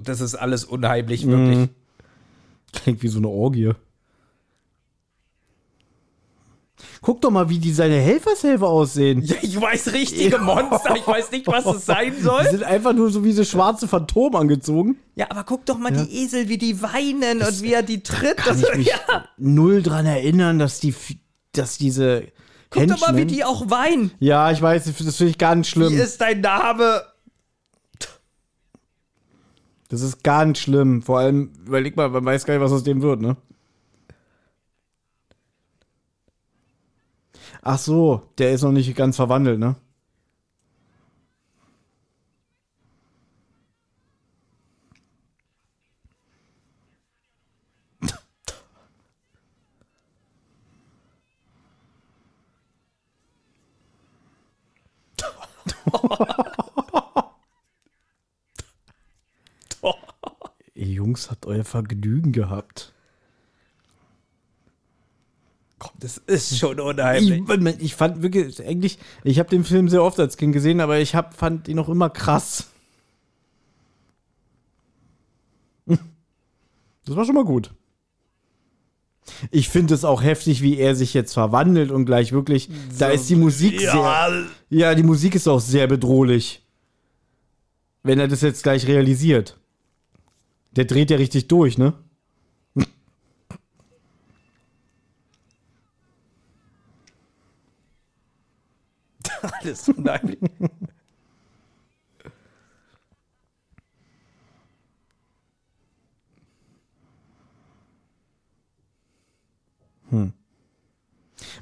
So, 0.00 0.04
das 0.04 0.20
ist 0.20 0.34
alles 0.34 0.64
unheimlich, 0.64 1.26
wirklich. 1.26 1.68
Klingt 2.72 3.02
wie 3.02 3.08
so 3.08 3.18
eine 3.18 3.28
Orgie. 3.28 3.72
Guck 7.02 7.20
doch 7.20 7.30
mal, 7.30 7.48
wie 7.50 7.58
die 7.58 7.72
seine 7.72 7.96
Helfershelfer 7.98 8.66
aussehen. 8.66 9.22
Ja, 9.22 9.36
ich 9.42 9.58
weiß 9.60 9.92
richtige 9.92 10.38
Monster, 10.38 10.96
ich 10.96 11.06
weiß 11.06 11.30
nicht, 11.30 11.46
was 11.46 11.64
es 11.66 11.86
sein 11.86 12.14
Die 12.16 12.22
soll. 12.22 12.44
sind 12.50 12.62
einfach 12.62 12.92
nur 12.94 13.10
so 13.10 13.22
wie 13.22 13.28
diese 13.28 13.44
schwarze 13.44 13.86
Phantom 13.88 14.34
angezogen. 14.36 14.96
Ja, 15.14 15.26
aber 15.30 15.44
guck 15.44 15.66
doch 15.66 15.78
mal 15.78 15.92
die 15.92 16.22
Esel, 16.22 16.48
wie 16.48 16.56
die 16.58 16.80
weinen 16.82 17.42
und 17.42 17.62
wie 17.62 17.72
er 17.72 17.82
die 17.82 18.02
tritt. 18.02 18.38
Kann 18.38 18.60
Das, 18.60 18.70
ich 18.70 18.76
mich 18.78 18.86
ja, 18.88 19.24
null 19.36 19.82
dran 19.82 20.06
erinnern, 20.06 20.58
dass 20.58 20.80
die, 20.80 20.94
dass 21.52 21.76
diese 21.78 22.24
guck 22.70 22.86
doch 22.86 23.00
mal, 23.00 23.14
wie 23.16 23.20
Henchmen- 23.22 23.28
die 23.28 23.44
auch 23.44 23.68
weinen. 23.70 24.12
Ja, 24.18 24.50
ich 24.50 24.60
weiß, 24.62 24.84
das 24.84 25.16
finde 25.16 25.30
ich 25.30 25.38
ganz 25.38 25.66
Wie 25.68 25.70
schlimm. 25.72 25.98
ist 25.98 26.20
dein 26.20 26.40
Name? 26.40 27.02
Das 29.90 30.00
ist 30.02 30.22
ganz 30.24 30.58
schlimm. 30.58 31.02
Vor 31.02 31.18
allem, 31.18 31.50
überleg 31.66 31.96
mal, 31.96 32.08
man 32.10 32.24
weiß 32.24 32.44
gar 32.46 32.54
nicht, 32.54 32.62
was 32.62 32.72
aus 32.72 32.84
dem 32.84 33.02
wird, 33.02 33.20
ne? 33.20 33.36
Ach 37.62 37.78
so, 37.78 38.22
der 38.38 38.52
ist 38.52 38.62
noch 38.62 38.72
nicht 38.72 38.94
ganz 38.96 39.16
verwandelt, 39.16 39.58
ne? 39.58 39.76
Ihr 60.74 60.86
Jungs 61.10 61.30
habt 61.30 61.46
euer 61.46 61.64
Vergnügen 61.64 62.30
gehabt. 62.32 62.92
Komm, 65.78 65.92
das 65.98 66.18
ist 66.18 66.58
schon 66.58 66.78
Ich, 66.78 66.84
unheimlich. 66.84 67.42
ich 67.80 67.94
fand 67.94 68.22
wirklich, 68.22 68.64
eigentlich, 68.64 68.98
ich 69.24 69.38
habe 69.38 69.48
den 69.48 69.64
Film 69.64 69.88
sehr 69.88 70.02
oft 70.04 70.20
als 70.20 70.36
Kind 70.36 70.52
gesehen, 70.52 70.80
aber 70.80 71.00
ich 71.00 71.14
hab, 71.14 71.34
fand 71.34 71.66
ihn 71.68 71.78
auch 71.78 71.88
immer 71.88 72.10
krass. 72.10 72.68
Das 77.06 77.16
war 77.16 77.24
schon 77.24 77.34
mal 77.34 77.44
gut. 77.44 77.72
Ich 79.50 79.68
finde 79.68 79.94
es 79.94 80.04
auch 80.04 80.22
heftig, 80.22 80.62
wie 80.62 80.76
er 80.78 80.94
sich 80.94 81.12
jetzt 81.14 81.32
verwandelt 81.32 81.90
und 81.90 82.04
gleich 82.04 82.30
wirklich, 82.30 82.68
da 82.98 83.08
ist 83.08 83.28
die 83.28 83.36
Musik 83.36 83.80
sehr, 83.80 83.88
ja, 83.94 84.44
ja, 84.68 84.94
die 84.94 85.02
Musik 85.02 85.34
ist 85.34 85.48
auch 85.48 85.60
sehr 85.60 85.86
bedrohlich. 85.88 86.62
wenn 88.02 88.20
er 88.20 88.28
das 88.28 88.42
jetzt 88.42 88.62
gleich 88.62 88.86
realisiert. 88.86 89.59
Der 90.76 90.84
dreht 90.84 91.10
ja 91.10 91.16
richtig 91.16 91.48
durch, 91.48 91.78
ne? 91.78 91.94
Alles 99.42 99.88
unheimlich. 99.88 100.38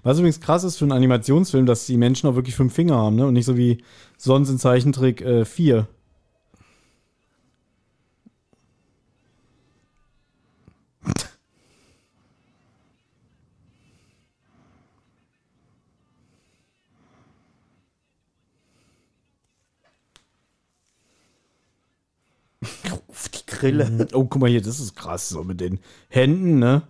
Was 0.03 0.19
übrigens 0.19 0.41
krass 0.41 0.65
ist 0.65 0.77
für 0.79 0.85
einen 0.85 0.93
Animationsfilm, 0.93 1.67
dass 1.67 1.87
die 1.87 1.97
Menschen 1.97 2.29
auch 2.29 2.35
wirklich 2.35 2.55
fünf 2.55 2.75
Finger 2.75 2.97
haben, 2.97 3.17
ne? 3.17 3.27
Und 3.27 3.35
nicht 3.35 3.45
so 3.45 3.57
wie 3.57 3.83
sonst 4.17 4.49
in 4.49 4.59
Zeichentrick 4.59 5.21
äh, 5.21 5.45
vier. 5.45 5.87
Die 23.59 23.61
Grille. 23.61 24.09
Oh, 24.13 24.25
guck 24.25 24.41
mal 24.41 24.49
hier, 24.51 24.63
das 24.63 24.81
ist 24.81 24.95
krass, 24.97 25.29
so 25.29 25.43
mit 25.45 25.61
den 25.61 25.79
Händen, 26.09 26.59
ne? 26.59 26.83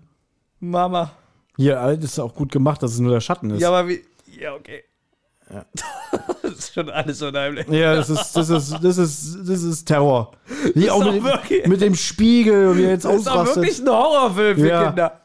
Mama. 0.60 1.12
Hier, 1.56 1.80
äh, 1.80 1.96
das 1.96 2.12
ist 2.12 2.18
auch 2.18 2.34
gut 2.34 2.52
gemacht, 2.52 2.82
dass 2.82 2.92
es 2.92 2.98
nur 3.00 3.12
der 3.12 3.20
Schatten 3.20 3.50
ist. 3.50 3.60
Ja, 3.60 3.68
aber 3.70 3.88
wie. 3.88 4.04
Ja, 4.38 4.54
okay. 4.54 4.84
das 6.42 6.52
ist 6.52 6.74
schon 6.74 6.90
alles 6.90 7.22
unheimlich. 7.22 7.66
Ja, 7.68 7.94
das 7.94 8.10
ist, 8.10 8.32
das 8.34 8.50
ist, 8.50 8.70
das 8.82 8.98
ist, 8.98 9.38
das 9.48 9.62
ist 9.62 9.84
Terror. 9.86 10.32
Wie 10.74 10.90
auch 10.90 11.02
doch 11.02 11.12
mit, 11.12 11.24
wirklich- 11.24 11.66
mit 11.66 11.80
dem 11.80 11.94
Spiegel, 11.94 12.76
wie 12.76 12.84
er 12.84 12.90
jetzt 12.90 13.04
Das 13.06 13.16
ist 13.16 13.26
doch 13.26 13.32
ausrastet. 13.32 13.56
wirklich 13.56 13.80
ein 13.80 13.88
Horrorfilm 13.88 14.58
für 14.58 14.68
Ja. 14.68 14.86
Kinder. 14.88 15.20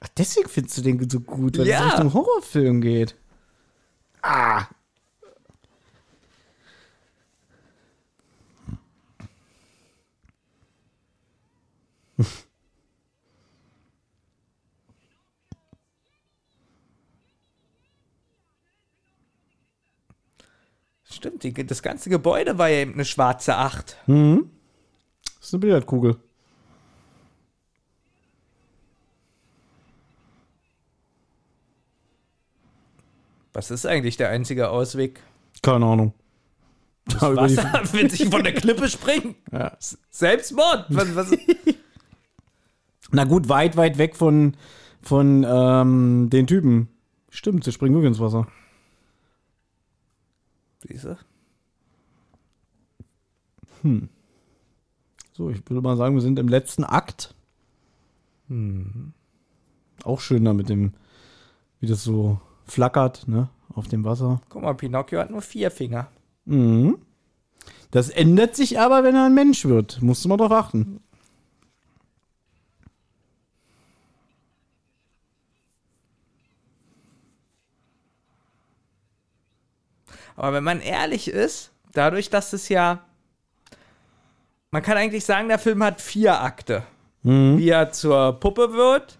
Ach, 0.00 0.08
deswegen 0.18 0.48
findest 0.50 0.76
du 0.76 0.82
den 0.82 1.08
so 1.08 1.20
gut, 1.20 1.56
weil 1.58 1.66
Ja. 1.66 1.86
es 1.86 1.92
Richtung 1.94 2.12
Horrorfilm 2.12 2.80
geht. 2.82 3.14
Ah. 4.20 4.64
Stimmt, 21.24 21.42
die, 21.42 21.54
das 21.54 21.82
ganze 21.82 22.10
Gebäude 22.10 22.58
war 22.58 22.68
ja 22.68 22.80
eben 22.80 22.92
eine 22.92 23.06
schwarze 23.06 23.56
Acht. 23.56 23.96
Mhm. 24.06 24.50
Das 25.38 25.46
ist 25.46 25.54
eine 25.54 25.60
Billardkugel. 25.60 26.18
Was 33.54 33.70
ist 33.70 33.86
eigentlich 33.86 34.18
der 34.18 34.28
einzige 34.28 34.68
Ausweg? 34.68 35.22
Keine 35.62 35.86
Ahnung. 35.86 36.12
Da 37.06 37.32
über 37.32 37.46
die- 37.46 37.56
Wasser, 37.56 37.80
wenn 37.92 38.10
sich 38.10 38.28
von 38.28 38.44
der 38.44 38.52
Klippe 38.52 38.86
springen? 38.90 39.34
Ja. 39.50 39.78
Selbstmord? 40.10 40.84
Was, 40.90 41.16
was? 41.16 41.30
Na 43.12 43.24
gut, 43.24 43.48
weit, 43.48 43.78
weit 43.78 43.96
weg 43.96 44.14
von, 44.16 44.58
von 45.00 45.42
ähm, 45.48 46.28
den 46.28 46.46
Typen. 46.46 46.90
Stimmt, 47.30 47.64
sie 47.64 47.72
springen 47.72 47.94
wirklich 47.94 48.08
ins 48.08 48.20
Wasser. 48.20 48.46
Siehste? 50.86 51.16
So, 55.32 55.50
ich 55.50 55.68
würde 55.68 55.80
mal 55.80 55.96
sagen, 55.96 56.14
wir 56.14 56.22
sind 56.22 56.38
im 56.38 56.48
letzten 56.48 56.84
Akt. 56.84 57.34
Auch 60.04 60.20
schön 60.20 60.44
da 60.44 60.52
mit 60.52 60.68
dem, 60.68 60.92
wie 61.80 61.86
das 61.86 62.04
so 62.04 62.40
flackert, 62.66 63.26
ne, 63.26 63.48
auf 63.74 63.88
dem 63.88 64.04
Wasser. 64.04 64.40
Guck 64.48 64.62
mal, 64.62 64.74
Pinocchio 64.74 65.18
hat 65.20 65.30
nur 65.30 65.42
vier 65.42 65.70
Finger. 65.70 66.08
Mhm. 66.44 66.98
Das 67.90 68.10
ändert 68.10 68.54
sich 68.56 68.78
aber, 68.78 69.02
wenn 69.04 69.14
er 69.14 69.26
ein 69.26 69.34
Mensch 69.34 69.64
wird. 69.64 70.02
Musst 70.02 70.24
du 70.24 70.28
mal 70.28 70.36
drauf 70.36 70.52
achten. 70.52 71.00
Aber 80.36 80.52
wenn 80.54 80.64
man 80.64 80.80
ehrlich 80.80 81.28
ist, 81.28 81.70
dadurch, 81.92 82.30
dass 82.30 82.52
es 82.52 82.68
ja. 82.68 83.04
Man 84.70 84.82
kann 84.82 84.96
eigentlich 84.96 85.24
sagen, 85.24 85.48
der 85.48 85.58
Film 85.58 85.82
hat 85.84 86.00
vier 86.00 86.40
Akte. 86.40 86.82
Wie 87.22 87.68
er 87.70 87.90
zur 87.90 88.34
Puppe 88.38 88.74
wird, 88.74 89.16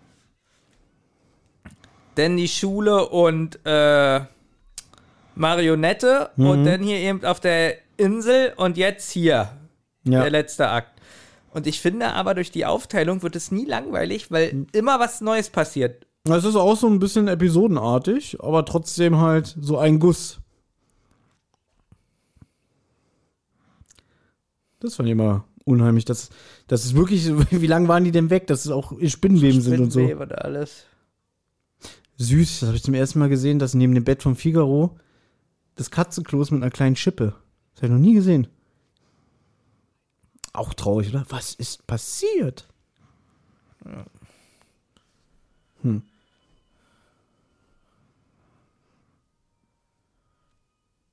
dann 2.16 2.36
die 2.36 2.49
Schule 2.49 3.09
und 3.09 3.59
äh, 3.65 4.20
Marionette 5.35 6.31
und 6.36 6.65
dann 6.65 6.82
hier 6.82 6.99
eben 6.99 7.24
auf 7.24 7.41
der 7.41 7.77
Insel 7.97 8.53
und 8.57 8.77
jetzt 8.77 9.11
hier 9.11 9.49
Ja. 10.05 10.20
der 10.20 10.31
letzte 10.31 10.69
Akt. 10.69 11.01
Und 11.53 11.66
ich 11.66 11.81
finde 11.81 12.12
aber, 12.12 12.35
durch 12.35 12.51
die 12.51 12.66
Aufteilung 12.66 13.23
wird 13.23 13.36
es 13.36 13.51
nie 13.51 13.65
langweilig, 13.65 14.31
weil 14.31 14.66
immer 14.73 15.01
was 15.01 15.20
Neues 15.20 15.49
passiert. 15.49 16.07
Es 16.28 16.45
ist 16.45 16.57
auch 16.57 16.77
so 16.77 16.89
ein 16.89 16.99
bisschen 16.99 17.28
episodenartig, 17.28 18.36
aber 18.41 18.65
trotzdem 18.65 19.19
halt 19.20 19.55
so 19.61 19.78
ein 19.78 19.99
Guss. 19.99 20.41
Das 24.85 24.97
fand 24.97 25.09
ich 25.09 25.12
immer 25.12 25.44
unheimlich. 25.65 26.05
Das, 26.05 26.28
das 26.66 26.85
ist 26.85 26.94
wirklich, 26.94 27.24
so- 27.24 27.39
wie 27.51 27.66
lange 27.66 27.89
waren 27.89 28.05
die 28.05 28.11
denn 28.12 28.28
weg, 28.31 28.47
dass 28.47 28.65
es 28.66 28.70
auch 28.70 28.93
Spinnenweben 29.06 29.61
sind 29.62 29.81
und 29.81 29.90
so. 29.90 30.01
Spinnenwebe 30.01 30.23
und 30.24 30.32
alles. 30.39 30.85
Süß, 32.19 32.61
das 32.61 32.66
habe 32.69 32.77
ich 32.77 32.82
zum 32.82 32.94
ersten 32.94 33.19
Mal 33.19 33.28
gesehen, 33.28 33.59
dass 33.59 33.74
neben 33.74 33.94
dem 33.94 34.05
Bett 34.05 34.23
von 34.23 34.36
Figaro 34.36 34.97
das 35.74 35.90
Katzenklo 35.90 36.40
ist 36.43 36.51
mit 36.52 36.62
einer 36.62 36.70
kleinen 36.70 36.97
Schippe. 36.97 37.35
Das 37.74 37.82
habe 37.82 37.86
ich 37.86 37.93
noch 37.93 38.06
nie 38.06 38.15
gesehen. 38.15 38.47
Auch 40.52 40.74
traurig, 40.74 41.09
oder? 41.09 41.27
Was 41.31 41.55
ist 41.55 41.86
passiert? 41.89 42.69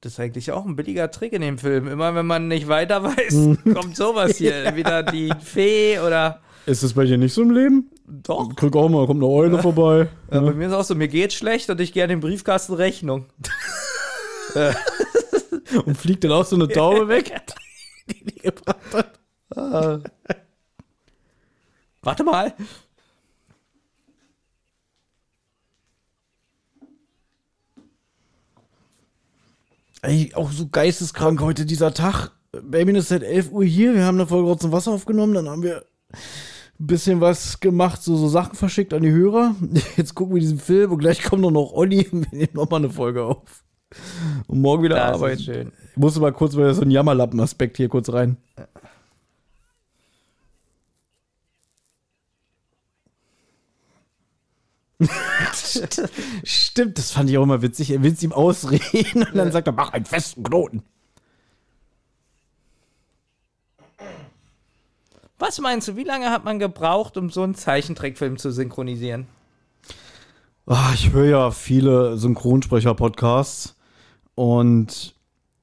Das 0.01 0.13
ist 0.13 0.19
eigentlich 0.19 0.51
auch 0.51 0.65
ein 0.65 0.75
billiger 0.75 1.11
Trick 1.11 1.31
in 1.31 1.41
dem 1.41 1.59
Film. 1.59 1.87
Immer 1.87 2.15
wenn 2.15 2.25
man 2.25 2.47
nicht 2.47 2.67
weiter 2.67 3.03
weiß, 3.03 3.57
kommt 3.75 3.95
sowas 3.95 4.35
hier. 4.37 4.71
Wieder 4.75 5.03
die 5.03 5.31
Fee 5.39 5.99
oder. 5.99 6.41
Ist 6.65 6.81
das 6.81 6.93
bei 6.93 7.05
dir 7.05 7.19
nicht 7.19 7.33
so 7.33 7.43
im 7.43 7.51
Leben? 7.51 7.91
Doch. 8.07 8.49
Guck 8.55 8.75
auch 8.75 8.89
mal, 8.89 9.05
kommt 9.05 9.23
eine 9.23 9.31
Eule 9.31 9.59
vorbei. 9.61 10.07
Ja, 10.31 10.39
bei 10.41 10.53
mir 10.53 10.67
ist 10.67 10.73
auch 10.73 10.83
so, 10.83 10.95
mir 10.95 11.07
geht 11.07 11.33
schlecht 11.33 11.69
und 11.69 11.79
ich 11.79 11.93
gehe 11.93 12.03
an 12.03 12.09
den 12.09 12.19
Briefkasten 12.19 12.73
Rechnung. 12.73 13.25
Und 15.85 15.97
fliegt 15.97 16.25
dann 16.25 16.33
auch 16.33 16.43
so 16.43 16.57
eine 16.57 16.67
Taube 16.67 17.07
weg, 17.07 17.31
die 18.09 18.25
die 18.25 18.39
gebracht 18.39 18.77
hat. 18.93 20.01
Warte 22.01 22.23
mal. 22.25 22.53
Ey, 30.01 30.31
auch 30.33 30.51
so 30.51 30.67
geisteskrank 30.67 31.41
heute 31.41 31.65
dieser 31.65 31.93
Tag. 31.93 32.31
Baby 32.63 32.97
ist 32.97 33.09
seit 33.09 33.23
11 33.23 33.51
Uhr 33.51 33.63
hier. 33.63 33.93
Wir 33.93 34.03
haben 34.05 34.17
eine 34.17 34.27
Folge 34.27 34.47
Rotz 34.49 34.63
und 34.63 34.71
Wasser 34.71 34.91
aufgenommen. 34.91 35.35
Dann 35.35 35.47
haben 35.47 35.63
wir 35.63 35.85
ein 36.11 36.87
bisschen 36.87 37.21
was 37.21 37.59
gemacht, 37.59 38.01
so, 38.01 38.17
so 38.17 38.27
Sachen 38.27 38.55
verschickt 38.55 38.93
an 38.93 39.03
die 39.03 39.11
Hörer. 39.11 39.55
Jetzt 39.97 40.15
gucken 40.15 40.35
wir 40.35 40.41
diesen 40.41 40.59
Film 40.59 40.91
und 40.91 40.97
gleich 40.99 41.21
kommt 41.23 41.43
doch 41.43 41.51
noch 41.51 41.73
Olli 41.73 42.07
und 42.11 42.23
wir 42.31 42.37
nehmen 42.39 42.53
nochmal 42.53 42.79
eine 42.81 42.89
Folge 42.89 43.23
auf. 43.23 43.63
Und 44.47 44.61
morgen 44.61 44.83
wieder 44.83 44.95
Das 44.95 45.15
arbeiten. 45.15 45.37
ist 45.39 45.45
schön. 45.45 45.71
Ich 45.91 45.97
musste 45.97 46.19
mal 46.19 46.31
kurz 46.33 46.55
mal 46.55 46.73
so 46.73 46.81
einen 46.81 46.91
Jammerlappen-Aspekt 46.91 47.77
hier 47.77 47.89
kurz 47.89 48.11
rein. 48.11 48.37
Stimmt, 56.43 56.97
das 56.97 57.11
fand 57.11 57.29
ich 57.29 57.37
auch 57.37 57.43
immer 57.43 57.61
witzig. 57.61 57.91
Er 57.91 58.03
will 58.03 58.13
es 58.13 58.23
ihm 58.23 58.31
ausreden 58.31 59.23
und 59.23 59.35
dann 59.35 59.51
sagt 59.51 59.67
er, 59.67 59.73
mach 59.73 59.93
einen 59.93 60.05
festen 60.05 60.43
Knoten. 60.43 60.83
Was 65.39 65.59
meinst 65.59 65.87
du, 65.87 65.95
wie 65.95 66.03
lange 66.03 66.29
hat 66.29 66.45
man 66.45 66.59
gebraucht, 66.59 67.17
um 67.17 67.31
so 67.31 67.41
einen 67.41 67.55
Zeichentrickfilm 67.55 68.37
zu 68.37 68.51
synchronisieren? 68.51 69.25
Ah, 70.67 70.91
ich 70.93 71.11
höre 71.11 71.25
ja 71.25 71.51
viele 71.51 72.17
Synchronsprecher-Podcasts 72.17 73.75
und 74.35 75.15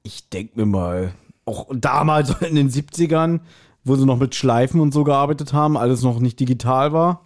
ich 0.03 0.29
denke 0.29 0.59
mir 0.59 0.65
mal, 0.65 1.13
auch 1.45 1.67
damals 1.73 2.29
in 2.41 2.55
den 2.55 2.69
70ern, 2.69 3.39
wo 3.83 3.95
sie 3.95 4.05
noch 4.05 4.17
mit 4.17 4.35
Schleifen 4.35 4.81
und 4.81 4.93
so 4.93 5.05
gearbeitet 5.05 5.53
haben, 5.53 5.77
alles 5.77 6.03
noch 6.03 6.19
nicht 6.19 6.39
digital 6.39 6.91
war, 6.91 7.23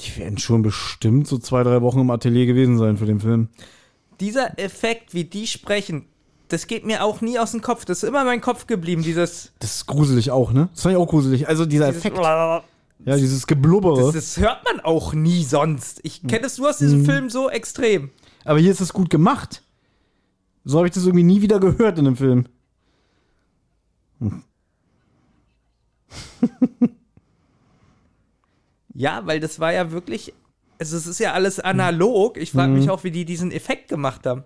die 0.00 0.16
werden 0.16 0.38
schon 0.38 0.62
bestimmt 0.62 1.26
so 1.26 1.38
zwei, 1.38 1.62
drei 1.62 1.82
Wochen 1.82 2.00
im 2.00 2.10
Atelier 2.10 2.46
gewesen 2.46 2.78
sein 2.78 2.96
für 2.96 3.06
den 3.06 3.20
Film. 3.20 3.48
Dieser 4.20 4.58
Effekt, 4.58 5.14
wie 5.14 5.24
die 5.24 5.46
sprechen, 5.46 6.06
das 6.48 6.66
geht 6.66 6.86
mir 6.86 7.04
auch 7.04 7.20
nie 7.20 7.38
aus 7.38 7.52
dem 7.52 7.60
Kopf. 7.60 7.84
Das 7.84 8.02
ist 8.02 8.08
immer 8.08 8.24
mein 8.24 8.40
Kopf 8.40 8.66
geblieben, 8.66 9.02
dieses. 9.02 9.52
Das 9.58 9.76
ist 9.76 9.86
gruselig 9.86 10.30
auch, 10.30 10.52
ne? 10.52 10.68
Das 10.72 10.82
fand 10.82 10.94
ich 10.94 10.98
auch 10.98 11.08
gruselig. 11.08 11.48
Also 11.48 11.66
dieser 11.66 11.92
dieses 11.92 12.04
Effekt. 12.04 12.18
Ja, 13.04 13.16
dieses 13.16 13.46
Geblubbere. 13.46 14.12
Das, 14.12 14.14
das 14.14 14.36
hört 14.38 14.64
man 14.64 14.80
auch 14.80 15.14
nie 15.14 15.44
sonst. 15.44 16.00
Ich 16.02 16.26
kenne 16.26 16.46
es 16.46 16.58
nur 16.58 16.70
aus 16.70 16.78
diesem 16.78 17.04
Film 17.04 17.30
so 17.30 17.48
extrem. 17.48 18.10
Aber 18.44 18.58
hier 18.58 18.72
ist 18.72 18.80
es 18.80 18.92
gut 18.92 19.08
gemacht. 19.08 19.62
So 20.64 20.78
habe 20.78 20.88
ich 20.88 20.94
das 20.94 21.04
irgendwie 21.04 21.22
nie 21.22 21.40
wieder 21.40 21.60
gehört 21.60 21.96
in 21.98 22.06
dem 22.06 22.16
Film. 22.16 22.46
Ja, 28.98 29.24
weil 29.26 29.38
das 29.38 29.60
war 29.60 29.72
ja 29.72 29.92
wirklich. 29.92 30.34
Also 30.80 30.96
es 30.96 31.06
ist 31.06 31.20
ja 31.20 31.32
alles 31.32 31.60
analog. 31.60 32.36
Ich 32.36 32.50
frage 32.50 32.72
mich 32.72 32.90
auch, 32.90 33.04
wie 33.04 33.12
die 33.12 33.24
diesen 33.24 33.52
Effekt 33.52 33.88
gemacht 33.88 34.26
haben. 34.26 34.42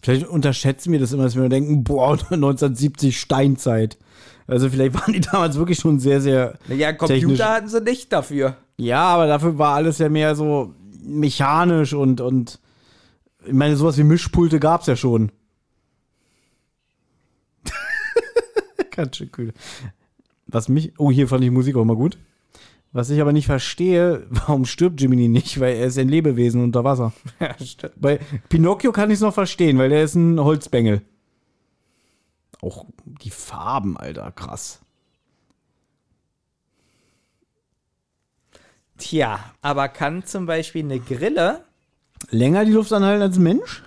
Vielleicht 0.00 0.26
unterschätzen 0.26 0.92
wir 0.92 0.98
das 0.98 1.12
immer, 1.12 1.24
dass 1.24 1.36
wir 1.36 1.46
denken, 1.50 1.84
boah, 1.84 2.12
1970 2.30 3.20
Steinzeit. 3.20 3.98
Also 4.46 4.70
vielleicht 4.70 4.94
waren 5.00 5.12
die 5.12 5.20
damals 5.20 5.56
wirklich 5.56 5.78
schon 5.78 6.00
sehr, 6.00 6.22
sehr. 6.22 6.58
Ja, 6.68 6.94
Computer 6.94 7.20
technisch. 7.20 7.40
hatten 7.40 7.68
sie 7.68 7.80
nicht 7.82 8.10
dafür. 8.10 8.56
Ja, 8.78 9.02
aber 9.02 9.26
dafür 9.26 9.58
war 9.58 9.74
alles 9.74 9.98
ja 9.98 10.08
mehr 10.08 10.34
so 10.34 10.74
mechanisch 11.02 11.92
und, 11.92 12.22
und 12.22 12.58
ich 13.44 13.52
meine, 13.52 13.76
sowas 13.76 13.98
wie 13.98 14.04
Mischpulte 14.04 14.60
gab 14.60 14.80
es 14.80 14.86
ja 14.86 14.96
schon. 14.96 15.30
Ganz 18.92 19.18
schön 19.18 19.30
cool. 19.36 19.52
Was 20.46 20.70
mich, 20.70 20.94
oh, 20.96 21.10
hier 21.10 21.28
fand 21.28 21.44
ich 21.44 21.50
Musik 21.50 21.76
auch 21.76 21.84
mal 21.84 21.96
gut. 21.96 22.16
Was 22.92 23.10
ich 23.10 23.20
aber 23.20 23.32
nicht 23.32 23.46
verstehe, 23.46 24.26
warum 24.30 24.64
stirbt 24.64 25.00
Jiminy 25.00 25.28
nicht? 25.28 25.60
Weil 25.60 25.76
er 25.76 25.86
ist 25.86 25.98
ein 25.98 26.08
Lebewesen 26.08 26.62
unter 26.62 26.84
Wasser. 26.84 27.12
Ja, 27.40 27.54
stimmt. 27.64 27.94
Bei 28.00 28.18
Pinocchio 28.48 28.92
kann 28.92 29.10
ich 29.10 29.16
es 29.16 29.20
noch 29.20 29.34
verstehen, 29.34 29.78
weil 29.78 29.90
der 29.90 30.04
ist 30.04 30.14
ein 30.14 30.40
Holzbengel. 30.40 31.02
Auch 32.60 32.86
die 33.22 33.30
Farben, 33.30 33.96
Alter, 33.96 34.32
krass. 34.32 34.80
Tja, 38.96 39.38
aber 39.62 39.88
kann 39.88 40.24
zum 40.24 40.46
Beispiel 40.46 40.82
eine 40.82 40.98
Grille, 40.98 41.64
Länger 42.30 42.64
die 42.64 42.72
Luft 42.72 42.92
anhalten 42.92 43.22
als 43.22 43.36
ein 43.36 43.42
Mensch? 43.44 43.82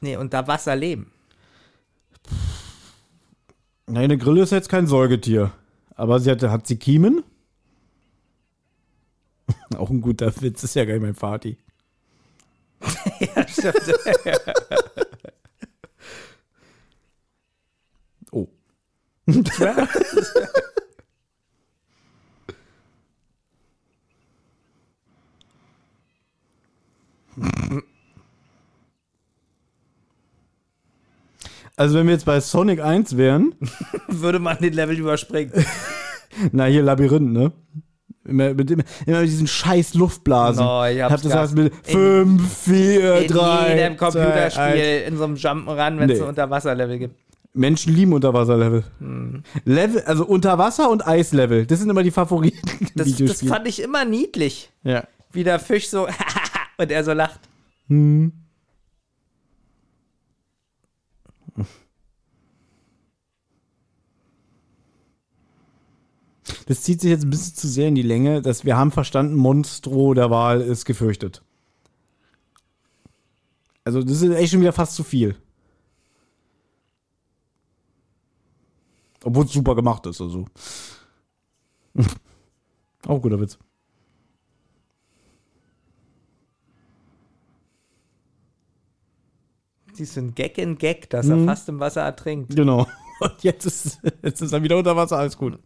nee, 0.00 0.16
unter 0.16 0.48
Wasser 0.48 0.74
leben? 0.74 1.12
Nein, 3.86 4.04
eine 4.04 4.18
Grille 4.18 4.42
ist 4.42 4.50
jetzt 4.50 4.68
kein 4.68 4.88
Säugetier. 4.88 5.52
Aber 5.94 6.18
sie 6.18 6.30
hatte, 6.30 6.50
hat 6.50 6.66
sie 6.66 6.76
Kiemen? 6.76 7.22
Auch 9.76 9.90
ein 9.90 10.00
guter 10.00 10.32
Witz, 10.40 10.62
ist 10.64 10.74
ja 10.74 10.84
gar 10.84 10.94
nicht 10.94 11.02
mein 11.02 11.14
Vati. 11.14 11.56
Ja, 13.20 13.46
stimmt. 13.46 13.76
Oh. 18.32 18.48
Also 31.76 31.98
wenn 31.98 32.06
wir 32.06 32.12
jetzt 32.14 32.26
bei 32.26 32.40
Sonic 32.40 32.80
1 32.80 33.16
wären, 33.16 33.54
Würde 34.08 34.38
man 34.38 34.58
den 34.58 34.72
Level 34.74 34.98
überspringen. 34.98 35.52
na 36.52 36.66
hier 36.66 36.82
Labyrinth, 36.82 37.32
ne? 37.32 37.52
Immer 38.24 38.54
mit, 38.54 38.70
immer 38.70 38.84
mit 39.06 39.28
diesen 39.28 39.46
scheiß 39.48 39.94
Luftblasen. 39.94 40.64
No, 40.64 40.84
ich 40.84 41.00
hab's 41.02 41.12
hab 41.14 41.22
das 41.22 41.34
heißt 41.34 41.54
mit 41.56 41.72
In- 41.88 42.38
5, 42.38 42.58
4, 42.58 43.16
In 43.22 43.28
3, 43.28 43.74
jedem 43.76 43.96
Computerspiel, 43.96 45.02
in 45.08 45.16
so 45.16 45.24
einem 45.24 45.34
Jump'n'Run, 45.34 45.98
wenn 45.98 46.10
es 46.10 46.18
Nee. 46.18 46.22
so 46.22 46.26
Unterwasserlevel 46.28 46.98
gibt. 47.00 47.16
Menschen 47.54 47.92
lieben 47.94 48.12
Unterwasserlevel. 48.12 48.84
Hm. 49.00 49.42
Level, 49.64 50.02
also 50.06 50.24
Unterwasser 50.24 50.88
und 50.90 51.06
Eislevel. 51.06 51.66
Das 51.66 51.80
sind 51.80 51.90
immer 51.90 52.02
die 52.02 52.10
Favoriten. 52.12 52.60
Das, 52.94 53.14
das 53.16 53.42
fand 53.42 53.66
ich 53.68 53.82
immer 53.82 54.04
niedlich. 54.04 54.70
ja. 54.84 55.04
Wie 55.34 55.44
der 55.44 55.58
Fisch 55.58 55.88
so 55.88 56.06
und 56.78 56.90
er 56.92 57.04
so 57.04 57.12
lacht. 57.12 57.40
Das 66.72 66.80
zieht 66.80 67.02
sich 67.02 67.10
jetzt 67.10 67.24
ein 67.24 67.28
bisschen 67.28 67.54
zu 67.54 67.68
sehr 67.68 67.88
in 67.88 67.94
die 67.94 68.00
Länge, 68.00 68.40
dass 68.40 68.64
wir 68.64 68.78
haben 68.78 68.92
verstanden, 68.92 69.34
Monstro 69.34 70.14
der 70.14 70.30
Wahl 70.30 70.62
ist 70.62 70.86
gefürchtet. 70.86 71.42
Also 73.84 74.02
das 74.02 74.22
ist 74.22 74.30
echt 74.30 74.52
schon 74.52 74.62
wieder 74.62 74.72
fast 74.72 74.94
zu 74.94 75.04
viel. 75.04 75.36
Obwohl 79.22 79.44
es 79.44 79.52
super 79.52 79.74
gemacht 79.74 80.06
ist, 80.06 80.22
also. 80.22 80.46
Auch 83.06 83.20
guter 83.20 83.38
Witz. 83.38 83.58
Du, 89.94 90.20
ein 90.20 90.34
Gag 90.34 90.56
in 90.56 90.78
Gag, 90.78 91.10
dass 91.10 91.28
er 91.28 91.44
fast 91.44 91.68
im 91.68 91.80
Wasser 91.80 92.00
ertrinkt. 92.00 92.56
Genau. 92.56 92.86
Und 93.20 93.42
jetzt 93.42 93.66
ist, 93.66 94.00
jetzt 94.22 94.40
ist 94.40 94.52
er 94.52 94.62
wieder 94.62 94.78
unter 94.78 94.96
Wasser, 94.96 95.18
alles 95.18 95.36
gut. 95.36 95.58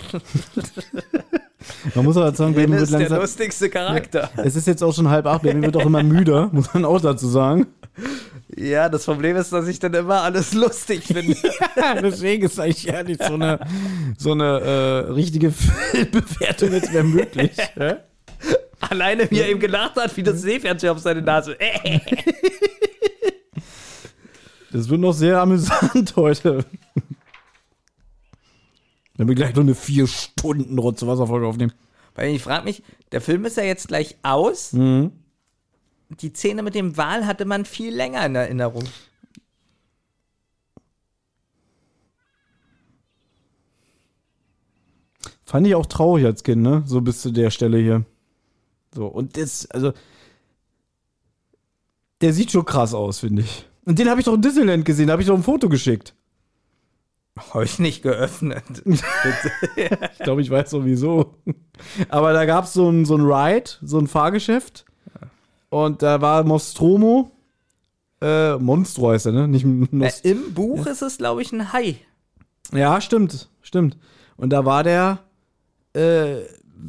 Man 1.94 2.04
muss 2.04 2.16
aber 2.16 2.32
sagen, 2.34 2.54
Baby 2.54 2.66
Ben 2.66 2.72
wird 2.72 2.82
ist 2.82 2.92
der 2.92 3.00
langsam. 3.00 3.20
lustigste 3.20 3.68
Charakter. 3.70 4.30
Es 4.36 4.54
ist 4.56 4.66
jetzt 4.66 4.82
auch 4.82 4.94
schon 4.94 5.08
halb 5.08 5.26
acht, 5.26 5.42
Baby 5.42 5.62
wird 5.62 5.76
auch 5.76 5.86
immer 5.86 6.02
müder, 6.02 6.48
muss 6.52 6.72
man 6.72 6.84
auch 6.84 7.00
dazu 7.00 7.26
sagen. 7.28 7.66
Ja, 8.56 8.88
das 8.88 9.04
Problem 9.04 9.36
ist, 9.36 9.52
dass 9.52 9.66
ich 9.66 9.78
dann 9.78 9.94
immer 9.94 10.22
alles 10.22 10.52
lustig 10.54 11.02
finde. 11.04 11.36
Deswegen 12.02 12.44
ist 12.44 12.60
eigentlich 12.60 12.88
ehrlich 12.88 13.18
so 13.18 13.34
eine, 13.34 13.58
so 14.16 14.32
eine 14.32 14.60
äh, 14.60 15.12
richtige 15.12 15.50
Filmbewertung 15.50 16.72
jetzt 16.72 16.92
wäre 16.92 17.04
möglich. 17.04 17.52
Ja? 17.78 17.98
Alleine, 18.80 19.30
wie 19.30 19.40
er 19.40 19.48
eben 19.48 19.60
gelacht 19.60 19.96
hat, 19.96 20.16
wie 20.16 20.22
das 20.22 20.42
Seepferdchen 20.42 20.90
auf 20.90 20.98
seine 20.98 21.22
Nase. 21.22 21.56
Das 24.72 24.88
wird 24.88 25.00
noch 25.00 25.12
sehr 25.12 25.40
amüsant 25.40 26.14
heute. 26.16 26.64
Wenn 29.16 29.28
wir 29.28 29.34
gleich 29.34 29.54
noch 29.54 29.62
eine 29.62 29.74
vier 29.74 30.06
Stunden 30.06 30.78
Rotze 30.78 31.06
Wasserfolge 31.06 31.46
aufnehmen. 31.46 31.72
Weil 32.14 32.34
ich 32.34 32.42
frage 32.42 32.64
mich, 32.64 32.82
der 33.12 33.20
Film 33.20 33.44
ist 33.44 33.56
ja 33.56 33.62
jetzt 33.62 33.88
gleich 33.88 34.16
aus. 34.22 34.72
Mhm. 34.72 35.12
Die 36.08 36.32
Szene 36.32 36.62
mit 36.62 36.74
dem 36.74 36.96
Wal 36.96 37.26
hatte 37.26 37.44
man 37.44 37.64
viel 37.64 37.94
länger 37.94 38.24
in 38.24 38.34
Erinnerung. 38.34 38.84
Fand 45.44 45.66
ich 45.66 45.74
auch 45.74 45.86
traurig 45.86 46.24
als 46.24 46.42
Kind, 46.42 46.62
ne? 46.62 46.82
So 46.86 47.00
bis 47.00 47.22
zu 47.22 47.30
der 47.30 47.50
Stelle 47.50 47.78
hier. 47.78 48.04
So, 48.94 49.06
und 49.06 49.36
das, 49.36 49.70
also. 49.70 49.92
Der 52.20 52.32
sieht 52.32 52.50
schon 52.50 52.64
krass 52.64 52.94
aus, 52.94 53.20
finde 53.20 53.42
ich. 53.42 53.66
Und 53.84 53.98
den 53.98 54.08
habe 54.08 54.20
ich 54.20 54.24
doch 54.24 54.34
in 54.34 54.42
Disneyland 54.42 54.84
gesehen, 54.84 55.06
da 55.06 55.12
habe 55.12 55.22
ich 55.22 55.28
doch 55.28 55.36
ein 55.36 55.42
Foto 55.42 55.68
geschickt. 55.68 56.14
Ich 57.62 57.78
nicht 57.78 58.02
geöffnet. 58.02 58.64
Ich 58.86 60.18
glaube, 60.24 60.40
ich 60.40 60.50
weiß 60.50 60.70
sowieso. 60.70 61.34
Aber 62.08 62.32
da 62.32 62.46
gab 62.46 62.64
es 62.64 62.72
so 62.72 62.88
ein, 62.90 63.04
so 63.04 63.16
ein 63.16 63.20
Ride, 63.20 63.70
so 63.82 63.98
ein 63.98 64.06
Fahrgeschäft. 64.06 64.84
Und 65.68 66.02
da 66.02 66.20
war 66.20 66.42
Nostromo. 66.44 67.30
Äh, 68.20 68.56
Monstro 68.56 69.10
heißt 69.10 69.26
er, 69.26 69.32
ne? 69.32 69.48
Nicht 69.48 69.64
äh, 69.64 69.86
Nost 69.90 70.24
Im 70.24 70.54
Buch 70.54 70.86
ist 70.86 71.02
es, 71.02 71.18
glaube 71.18 71.42
ich, 71.42 71.52
ein 71.52 71.72
Hai. 71.72 71.96
Ja, 72.72 73.00
stimmt, 73.00 73.50
stimmt. 73.60 73.98
Und 74.36 74.50
da 74.50 74.64
war 74.64 74.82
der, 74.82 75.18
äh, 75.94 76.42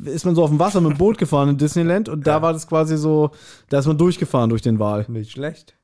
ist 0.06 0.26
man 0.26 0.36
so 0.36 0.44
auf 0.44 0.49
dem 0.49 0.60
Wasser 0.60 0.82
mit 0.82 0.94
dem 0.94 0.98
Boot 0.98 1.18
gefahren 1.18 1.49
in 1.49 1.57
Disneyland 1.57 2.10
und 2.10 2.26
da 2.26 2.41
war 2.41 2.53
das 2.53 2.68
quasi 2.68 2.98
so, 2.98 3.32
da 3.69 3.80
ist 3.80 3.86
man 3.86 3.98
durchgefahren 3.98 4.49
durch 4.49 4.61
den 4.61 4.80
Wal. 4.80 5.06
Nicht 5.10 5.32
schlecht. 5.32 5.76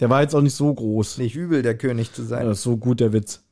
Der 0.00 0.10
war 0.10 0.22
jetzt 0.22 0.34
auch 0.34 0.42
nicht 0.42 0.54
so 0.54 0.72
groß. 0.72 1.18
Nicht 1.18 1.36
übel, 1.36 1.62
der 1.62 1.76
König 1.76 2.12
zu 2.12 2.22
sein. 2.22 2.46
Das 2.46 2.58
ist 2.58 2.64
so 2.64 2.76
gut, 2.76 3.00
der 3.00 3.12
Witz. 3.12 3.42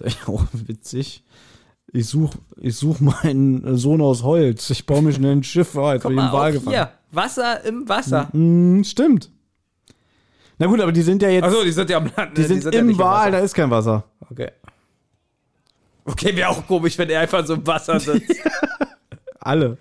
Ist 0.00 0.02
eigentlich 0.02 0.28
auch 0.28 0.44
witzig. 0.52 1.24
Ich 1.92 2.06
suche 2.06 2.38
ich 2.56 2.76
such 2.76 3.00
meinen 3.00 3.76
Sohn 3.76 4.00
aus 4.00 4.22
Holz. 4.22 4.70
Ich 4.70 4.86
baue 4.86 5.02
mir 5.02 5.12
schnell 5.12 5.32
ein 5.32 5.42
Schiff. 5.42 5.76
Ah, 5.76 5.94
jetzt 5.94 6.02
Guck 6.02 6.12
ich 6.12 6.16
mal, 6.16 6.26
im 6.26 6.32
Wal 6.32 6.52
gefangen. 6.52 6.76
hier. 6.76 6.92
Wasser 7.10 7.64
im 7.64 7.88
Wasser. 7.88 8.28
Hm, 8.32 8.84
stimmt. 8.84 9.30
Na 10.58 10.66
gut, 10.66 10.80
aber 10.80 10.92
die 10.92 11.02
sind 11.02 11.20
ja 11.22 11.30
jetzt. 11.30 11.44
Achso, 11.44 11.64
die 11.64 11.72
sind 11.72 11.90
ja 11.90 11.96
am 11.96 12.10
Land. 12.16 12.36
die 12.36 12.42
ne? 12.42 12.46
sind, 12.46 12.64
ja 12.64 12.80
im 12.80 12.86
nicht 12.88 12.98
Wal, 12.98 13.32
da 13.32 13.38
ist 13.38 13.54
kein 13.54 13.70
Wasser. 13.70 14.04
Okay. 14.30 14.50
Okay, 16.04 16.36
wäre 16.36 16.50
auch 16.50 16.66
komisch, 16.66 16.96
wenn 16.98 17.10
er 17.10 17.20
einfach 17.20 17.44
so 17.44 17.54
im 17.54 17.66
Wasser 17.66 17.98
sitzt. 18.00 18.36
Alle. 19.40 19.78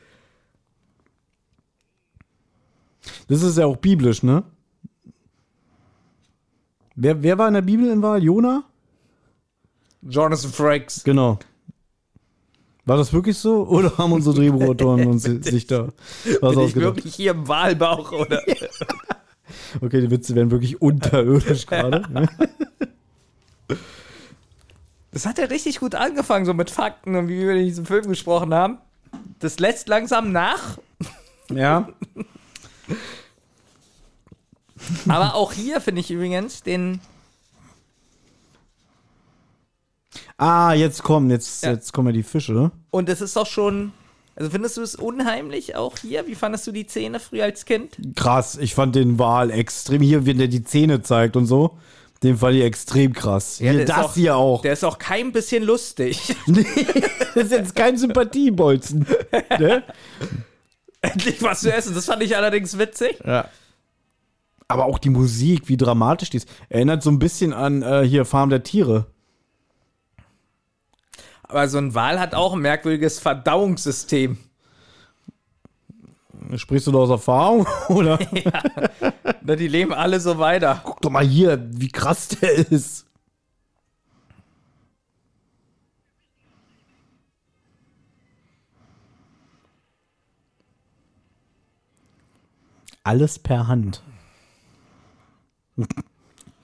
Das 3.28 3.44
ist 3.44 3.58
ja 3.58 3.66
auch 3.66 3.78
biblisch, 3.78 4.24
ne? 4.24 4.44
Wer, 6.96 7.22
wer 7.22 7.38
war 7.38 7.48
in 7.48 7.54
der 7.54 7.62
Bibel 7.62 7.90
im 7.90 8.02
Wal? 8.02 8.24
Jona? 8.24 8.64
Jonathan 10.02 10.52
Frakes. 10.52 11.04
Genau. 11.04 11.40
War 12.86 12.98
das 12.98 13.14
wirklich 13.14 13.38
so? 13.38 13.68
Oder 13.68 13.98
haben 13.98 14.14
unsere 14.14 14.36
Drehbuchautoren 14.36 15.06
uns 15.06 15.24
sich 15.24 15.68
da 15.68 15.88
was 15.88 15.94
Bin 16.24 16.34
ich 16.34 16.42
ausgedacht? 16.42 16.76
wirklich 16.76 17.16
hier 17.16 17.32
im 17.32 17.48
Wahlbauch, 17.48 18.12
oder? 18.12 18.42
Okay, 19.82 20.00
die 20.00 20.12
Witze 20.12 20.36
werden 20.36 20.52
wirklich 20.52 20.80
unterirdisch 20.80 21.66
gerade. 21.66 22.28
Das 25.12 25.26
hat 25.26 25.40
ja 25.40 25.46
richtig 25.46 25.80
gut 25.80 25.96
angefangen, 25.96 26.46
so 26.46 26.54
mit 26.54 26.70
Fakten 26.70 27.16
und 27.16 27.30
wie 27.30 27.40
wir 27.40 27.54
in 27.54 27.66
diesem 27.66 27.88
Film 27.88 28.08
gesprochen 28.08 28.54
haben. 28.54 28.78
Das 29.40 29.58
lässt 29.58 29.88
langsam 29.88 30.32
nach, 30.32 30.78
ja. 31.52 31.90
aber 35.08 35.34
auch 35.34 35.52
hier 35.52 35.82
finde 35.82 36.02
ich 36.02 36.12
übrigens 36.12 36.62
den. 36.62 37.02
Ah, 40.40 40.74
jetzt 40.74 41.04
kommen, 41.04 41.30
jetzt, 41.30 41.64
Ja. 41.64 41.72
jetzt 41.72 41.92
kommen 41.94 42.08
ja 42.08 42.14
die 42.14 42.24
Fische. 42.24 42.54
ne? 42.54 42.72
Und 42.92 43.10
es 43.10 43.22
ist 43.22 43.36
doch 43.36 43.46
schon. 43.46 43.92
Also 44.36 44.52
findest 44.52 44.78
du 44.78 44.82
es 44.82 44.96
unheimlich 44.96 45.76
auch 45.76 45.98
hier? 45.98 46.26
Wie 46.28 46.36
fandest 46.36 46.66
du 46.66 46.72
die 46.72 46.88
Szene 46.88 47.20
früher 47.20 47.44
als 47.44 47.66
Kind? 47.66 47.98
Krass, 48.16 48.58
ich 48.58 48.74
fand 48.74 48.96
den 48.96 49.20
Wal 49.20 49.52
extrem. 49.52 50.02
Hier, 50.02 50.26
wenn 50.26 50.38
der 50.38 50.48
die 50.48 50.64
Zähne 50.64 51.02
zeigt 51.02 51.36
und 51.36 51.46
so, 51.46 51.78
den 52.24 52.38
fand 52.38 52.56
ich 52.56 52.64
extrem 52.64 53.12
krass. 53.12 53.60
Ja, 53.60 53.72
hier, 53.72 53.74
der 53.74 53.82
ist 53.84 53.90
das 53.98 54.06
auch- 54.06 54.14
hier 54.14 54.36
auch. 54.38 54.62
Der 54.62 54.72
ist 54.74 54.86
auch 54.86 54.98
kein 54.98 55.34
bisschen 55.34 55.64
lustig. 55.64 56.34
Nee, 56.48 56.66
das 57.36 57.44
ist 57.46 57.52
jetzt 57.52 57.76
kein 57.76 57.98
Sympathiebolzen. 57.98 59.06
ne? 59.60 59.84
Endlich 61.02 61.42
was 61.44 61.62
zu 61.62 61.74
essen. 61.74 61.94
Das 61.96 62.06
fand 62.06 62.24
ich 62.24 62.36
allerdings 62.38 62.78
witzig. 62.78 63.20
Ja. 63.26 63.50
Aber 64.70 64.86
auch 64.86 65.00
die 65.00 65.10
Musik, 65.10 65.68
wie 65.68 65.78
dramatisch 65.78 66.30
die 66.30 66.38
ist. 66.38 66.48
Erinnert 66.70 67.04
so 67.04 67.10
ein 67.10 67.20
bisschen 67.20 67.52
an 67.54 67.82
äh, 67.82 68.04
hier 68.08 68.24
Farm 68.26 68.50
der 68.50 68.64
Tiere. 68.64 69.08
Aber 71.50 71.68
so 71.68 71.80
ein 71.80 71.96
Wal 71.96 72.20
hat 72.20 72.36
auch 72.36 72.54
ein 72.54 72.60
merkwürdiges 72.62 73.20
Verdauungssystem. 73.20 74.38
Sprichst 76.56 76.88
du 76.88 76.92
da 76.92 77.00
aus 77.00 77.10
Erfahrung? 77.10 77.68
Oder? 77.90 78.20
Na, 79.42 79.56
Die 79.56 79.68
leben 79.68 79.92
alle 79.94 80.20
so 80.20 80.38
weiter. 80.38 80.80
Guck 80.84 81.02
doch 81.02 81.10
mal 81.10 81.26
hier, 81.26 81.60
wie 81.72 81.90
krass 81.90 82.28
der 82.30 82.54
ist. 82.72 83.08
Alles 93.04 93.40
per 93.40 93.68
Hand. 93.68 94.04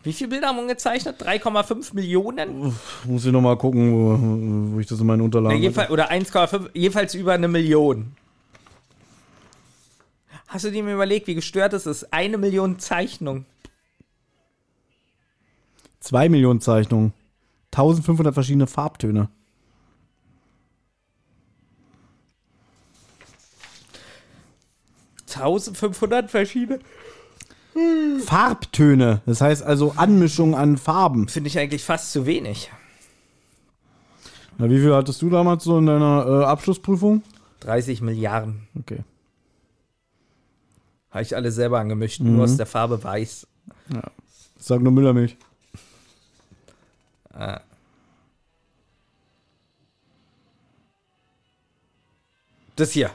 Wie 0.05 0.13
viele 0.13 0.29
Bilder 0.29 0.49
haben 0.49 0.57
wir 0.57 0.67
gezeichnet? 0.67 1.19
3,5 1.19 1.95
Millionen? 1.95 2.75
Muss 3.05 3.25
ich 3.25 3.31
noch 3.31 3.41
mal 3.41 3.57
gucken, 3.57 3.91
wo, 3.91 4.75
wo 4.75 4.79
ich 4.79 4.85
das 4.85 4.99
in 4.99 5.07
meinen 5.07 5.21
Unterlagen 5.21 5.59
jedenfalls, 5.59 5.89
oder 5.89 6.11
1,5, 6.11 6.69
jedenfalls 6.73 7.15
über 7.15 7.33
eine 7.33 7.47
Million. 7.47 8.15
Hast 10.47 10.63
du 10.63 10.71
dir 10.71 10.83
mal 10.83 10.93
überlegt, 10.93 11.25
wie 11.25 11.33
gestört 11.33 11.73
es 11.73 11.87
ist? 11.87 12.13
Eine 12.13 12.37
Million 12.37 12.77
Zeichnungen. 12.77 13.47
Zwei 15.99 16.29
Millionen 16.29 16.61
Zeichnungen. 16.61 17.11
1500 17.71 18.31
verschiedene 18.31 18.67
Farbtöne. 18.67 19.29
1500 25.33 26.29
verschiedene. 26.29 26.79
Farbtöne. 28.25 29.21
Das 29.25 29.41
heißt 29.41 29.63
also 29.63 29.93
Anmischung 29.95 30.55
an 30.55 30.77
Farben. 30.77 31.27
Finde 31.27 31.49
ich 31.49 31.59
eigentlich 31.59 31.83
fast 31.83 32.11
zu 32.11 32.25
wenig. 32.25 32.71
Na, 34.57 34.69
wie 34.69 34.79
viel 34.79 34.93
hattest 34.93 35.21
du 35.21 35.29
damals 35.29 35.65
so 35.65 35.77
in 35.77 35.85
deiner 35.85 36.25
äh, 36.25 36.45
Abschlussprüfung? 36.45 37.23
30 37.61 38.01
Milliarden. 38.01 38.67
Okay. 38.79 39.03
Habe 41.11 41.23
ich 41.23 41.35
alle 41.35 41.51
selber 41.51 41.79
angemischt, 41.79 42.19
nur 42.19 42.43
aus 42.43 42.57
der 42.57 42.65
Farbe 42.65 43.01
weiß. 43.03 43.47
Sag 44.57 44.81
nur 44.81 44.91
Müllermilch. 44.91 45.37
Das 52.75 52.91
hier. 52.91 53.11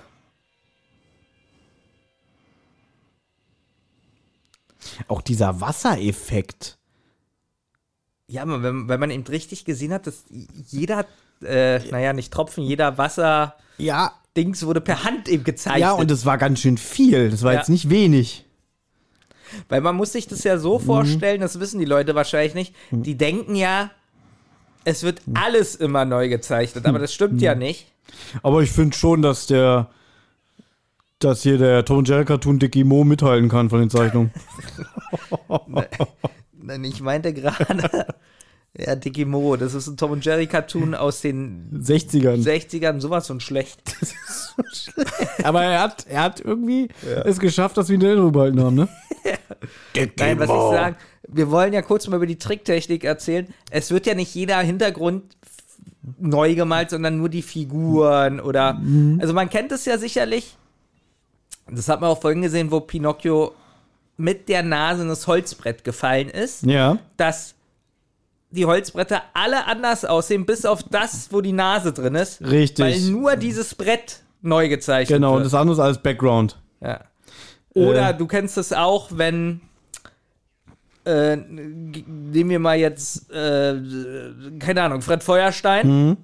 Auch 5.08 5.22
dieser 5.22 5.60
Wassereffekt. 5.60 6.78
Ja, 8.26 8.44
wenn, 8.46 8.88
wenn 8.88 9.00
man 9.00 9.10
eben 9.10 9.24
richtig 9.24 9.64
gesehen 9.64 9.92
hat, 9.92 10.06
dass 10.06 10.24
jeder, 10.68 11.04
äh, 11.42 11.80
naja, 11.90 12.12
nicht 12.12 12.32
Tropfen, 12.32 12.62
jeder 12.62 12.96
Wasser-Dings 12.96 14.60
Ja. 14.60 14.66
wurde 14.66 14.80
per 14.80 15.02
Hand 15.04 15.28
eben 15.28 15.42
gezeichnet. 15.44 15.80
Ja, 15.80 15.92
und 15.92 16.10
es 16.10 16.24
war 16.26 16.38
ganz 16.38 16.60
schön 16.60 16.78
viel. 16.78 17.30
Das 17.30 17.42
war 17.42 17.52
Ja. 17.52 17.58
jetzt 17.58 17.68
nicht 17.70 17.90
wenig. 17.90 18.44
Weil 19.68 19.80
man 19.80 19.96
muss 19.96 20.12
sich 20.12 20.28
das 20.28 20.44
ja 20.44 20.58
so 20.58 20.78
vorstellen, 20.78 21.40
das 21.40 21.58
wissen 21.58 21.80
die 21.80 21.84
Leute 21.86 22.14
wahrscheinlich 22.14 22.54
nicht. 22.54 22.74
Die 22.92 23.16
denken 23.16 23.56
ja, 23.56 23.90
es 24.84 25.02
wird 25.02 25.22
alles 25.34 25.74
immer 25.74 26.04
neu 26.04 26.28
gezeichnet, 26.28 26.86
aber 26.86 27.00
das 27.00 27.12
stimmt 27.12 27.42
ja 27.42 27.56
nicht. 27.56 27.86
Aber 28.44 28.62
ich 28.62 28.70
finde 28.70 28.96
schon, 28.96 29.22
dass 29.22 29.46
der, 29.46 29.90
dass 31.20 31.42
hier 31.42 31.58
der 31.58 31.84
Tom 31.84 31.98
und 31.98 32.08
Jerry 32.08 32.24
Cartoon 32.24 32.58
Dickie 32.58 32.84
Mo 32.84 33.04
mithalten 33.04 33.48
kann 33.48 33.70
von 33.70 33.80
den 33.80 33.90
Zeichnungen. 33.90 34.32
Nein, 36.62 36.84
ich 36.84 37.00
meinte 37.00 37.32
gerade, 37.32 38.06
ja, 38.78 38.94
Dickie 38.94 39.24
Mo, 39.24 39.56
das 39.56 39.74
ist 39.74 39.86
ein 39.86 39.96
Tom 39.96 40.12
und 40.12 40.24
Jerry 40.24 40.46
Cartoon 40.46 40.94
aus 40.94 41.20
den 41.20 41.70
60ern. 41.82 42.42
60ern, 42.42 43.00
sowas 43.00 43.26
von 43.26 43.40
schlecht. 43.40 43.80
Aber 45.42 45.62
er 45.62 45.80
hat, 45.80 46.06
er 46.08 46.22
hat 46.22 46.40
irgendwie 46.40 46.88
es 47.24 47.38
geschafft, 47.38 47.76
dass 47.76 47.88
wir 47.88 47.96
ihn 47.96 48.00
in 48.00 48.06
Erinnerung 48.06 48.32
behalten 48.32 48.60
haben, 48.60 48.76
ne? 48.76 48.88
Nein, 50.18 50.38
was 50.38 50.48
ich 50.48 50.78
sagen, 50.78 50.96
wir 51.28 51.50
wollen 51.50 51.72
ja 51.72 51.82
kurz 51.82 52.08
mal 52.08 52.16
über 52.16 52.26
die 52.26 52.38
Tricktechnik 52.38 53.04
erzählen. 53.04 53.46
Es 53.70 53.90
wird 53.90 54.06
ja 54.06 54.14
nicht 54.14 54.34
jeder 54.34 54.58
Hintergrund 54.58 55.36
neu 56.18 56.54
gemalt, 56.54 56.90
sondern 56.90 57.18
nur 57.18 57.28
die 57.28 57.42
Figuren 57.42 58.40
oder, 58.40 58.80
also 59.18 59.34
man 59.34 59.50
kennt 59.50 59.70
es 59.72 59.84
ja 59.84 59.98
sicherlich. 59.98 60.56
Das 61.72 61.88
hat 61.88 62.00
man 62.00 62.10
auch 62.10 62.20
vorhin 62.20 62.42
gesehen, 62.42 62.70
wo 62.70 62.80
Pinocchio 62.80 63.54
mit 64.16 64.48
der 64.48 64.62
Nase 64.62 65.02
in 65.02 65.08
das 65.08 65.26
Holzbrett 65.26 65.84
gefallen 65.84 66.28
ist, 66.28 66.64
Ja. 66.64 66.98
dass 67.16 67.54
die 68.50 68.66
Holzbretter 68.66 69.22
alle 69.32 69.66
anders 69.66 70.04
aussehen, 70.04 70.44
bis 70.44 70.64
auf 70.66 70.82
das, 70.82 71.32
wo 71.32 71.40
die 71.40 71.52
Nase 71.52 71.92
drin 71.92 72.16
ist. 72.16 72.40
Richtig. 72.42 72.84
Weil 72.84 73.00
nur 73.12 73.36
dieses 73.36 73.74
Brett 73.74 74.22
neu 74.42 74.68
gezeichnet 74.68 75.16
Genau, 75.18 75.30
und 75.32 75.36
wird. 75.42 75.46
das 75.46 75.54
andere 75.54 75.74
ist 75.74 75.80
alles 75.80 75.98
Background. 75.98 76.58
Ja. 76.82 77.00
Oder 77.74 78.10
Äh. 78.10 78.14
du 78.16 78.26
kennst 78.26 78.58
es 78.58 78.72
auch, 78.72 79.08
wenn 79.12 79.60
äh, 81.06 81.36
nehmen 81.36 82.50
wir 82.50 82.58
mal 82.58 82.76
jetzt, 82.76 83.30
äh, 83.32 83.74
keine 84.58 84.82
Ahnung, 84.82 85.00
Fred 85.00 85.22
Feuerstein, 85.24 85.86
Mhm. 86.08 86.16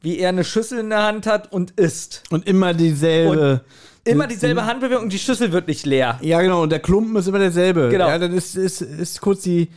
wie 0.00 0.18
er 0.18 0.30
eine 0.30 0.42
Schüssel 0.44 0.80
in 0.80 0.90
der 0.90 1.04
Hand 1.04 1.26
hat 1.26 1.52
und 1.52 1.70
isst. 1.78 2.24
Und 2.30 2.46
immer 2.46 2.74
dieselbe. 2.74 3.60
Immer 4.08 4.26
dieselbe 4.26 4.66
Handbewegung 4.66 5.08
die 5.08 5.18
Schüssel 5.18 5.52
wird 5.52 5.68
nicht 5.68 5.86
leer. 5.86 6.18
Ja, 6.22 6.40
genau, 6.42 6.62
und 6.62 6.70
der 6.70 6.80
Klumpen 6.80 7.14
ist 7.16 7.26
immer 7.26 7.38
derselbe. 7.38 7.88
Genau. 7.90 8.08
Ja, 8.08 8.18
dann 8.18 8.32
ist, 8.32 8.56
ist, 8.56 8.80
ist 8.80 9.20
kurz 9.20 9.42
die, 9.42 9.68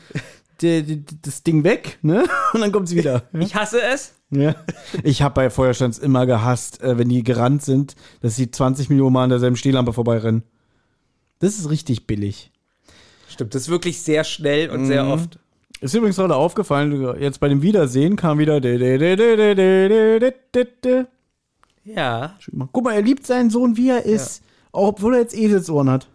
die, 0.62 0.84
die, 0.84 1.06
das 1.22 1.44
Ding 1.44 1.64
weg, 1.64 1.98
ne? 2.02 2.24
Und 2.54 2.62
dann 2.62 2.72
kommt 2.72 2.88
sie 2.90 2.96
wieder. 2.98 3.24
Ich 3.40 3.56
hasse 3.56 3.82
es. 3.82 4.14
Ja. 4.30 4.56
Ich 5.04 5.22
habe 5.22 5.36
bei 5.36 5.50
Feuersteins 5.50 5.98
immer 6.00 6.26
gehasst, 6.26 6.82
äh, 6.82 6.98
wenn 6.98 7.10
die 7.10 7.24
gerannt 7.24 7.64
sind, 7.64 7.96
dass 8.22 8.36
sie 8.38 8.50
20 8.50 8.90
Millionen 8.90 9.14
Mal 9.14 9.26
an 9.26 9.30
derselben 9.30 9.58
Stehlampe 9.58 9.92
vorbeirennen. 9.94 10.44
Das 11.40 11.58
ist 11.58 11.70
richtig 11.70 12.08
billig. 12.08 12.52
Stimmt, 13.28 13.56
das 13.56 13.64
ist 13.64 13.70
wirklich 13.70 14.02
sehr 14.02 14.24
schnell 14.24 14.70
und 14.70 14.82
Mhm. 14.84 14.86
sehr 14.88 15.06
oft. 15.08 15.40
Ist 15.82 15.96
übrigens 15.96 16.18
gerade 16.18 16.36
aufgefallen, 16.36 17.16
jetzt 17.20 17.40
bei 17.40 17.50
dem 17.50 17.62
Wiedersehen 17.64 18.16
kam 18.16 18.38
wieder. 18.38 18.62
Ja. 21.84 22.38
Guck 22.72 22.84
mal, 22.84 22.94
er 22.94 23.02
liebt 23.02 23.26
seinen 23.26 23.50
Sohn, 23.50 23.78
wie 23.78 23.90
er 23.90 24.04
ist. 24.04 24.44
Auch 24.72 24.90
obwohl 24.90 25.16
er 25.16 25.22
jetzt 25.22 25.36
Eselsohren 25.36 25.90
hat. 25.90 26.08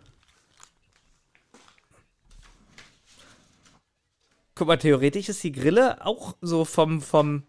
Guck 4.54 4.68
mal, 4.68 4.78
theoretisch 4.78 5.28
ist 5.28 5.42
die 5.42 5.52
Grille 5.52 6.04
auch 6.04 6.34
so 6.40 6.64
vom, 6.64 7.02
vom, 7.02 7.42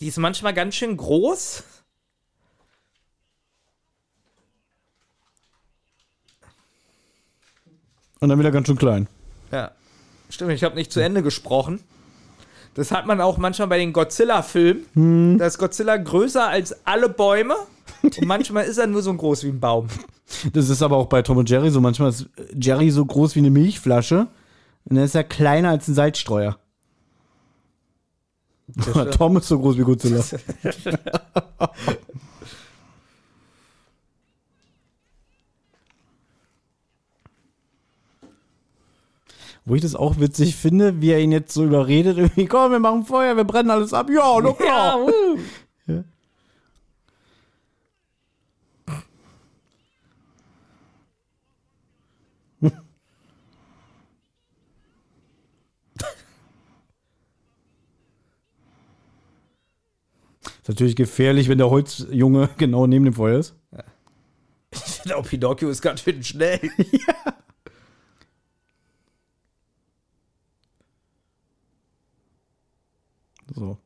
die 0.00 0.08
ist 0.08 0.18
manchmal 0.18 0.52
ganz 0.52 0.74
schön 0.74 0.96
groß. 0.96 1.64
Und 8.20 8.28
dann 8.28 8.38
wieder 8.38 8.50
ganz 8.50 8.66
schön 8.66 8.76
klein. 8.76 9.08
Ja. 9.50 9.72
Stimmt, 10.28 10.52
ich 10.52 10.64
habe 10.64 10.74
nicht 10.74 10.92
zu 10.92 11.00
Ende 11.00 11.22
gesprochen. 11.22 11.82
Das 12.74 12.90
hat 12.90 13.06
man 13.06 13.20
auch 13.20 13.36
manchmal 13.38 13.68
bei 13.68 13.78
den 13.78 13.92
Godzilla-Filmen. 13.92 15.38
Da 15.38 15.46
ist 15.46 15.58
Godzilla 15.58 15.96
größer 15.96 16.48
als 16.48 16.86
alle 16.86 17.08
Bäume. 17.08 17.54
Und 18.02 18.24
manchmal 18.26 18.64
ist 18.64 18.78
er 18.78 18.86
nur 18.86 19.02
so 19.02 19.12
groß 19.12 19.44
wie 19.44 19.48
ein 19.48 19.60
Baum. 19.60 19.88
Das 20.52 20.70
ist 20.70 20.82
aber 20.82 20.96
auch 20.96 21.06
bei 21.06 21.20
Tom 21.22 21.36
und 21.36 21.50
Jerry 21.50 21.70
so. 21.70 21.80
Manchmal 21.80 22.08
ist 22.08 22.26
Jerry 22.58 22.90
so 22.90 23.04
groß 23.04 23.34
wie 23.34 23.40
eine 23.40 23.50
Milchflasche. 23.50 24.28
Und 24.84 24.96
dann 24.96 25.04
ist 25.04 25.14
er 25.14 25.24
kleiner 25.24 25.68
als 25.68 25.88
ein 25.88 25.94
Salzstreuer. 25.94 26.58
Tom 29.12 29.36
ist 29.36 29.48
so 29.48 29.58
groß 29.58 29.76
wie 29.76 29.82
Godzilla. 29.82 30.24
Wo 39.64 39.76
ich 39.76 39.82
das 39.82 39.94
auch 39.94 40.18
witzig 40.18 40.56
finde, 40.56 41.00
wie 41.00 41.10
er 41.10 41.20
ihn 41.20 41.30
jetzt 41.32 41.54
so 41.54 41.64
überredet, 41.64 42.18
irgendwie, 42.18 42.46
komm, 42.46 42.72
wir 42.72 42.80
machen 42.80 43.04
Feuer, 43.04 43.36
wir 43.36 43.44
brennen 43.44 43.70
alles 43.70 43.92
ab. 43.92 44.10
Ja, 44.10 44.40
na 44.42 44.52
klar. 44.52 44.98
Ja, 44.98 45.04
uh. 45.04 45.38
Ja. 45.86 46.04
Ist 60.62 60.68
natürlich 60.68 60.94
gefährlich, 60.94 61.48
wenn 61.48 61.58
der 61.58 61.70
Holzjunge 61.70 62.48
genau 62.56 62.86
neben 62.86 63.04
dem 63.04 63.14
Feuer 63.14 63.40
ist. 63.40 63.56
Ich 64.70 64.80
finde 64.80 65.16
auch 65.16 65.26
Pinocchio 65.26 65.68
ist 65.68 65.82
ganz 65.82 66.00
schön 66.02 66.22
schnell. 66.22 66.60
So. 73.54 73.78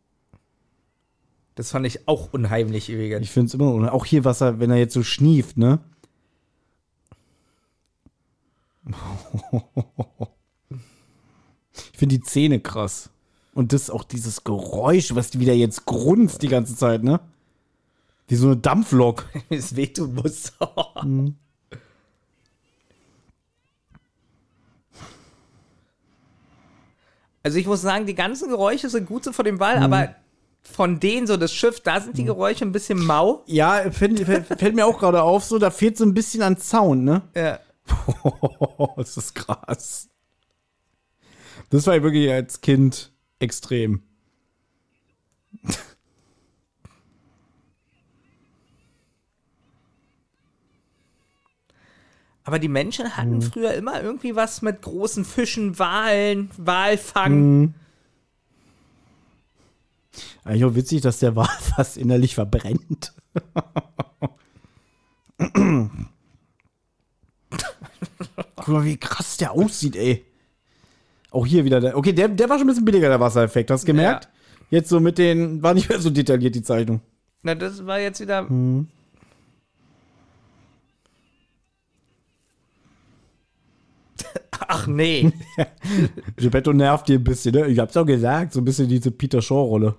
Das 1.55 1.71
fand 1.71 1.87
ich 1.87 2.07
auch 2.07 2.33
unheimlich 2.33 2.91
übrigens. 2.91 3.23
Ich 3.23 3.31
finde 3.31 3.47
es 3.47 3.55
immer 3.55 3.73
noch, 3.73 3.93
auch 3.93 4.05
hier, 4.05 4.25
was 4.25 4.43
er, 4.43 4.61
wenn 4.61 4.71
er 4.71 4.77
jetzt 4.77 4.95
so 4.95 5.03
schnieft, 5.03 5.57
ne? 5.57 5.81
Ich 11.93 11.99
finde 11.99 12.19
die 12.19 12.25
Zähne 12.25 12.61
krass. 12.61 13.11
Und 13.55 13.73
das 13.73 13.89
auch 13.89 14.05
dieses 14.05 14.45
Geräusch, 14.45 15.15
was 15.15 15.31
die 15.31 15.41
wieder 15.41 15.55
jetzt 15.55 15.87
grunzt 15.87 16.43
die 16.43 16.49
ganze 16.49 16.77
Zeit, 16.77 17.03
ne? 17.03 17.21
Wie 18.29 18.37
so 18.37 18.49
eine 18.49 18.59
Dampflok. 18.59 19.27
Wie 19.49 19.55
es 19.55 19.77
wehtun 19.77 20.15
muss. 20.15 20.53
Also 27.47 27.59
ich 27.59 27.67
muss 27.69 27.81
sagen, 27.81 28.07
die 28.07 28.17
ganzen 28.17 28.49
Geräusche 28.49 28.91
sind 28.91 29.07
gut 29.07 29.23
so 29.23 29.31
von 29.31 29.45
dem 29.45 29.61
Wall, 29.61 29.77
aber 29.77 30.17
von 30.65 30.99
denen 30.99 31.29
so 31.29 31.37
das 31.37 31.55
Schiff, 31.55 31.79
da 31.79 32.01
sind 32.01 32.19
die 32.19 32.25
Geräusche 32.25 32.65
ein 32.65 32.73
bisschen 32.73 32.99
mau. 32.99 33.45
Ja, 33.47 33.89
fällt, 33.93 34.19
fällt, 34.19 34.47
fällt 34.47 34.75
mir 34.75 34.85
auch 34.85 34.99
gerade 34.99 35.23
auf, 35.23 35.45
so, 35.45 35.57
da 35.61 35.71
fehlt 35.71 35.97
so 35.97 36.05
ein 36.05 36.13
bisschen 36.13 36.43
an 36.43 36.57
Sound, 36.57 37.05
ne? 37.05 37.23
Ja. 37.37 37.61
das 38.97 39.17
ist 39.17 39.37
krass. 39.37 40.09
Das 41.71 41.87
war 41.87 42.03
wirklich 42.03 42.29
als 42.33 42.61
Kind 42.63 43.13
extrem. 43.39 44.03
Aber 52.47 52.61
die 52.61 52.69
Menschen 52.69 53.17
hatten 53.17 53.43
früher 53.43 53.75
immer 53.75 54.01
irgendwie 54.01 54.37
was 54.37 54.63
mit 54.63 54.81
großen 54.81 55.25
Fischen, 55.25 55.81
Walen, 55.81 56.49
Walfang. 56.57 57.75
Eigentlich 60.45 60.65
auch 60.65 60.77
witzig, 60.77 61.01
dass 61.01 61.19
der 61.19 61.35
Wal 61.35 61.49
fast 61.77 61.97
innerlich 61.97 62.37
verbrennt. 62.37 63.13
Guck 68.55 68.69
mal, 68.69 68.85
wie 68.85 68.97
krass 68.97 69.39
der 69.39 69.51
aussieht, 69.51 69.97
ey. 69.97 70.25
Auch 71.33 71.47
hier 71.47 71.65
wieder 71.65 71.81
der. 71.81 71.97
Okay, 71.97 72.13
der, 72.13 72.29
der 72.29 72.49
war 72.49 72.59
schon 72.59 72.67
ein 72.67 72.71
bisschen 72.71 72.85
billiger, 72.85 73.09
der 73.09 73.19
Wassereffekt. 73.19 73.73
Hast 73.73 73.83
du 73.83 73.87
gemerkt? 73.89 74.29
Jetzt 74.71 74.89
so 74.89 75.01
mit 75.01 75.19
den. 75.19 75.65
War 75.65 75.75
nicht 75.75 75.89
mehr 75.89 75.99
so 75.99 76.11
detailliert, 76.11 76.55
die 76.55 76.63
Zeichnung. 76.63 77.01
Na, 77.43 77.57
das 77.57 77.85
war 77.87 77.99
jetzt 77.99 78.21
wieder. 78.21 78.47
Ach 84.69 84.87
nee. 84.87 85.33
Geppetto 86.37 86.73
nervt 86.73 87.09
dir 87.09 87.19
ein 87.19 87.25
bisschen, 87.25 87.55
ne? 87.55 87.67
Ich 87.67 87.79
hab's 87.79 87.97
auch 87.97 88.05
gesagt, 88.07 88.53
so 88.53 88.61
ein 88.61 88.65
bisschen 88.65 88.89
diese 88.89 89.11
Peter 89.11 89.41
Shaw-Rolle. 89.43 89.97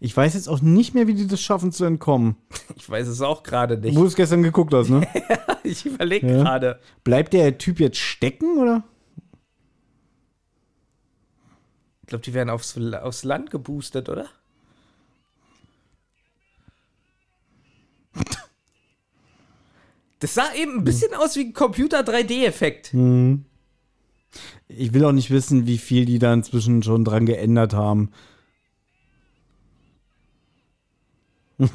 Ich 0.00 0.16
weiß 0.16 0.34
jetzt 0.34 0.48
auch 0.48 0.60
nicht 0.60 0.94
mehr, 0.94 1.06
wie 1.06 1.14
die 1.14 1.26
das 1.26 1.40
schaffen 1.40 1.72
zu 1.72 1.84
entkommen. 1.84 2.36
Ich 2.76 2.88
weiß 2.88 3.08
es 3.08 3.20
auch 3.20 3.42
gerade 3.42 3.78
nicht. 3.78 3.96
Wo 3.96 4.00
du 4.02 4.06
es 4.06 4.14
gestern 4.16 4.42
geguckt 4.42 4.72
hast, 4.74 4.88
ne? 4.90 5.06
Ich 5.64 5.84
überlege 5.84 6.28
Ja. 6.28 6.42
gerade. 6.44 6.78
Bleibt 7.02 7.32
der 7.32 7.58
Typ 7.58 7.80
jetzt 7.80 7.98
stecken, 7.98 8.58
oder? 8.58 8.84
Ich 12.06 12.08
glaube, 12.08 12.22
die 12.22 12.34
werden 12.34 12.50
aufs, 12.50 12.78
aufs 12.78 13.24
Land 13.24 13.50
geboostet, 13.50 14.08
oder? 14.08 14.28
Das 20.20 20.32
sah 20.32 20.54
eben 20.54 20.78
ein 20.78 20.84
bisschen 20.84 21.12
aus 21.12 21.36
wie 21.36 21.44
ein 21.44 21.52
Computer-3D-Effekt. 21.52 22.94
Ich 24.66 24.94
will 24.94 25.04
auch 25.04 25.12
nicht 25.12 25.30
wissen, 25.30 25.66
wie 25.66 25.76
viel 25.76 26.06
die 26.06 26.18
da 26.18 26.32
inzwischen 26.32 26.82
schon 26.82 27.04
dran 27.04 27.26
geändert 27.26 27.74
haben. 27.74 28.12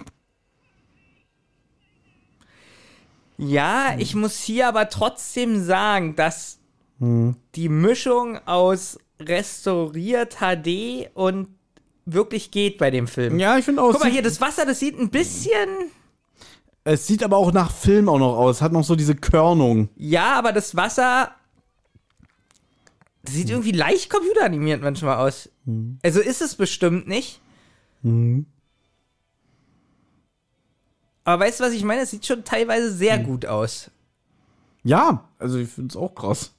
Ja, 3.38 3.96
ich 3.98 4.14
muss 4.14 4.40
hier 4.40 4.68
aber 4.68 4.88
trotzdem 4.90 5.64
sagen, 5.64 6.16
dass 6.16 6.60
die 7.00 7.70
Mischung 7.70 8.38
aus 8.46 9.00
restauriert 9.28 10.38
HD 10.40 11.10
und 11.14 11.48
wirklich 12.06 12.52
geht 12.52 12.78
bei 12.78 12.92
dem 12.92 13.08
Film. 13.08 13.40
Ja, 13.40 13.58
ich 13.58 13.66
finde 13.66 13.82
auch. 13.82 13.92
Guck 13.92 14.02
mal 14.02 14.12
hier, 14.12 14.22
das 14.22 14.42
Wasser, 14.42 14.66
das 14.66 14.80
sieht 14.80 15.00
ein 15.00 15.10
bisschen. 15.10 15.70
Es 16.84 17.08
sieht 17.08 17.24
aber 17.24 17.38
auch 17.38 17.52
nach 17.52 17.72
Film 17.72 18.10
auch 18.10 18.20
noch 18.20 18.36
aus. 18.38 18.62
Hat 18.62 18.72
noch 18.72 18.84
so 18.84 18.96
diese 18.96 19.16
Körnung. 19.16 19.90
Ja, 19.96 20.34
aber 20.34 20.52
das 20.52 20.76
Wasser. 20.76 21.36
Das 23.24 23.36
sieht 23.36 23.52
irgendwie 23.52 23.72
leicht 23.72 24.10
computeranimiert 24.10 24.82
manchmal 24.82 25.18
aus. 25.18 25.50
Also 26.04 26.22
ist 26.22 26.42
es 26.42 26.56
bestimmt 26.56 27.08
nicht. 27.08 27.40
Aber 31.24 31.46
weißt 31.46 31.60
du, 31.60 31.66
was 31.66 31.74
ich 31.74 31.84
meine? 31.84 32.02
Es 32.02 32.10
sieht 32.10 32.26
schon 32.26 32.44
teilweise 32.44 32.92
sehr 32.92 33.20
gut 33.20 33.46
aus. 33.46 33.92
Ja, 34.84 35.30
also 35.38 35.60
ich 35.60 35.70
finde 35.70 35.92
es 35.92 35.96
auch 35.96 36.16
krass. 36.16 36.56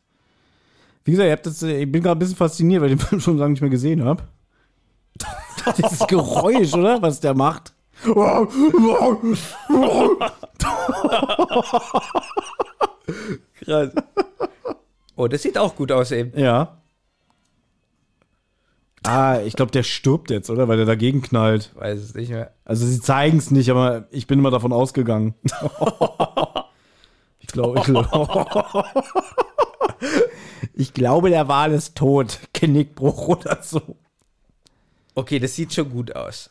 Wie 1.05 1.11
gesagt, 1.13 1.47
das, 1.47 1.63
äh, 1.63 1.83
ich 1.83 1.91
bin 1.91 2.03
gerade 2.03 2.17
ein 2.17 2.21
bisschen 2.21 2.37
fasziniert, 2.37 2.83
weil 2.83 2.93
ich 2.93 2.99
den 2.99 3.07
Film 3.09 3.21
schon 3.21 3.39
lange 3.39 3.53
nicht 3.53 3.61
mehr 3.61 3.71
gesehen 3.71 4.05
habe. 4.05 4.25
Dieses 5.77 6.07
Geräusch, 6.07 6.73
oder? 6.75 7.01
Was 7.03 7.21
der 7.21 7.35
macht. 7.35 7.73
Krass. 13.61 13.91
Oh, 15.15 15.29
das 15.29 15.43
sieht 15.43 15.59
auch 15.59 15.77
gut 15.77 15.93
aus 15.93 16.11
eben. 16.11 16.37
Ja. 16.39 16.79
Ah, 19.05 19.41
ich 19.41 19.55
glaube, 19.55 19.73
der 19.73 19.83
stirbt 19.83 20.31
jetzt, 20.31 20.49
oder? 20.49 20.69
Weil 20.69 20.77
der 20.77 20.87
dagegen 20.87 21.23
knallt. 21.23 21.73
Weiß 21.75 21.99
es 21.99 22.15
nicht 22.15 22.31
mehr. 22.31 22.53
Also 22.65 22.87
sie 22.87 23.01
zeigen 23.01 23.39
es 23.39 23.51
nicht, 23.51 23.71
aber 23.71 24.07
ich 24.11 24.27
bin 24.27 24.39
immer 24.39 24.51
davon 24.51 24.73
ausgegangen. 24.73 25.35
ich 27.41 27.49
glaube, 27.49 27.79
ich, 27.81 27.85
glaube. 27.85 28.85
ich 30.75 30.95
glaube, 30.95 31.31
der 31.31 31.49
Wal 31.49 31.73
ist 31.73 31.97
tot. 31.97 32.41
Genickbruch 32.53 33.29
oder 33.29 33.63
so. 33.63 33.97
Okay, 35.15 35.39
das 35.39 35.55
sieht 35.55 35.75
schon 35.75 35.91
gut 35.91 36.17
aus. 36.17 36.51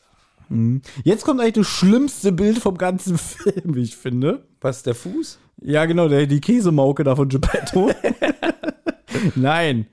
Jetzt 1.03 1.23
kommt 1.23 1.39
eigentlich 1.39 1.53
das 1.53 1.67
schlimmste 1.67 2.33
Bild 2.33 2.59
vom 2.59 2.77
ganzen 2.77 3.17
Film, 3.17 3.75
wie 3.75 3.83
ich 3.83 3.95
finde. 3.95 4.45
Was 4.59 4.83
der 4.83 4.95
Fuß? 4.95 5.39
Ja, 5.61 5.85
genau, 5.85 6.07
der, 6.09 6.27
die 6.27 6.41
Käsemauke 6.41 7.03
da 7.03 7.15
von 7.15 7.29
Geppetto. 7.29 7.91
Nein, 9.35 9.87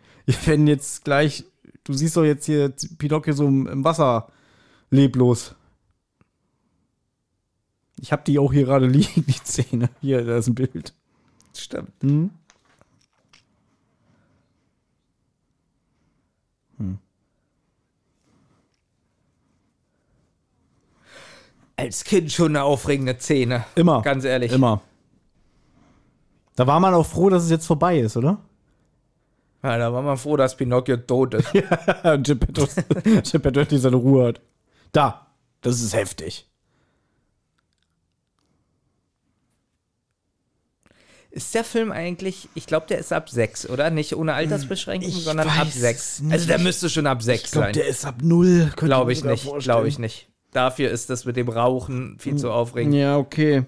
wenn 0.47 0.67
jetzt 0.67 1.05
gleich, 1.05 1.45
du 1.85 1.93
siehst 1.93 2.17
doch 2.17 2.25
jetzt 2.25 2.47
hier 2.47 2.73
Pinocchio 2.99 3.35
so 3.35 3.47
im, 3.47 3.85
Wasser 3.85 4.33
leblos. 4.91 5.55
Ich 8.01 8.11
habe 8.11 8.23
die 8.27 8.39
auch 8.39 8.53
hier 8.53 8.65
gerade 8.65 8.87
liegen, 8.87 9.25
die 9.27 9.43
Zähne. 9.45 9.91
Hier, 10.01 10.25
da 10.25 10.39
ist 10.39 10.49
ein 10.49 10.55
Bild. 10.55 10.93
Stimmt. 11.57 11.93
Als 21.79 22.03
Kind 22.03 22.33
schon 22.33 22.57
eine 22.57 22.65
aufregende 22.65 23.17
Szene. 23.21 23.65
Immer. 23.77 24.03
Ganz 24.03 24.25
ehrlich. 24.25 24.51
Immer. 24.51 24.83
Da 26.57 26.67
war 26.67 26.81
man 26.81 26.93
auch 26.93 27.07
froh, 27.07 27.31
dass 27.31 27.45
es 27.45 27.51
jetzt 27.51 27.67
vorbei 27.67 28.01
ist, 28.01 28.17
oder? 28.17 28.39
Ja, 29.63 29.79
da 29.79 29.93
war 29.93 30.03
man 30.03 30.17
froh, 30.17 30.37
dass 30.37 30.57
Pinocchio 30.57 30.97
tot 30.97 31.35
ist. 31.35 31.53
Geppetto, 31.53 32.67
Geppetto 33.31 33.61
endlich 33.61 33.81
seine 33.81 33.95
Ruhe 33.97 34.27
hat. 34.27 34.41
Da, 34.91 35.29
das 35.61 35.81
ist 35.81 35.95
heftig. 35.95 36.49
Ist 41.31 41.55
der 41.55 41.63
Film 41.63 41.93
eigentlich, 41.93 42.49
ich 42.55 42.67
glaube, 42.67 42.87
der 42.89 42.99
ist 42.99 43.13
ab 43.13 43.29
6, 43.31 43.69
oder? 43.71 43.91
Nicht 43.91 44.17
ohne 44.17 44.35
Altersbeschränkung, 44.35 45.11
Ich 45.11 45.25
sondern 45.25 45.49
ab 45.49 45.59
weiß 45.67 45.75
6. 45.75 46.21
nicht. 46.23 46.33
Also 46.33 46.47
der 46.49 46.59
müsste 46.59 46.91
schon 46.91 47.07
ab 47.07 47.23
6 47.23 47.45
Ich 47.45 47.51
glaube, 47.53 47.67
sein. 47.67 47.73
der 47.75 47.87
ist 47.87 48.05
ab 48.05 48.17
null. 48.23 48.71
könnte 48.75 48.87
Glaube 48.87 49.07
mir 49.07 49.13
ich 49.13 49.23
nicht, 49.23 49.47
glaube 49.61 49.87
ich 49.87 49.99
nicht. 50.01 50.29
Dafür 50.53 50.91
ist 50.91 51.11
das 51.11 51.25
mit 51.25 51.37
dem 51.37 51.49
Rauchen 51.49 52.17
viel 52.19 52.37
zu 52.37 52.51
aufregend. 52.51 52.95
Ja, 52.95 53.17
okay. 53.19 53.65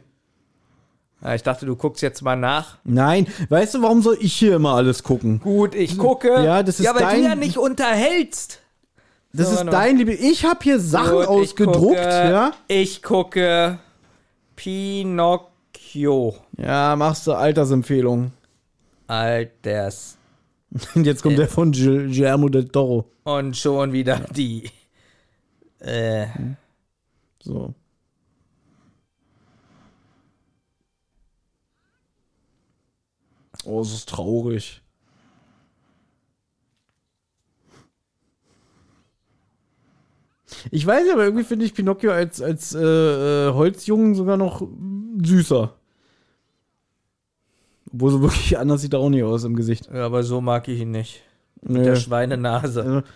Ja, 1.22 1.34
ich 1.34 1.42
dachte, 1.42 1.66
du 1.66 1.76
guckst 1.76 2.02
jetzt 2.02 2.22
mal 2.22 2.36
nach. 2.36 2.78
Nein, 2.84 3.26
weißt 3.50 3.74
du, 3.74 3.82
warum 3.82 4.00
soll 4.00 4.16
ich 4.20 4.32
hier 4.34 4.56
immer 4.56 4.74
alles 4.74 5.02
gucken? 5.02 5.40
Gut, 5.40 5.74
ich 5.74 5.98
gucke. 5.98 6.28
Ja, 6.42 6.62
das 6.62 6.80
ist 6.80 6.86
ja, 6.86 6.94
weil 6.94 7.02
dein- 7.02 7.22
du 7.22 7.28
ja 7.28 7.34
nicht 7.34 7.58
unterhältst. 7.58 8.60
Das 9.32 9.50
So, 9.50 9.56
ist 9.60 9.66
dein 9.72 9.98
Liebe. 9.98 10.12
Ich 10.12 10.44
habe 10.44 10.58
hier 10.62 10.80
Sachen 10.80 11.12
Gut, 11.12 11.22
ich 11.22 11.28
ausgedruckt, 11.28 11.78
gucke, 11.78 11.94
ja? 12.00 12.52
Ich 12.68 13.02
gucke 13.02 13.78
Pinocchio. 14.56 16.34
Ja, 16.56 16.96
machst 16.96 17.26
du 17.26 17.32
Altersempfehlung. 17.32 18.32
Alters. 19.06 20.16
Und 20.94 21.04
jetzt 21.06 21.22
kommt 21.22 21.38
der 21.38 21.48
von 21.48 21.72
Guillermo 21.72 22.48
del 22.48 22.68
Toro. 22.68 23.04
Und 23.24 23.56
schon 23.56 23.92
wieder 23.92 24.20
die. 24.34 24.70
Äh, 25.80 26.26
So. 27.42 27.74
Oh, 33.64 33.80
es 33.82 33.92
ist 33.92 34.08
traurig. 34.08 34.82
Ich 40.70 40.86
weiß 40.86 41.08
aber 41.12 41.24
irgendwie 41.24 41.44
finde 41.44 41.64
ich 41.64 41.74
Pinocchio 41.74 42.10
als, 42.10 42.40
als 42.42 42.74
äh, 42.74 42.80
äh, 43.48 43.52
Holzjungen 43.52 44.14
sogar 44.14 44.36
noch 44.36 44.66
süßer. 45.22 45.74
Obwohl 47.92 48.10
so 48.10 48.22
wirklich 48.22 48.58
anders 48.58 48.80
sieht 48.82 48.92
er 48.92 49.00
auch 49.00 49.10
nicht 49.10 49.22
aus 49.22 49.44
im 49.44 49.56
Gesicht. 49.56 49.88
ja, 49.92 50.06
aber 50.06 50.22
so 50.22 50.40
mag 50.40 50.68
ich 50.68 50.80
ihn 50.80 50.90
nicht. 50.90 51.22
Mit 51.62 51.78
Nee. 51.78 51.84
der 51.84 51.96
Schweinenase. 51.96 53.04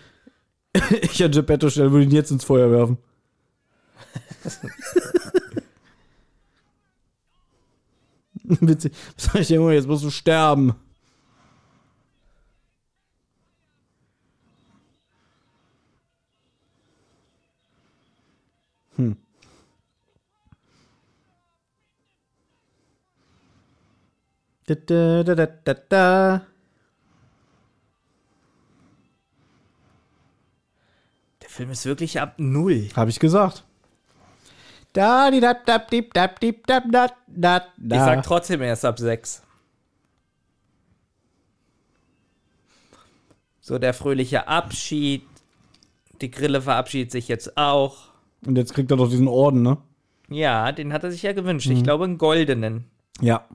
Ich 1.01 1.23
an 1.23 1.31
Geppetto 1.31 1.69
stellen 1.69 1.93
würde 1.93 2.03
ihn 2.03 2.11
jetzt 2.11 2.31
ins 2.31 2.43
Feuer 2.43 2.69
werfen. 2.69 2.97
Witzig. 8.43 8.93
Sag 9.17 9.35
ich 9.35 9.47
dir 9.47 9.57
immer, 9.57 9.71
jetzt 9.71 9.87
musst 9.87 10.03
du 10.03 10.09
sterben. 10.09 10.75
Hm. 18.97 19.17
Da, 24.67 24.75
da, 24.75 25.23
da, 25.23 25.35
da, 25.35 25.45
da, 25.45 25.73
da. 25.73 26.47
Der 31.41 31.49
Film 31.49 31.69
ist 31.71 31.85
wirklich 31.85 32.19
ab 32.19 32.35
null. 32.37 32.89
Hab 32.95 33.07
ich 33.07 33.19
gesagt. 33.19 33.63
Da, 34.95 35.29
di, 35.29 35.41
dap, 35.41 35.65
dap, 35.65 35.91
dip, 35.91 36.13
dap, 36.13 36.39
dip, 36.39 36.65
dat, 36.67 36.83
dat, 36.89 37.13
da. 37.27 37.95
Ich 37.95 37.99
sag 37.99 38.23
trotzdem 38.23 38.61
erst 38.61 38.85
ab 38.85 38.97
6. 38.97 39.41
So 43.59 43.77
der 43.77 43.93
fröhliche 43.93 44.47
Abschied. 44.47 45.23
Die 46.21 46.31
Grille 46.31 46.61
verabschiedet 46.61 47.11
sich 47.11 47.27
jetzt 47.27 47.57
auch. 47.57 48.13
Und 48.45 48.57
jetzt 48.57 48.73
kriegt 48.73 48.89
er 48.89 48.95
doch 48.95 49.09
diesen 49.09 49.27
Orden, 49.27 49.63
ne? 49.63 49.77
Ja, 50.29 50.71
den 50.71 50.93
hat 50.93 51.03
er 51.03 51.11
sich 51.11 51.23
ja 51.23 51.33
gewünscht. 51.33 51.67
Mhm. 51.67 51.75
Ich 51.75 51.83
glaube, 51.83 52.05
einen 52.05 52.17
goldenen. 52.17 52.85
Ja. 53.19 53.45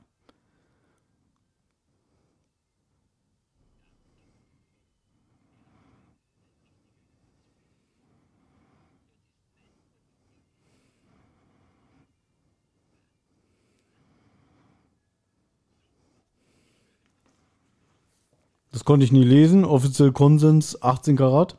Das 18.81 18.85
konnte 18.85 19.03
ich 19.05 19.11
nie 19.11 19.23
lesen. 19.23 19.63
Offiziell 19.63 20.11
Konsens 20.11 20.81
18 20.81 21.15
Karat. 21.15 21.55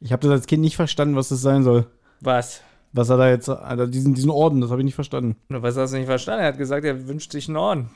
Ich 0.00 0.10
habe 0.10 0.22
das 0.22 0.32
als 0.32 0.46
Kind 0.48 0.60
nicht 0.62 0.74
verstanden, 0.74 1.14
was 1.14 1.28
das 1.28 1.40
sein 1.40 1.62
soll. 1.62 1.86
Was? 2.20 2.62
Was 2.92 3.08
er 3.08 3.16
da 3.16 3.28
jetzt, 3.30 3.48
Alter, 3.48 3.86
diesen, 3.86 4.14
diesen 4.14 4.28
Orden, 4.30 4.60
das 4.60 4.72
habe 4.72 4.80
ich 4.80 4.84
nicht 4.84 4.96
verstanden. 4.96 5.36
Was 5.50 5.76
hast 5.76 5.92
du 5.92 5.98
nicht 5.98 6.06
verstanden? 6.06 6.40
Er 6.42 6.48
hat 6.48 6.58
gesagt, 6.58 6.84
er 6.84 7.06
wünscht 7.06 7.30
sich 7.30 7.46
einen 7.46 7.58
Orden. 7.58 7.90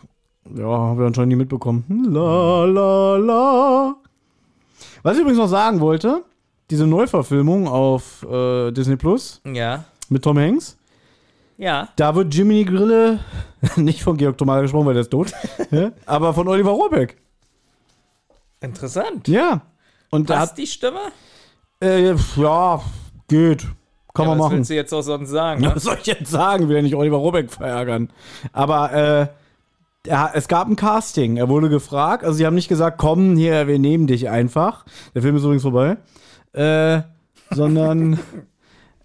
Ja, 0.54 0.64
habe 0.68 1.02
ich 1.02 1.06
anscheinend 1.08 1.30
nie 1.30 1.34
mitbekommen. 1.36 1.84
La 2.08 2.64
la 2.66 3.16
la. 3.16 3.96
Was 5.02 5.14
ich 5.16 5.22
übrigens 5.22 5.40
noch 5.40 5.48
sagen 5.48 5.80
wollte, 5.80 6.22
diese 6.70 6.86
Neuverfilmung 6.86 7.66
auf 7.66 8.22
äh, 8.30 8.70
Disney 8.70 8.94
Plus 8.94 9.40
Ja. 9.44 9.86
mit 10.08 10.22
Tom 10.22 10.38
Hanks, 10.38 10.78
Ja. 11.58 11.88
da 11.96 12.14
wird 12.14 12.34
Jiminy 12.34 12.64
Grille 12.64 13.20
nicht 13.76 14.02
von 14.02 14.16
Georg 14.16 14.36
Tomala 14.36 14.60
gesprochen, 14.62 14.86
weil 14.86 14.94
der 14.94 15.00
ist 15.02 15.10
tot, 15.10 15.32
ja, 15.70 15.92
aber 16.04 16.34
von 16.34 16.46
Oliver 16.48 16.70
Rohrbeck. 16.72 17.16
Interessant. 18.60 19.28
Ja. 19.28 19.62
Und 20.10 20.26
Passt 20.26 20.52
hat, 20.52 20.58
die 20.58 20.66
Stimme? 20.66 21.00
äh, 21.82 22.14
ja, 22.36 22.80
geht. 23.28 23.66
Kann 24.14 24.24
ja, 24.24 24.30
man 24.30 24.38
was 24.38 24.44
machen. 24.46 24.56
willst 24.58 24.70
du 24.70 24.74
jetzt 24.74 24.92
auch 24.94 25.02
sonst 25.02 25.28
sagen? 25.30 25.62
Ja, 25.62 25.68
Ne? 25.70 25.76
Was 25.76 25.82
soll 25.82 25.98
ich 26.00 26.06
jetzt 26.06 26.30
sagen? 26.30 26.68
Will 26.68 26.76
ja 26.76 26.82
nicht 26.82 26.94
Oliver 26.94 27.18
Rohrbeck 27.18 27.50
verärgern. 27.50 28.10
Aber 28.52 28.92
äh, 28.92 29.26
er, 30.08 30.30
es 30.34 30.48
gab 30.48 30.68
ein 30.68 30.76
Casting. 30.76 31.36
Er 31.36 31.48
wurde 31.50 31.68
gefragt. 31.68 32.24
Also 32.24 32.38
sie 32.38 32.46
haben 32.46 32.54
nicht 32.54 32.68
gesagt, 32.68 32.96
komm 32.98 33.36
hier, 33.36 33.66
wir 33.66 33.78
nehmen 33.78 34.06
dich 34.06 34.30
einfach. 34.30 34.86
Der 35.14 35.20
Film 35.20 35.36
ist 35.36 35.42
übrigens 35.42 35.62
vorbei. 35.64 35.98
Äh, 36.54 37.02
sondern 37.50 38.18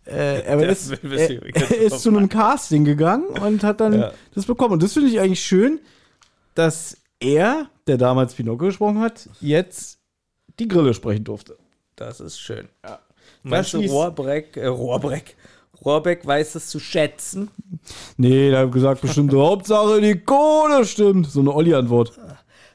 äh, 0.05 0.41
er, 0.45 0.57
Der 0.57 0.69
ist, 0.69 0.91
er, 0.91 1.29
er 1.53 1.71
ist 1.81 1.99
zu 1.99 2.09
einem 2.09 2.29
Casting 2.29 2.85
gegangen 2.85 3.25
und 3.27 3.63
hat 3.63 3.79
dann 3.81 3.93
Ja. 3.99 4.11
das 4.33 4.45
bekommen. 4.45 4.73
Und 4.73 4.83
das 4.83 4.93
finde 4.93 5.09
ich 5.09 5.19
eigentlich 5.19 5.41
schön, 5.41 5.79
dass 6.55 6.97
er, 7.19 7.69
der 7.87 7.97
damals 7.97 8.33
Pinocchio 8.33 8.67
gesprochen 8.67 8.99
hat, 8.99 9.29
jetzt 9.39 9.99
die 10.59 10.67
Grille 10.67 10.93
sprechen 10.93 11.23
durfte. 11.23 11.57
Das 11.95 12.19
ist 12.19 12.39
schön. 12.39 12.67
Ja. 12.83 12.99
Meinst 13.43 13.73
du, 13.73 13.79
Rohrbeck, 13.81 14.57
äh, 14.57 14.67
Rohrbeck, 14.67 15.35
Rohrbeck 15.83 16.25
weiß 16.25 16.55
es 16.55 16.67
zu 16.67 16.79
schätzen? 16.79 17.49
Nee, 18.17 18.51
da 18.51 18.59
habe 18.59 18.69
gesagt, 18.71 19.01
bestimmt 19.01 19.33
Hauptsache 19.35 20.01
die 20.01 20.19
Kohle 20.19 20.85
stimmt. 20.85 21.27
So 21.31 21.39
eine 21.39 21.53
Olli-Antwort. 21.53 22.19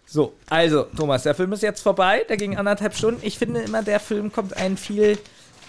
So, 0.05 0.35
also, 0.48 0.85
Thomas, 0.97 1.24
der 1.24 1.35
Film 1.35 1.53
ist 1.53 1.62
jetzt 1.62 1.81
vorbei. 1.81 2.24
Der 2.28 2.36
ging 2.36 2.57
anderthalb 2.57 2.94
Stunden. 2.94 3.20
Ich 3.23 3.39
finde 3.39 3.61
immer, 3.61 3.82
der 3.82 3.98
Film 4.01 4.32
kommt 4.32 4.57
einem 4.57 4.77
viel 4.77 5.19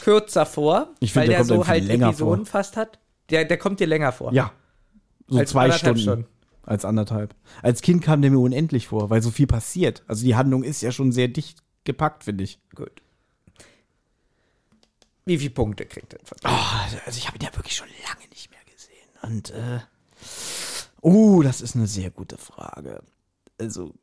kürzer 0.08 0.46
vor, 0.46 0.96
Ich 1.02 1.14
weil 1.18 1.28
der 1.28 1.40
der 1.40 1.46
so 1.46 1.68
halt 1.68 1.90
Episoden 1.90 2.46
fast 2.46 2.78
hat. 2.78 2.98
Der, 3.30 3.44
der 3.44 3.58
kommt 3.58 3.82
dir 3.82 3.88
länger 3.88 4.14
vor. 4.14 4.32
Ja. 4.32 4.54
So 5.28 5.38
Als 5.38 5.50
zwei 5.50 5.70
Stunden. 5.70 6.00
Stunden. 6.00 6.28
Als 6.64 6.86
anderthalb. 6.86 7.36
Als 7.62 7.82
Kind 7.82 8.04
kam 8.04 8.22
der 8.22 8.32
mir 8.32 8.40
unendlich 8.40 8.88
vor, 8.88 9.10
weil 9.10 9.22
so 9.22 9.32
viel 9.32 9.48
passiert. 9.48 10.04
Also 10.08 10.24
die 10.24 10.38
Handlung 10.38 10.64
ist 10.64 10.82
ja 10.82 10.94
schon 10.94 11.12
sehr 11.12 11.28
dicht 11.28 11.62
gepackt, 11.84 12.24
finde 12.24 12.46
ich. 12.46 12.58
Gut. 12.74 13.02
Wie 15.26 15.38
viele 15.38 15.50
Punkte 15.50 15.86
kriegt 15.86 16.14
er? 16.14 16.20
Oh, 16.46 16.96
also 17.06 17.18
ich 17.18 17.28
habe 17.28 17.38
ihn 17.38 17.44
ja 17.44 17.54
wirklich 17.54 17.76
schon 17.76 17.90
lange 18.08 18.30
nicht 18.30 18.50
mehr 18.50 18.60
gesehen. 18.74 19.10
Und, 19.24 19.50
äh. 19.50 19.80
Oh, 21.02 21.42
das 21.44 21.60
ist 21.60 21.76
eine 21.76 21.88
sehr 21.88 22.12
gute 22.12 22.38
Frage. 22.38 23.02
Also, 23.60 23.94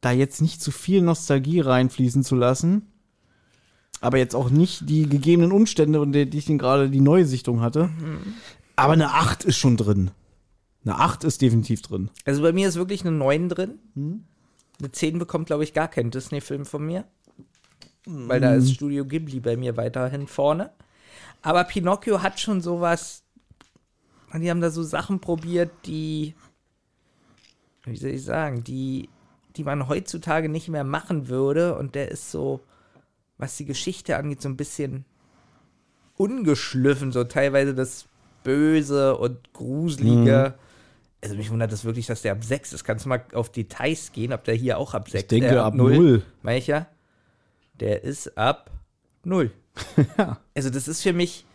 da 0.00 0.12
jetzt 0.12 0.40
nicht 0.40 0.62
zu 0.62 0.70
viel 0.70 1.02
Nostalgie 1.02 1.58
reinfließen 1.58 2.22
zu 2.22 2.36
lassen, 2.36 2.92
aber 4.00 4.18
jetzt 4.18 4.34
auch 4.34 4.50
nicht 4.50 4.88
die 4.88 5.08
gegebenen 5.08 5.52
Umstände, 5.52 6.00
unter 6.00 6.24
die 6.24 6.38
ich 6.38 6.46
den 6.46 6.58
gerade 6.58 6.88
die 6.90 7.00
Neusichtung 7.00 7.60
hatte. 7.60 7.90
Aber 8.76 8.94
eine 8.94 9.10
8 9.12 9.44
ist 9.44 9.58
schon 9.58 9.76
drin. 9.76 10.10
Eine 10.84 10.98
8 10.98 11.24
ist 11.24 11.42
definitiv 11.42 11.82
drin. 11.82 12.10
Also 12.24 12.40
bei 12.42 12.52
mir 12.52 12.68
ist 12.68 12.76
wirklich 12.76 13.02
eine 13.02 13.12
9 13.16 13.48
drin. 13.50 13.78
Hm? 13.94 14.24
Eine 14.78 14.90
10 14.92 15.18
bekommt, 15.18 15.46
glaube 15.46 15.64
ich, 15.64 15.74
gar 15.74 15.88
kein 15.88 16.10
Disney-Film 16.10 16.64
von 16.64 16.86
mir. 16.86 17.04
Weil 18.06 18.40
da 18.40 18.52
Hm. 18.52 18.58
ist 18.58 18.72
Studio 18.74 19.04
Ghibli 19.04 19.40
bei 19.40 19.56
mir 19.58 19.76
weiterhin 19.76 20.26
vorne. 20.26 20.70
Aber 21.42 21.64
Pinocchio 21.64 22.22
hat 22.22 22.40
schon 22.40 22.60
sowas. 22.62 23.22
Die 24.34 24.48
haben 24.48 24.60
da 24.62 24.70
so 24.70 24.82
Sachen 24.82 25.20
probiert, 25.20 25.70
die. 25.84 26.34
Wie 27.84 27.96
soll 27.96 28.10
ich 28.10 28.24
sagen? 28.24 28.62
Die, 28.64 29.08
die 29.56 29.64
man 29.64 29.88
heutzutage 29.88 30.48
nicht 30.48 30.68
mehr 30.68 30.84
machen 30.84 31.28
würde. 31.28 31.76
Und 31.76 31.94
der 31.94 32.10
ist 32.10 32.30
so, 32.30 32.60
was 33.40 33.56
die 33.56 33.64
Geschichte 33.64 34.16
angeht, 34.16 34.42
so 34.42 34.48
ein 34.48 34.56
bisschen 34.56 35.04
ungeschliffen. 36.16 37.12
So 37.12 37.24
teilweise 37.24 37.74
das 37.74 38.06
Böse 38.44 39.16
und 39.16 39.52
Gruselige. 39.52 40.54
Also 41.22 41.34
mich 41.36 41.50
wundert 41.50 41.72
das 41.72 41.84
wirklich, 41.84 42.06
dass 42.06 42.22
der 42.22 42.32
ab 42.32 42.44
6 42.44 42.72
ist. 42.72 42.84
Kannst 42.84 43.04
du 43.04 43.08
mal 43.08 43.22
auf 43.34 43.50
Details 43.50 44.12
gehen, 44.12 44.32
ob 44.32 44.44
der 44.44 44.54
hier 44.54 44.78
auch 44.78 44.94
ab 44.94 45.08
6 45.08 45.22
Ich 45.22 45.28
denke 45.28 45.62
ab 45.62 45.74
0. 45.74 46.22
Meine 46.42 46.58
ich 46.58 46.66
ja. 46.66 46.86
Der 47.74 48.04
ist 48.04 48.36
ab 48.36 48.70
0. 49.24 49.50
Ja. 50.18 50.38
Also 50.54 50.68
das 50.68 50.88
ist 50.88 51.02
für 51.02 51.12
mich, 51.12 51.46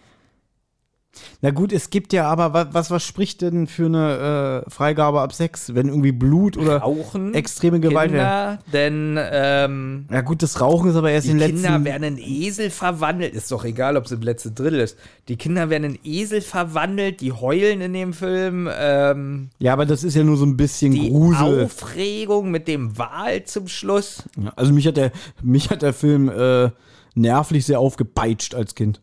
Na 1.41 1.51
gut, 1.51 1.71
es 1.73 1.89
gibt 1.89 2.13
ja 2.13 2.27
aber, 2.27 2.53
wa- 2.53 2.67
was, 2.71 2.91
was 2.91 3.03
spricht 3.05 3.41
denn 3.41 3.67
für 3.67 3.85
eine 3.85 4.63
äh, 4.65 4.69
Freigabe 4.69 5.21
ab 5.21 5.33
sechs, 5.33 5.73
wenn 5.75 5.87
irgendwie 5.87 6.11
Blut 6.11 6.57
oder 6.57 6.77
Rauchen, 6.77 7.33
extreme 7.33 7.79
Gewalt 7.79 8.11
wäre? 8.11 8.59
Kinder, 8.63 8.73
denn 8.73 9.17
ähm, 9.31 10.05
Ja 10.11 10.21
gut, 10.21 10.41
das 10.43 10.59
Rauchen 10.61 10.89
ist 10.89 10.95
aber 10.95 11.11
erst 11.11 11.27
die 11.27 11.31
in 11.31 11.37
den 11.37 11.51
Kinder 11.55 11.69
letzten... 11.71 11.85
werden 11.85 12.03
in 12.03 12.17
Esel 12.17 12.69
verwandelt. 12.69 13.33
Ist 13.33 13.51
doch 13.51 13.63
egal, 13.65 13.97
ob 13.97 14.05
es 14.05 14.11
im 14.11 14.21
letzten 14.21 14.55
Drittel 14.55 14.79
ist. 14.79 14.97
Die 15.27 15.35
Kinder 15.37 15.69
werden 15.69 15.95
in 15.95 15.99
Esel 16.03 16.41
verwandelt, 16.41 17.21
die 17.21 17.31
heulen 17.31 17.81
in 17.81 17.93
dem 17.93 18.13
Film. 18.13 18.69
Ähm, 18.73 19.49
Ja, 19.59 19.73
aber 19.73 19.85
das 19.85 20.03
ist 20.03 20.15
ja 20.15 20.23
nur 20.23 20.37
so 20.37 20.45
ein 20.45 20.57
bisschen 20.57 20.91
die 20.91 21.09
Grusel. 21.09 21.65
Aufregung 21.65 22.51
mit 22.51 22.67
dem 22.67 22.97
Wal 22.97 23.43
zum 23.45 23.67
Schluss. 23.67 24.23
Ja, 24.37 24.53
also 24.55 24.73
mich 24.73 24.87
hat 24.87 24.97
der, 24.97 25.11
mich 25.41 25.69
hat 25.69 25.81
der 25.81 25.93
Film 25.93 26.29
äh, 26.29 26.69
nervlich 27.15 27.65
sehr 27.65 27.79
aufgepeitscht 27.79 28.55
als 28.55 28.75
Kind. 28.75 29.01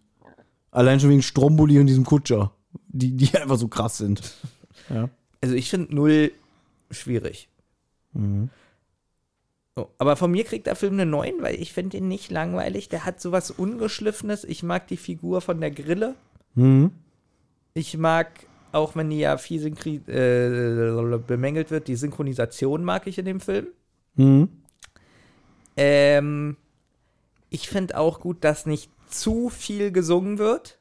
Allein 0.73 0.99
schon 0.99 1.11
wegen 1.11 1.23
Stromboli 1.23 1.78
und 1.78 1.86
diesem 1.86 2.05
Kutscher, 2.05 2.51
die, 2.89 3.12
die 3.16 3.36
einfach 3.39 3.59
so 3.59 3.69
krass 3.69 3.99
sind. 3.99 4.35
Ja. 4.89 5.09
Also 5.40 5.55
ich 5.55 5.70
finde 5.70 5.94
null 5.94 6.32
schwierig. 6.90 7.49
Mhm. 8.15 8.51
Oh, 9.77 9.86
aber 9.99 10.16
von 10.16 10.31
mir 10.31 10.44
kriegt 10.44 10.66
der 10.66 10.77
Film 10.77 10.94
eine 10.94 11.07
9, 11.07 11.35
weil 11.40 11.55
ich 11.55 11.73
finde 11.73 11.97
ihn 11.97 12.09
nicht 12.09 12.31
langweilig. 12.31 12.89
Der 12.89 13.07
hat 13.07 13.20
sowas 13.20 13.51
Ungeschliffenes. 13.51 14.44
Ich 14.44 14.62
mag 14.62 14.86
die 14.89 14.99
Figur 14.99 15.40
von 15.40 15.61
der 15.61 15.70
Grille. 15.70 16.15
Mhm. 16.55 16.90
Ich 17.73 17.97
mag, 17.97 18.28
auch 18.73 18.97
wenn 18.97 19.09
die 19.09 19.20
ja 19.20 19.39
viel 19.39 19.61
synchri 19.61 19.97
äh, 20.09 21.19
bemängelt 21.27 21.70
wird, 21.70 21.89
die 21.89 21.97
Synchronisation 21.97 22.85
mag 22.85 23.07
ich 23.07 23.19
in 23.19 23.24
dem 23.24 23.40
Film. 23.40 23.69
Mhm. 24.16 24.49
Ähm, 25.77 26.57
ich 27.49 27.70
finde 27.70 27.97
auch 27.97 28.20
gut, 28.20 28.44
dass 28.44 28.66
nicht 28.66 28.90
zu 29.12 29.48
viel 29.48 29.93
gesungen 29.93 30.39
wird. 30.39 30.78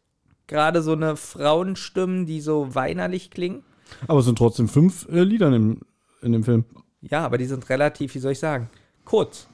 Gerade 0.47 0.81
so 0.81 0.93
eine 0.93 1.15
Frauenstimmen, 1.15 2.25
die 2.25 2.41
so 2.41 2.75
weinerlich 2.75 3.31
klingen. 3.31 3.63
Aber 4.07 4.19
es 4.19 4.25
sind 4.25 4.37
trotzdem 4.37 4.67
fünf 4.67 5.07
äh, 5.09 5.23
Lieder 5.23 5.47
in 5.47 5.53
dem, 5.53 5.79
in 6.21 6.31
dem 6.33 6.43
Film. 6.43 6.65
Ja, 7.01 7.25
aber 7.25 7.37
die 7.37 7.45
sind 7.45 7.69
relativ, 7.69 8.15
wie 8.15 8.19
soll 8.19 8.33
ich 8.33 8.39
sagen, 8.39 8.69
kurz. 9.05 9.47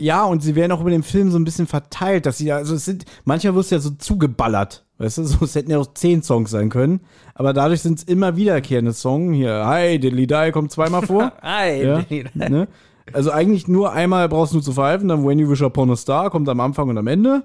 Ja, 0.00 0.24
und 0.24 0.42
sie 0.42 0.56
werden 0.56 0.72
auch 0.72 0.80
über 0.80 0.90
den 0.90 1.02
Film 1.02 1.30
so 1.30 1.38
ein 1.38 1.44
bisschen 1.44 1.66
verteilt, 1.66 2.26
dass 2.26 2.38
sie 2.38 2.46
ja, 2.46 2.56
also 2.56 2.74
es 2.74 2.84
sind, 2.84 3.04
manchmal 3.24 3.54
wird 3.54 3.66
es 3.66 3.70
ja 3.70 3.78
so 3.78 3.90
zugeballert. 3.90 4.84
Weißt 4.98 5.18
du, 5.18 5.24
so, 5.24 5.44
es 5.44 5.54
hätten 5.54 5.70
ja 5.70 5.78
auch 5.78 5.92
zehn 5.94 6.22
Songs 6.22 6.50
sein 6.50 6.70
können. 6.70 7.00
Aber 7.34 7.52
dadurch 7.52 7.82
sind 7.82 7.98
es 7.98 8.04
immer 8.04 8.36
wiederkehrende 8.36 8.92
Songs. 8.92 9.36
Hier, 9.36 9.66
Hi, 9.66 9.98
Diddly 9.98 10.26
Die 10.26 10.50
kommt 10.52 10.72
zweimal 10.72 11.06
vor. 11.06 11.32
Ein, 11.40 12.06
ja, 12.08 12.48
ne? 12.48 12.68
Also 13.12 13.30
eigentlich 13.30 13.68
nur 13.68 13.92
einmal 13.92 14.28
brauchst 14.28 14.52
du 14.52 14.56
nur 14.56 14.62
zu 14.62 14.72
pfeifen, 14.72 15.08
dann 15.08 15.26
When 15.26 15.38
You 15.38 15.50
Wish 15.50 15.60
Upon 15.60 15.90
a 15.90 15.96
Star 15.96 16.30
kommt 16.30 16.48
am 16.48 16.60
Anfang 16.60 16.88
und 16.88 16.96
am 16.96 17.06
Ende. 17.06 17.42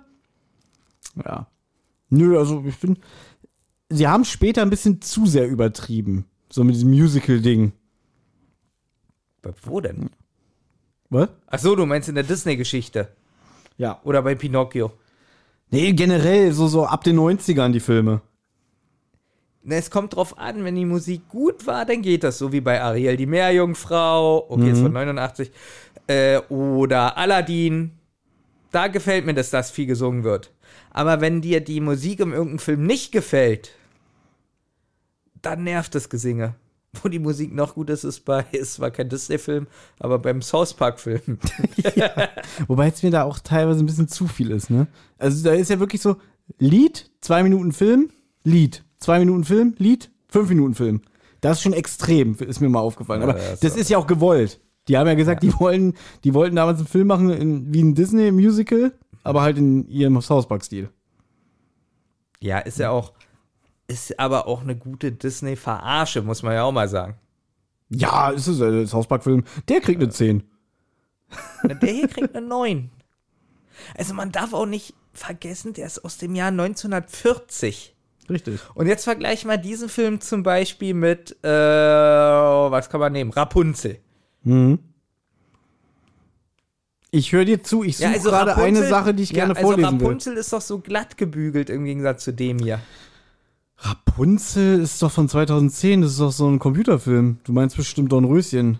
Ja. 1.23 1.47
Nö, 2.09 2.37
also 2.37 2.63
ich 2.65 2.77
bin. 2.79 2.97
Sie 3.89 4.07
haben 4.07 4.25
später 4.25 4.61
ein 4.61 4.69
bisschen 4.69 5.01
zu 5.01 5.25
sehr 5.25 5.47
übertrieben. 5.47 6.25
So 6.49 6.63
mit 6.63 6.75
diesem 6.75 6.89
Musical-Ding. 6.91 7.71
Wo 9.63 9.81
denn? 9.81 10.09
Was? 11.09 11.29
Ach 11.47 11.59
so, 11.59 11.75
du 11.75 11.85
meinst 11.85 12.09
in 12.09 12.15
der 12.15 12.23
Disney-Geschichte. 12.23 13.09
Ja. 13.77 13.99
Oder 14.03 14.21
bei 14.21 14.35
Pinocchio. 14.35 14.91
Nee, 15.71 15.93
generell, 15.93 16.51
so, 16.51 16.67
so 16.67 16.85
ab 16.85 17.03
den 17.03 17.17
90ern 17.17 17.71
die 17.71 17.79
Filme. 17.79 18.21
Na, 19.63 19.75
Es 19.75 19.91
kommt 19.91 20.15
drauf 20.15 20.37
an, 20.37 20.63
wenn 20.63 20.75
die 20.75 20.85
Musik 20.85 21.27
gut 21.29 21.67
war, 21.67 21.85
dann 21.85 22.01
geht 22.01 22.23
das 22.23 22.37
so 22.37 22.51
wie 22.51 22.61
bei 22.61 22.81
Ariel 22.81 23.17
die 23.17 23.25
Meerjungfrau, 23.25 24.49
okay, 24.49 24.71
ist 24.71 24.81
von 24.81 24.91
89, 24.93 25.51
äh, 26.07 26.39
oder 26.49 27.17
Aladdin. 27.17 27.91
Da 28.71 28.87
gefällt 28.87 29.25
mir 29.25 29.33
das, 29.33 29.49
dass 29.49 29.71
viel 29.71 29.85
gesungen 29.85 30.23
wird. 30.23 30.51
Aber 30.91 31.21
wenn 31.21 31.41
dir 31.41 31.61
die 31.61 31.81
Musik 31.81 32.19
im 32.19 32.31
irgendeinem 32.31 32.59
Film 32.59 32.85
nicht 32.85 33.11
gefällt, 33.11 33.71
dann 35.41 35.63
nervt 35.63 35.95
das 35.95 36.09
Gesinge. 36.09 36.55
Wo 37.03 37.09
die 37.09 37.19
Musik 37.19 37.53
noch 37.53 37.75
gut 37.75 37.89
ist, 37.91 38.03
ist 38.03 38.21
bei, 38.25 38.45
ist 38.51 38.75
zwar 38.75 38.89
kein 38.89 39.09
Disney-Film, 39.09 39.67
aber 39.99 40.17
beim 40.17 40.41
South 40.41 40.73
Park-Film. 40.73 41.37
Wobei 42.67 42.87
es 42.87 43.03
mir 43.03 43.11
da 43.11 43.23
auch 43.23 43.39
teilweise 43.39 43.83
ein 43.83 43.85
bisschen 43.85 44.07
zu 44.07 44.27
viel 44.27 44.49
ist, 44.51 44.69
ne? 44.71 44.87
Also 45.19 45.43
da 45.43 45.53
ist 45.53 45.69
ja 45.69 45.79
wirklich 45.79 46.01
so 46.01 46.17
Lied, 46.57 47.11
zwei 47.21 47.43
Minuten 47.43 47.73
Film, 47.73 48.09
Lied, 48.43 48.83
zwei 48.97 49.19
Minuten 49.19 49.43
Film, 49.43 49.75
Lied, 49.77 50.09
fünf 50.29 50.49
Minuten 50.49 50.73
Film. 50.73 51.01
Das 51.41 51.57
ist 51.57 51.63
schon 51.63 51.73
extrem, 51.73 52.35
ist 52.39 52.59
mir 52.59 52.69
mal 52.69 52.79
aufgefallen. 52.79 53.21
Aber 53.21 53.37
Ja, 53.37 53.51
das 53.51 53.59
das 53.59 53.75
ist 53.75 53.89
ja 53.89 53.97
auch 53.97 54.07
gewollt. 54.07 54.59
Die 54.87 54.97
haben 54.97 55.07
ja 55.07 55.13
gesagt, 55.13 55.43
die 55.43 55.53
wollen, 55.59 55.93
die 56.23 56.33
wollten 56.33 56.55
damals 56.55 56.79
einen 56.79 56.87
Film 56.87 57.07
machen 57.07 57.29
in, 57.29 57.71
wie 57.71 57.83
ein 57.83 57.93
Disney-Musical, 57.93 58.93
aber 59.23 59.41
halt 59.41 59.57
in 59.57 59.87
ihrem 59.87 60.21
South 60.21 60.47
Park-Stil. 60.47 60.89
Ja, 62.39 62.59
ist 62.59 62.79
ja 62.79 62.89
auch, 62.89 63.13
ist 63.87 64.17
aber 64.19 64.47
auch 64.47 64.61
eine 64.61 64.75
gute 64.75 65.11
Disney-Verarsche, 65.11 66.21
muss 66.21 66.43
man 66.43 66.53
ja 66.53 66.63
auch 66.63 66.71
mal 66.71 66.87
sagen. 66.87 67.15
Ja, 67.89 68.29
ist 68.29 68.47
es, 68.47 68.59
äh, 68.59 68.71
der 68.71 68.87
South 68.87 69.07
Park-Film, 69.07 69.43
der 69.67 69.81
kriegt 69.81 70.01
eine 70.01 70.09
10. 70.09 70.43
Na, 71.63 71.73
Der 71.73 71.91
hier 71.91 72.07
kriegt 72.07 72.35
eine 72.35 72.45
9. 72.47 72.89
Also 73.97 74.13
man 74.13 74.31
darf 74.31 74.53
auch 74.53 74.65
nicht 74.65 74.93
vergessen, 75.13 75.73
der 75.73 75.87
ist 75.87 76.03
aus 76.05 76.17
dem 76.17 76.35
Jahr 76.35 76.49
1940. 76.49 77.95
Richtig. 78.29 78.59
Und 78.75 78.87
jetzt 78.87 79.05
vergleich 79.05 79.43
mal 79.45 79.57
diesen 79.57 79.89
Film 79.89 80.21
zum 80.21 80.43
Beispiel 80.43 80.93
mit, 80.93 81.35
äh, 81.43 81.49
was 81.49 82.89
kann 82.89 82.99
man 82.99 83.11
nehmen? 83.11 83.31
Rapunzel. 83.31 83.99
Mhm. 84.43 84.79
Ich 87.11 87.31
höre 87.31 87.45
dir 87.45 87.63
zu, 87.63 87.83
ich 87.83 87.97
suche 87.97 88.07
gerade 88.19 88.19
also 88.19 88.61
Rapunzel- 88.61 88.65
eine 88.83 88.87
Sache, 88.87 89.13
die 89.15 89.23
ich 89.23 89.29
ja, 89.31 89.45
gerne 89.45 89.55
also 89.55 89.67
vorlesen 89.67 89.99
will. 89.99 90.07
Rapunzel 90.07 90.37
ist 90.37 90.53
doch 90.53 90.61
so 90.61 90.79
glatt 90.79 91.17
gebügelt 91.17 91.69
im 91.69 91.85
Gegensatz 91.85 92.23
zu 92.23 92.33
dem 92.33 92.59
hier. 92.59 92.79
Rapunzel 93.77 94.81
ist 94.81 95.01
doch 95.01 95.11
von 95.11 95.29
2010, 95.29 96.01
das 96.01 96.11
ist 96.11 96.19
doch 96.19 96.31
so 96.31 96.47
ein 96.47 96.59
Computerfilm. 96.59 97.39
Du 97.45 97.53
meinst 97.53 97.77
bestimmt 97.77 98.11
Dornröschen. 98.11 98.79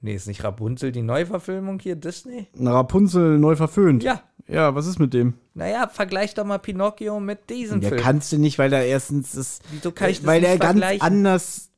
Nee, 0.00 0.14
ist 0.14 0.26
nicht 0.26 0.44
Rapunzel 0.44 0.92
die 0.92 1.02
Neuverfilmung 1.02 1.78
hier, 1.80 1.96
Disney? 1.96 2.48
Na, 2.54 2.72
Rapunzel 2.72 3.38
neu 3.38 3.56
verföhnt. 3.56 4.02
Ja. 4.02 4.22
Ja, 4.48 4.74
was 4.74 4.86
ist 4.86 4.98
mit 5.00 5.12
dem? 5.14 5.34
Naja, 5.54 5.88
vergleich 5.88 6.34
doch 6.34 6.44
mal 6.44 6.58
Pinocchio 6.58 7.18
mit 7.18 7.50
diesem 7.50 7.80
Ja, 7.82 7.88
Film. 7.88 8.00
kannst 8.00 8.30
du 8.32 8.38
nicht, 8.38 8.58
weil 8.58 8.72
er 8.72 8.84
erstens 8.84 9.34
ist, 9.34 9.62
Wieso 9.72 9.90
kann 9.90 10.10
ich 10.10 10.18
das 10.18 10.26
weil 10.26 10.40
nicht 10.42 10.50
er 10.50 10.58
ganz 10.58 10.82
anders 11.00 11.70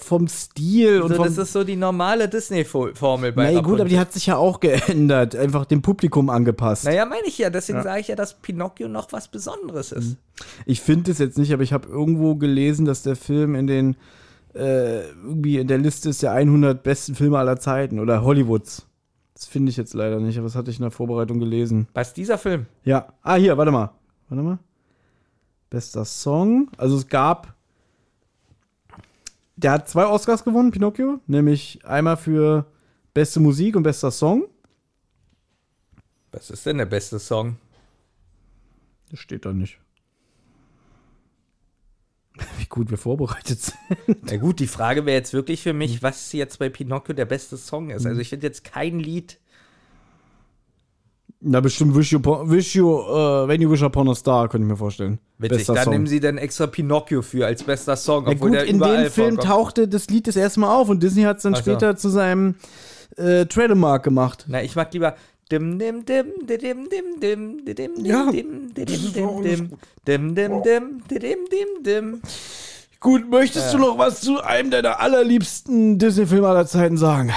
vom 0.00 0.28
Stil 0.28 1.02
und 1.02 1.10
so, 1.10 1.14
vom, 1.16 1.24
das 1.26 1.38
ist 1.38 1.52
so 1.52 1.64
die 1.64 1.76
normale 1.76 2.28
Disney-Formel 2.28 3.32
bei 3.32 3.44
Na 3.44 3.50
ja, 3.50 3.60
gut, 3.60 3.80
aber 3.80 3.88
die 3.88 3.98
hat 3.98 4.12
sich 4.12 4.26
ja 4.26 4.36
auch 4.36 4.60
geändert, 4.60 5.36
einfach 5.36 5.64
dem 5.66 5.82
Publikum 5.82 6.30
angepasst. 6.30 6.84
Naja, 6.84 7.04
meine 7.06 7.26
ich 7.26 7.38
ja. 7.38 7.50
Deswegen 7.50 7.82
sage 7.82 8.00
ich 8.00 8.08
ja, 8.08 8.16
dass 8.16 8.34
Pinocchio 8.34 8.88
noch 8.88 9.12
was 9.12 9.28
Besonderes 9.28 9.92
ist. 9.92 10.10
Mhm. 10.10 10.16
Ich 10.66 10.80
finde 10.80 11.10
es 11.10 11.18
jetzt 11.18 11.38
nicht, 11.38 11.52
aber 11.52 11.62
ich 11.62 11.72
habe 11.72 11.88
irgendwo 11.88 12.34
gelesen, 12.36 12.84
dass 12.86 13.02
der 13.02 13.16
Film 13.16 13.54
in 13.54 13.66
den 13.66 13.96
äh, 14.54 15.08
irgendwie 15.10 15.58
in 15.58 15.68
der 15.68 15.78
Liste 15.78 16.08
ist 16.08 16.22
der 16.22 16.32
100 16.32 16.82
besten 16.82 17.14
Filme 17.14 17.38
aller 17.38 17.58
Zeiten 17.58 18.00
oder 18.00 18.22
Hollywoods. 18.22 18.86
Das 19.34 19.44
finde 19.44 19.70
ich 19.70 19.76
jetzt 19.76 19.92
leider 19.92 20.18
nicht, 20.18 20.38
aber 20.38 20.46
das 20.46 20.56
hatte 20.56 20.70
ich 20.70 20.78
in 20.78 20.82
der 20.82 20.90
Vorbereitung 20.90 21.38
gelesen. 21.38 21.88
Was 21.92 22.14
dieser 22.14 22.38
Film? 22.38 22.66
Ja. 22.84 23.08
Ah, 23.22 23.34
hier, 23.34 23.56
warte 23.58 23.70
mal. 23.70 23.90
Warte 24.28 24.42
mal. 24.42 24.58
Bester 25.68 26.04
Song. 26.04 26.70
Also 26.78 26.96
es 26.96 27.08
gab. 27.08 27.55
Der 29.56 29.72
hat 29.72 29.88
zwei 29.88 30.06
Oscars 30.06 30.44
gewonnen, 30.44 30.70
Pinocchio. 30.70 31.20
Nämlich 31.26 31.84
einmal 31.84 32.16
für 32.16 32.66
beste 33.14 33.40
Musik 33.40 33.74
und 33.76 33.82
bester 33.82 34.10
Song. 34.10 34.46
Was 36.30 36.50
ist 36.50 36.66
denn 36.66 36.78
der 36.78 36.86
beste 36.86 37.18
Song? 37.18 37.56
Das 39.10 39.20
steht 39.20 39.46
da 39.46 39.52
nicht. 39.52 39.80
Wie 42.58 42.66
gut 42.66 42.90
wir 42.90 42.98
vorbereitet 42.98 43.60
sind. 43.60 44.18
Na 44.22 44.36
gut, 44.36 44.60
die 44.60 44.66
Frage 44.66 45.06
wäre 45.06 45.16
jetzt 45.16 45.32
wirklich 45.32 45.62
für 45.62 45.72
mich, 45.72 46.02
was 46.02 46.32
jetzt 46.32 46.58
bei 46.58 46.68
Pinocchio 46.68 47.14
der 47.14 47.24
beste 47.24 47.56
Song 47.56 47.88
ist. 47.88 48.04
Also 48.04 48.20
ich 48.20 48.28
finde 48.28 48.46
jetzt 48.46 48.64
kein 48.64 48.98
Lied. 48.98 49.38
Na, 51.40 51.60
bestimmt 51.60 51.94
Wish 51.94 52.12
You, 52.12 52.20
wish 52.24 52.74
you 52.74 52.88
uh, 52.88 53.46
When 53.46 53.60
You 53.60 53.70
Wish 53.70 53.82
Upon 53.82 54.08
a 54.08 54.14
Star, 54.14 54.48
könnte 54.48 54.64
ich 54.66 54.70
mir 54.70 54.76
vorstellen. 54.76 55.18
Witzig, 55.38 55.58
Bester 55.58 55.74
da 55.74 55.82
Song. 55.82 55.92
nehmen 55.92 56.06
sie 56.06 56.18
dann 56.20 56.38
extra 56.38 56.66
Pinocchio 56.66 57.20
für 57.22 57.46
als 57.46 57.62
bester 57.62 57.94
Song, 57.96 58.24
Ja, 58.24 58.32
obwohl 58.32 58.50
gut, 58.50 58.58
der 58.58 58.64
in 58.66 58.78
dem 58.78 59.10
Film 59.10 59.34
vorkommt. 59.36 59.42
tauchte 59.44 59.88
das 59.88 60.08
Lied 60.08 60.26
das 60.26 60.36
erste 60.36 60.60
Mal 60.60 60.74
auf 60.74 60.88
und 60.88 61.02
Disney 61.02 61.22
hat 61.24 61.36
es 61.36 61.42
dann 61.42 61.54
Ach 61.54 61.58
später 61.58 61.94
zu 61.96 62.08
seinem 62.08 62.54
äh, 63.16 63.44
Trademark 63.44 64.02
gemacht. 64.02 64.46
Na, 64.48 64.62
ich 64.62 64.74
mag 64.76 64.92
lieber 64.94 65.14
dim 65.52 65.78
dim 65.78 66.04
dim 66.06 66.26
dim 66.46 66.58
dim 66.58 66.88
dim 66.88 67.20
dim 67.20 67.64
dim 67.66 67.94
dim 67.96 68.04
Ja, 68.04 68.30
dim 68.32 68.72
dim 68.74 68.86
dim 69.12 69.26
auch 69.28 69.42
dim 69.42 69.70
dim 70.06 70.34
dim 70.34 70.62
dim 70.62 71.02
dim 71.10 71.38
dim 71.50 71.82
dim 71.84 72.22
Gut, 72.98 73.30
möchtest 73.30 73.74
du 73.74 73.78
noch 73.78 73.98
was 73.98 74.22
zu 74.22 74.42
einem 74.42 74.70
deiner 74.70 75.00
allerliebsten 75.00 75.98
Disney-Filme 75.98 76.48
aller 76.48 76.66
Zeiten 76.66 76.96
sagen? 76.96 77.30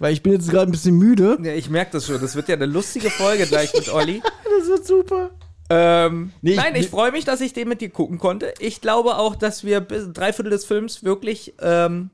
Weil 0.00 0.12
ich 0.12 0.22
bin 0.24 0.32
jetzt 0.32 0.50
gerade 0.50 0.68
ein 0.68 0.72
bisschen 0.72 0.96
müde. 0.96 1.38
Ja, 1.42 1.52
ich 1.52 1.70
merke 1.70 1.92
das 1.92 2.06
schon. 2.06 2.20
Das 2.20 2.34
wird 2.34 2.48
ja 2.48 2.56
eine 2.56 2.66
lustige 2.66 3.08
Folge 3.10 3.46
gleich 3.46 3.72
mit 3.74 3.88
Olli. 3.92 4.20
Das 4.58 4.68
wird 4.68 4.86
super. 4.86 5.30
Ähm, 5.70 6.32
Nee, 6.42 6.50
ich- 6.52 6.56
nein, 6.56 6.74
ich 6.74 6.88
freue 6.90 7.12
mich, 7.12 7.24
dass 7.24 7.40
ich 7.40 7.52
den 7.52 7.68
mit 7.68 7.80
dir 7.80 7.88
gucken 7.90 8.18
konnte. 8.18 8.52
Ich 8.58 8.80
glaube 8.80 9.16
auch, 9.16 9.36
dass 9.36 9.62
wir 9.64 9.80
bis 9.80 10.12
drei 10.12 10.32
Viertel 10.32 10.50
des 10.50 10.64
Films 10.64 11.04
wirklich 11.04 11.54
ähm, 11.62 12.10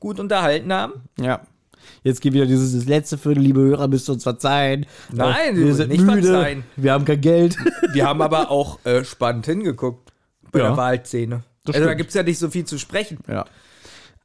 gut 0.00 0.18
unterhalten 0.20 0.72
haben. 0.72 0.94
Ja. 1.20 1.40
Jetzt 2.02 2.20
geht 2.20 2.32
wieder 2.34 2.46
dieses 2.46 2.74
das 2.74 2.84
letzte 2.86 3.16
Viertel, 3.18 3.40
liebe 3.42 3.60
Hörer, 3.60 3.88
müsst 3.88 4.08
ihr 4.08 4.12
uns 4.14 4.24
verzeihen. 4.24 4.86
Nein, 5.12 5.56
wir 5.56 5.74
sind 5.74 5.90
nicht 5.90 6.02
müde. 6.04 6.28
verzeihen. 6.28 6.64
Wir 6.76 6.92
haben 6.92 7.04
kein 7.04 7.20
Geld. 7.20 7.56
Wir 7.92 8.06
haben 8.06 8.20
aber 8.20 8.50
auch 8.50 8.84
äh, 8.84 9.04
spannend 9.04 9.46
hingeguckt 9.46 10.12
bei 10.52 10.58
Ja. 10.60 10.68
der 10.68 10.76
Wahlszene. 10.76 11.42
Das 11.64 11.76
Also 11.76 11.86
da 11.88 11.94
gibt 11.94 12.08
es 12.10 12.14
ja 12.14 12.22
nicht 12.22 12.38
so 12.38 12.50
viel 12.50 12.64
zu 12.64 12.78
sprechen. 12.78 13.18
ja. 13.28 13.44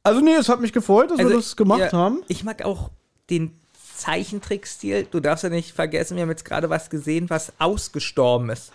Also 0.02 0.20
nee, 0.20 0.34
es 0.34 0.48
hat 0.48 0.60
mich 0.60 0.72
gefreut, 0.72 1.10
dass 1.10 1.18
wir 1.18 1.30
das 1.30 1.56
gemacht 1.56 1.82
Also, 1.82 1.96
ja, 1.96 2.02
haben. 2.02 2.22
Ich 2.28 2.44
mag 2.44 2.64
auch 2.64 2.90
den 3.30 3.52
Zeichentrickstil. 3.96 5.06
Du 5.10 5.20
darfst 5.20 5.44
ja 5.44 5.50
nicht 5.50 5.72
vergessen, 5.72 6.16
wir 6.16 6.22
haben 6.22 6.30
jetzt 6.30 6.44
gerade 6.44 6.68
was 6.70 6.90
gesehen, 6.90 7.30
was 7.30 7.52
ausgestorben 7.58 8.50
ist. 8.50 8.72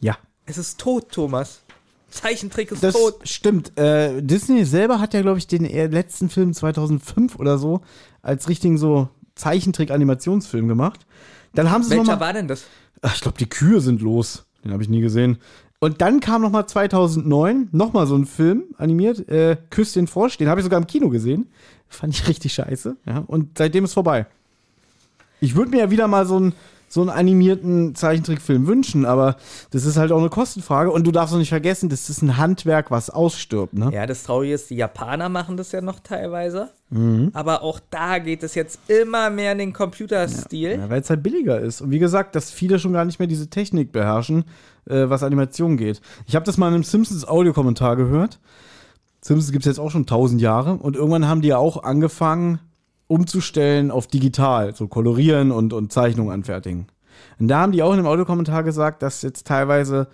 Ja. 0.00 0.16
Es 0.46 0.58
ist 0.58 0.78
tot, 0.78 1.10
Thomas. 1.10 1.60
Zeichentrick 2.10 2.70
ist 2.70 2.82
Das 2.82 2.94
tot. 2.94 3.26
stimmt. 3.26 3.76
Äh, 3.78 4.22
Disney 4.22 4.64
selber 4.64 5.00
hat 5.00 5.14
ja, 5.14 5.22
glaube 5.22 5.38
ich, 5.38 5.46
den 5.46 5.64
letzten 5.64 6.28
Film 6.28 6.52
2005 6.52 7.36
oder 7.36 7.58
so 7.58 7.80
als 8.22 8.48
richtigen 8.48 8.78
so 8.78 9.08
Zeichentrick-Animationsfilm 9.34 10.68
gemacht. 10.68 11.00
Dann 11.54 11.70
haben 11.70 11.82
sie 11.82 11.96
Welcher 11.96 12.20
war 12.20 12.32
denn 12.32 12.48
das? 12.48 12.64
Ach, 13.02 13.14
ich 13.14 13.20
glaube, 13.20 13.38
die 13.38 13.48
Kühe 13.48 13.80
sind 13.80 14.00
los. 14.00 14.44
Den 14.64 14.72
habe 14.72 14.82
ich 14.82 14.88
nie 14.88 15.00
gesehen. 15.00 15.38
Und 15.84 16.00
dann 16.00 16.20
kam 16.20 16.40
noch 16.40 16.50
mal 16.50 16.66
2009 16.66 17.68
noch 17.72 17.92
mal 17.92 18.06
so 18.06 18.16
ein 18.16 18.24
Film 18.24 18.62
animiert, 18.78 19.28
äh, 19.28 19.58
Küss 19.68 19.92
den 19.92 20.06
Frosch. 20.06 20.38
Den 20.38 20.48
habe 20.48 20.58
ich 20.58 20.64
sogar 20.64 20.80
im 20.80 20.86
Kino 20.86 21.10
gesehen. 21.10 21.46
Fand 21.90 22.14
ich 22.14 22.26
richtig 22.26 22.54
scheiße. 22.54 22.96
Ja, 23.04 23.22
und 23.26 23.58
seitdem 23.58 23.84
ist 23.84 23.92
vorbei. 23.92 24.24
Ich 25.40 25.56
würde 25.56 25.72
mir 25.72 25.80
ja 25.80 25.90
wieder 25.90 26.08
mal 26.08 26.24
so 26.24 26.36
einen, 26.36 26.54
so 26.88 27.02
einen 27.02 27.10
animierten 27.10 27.94
Zeichentrickfilm 27.94 28.66
wünschen, 28.66 29.04
aber 29.04 29.36
das 29.72 29.84
ist 29.84 29.98
halt 29.98 30.10
auch 30.10 30.20
eine 30.20 30.30
Kostenfrage. 30.30 30.90
Und 30.90 31.06
du 31.06 31.12
darfst 31.12 31.34
auch 31.34 31.38
nicht 31.38 31.50
vergessen, 31.50 31.90
das 31.90 32.08
ist 32.08 32.22
ein 32.22 32.38
Handwerk, 32.38 32.90
was 32.90 33.10
ausstirbt. 33.10 33.74
Ne? 33.74 33.90
Ja, 33.92 34.06
das 34.06 34.22
Traurige 34.22 34.54
ist, 34.54 34.70
die 34.70 34.76
Japaner 34.76 35.28
machen 35.28 35.58
das 35.58 35.70
ja 35.72 35.82
noch 35.82 36.00
teilweise. 36.00 36.70
Mhm. 36.88 37.28
Aber 37.34 37.60
auch 37.62 37.78
da 37.90 38.20
geht 38.20 38.42
es 38.42 38.54
jetzt 38.54 38.78
immer 38.88 39.28
mehr 39.28 39.52
in 39.52 39.58
den 39.58 39.74
Computerstil. 39.74 40.78
Ja, 40.78 40.88
weil 40.88 41.02
es 41.02 41.10
halt 41.10 41.22
billiger 41.22 41.60
ist. 41.60 41.82
Und 41.82 41.90
wie 41.90 41.98
gesagt, 41.98 42.34
dass 42.36 42.50
viele 42.50 42.78
schon 42.78 42.94
gar 42.94 43.04
nicht 43.04 43.18
mehr 43.18 43.28
diese 43.28 43.48
Technik 43.48 43.92
beherrschen, 43.92 44.46
äh, 44.86 45.08
was 45.08 45.22
Animation 45.22 45.76
geht. 45.76 46.00
Ich 46.26 46.34
habe 46.34 46.44
das 46.44 46.58
mal 46.58 46.68
in 46.68 46.74
einem 46.74 46.84
Simpsons 46.84 47.26
Audiokommentar 47.26 47.96
gehört. 47.96 48.40
Simpsons 49.20 49.52
gibt 49.52 49.64
es 49.64 49.70
jetzt 49.70 49.78
auch 49.78 49.90
schon 49.90 50.06
tausend 50.06 50.40
Jahre. 50.40 50.74
Und 50.74 50.96
irgendwann 50.96 51.26
haben 51.26 51.40
die 51.40 51.48
ja 51.48 51.58
auch 51.58 51.82
angefangen, 51.82 52.60
umzustellen 53.06 53.90
auf 53.90 54.06
digital, 54.06 54.74
so 54.74 54.88
kolorieren 54.88 55.50
und, 55.50 55.72
und 55.72 55.92
Zeichnungen 55.92 56.32
anfertigen. 56.32 56.86
Und 57.38 57.48
da 57.48 57.60
haben 57.60 57.72
die 57.72 57.82
auch 57.82 57.92
in 57.92 57.98
dem 57.98 58.06
Audiokommentar 58.06 58.62
gesagt, 58.62 59.02
dass 59.02 59.22
jetzt 59.22 59.46
teilweise 59.46 60.08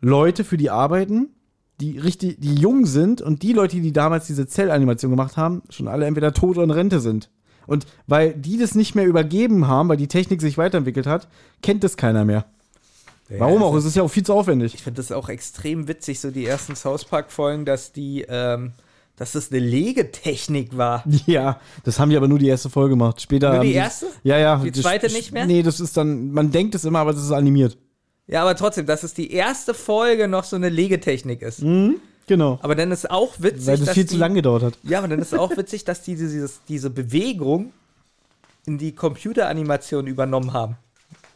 Leute 0.00 0.44
für 0.44 0.56
die 0.56 0.70
arbeiten, 0.70 1.30
die 1.80 1.98
richtig, 1.98 2.40
die 2.40 2.54
jung 2.54 2.86
sind 2.86 3.22
und 3.22 3.42
die 3.42 3.52
Leute, 3.52 3.80
die 3.80 3.92
damals 3.92 4.26
diese 4.26 4.46
Zellanimation 4.46 5.10
gemacht 5.10 5.36
haben, 5.36 5.62
schon 5.70 5.88
alle 5.88 6.06
entweder 6.06 6.32
tot 6.32 6.56
oder 6.56 6.64
in 6.64 6.70
Rente 6.70 7.00
sind. 7.00 7.30
Und 7.66 7.86
weil 8.06 8.34
die 8.34 8.56
das 8.56 8.74
nicht 8.74 8.94
mehr 8.94 9.06
übergeben 9.06 9.68
haben, 9.68 9.88
weil 9.88 9.96
die 9.96 10.08
Technik 10.08 10.40
sich 10.40 10.58
weiterentwickelt 10.58 11.06
hat, 11.06 11.28
kennt 11.62 11.84
das 11.84 11.96
keiner 11.96 12.24
mehr. 12.24 12.46
Warum 13.36 13.62
auch? 13.62 13.74
Es 13.74 13.84
ist 13.84 13.94
ja 13.96 14.02
auch 14.02 14.08
viel 14.10 14.24
zu 14.24 14.32
aufwendig. 14.34 14.74
Ich 14.74 14.82
finde 14.82 14.98
das 15.02 15.12
auch 15.12 15.28
extrem 15.28 15.86
witzig, 15.88 16.20
so 16.20 16.30
die 16.30 16.46
ersten 16.46 16.74
South 16.76 17.04
Park-Folgen, 17.04 17.64
dass 17.66 17.92
die, 17.92 18.24
ähm, 18.28 18.72
dass 19.16 19.32
das 19.32 19.50
eine 19.50 19.60
Legetechnik 19.60 20.76
war. 20.76 21.04
Ja, 21.26 21.60
das 21.84 21.98
haben 21.98 22.10
die 22.10 22.16
aber 22.16 22.28
nur 22.28 22.38
die 22.38 22.48
erste 22.48 22.70
Folge 22.70 22.90
gemacht. 22.90 23.20
Später. 23.20 23.52
Nur 23.54 23.62
die 23.64 23.68
die- 23.70 23.74
erste? 23.74 24.06
Ja, 24.22 24.38
ja. 24.38 24.56
Die 24.56 24.72
zweite 24.72 25.08
nicht 25.12 25.32
mehr? 25.32 25.46
Nee, 25.46 25.62
das 25.62 25.80
ist 25.80 25.96
dann, 25.96 26.30
man 26.32 26.50
denkt 26.50 26.74
es 26.74 26.84
immer, 26.84 27.00
aber 27.00 27.12
das 27.12 27.22
ist 27.22 27.32
animiert. 27.32 27.76
Ja, 28.26 28.42
aber 28.42 28.54
trotzdem, 28.56 28.86
dass 28.86 29.02
es 29.02 29.14
die 29.14 29.32
erste 29.32 29.72
Folge 29.74 30.28
noch 30.28 30.44
so 30.44 30.56
eine 30.56 30.68
Legetechnik 30.68 31.40
ist. 31.42 31.62
Genau. 32.26 32.58
Aber 32.60 32.74
dann 32.74 32.92
ist 32.92 33.10
auch 33.10 33.32
witzig, 33.38 33.66
Weil 33.66 33.76
das 33.78 33.86
dass 33.86 33.94
viel 33.94 34.04
die, 34.04 34.10
zu 34.10 34.16
lange 34.18 34.34
gedauert 34.34 34.62
hat. 34.62 34.78
Ja, 34.82 34.98
aber 34.98 35.08
dann 35.08 35.18
ist 35.18 35.34
auch 35.34 35.56
witzig, 35.56 35.84
dass 35.84 36.02
die 36.02 36.14
dieses, 36.14 36.60
diese 36.68 36.90
Bewegung 36.90 37.72
in 38.66 38.76
die 38.76 38.94
Computeranimation 38.94 40.06
übernommen 40.06 40.52
haben. 40.52 40.76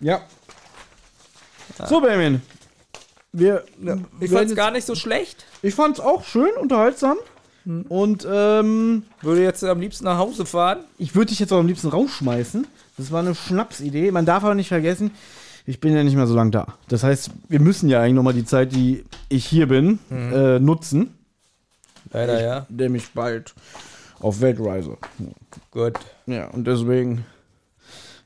Ja. 0.00 0.20
So, 1.89 2.01
Benjamin. 2.01 2.42
Wir, 3.33 3.65
Ich 3.78 3.84
werden 3.86 4.07
fand's 4.20 4.33
jetzt- 4.51 4.57
gar 4.57 4.70
nicht 4.70 4.86
so 4.86 4.94
schlecht. 4.94 5.44
Ich 5.62 5.75
fand's 5.75 6.01
auch 6.01 6.25
schön, 6.25 6.51
unterhaltsam. 6.60 7.17
Hm. 7.65 7.83
Und 7.89 8.26
ähm, 8.31 9.05
Würde 9.23 9.42
jetzt 9.42 9.62
am 9.65 9.81
liebsten 9.81 10.05
nach 10.05 10.18
Hause 10.18 10.44
fahren. 10.47 10.81
ich 10.99 11.15
würde 11.15 11.28
dich 11.31 11.39
jetzt 11.39 11.52
auch 11.52 11.60
am 11.60 11.67
liebsten 11.67 11.89
rausschmeißen. 11.89 12.67
Das 12.99 13.10
war 13.12 13.20
eine 13.20 13.34
Schnapsidee. 13.34 14.10
Man 14.10 14.26
darf 14.26 14.44
aber 14.44 14.55
nicht 14.55 14.68
vergessen, 14.68 15.12
ich 15.65 15.81
bin 15.81 15.94
ja 15.94 16.02
nicht 16.02 16.17
mehr 16.17 16.26
so 16.26 16.34
lange 16.34 16.51
da. 16.51 16.67
Das 16.89 17.05
heißt, 17.05 17.31
wir 17.49 17.60
müssen 17.60 17.89
ja 17.89 18.01
eigentlich 18.01 18.15
nochmal 18.15 18.34
die 18.34 18.44
Zeit, 18.44 18.73
die 18.73 19.05
ich 19.28 19.47
hier 19.47 19.68
bin, 19.68 19.99
Hm. 20.09 20.33
äh, 20.33 20.59
nutzen. 20.59 21.15
Leider, 22.12 22.42
ja. 22.42 22.67
Nämlich 22.68 23.10
bald 23.15 23.55
auf 24.20 24.41
Weltreise. 24.41 24.99
Gut. 25.70 25.94
Ja, 26.26 26.49
und 26.49 26.67
deswegen 26.67 27.25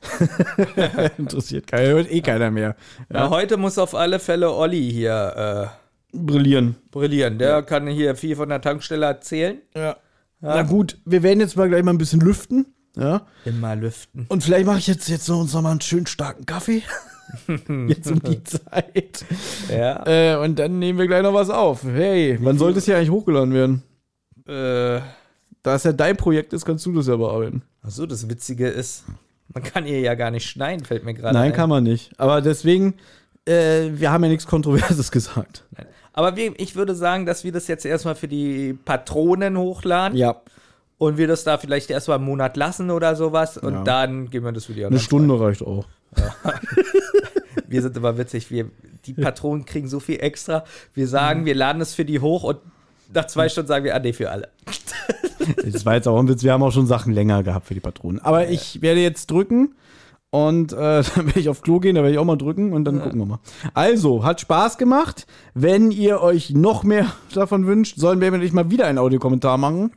interessiert 1.17 1.67
keiner, 1.67 1.89
hört 1.89 2.11
eh 2.11 2.21
keiner 2.21 2.51
mehr. 2.51 2.75
Ja. 3.11 3.29
heute 3.29 3.57
muss 3.57 3.77
auf 3.77 3.95
alle 3.95 4.19
Fälle 4.19 4.53
Olli 4.53 4.91
hier 4.91 5.65
Brillieren. 6.13 6.69
äh, 6.69 6.89
brillieren. 6.91 7.37
Der 7.37 7.61
kann 7.63 7.87
hier 7.87 8.15
viel 8.15 8.35
von 8.35 8.49
der 8.49 8.61
Tankstelle 8.61 9.05
erzählen. 9.05 9.61
Ja. 9.75 9.97
Na 10.41 10.63
gut, 10.63 10.97
wir 11.05 11.23
werden 11.23 11.39
jetzt 11.39 11.57
mal 11.57 11.67
gleich 11.67 11.83
mal 11.83 11.91
ein 11.91 11.97
bisschen 11.97 12.21
lüften. 12.21 12.67
Ja. 12.95 13.27
Immer 13.45 13.75
lüften. 13.75 14.25
Und 14.29 14.43
vielleicht 14.43 14.65
mache 14.65 14.79
ich 14.79 14.87
jetzt, 14.87 15.07
jetzt 15.09 15.25
so 15.25 15.39
uns 15.39 15.53
noch 15.53 15.61
mal 15.61 15.71
einen 15.71 15.81
schönen 15.81 16.07
starken 16.07 16.45
Kaffee. 16.45 16.81
jetzt 17.87 18.09
um 18.09 18.21
die 18.23 18.43
Zeit. 18.43 19.25
Ja. 19.69 20.05
Äh, 20.07 20.37
und 20.37 20.57
dann 20.57 20.79
nehmen 20.79 20.97
wir 20.97 21.07
gleich 21.07 21.23
noch 21.23 21.33
was 21.33 21.49
auf. 21.49 21.83
Hey, 21.83 22.37
wann 22.41 22.57
sollte 22.57 22.79
es 22.79 22.85
hier 22.85 22.97
eigentlich 22.97 23.11
hochgeladen 23.11 23.53
werden? 23.53 23.83
Äh, 24.47 25.01
Da 25.63 25.75
es 25.75 25.83
ja 25.83 25.91
dein 25.91 26.15
Projekt 26.17 26.53
ist, 26.53 26.65
kannst 26.65 26.85
du 26.85 26.93
das 26.93 27.07
ja 27.07 27.17
bearbeiten. 27.17 27.61
achso, 27.81 28.05
das 28.05 28.29
Witzige 28.29 28.67
ist, 28.69 29.03
man 29.53 29.63
kann 29.63 29.85
hier 29.85 29.99
ja 30.01 30.15
gar 30.15 30.31
nicht 30.31 30.49
schneiden, 30.49 30.85
fällt 30.85 31.03
mir 31.05 31.13
gerade 31.13 31.33
Nein, 31.33 31.51
ein. 31.51 31.55
kann 31.55 31.69
man 31.69 31.83
nicht. 31.83 32.11
Aber 32.19 32.41
deswegen, 32.41 32.95
äh, 33.45 33.89
wir 33.93 34.11
haben 34.11 34.23
ja 34.23 34.29
nichts 34.29 34.47
Kontroverses 34.47 35.11
gesagt. 35.11 35.63
Aber 36.13 36.35
wir, 36.35 36.53
ich 36.59 36.75
würde 36.75 36.95
sagen, 36.95 37.25
dass 37.25 37.43
wir 37.43 37.51
das 37.51 37.67
jetzt 37.67 37.85
erstmal 37.85 38.15
für 38.15 38.27
die 38.27 38.73
Patronen 38.85 39.57
hochladen 39.57 40.17
Ja, 40.17 40.41
und 40.97 41.17
wir 41.17 41.27
das 41.27 41.43
da 41.43 41.57
vielleicht 41.59 41.89
erstmal 41.91 42.17
einen 42.17 42.25
Monat 42.25 42.57
lassen 42.57 42.89
oder 42.89 43.15
sowas 43.15 43.57
und 43.57 43.73
Ja. 43.73 43.83
dann 43.83 44.29
geben 44.31 44.45
wir 44.45 44.51
das 44.51 44.67
Video. 44.67 44.87
eine 44.87 44.99
Stunde 44.99 45.39
reicht 45.39 45.61
auch. 45.61 45.85
Wir 47.67 47.81
sind 47.81 47.97
immer 47.97 48.17
witzig, 48.17 48.49
wir, 48.49 48.69
die 49.05 49.13
Patronen 49.13 49.65
kriegen 49.65 49.89
so 49.89 49.99
viel 49.99 50.21
extra. 50.21 50.63
Wir 50.93 51.07
sagen, 51.07 51.43
wir 51.45 51.53
laden 51.53 51.81
es 51.81 51.93
für 51.93 52.05
die 52.05 52.21
hoch 52.21 52.43
und 52.43 52.59
nach 53.13 53.27
zwei 53.27 53.49
Stunden 53.49 53.67
sagen 53.67 53.85
wir, 53.85 53.95
ah 53.95 53.99
nee, 53.99 54.13
für 54.13 54.29
alle. 54.31 54.49
Das 55.63 55.85
war 55.85 55.95
jetzt 55.95 56.07
auch 56.09 56.19
ein 56.19 56.27
Witz. 56.27 56.43
Wir 56.43 56.51
haben 56.51 56.61
auch 56.63 56.71
schon 56.71 56.87
Sachen 56.87 57.13
länger 57.13 57.41
gehabt 57.41 57.67
für 57.67 57.73
die 57.73 57.79
Patronen. 57.79 58.19
Aber 58.19 58.49
ich 58.49 58.81
werde 58.81 58.99
jetzt 58.99 59.31
drücken 59.31 59.75
und 60.29 60.73
äh, 60.73 60.75
dann 61.15 61.25
werde 61.27 61.39
ich 61.39 61.47
auf 61.47 61.61
Klo 61.61 61.79
gehen, 61.79 61.95
da 61.95 62.01
werde 62.01 62.13
ich 62.13 62.19
auch 62.19 62.25
mal 62.25 62.35
drücken 62.35 62.73
und 62.73 62.83
dann 62.83 63.01
gucken 63.01 63.19
wir 63.19 63.25
mal. 63.25 63.39
Also, 63.73 64.25
hat 64.25 64.41
Spaß 64.41 64.77
gemacht. 64.77 65.25
Wenn 65.53 65.91
ihr 65.91 66.21
euch 66.21 66.49
noch 66.49 66.83
mehr 66.83 67.07
davon 67.33 67.65
wünscht, 67.65 67.97
sollen 67.97 68.19
wir 68.19 68.29
nicht 68.31 68.53
mal 68.53 68.69
wieder 68.69 68.87
einen 68.87 68.97
Audiokommentar 68.97 69.57
machen. 69.57 69.91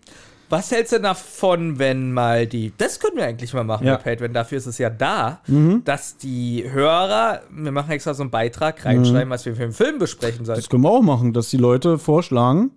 Was 0.51 0.71
hältst 0.73 0.93
du 0.93 1.01
davon, 1.01 1.79
wenn 1.79 2.13
mal 2.13 2.47
die, 2.47 2.73
das 2.77 2.99
können 2.99 3.17
wir 3.17 3.25
eigentlich 3.25 3.55
mal 3.55 3.63
machen 3.63 3.87
Ja. 3.87 3.95
Mhm. 3.95 3.97
bei 3.99 4.11
Patreon, 4.11 4.33
dafür 4.33 4.59
ist 4.59 4.67
es 4.67 4.79
ja 4.79 4.91
da, 4.91 5.41
dass 5.85 6.17
die 6.17 6.65
Hörer, 6.69 7.43
wir 7.51 7.71
machen 7.71 7.93
extra 7.93 8.15
so 8.15 8.25
einen 8.25 8.31
Beitrag, 8.33 8.85
reinschreiben, 8.85 9.31
was 9.31 9.47
wir 9.47 9.55
für 9.55 9.63
einen 9.63 9.73
Film 9.73 9.99
besprechen 10.01 10.45
sollen. 10.45 10.59
Das 10.59 10.69
können 10.69 10.83
wir 10.83 10.91
auch 10.91 11.03
machen, 11.03 11.33
dass 11.33 11.51
die 11.51 11.57
Leute 11.57 11.99
vorschlagen. 11.99 12.73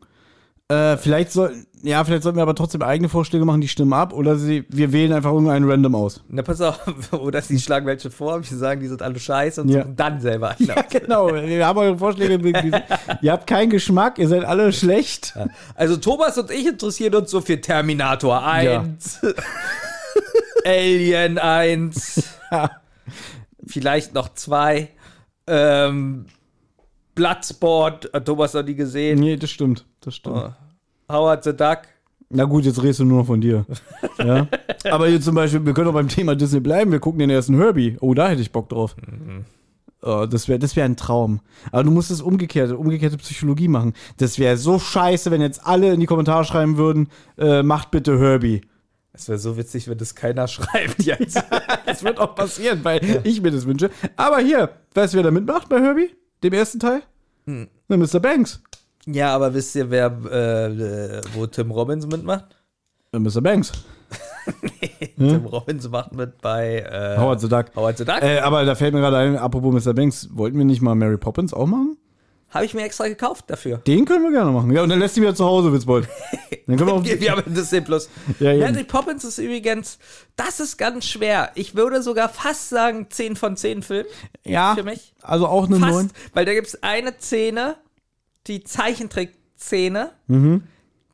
Äh, 0.73 0.97
vielleicht 0.97 1.31
sollten, 1.31 1.67
ja, 1.83 2.03
vielleicht 2.03 2.23
sollten 2.23 2.37
wir 2.37 2.43
aber 2.43 2.55
trotzdem 2.55 2.81
eigene 2.81 3.09
Vorschläge 3.09 3.43
machen, 3.45 3.59
die 3.61 3.67
stimmen 3.67 3.91
ab, 3.93 4.13
oder 4.13 4.37
sie, 4.37 4.65
wir 4.69 4.93
wählen 4.93 5.11
einfach 5.13 5.31
irgendeinen 5.31 5.69
random 5.69 5.95
aus. 5.95 6.23
Na, 6.29 6.41
pass 6.41 6.61
auf, 6.61 6.79
oder 7.11 7.41
sie 7.41 7.59
schlagen 7.59 7.85
welche 7.85 8.09
vor, 8.09 8.39
wir 8.49 8.57
sagen, 8.57 8.79
die 8.81 8.87
sind 8.87 9.01
alle 9.01 9.19
scheiße 9.19 9.61
und 9.61 9.69
Ja. 9.69 9.81
suchen 9.83 9.95
dann 9.97 10.21
selber 10.21 10.49
einen 10.57 10.67
Ja, 10.67 10.75
aus. 10.77 10.83
genau. 10.89 11.33
Wir 11.33 11.67
haben 11.67 11.77
eure 11.79 11.97
Vorschläge. 11.97 12.83
ihr 13.21 13.31
habt 13.31 13.45
keinen 13.47 13.69
Geschmack, 13.69 14.17
ihr 14.19 14.27
seid 14.29 14.45
alle 14.45 14.71
schlecht. 14.71 15.37
Also 15.75 15.97
Thomas 15.97 16.37
und 16.37 16.49
ich 16.51 16.65
interessieren 16.65 17.13
uns 17.15 17.29
so 17.31 17.41
für 17.41 17.59
Terminator 17.59 18.45
1, 18.45 19.19
Alien 20.65 21.37
1, 21.37 22.23
vielleicht 23.67 24.13
noch 24.13 24.33
zwei, 24.33 24.89
ähm, 25.47 26.25
Bloodsport, 27.15 28.09
hat 28.13 28.25
Thomas 28.25 28.53
noch 28.53 28.63
nie 28.63 28.73
gesehen, 28.75 29.19
Nee, 29.19 29.35
das 29.37 29.51
stimmt. 29.51 29.85
Das 30.01 30.15
stimmt. 30.15 30.35
Oh. 30.37 30.49
Howard 31.13 31.43
the 31.43 31.55
Duck. 31.55 31.83
Na 32.29 32.45
gut, 32.45 32.65
jetzt 32.65 32.81
redest 32.81 32.99
du 32.99 33.05
nur 33.05 33.19
noch 33.19 33.27
von 33.27 33.39
dir. 33.39 33.65
ja. 34.17 34.47
Aber 34.89 35.07
hier 35.07 35.21
zum 35.21 35.35
Beispiel, 35.35 35.63
wir 35.65 35.73
können 35.73 35.87
auch 35.89 35.93
beim 35.93 36.07
Thema 36.07 36.35
Disney 36.35 36.59
bleiben. 36.59 36.91
Wir 36.91 36.99
gucken 36.99 37.19
den 37.19 37.29
ersten 37.29 37.55
Herbie. 37.55 37.95
Oh, 38.01 38.15
da 38.15 38.27
hätte 38.27 38.41
ich 38.41 38.51
Bock 38.51 38.69
drauf. 38.69 38.95
Oh, 40.01 40.25
das 40.25 40.47
wäre 40.47 40.57
das 40.59 40.75
wär 40.75 40.83
ein 40.83 40.97
Traum. 40.97 41.41
Aber 41.71 41.83
du 41.83 41.91
musst 41.91 42.09
es 42.11 42.21
umgekehrte, 42.21 42.75
umgekehrte 42.75 43.17
Psychologie 43.17 43.67
machen. 43.67 43.93
Das 44.17 44.39
wäre 44.39 44.57
so 44.57 44.79
scheiße, 44.79 45.29
wenn 45.29 45.41
jetzt 45.41 45.65
alle 45.65 45.93
in 45.93 45.99
die 45.99 46.07
Kommentare 46.07 46.43
schreiben 46.43 46.77
würden, 46.77 47.07
äh, 47.37 47.61
macht 47.61 47.91
bitte 47.91 48.19
Herbie. 48.19 48.61
Es 49.13 49.29
wäre 49.29 49.37
so 49.37 49.55
witzig, 49.55 49.87
wenn 49.87 49.99
das 49.99 50.15
keiner 50.15 50.47
schreibt 50.49 51.03
jetzt. 51.03 51.41
Das 51.85 52.03
wird 52.03 52.17
auch 52.19 52.33
passieren, 52.33 52.79
weil 52.83 53.21
ich 53.23 53.41
mir 53.41 53.51
das 53.51 53.67
wünsche. 53.67 53.91
Aber 54.15 54.39
hier, 54.39 54.69
weißt 54.95 55.13
du, 55.13 55.17
wer 55.17 55.23
da 55.23 55.31
mitmacht 55.31 55.69
bei 55.69 55.79
Herbie? 55.79 56.09
Dem 56.43 56.53
ersten 56.53 56.79
Teil? 56.79 57.03
Na, 57.45 57.97
Mr. 57.97 58.19
Banks. 58.19 58.63
Ja, 59.07 59.33
aber 59.33 59.53
wisst 59.53 59.75
ihr, 59.75 59.89
wer, 59.89 60.15
äh, 60.31 61.17
äh, 61.17 61.21
wo 61.33 61.45
Tim 61.47 61.71
Robbins 61.71 62.05
mitmacht? 62.07 62.55
Na, 63.11 63.19
Mr. 63.19 63.41
Banks. 63.41 63.71
Tim 65.17 65.45
Robbins 65.45 65.89
macht 65.89 66.13
mit 66.13 66.41
bei 66.41 66.79
äh, 66.79 67.17
Howard 67.17 67.41
the 67.41 67.49
Duck. 67.49 67.67
Howard 67.75 67.97
the 67.97 68.05
Duck. 68.05 68.21
Äh, 68.21 68.39
aber 68.39 68.65
da 68.65 68.75
fällt 68.75 68.93
mir 68.93 68.99
gerade 68.99 69.17
ein, 69.17 69.37
apropos 69.37 69.85
Mr. 69.85 69.93
Banks, 69.93 70.29
wollten 70.33 70.57
wir 70.57 70.65
nicht 70.65 70.81
mal 70.81 70.95
Mary 70.95 71.17
Poppins 71.17 71.53
auch 71.53 71.67
machen? 71.67 71.97
Habe 72.53 72.65
ich 72.65 72.75
mir 72.75 72.83
extra 72.83 73.07
gekauft 73.07 73.45
dafür. 73.47 73.77
Den 73.77 74.05
können 74.05 74.23
wir 74.23 74.31
gerne 74.31 74.51
machen. 74.51 74.71
Ja, 74.71 74.83
und 74.83 74.89
dann 74.89 74.99
lässt 74.99 75.17
ihn 75.17 75.23
wieder 75.23 75.33
zu 75.33 75.43
Hause, 75.43 75.73
Witzbold. 75.73 76.07
Dann 76.67 76.77
können 76.77 76.87
wir 76.87 76.93
auch. 76.93 77.03
Wir 77.03 77.31
haben 77.31 77.53
Disney 77.53 77.81
Plus. 77.81 78.09
Ja, 78.39 78.53
eben. 78.53 78.59
Mary 78.61 78.83
Poppins 78.85 79.25
ist 79.25 79.37
übrigens, 79.37 79.97
das 80.37 80.61
ist 80.61 80.77
ganz 80.77 81.05
schwer. 81.05 81.51
Ich 81.55 81.75
würde 81.75 82.01
sogar 82.01 82.29
fast 82.29 82.69
sagen 82.69 83.07
10 83.09 83.35
von 83.35 83.57
10 83.57 83.81
Film. 83.81 84.05
ja, 84.45 84.75
für 84.75 84.83
mich. 84.83 85.13
also 85.21 85.47
auch 85.47 85.65
eine 85.65 85.77
Fast, 85.77 85.93
9. 85.93 86.09
weil 86.33 86.45
da 86.45 86.53
gibt 86.53 86.67
es 86.67 86.81
eine 86.81 87.13
Szene, 87.19 87.75
die 88.47 88.63
Zeichentrick-Szene, 88.63 90.11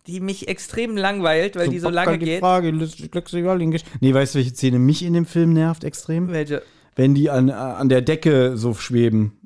die 0.07 0.19
mich 0.19 0.47
extrem 0.47 0.97
langweilt, 0.97 1.55
weil 1.55 1.69
die 1.69 1.79
so 1.79 1.89
lange 1.89 2.17
die 2.17 2.25
geht. 2.25 2.39
Frage, 2.39 2.71
Nee, 2.71 4.13
weißt 4.13 4.33
du, 4.33 4.39
welche 4.39 4.55
Szene 4.55 4.79
mich 4.79 5.03
in 5.03 5.13
dem 5.13 5.25
Film 5.25 5.53
nervt 5.53 5.83
extrem? 5.83 6.29
Welche? 6.29 6.63
Wenn 6.95 7.13
die 7.15 7.29
an, 7.29 7.49
äh, 7.49 7.53
an 7.53 7.89
der 7.89 8.01
Decke 8.01 8.57
so 8.57 8.73
schweben. 8.73 9.39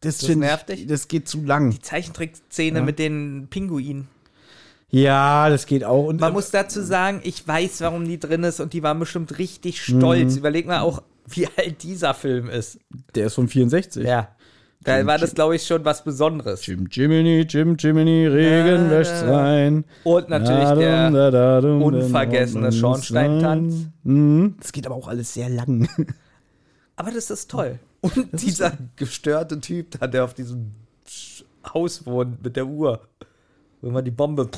Das, 0.00 0.24
find 0.24 0.40
nervt 0.40 0.70
ich, 0.70 0.80
dich? 0.80 0.86
Das 0.88 1.08
geht 1.08 1.28
zu 1.28 1.42
lang. 1.42 1.70
Die 1.70 1.80
Zeichentrick-Szene 1.80 2.82
mit 2.82 2.98
den 2.98 3.46
Pinguinen. 3.48 4.08
Ja, 4.88 5.48
das 5.48 5.66
geht 5.66 5.84
auch. 5.84 6.06
Und 6.06 6.20
Man 6.20 6.32
muss 6.32 6.50
dazu 6.50 6.80
sagen, 6.82 7.20
ich 7.24 7.46
weiß, 7.46 7.80
warum 7.80 8.04
die 8.04 8.20
drin 8.20 8.44
ist 8.44 8.60
und 8.60 8.72
die 8.72 8.82
war 8.82 8.94
bestimmt 8.94 9.38
richtig 9.38 9.82
stolz. 9.82 10.32
Mhm. 10.32 10.38
Überleg 10.38 10.66
mal 10.66 10.80
auch, 10.80 11.02
wie 11.28 11.48
alt 11.56 11.82
dieser 11.82 12.14
Film 12.14 12.48
ist. 12.48 12.78
der 13.14 13.26
ist 13.26 13.34
von 13.34 13.48
64. 13.48 14.04
Ja. 14.04 14.35
Da 14.86 15.04
war 15.04 15.18
das, 15.18 15.34
glaube 15.34 15.56
ich, 15.56 15.66
schon 15.66 15.84
was 15.84 16.04
Besonderes. 16.04 16.64
Jim 16.64 16.86
Jiminy, 16.90 17.40
Jim 17.40 17.76
Jiminy, 17.76 18.26
Regen 18.28 18.88
Da, 18.88 18.90
wäscht's 18.90 19.20
da. 19.20 19.36
rein. 19.44 19.84
Und 20.04 20.28
natürlich 20.28 20.64
Da, 20.68 20.74
der 20.76 21.10
da, 21.10 21.30
da, 21.30 21.60
dum, 21.60 21.82
unvergessene 21.82 22.70
Schornsteintanz. 22.70 23.88
Mhm. 24.04 24.54
Das 24.60 24.70
geht 24.70 24.86
aber 24.86 24.94
auch 24.94 25.08
alles 25.08 25.34
sehr 25.34 25.48
lang. 25.48 25.88
Aber 26.98 27.10
das 27.10 27.30
ist 27.30 27.50
toll. 27.50 27.78
Und 28.00 28.28
dieser 28.40 28.72
gestörte 28.96 29.60
Typ 29.60 29.98
da, 30.00 30.06
der 30.06 30.24
auf 30.24 30.32
diesem 30.32 30.70
Haus 31.74 32.06
wohnt 32.06 32.42
mit 32.42 32.56
der 32.56 32.66
Uhr. 32.66 33.00
Wenn 33.82 33.92
man 33.92 34.04
die 34.04 34.10
Bombe. 34.10 34.48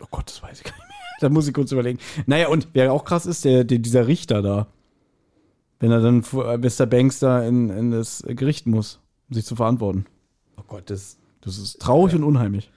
Oh 0.00 0.06
Gott, 0.10 0.26
das 0.26 0.42
weiß 0.42 0.58
ich 0.58 0.64
gar 0.64 0.72
nicht 0.72 0.88
mehr. 0.88 0.94
Da 1.20 1.28
muss 1.28 1.46
ich 1.46 1.54
kurz 1.54 1.70
überlegen. 1.70 2.00
Naja, 2.26 2.48
und 2.48 2.68
wer 2.72 2.92
auch 2.92 3.04
krass 3.04 3.24
ist, 3.26 3.44
der, 3.44 3.62
der, 3.62 3.78
dieser 3.78 4.08
Richter 4.08 4.42
da. 4.42 4.66
Wenn 5.78 5.92
er 5.92 6.00
dann 6.00 6.22
vor 6.24 6.50
äh, 6.50 6.58
Mr. 6.58 6.86
Banks 6.86 7.20
da 7.20 7.42
in, 7.44 7.70
in 7.70 7.90
das 7.92 8.24
Gericht 8.26 8.66
muss, 8.66 9.00
sich 9.30 9.44
zu 9.44 9.56
verantworten. 9.56 10.06
Oh 10.56 10.62
Gott, 10.66 10.90
das. 10.90 11.18
Das 11.44 11.58
ist 11.58 11.80
traurig 11.80 12.14
und 12.14 12.24
unheimlich. 12.24 12.70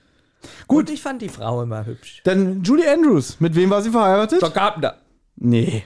Gut, 0.68 0.90
ich 0.90 1.02
fand 1.02 1.22
die 1.22 1.30
Frau 1.30 1.62
immer 1.64 1.86
hübsch. 1.86 2.22
Dann 2.26 2.64
Julie 2.64 2.92
Andrews. 2.92 3.40
Mit 3.40 3.56
wem 3.56 3.70
war 3.70 3.82
sie 3.82 3.92
verheiratet? 3.92 4.42
Doc 4.42 4.54
Carpenter. 4.54 4.98
Nee. 5.38 5.84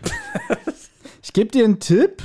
ich 1.22 1.31
gebe 1.31 1.51
dir 1.51 1.64
einen 1.64 1.80
Tipp. 1.80 2.22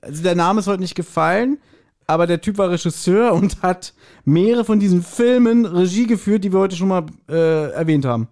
Also 0.00 0.22
der 0.22 0.34
Name 0.34 0.60
ist 0.60 0.66
heute 0.66 0.80
nicht 0.80 0.94
gefallen, 0.94 1.58
aber 2.06 2.26
der 2.26 2.40
Typ 2.40 2.56
war 2.58 2.70
Regisseur 2.70 3.34
und 3.34 3.62
hat 3.62 3.92
mehrere 4.24 4.64
von 4.64 4.80
diesen 4.80 5.02
Filmen 5.02 5.66
Regie 5.66 6.06
geführt, 6.06 6.44
die 6.44 6.52
wir 6.52 6.60
heute 6.60 6.76
schon 6.76 6.88
mal 6.88 7.06
äh, 7.28 7.72
erwähnt 7.72 8.04
haben. 8.04 8.28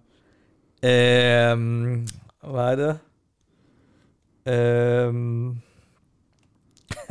Ähm. 0.81 2.05
Warte. 2.41 3.01
Ähm. 4.45 5.61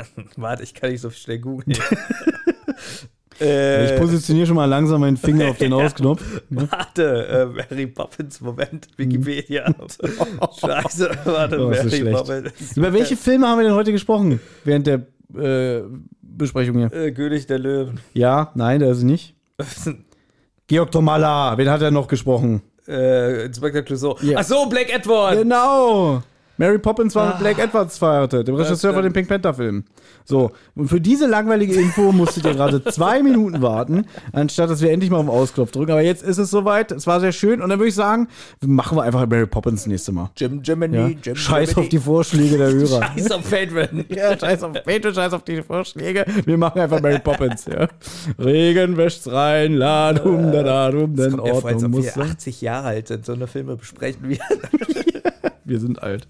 warte, 0.36 0.62
ich 0.62 0.74
kann 0.74 0.90
nicht 0.90 1.00
so 1.00 1.10
schnell 1.10 1.38
googeln. 1.38 1.76
Ich 3.40 3.46
äh, 3.46 3.96
positioniere 4.00 4.48
schon 4.48 4.56
mal 4.56 4.64
langsam 4.64 5.00
meinen 5.00 5.16
Finger 5.16 5.50
auf 5.50 5.58
den 5.58 5.72
Ausknopf. 5.72 6.20
warte, 6.50 7.26
äh, 7.28 7.46
Mary 7.46 7.86
Poppins, 7.86 8.40
Moment, 8.40 8.88
Wikipedia. 8.96 9.72
Scheiße, 10.60 11.10
warte, 11.24 11.64
Oh, 11.64 11.68
Mary. 11.68 12.10
Poppins. 12.12 12.76
Über 12.76 12.92
welche 12.92 13.16
Filme 13.16 13.46
haben 13.46 13.58
wir 13.60 13.64
denn 13.68 13.74
heute 13.74 13.92
gesprochen? 13.92 14.40
Während 14.64 14.88
der 14.88 15.06
äh, 15.36 15.82
Besprechung 16.20 16.78
hier. 16.78 16.92
Äh, 16.92 17.12
König 17.12 17.46
der 17.46 17.60
Löwen. 17.60 18.00
Ja, 18.12 18.50
nein, 18.56 18.80
der 18.80 18.90
ist 18.90 18.98
es 18.98 19.04
nicht. 19.04 19.36
Georg 20.66 20.90
Tomalla, 20.90 21.56
wen 21.56 21.70
hat 21.70 21.80
er 21.80 21.92
noch 21.92 22.08
gesprochen? 22.08 22.62
äh, 22.88 23.44
Inspector 23.44 23.82
Clouseau. 23.82 24.18
Ja. 24.22 24.38
Ach 24.40 24.44
so, 24.44 24.66
Black 24.66 24.92
Edward. 24.92 25.36
Genau. 25.42 26.22
Mary 26.58 26.78
Poppins 26.78 27.14
war 27.14 27.28
mit 27.30 27.38
Blake 27.38 27.62
Edwards 27.62 27.96
verheiratet, 27.98 28.46
dem 28.48 28.54
Regisseur 28.56 28.92
von 28.92 29.02
den 29.02 29.12
Pink 29.12 29.28
Panther 29.28 29.54
Filmen. 29.54 29.84
So, 30.24 30.50
und 30.74 30.88
für 30.88 31.00
diese 31.00 31.26
langweilige 31.26 31.74
Info 31.74 32.12
musstet 32.12 32.44
ihr 32.44 32.52
gerade 32.54 32.84
zwei 32.92 33.22
Minuten 33.22 33.62
warten, 33.62 34.04
anstatt 34.32 34.68
dass 34.68 34.82
wir 34.82 34.90
endlich 34.90 35.10
mal 35.10 35.18
auf 35.18 35.24
den 35.26 35.30
Ausknopf 35.30 35.70
drücken. 35.70 35.92
Aber 35.92 36.02
jetzt 36.02 36.22
ist 36.22 36.36
es 36.38 36.50
soweit. 36.50 36.92
Es 36.92 37.06
war 37.06 37.20
sehr 37.20 37.32
schön. 37.32 37.62
Und 37.62 37.70
dann 37.70 37.78
würde 37.78 37.88
ich 37.88 37.94
sagen, 37.94 38.28
machen 38.64 38.98
wir 38.98 39.02
einfach 39.04 39.26
Mary 39.26 39.46
Poppins 39.46 39.86
nächste 39.86 40.12
Mal. 40.12 40.30
Jim 40.36 40.60
Jiminy, 40.62 40.96
Ja? 40.96 41.08
Jim 41.22 41.36
Scheiß 41.36 41.70
Jiminy. 41.70 41.84
auf 41.86 41.88
die 41.88 41.98
Vorschläge 41.98 42.58
der 42.58 42.72
Hörer. 42.72 43.02
Scheiß 43.16 43.30
auf 43.30 43.50
Patreon. 43.50 44.04
Ja, 44.08 44.38
scheiß 44.38 44.62
auf 44.64 44.72
Patreon, 44.72 45.14
scheiß 45.14 45.32
auf 45.32 45.44
die 45.44 45.62
Vorschläge. 45.62 46.24
Wir 46.44 46.58
machen 46.58 46.80
einfach 46.80 47.00
Mary 47.00 47.20
Poppins, 47.20 47.64
ja. 47.66 47.88
Regen 48.38 48.96
wäscht's 48.96 49.30
rein, 49.30 49.74
ladum, 49.74 50.50
da, 50.52 50.62
da, 50.62 50.90
dum, 50.90 51.14
denn 51.14 51.32
mir 51.32 51.38
vor, 51.38 51.54
als 51.54 51.64
Ordnung 51.64 51.84
ob 51.84 51.90
muss 51.90 52.04
wir 52.04 52.12
sein. 52.12 52.30
80 52.30 52.60
Jahre 52.60 52.88
alt 52.88 53.08
sind. 53.08 53.24
So 53.24 53.32
eine 53.32 53.46
Filme 53.46 53.76
besprechen 53.76 54.28
wir. 54.28 54.38
Wir 55.68 55.80
sind 55.80 56.02
alt. 56.02 56.26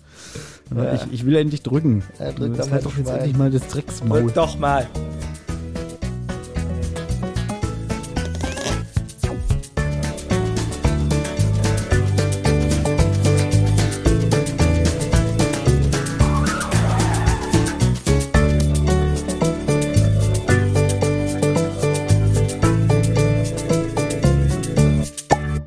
Ja, 0.74 0.94
ich, 0.94 1.12
ich 1.12 1.24
will 1.24 1.36
endlich 1.36 1.62
drücken. 1.62 2.02
Ja, 2.18 2.32
drück 2.32 2.56
das 2.56 2.66
doch 2.66 2.72
halt 2.72 2.84
mal 2.84 2.90
doch 2.90 2.98
jetzt 2.98 3.06
Schwein. 3.06 3.18
endlich 3.18 3.36
mal 3.36 3.50
das 3.52 3.68
Drecksmaul. 3.68 4.22
Drück 4.22 4.34
doch 4.34 4.58
mal. 4.58 4.88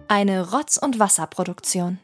Eine 0.10 0.52
Rotz- 0.52 0.78
und 0.78 1.00
Wasserproduktion. 1.00 2.00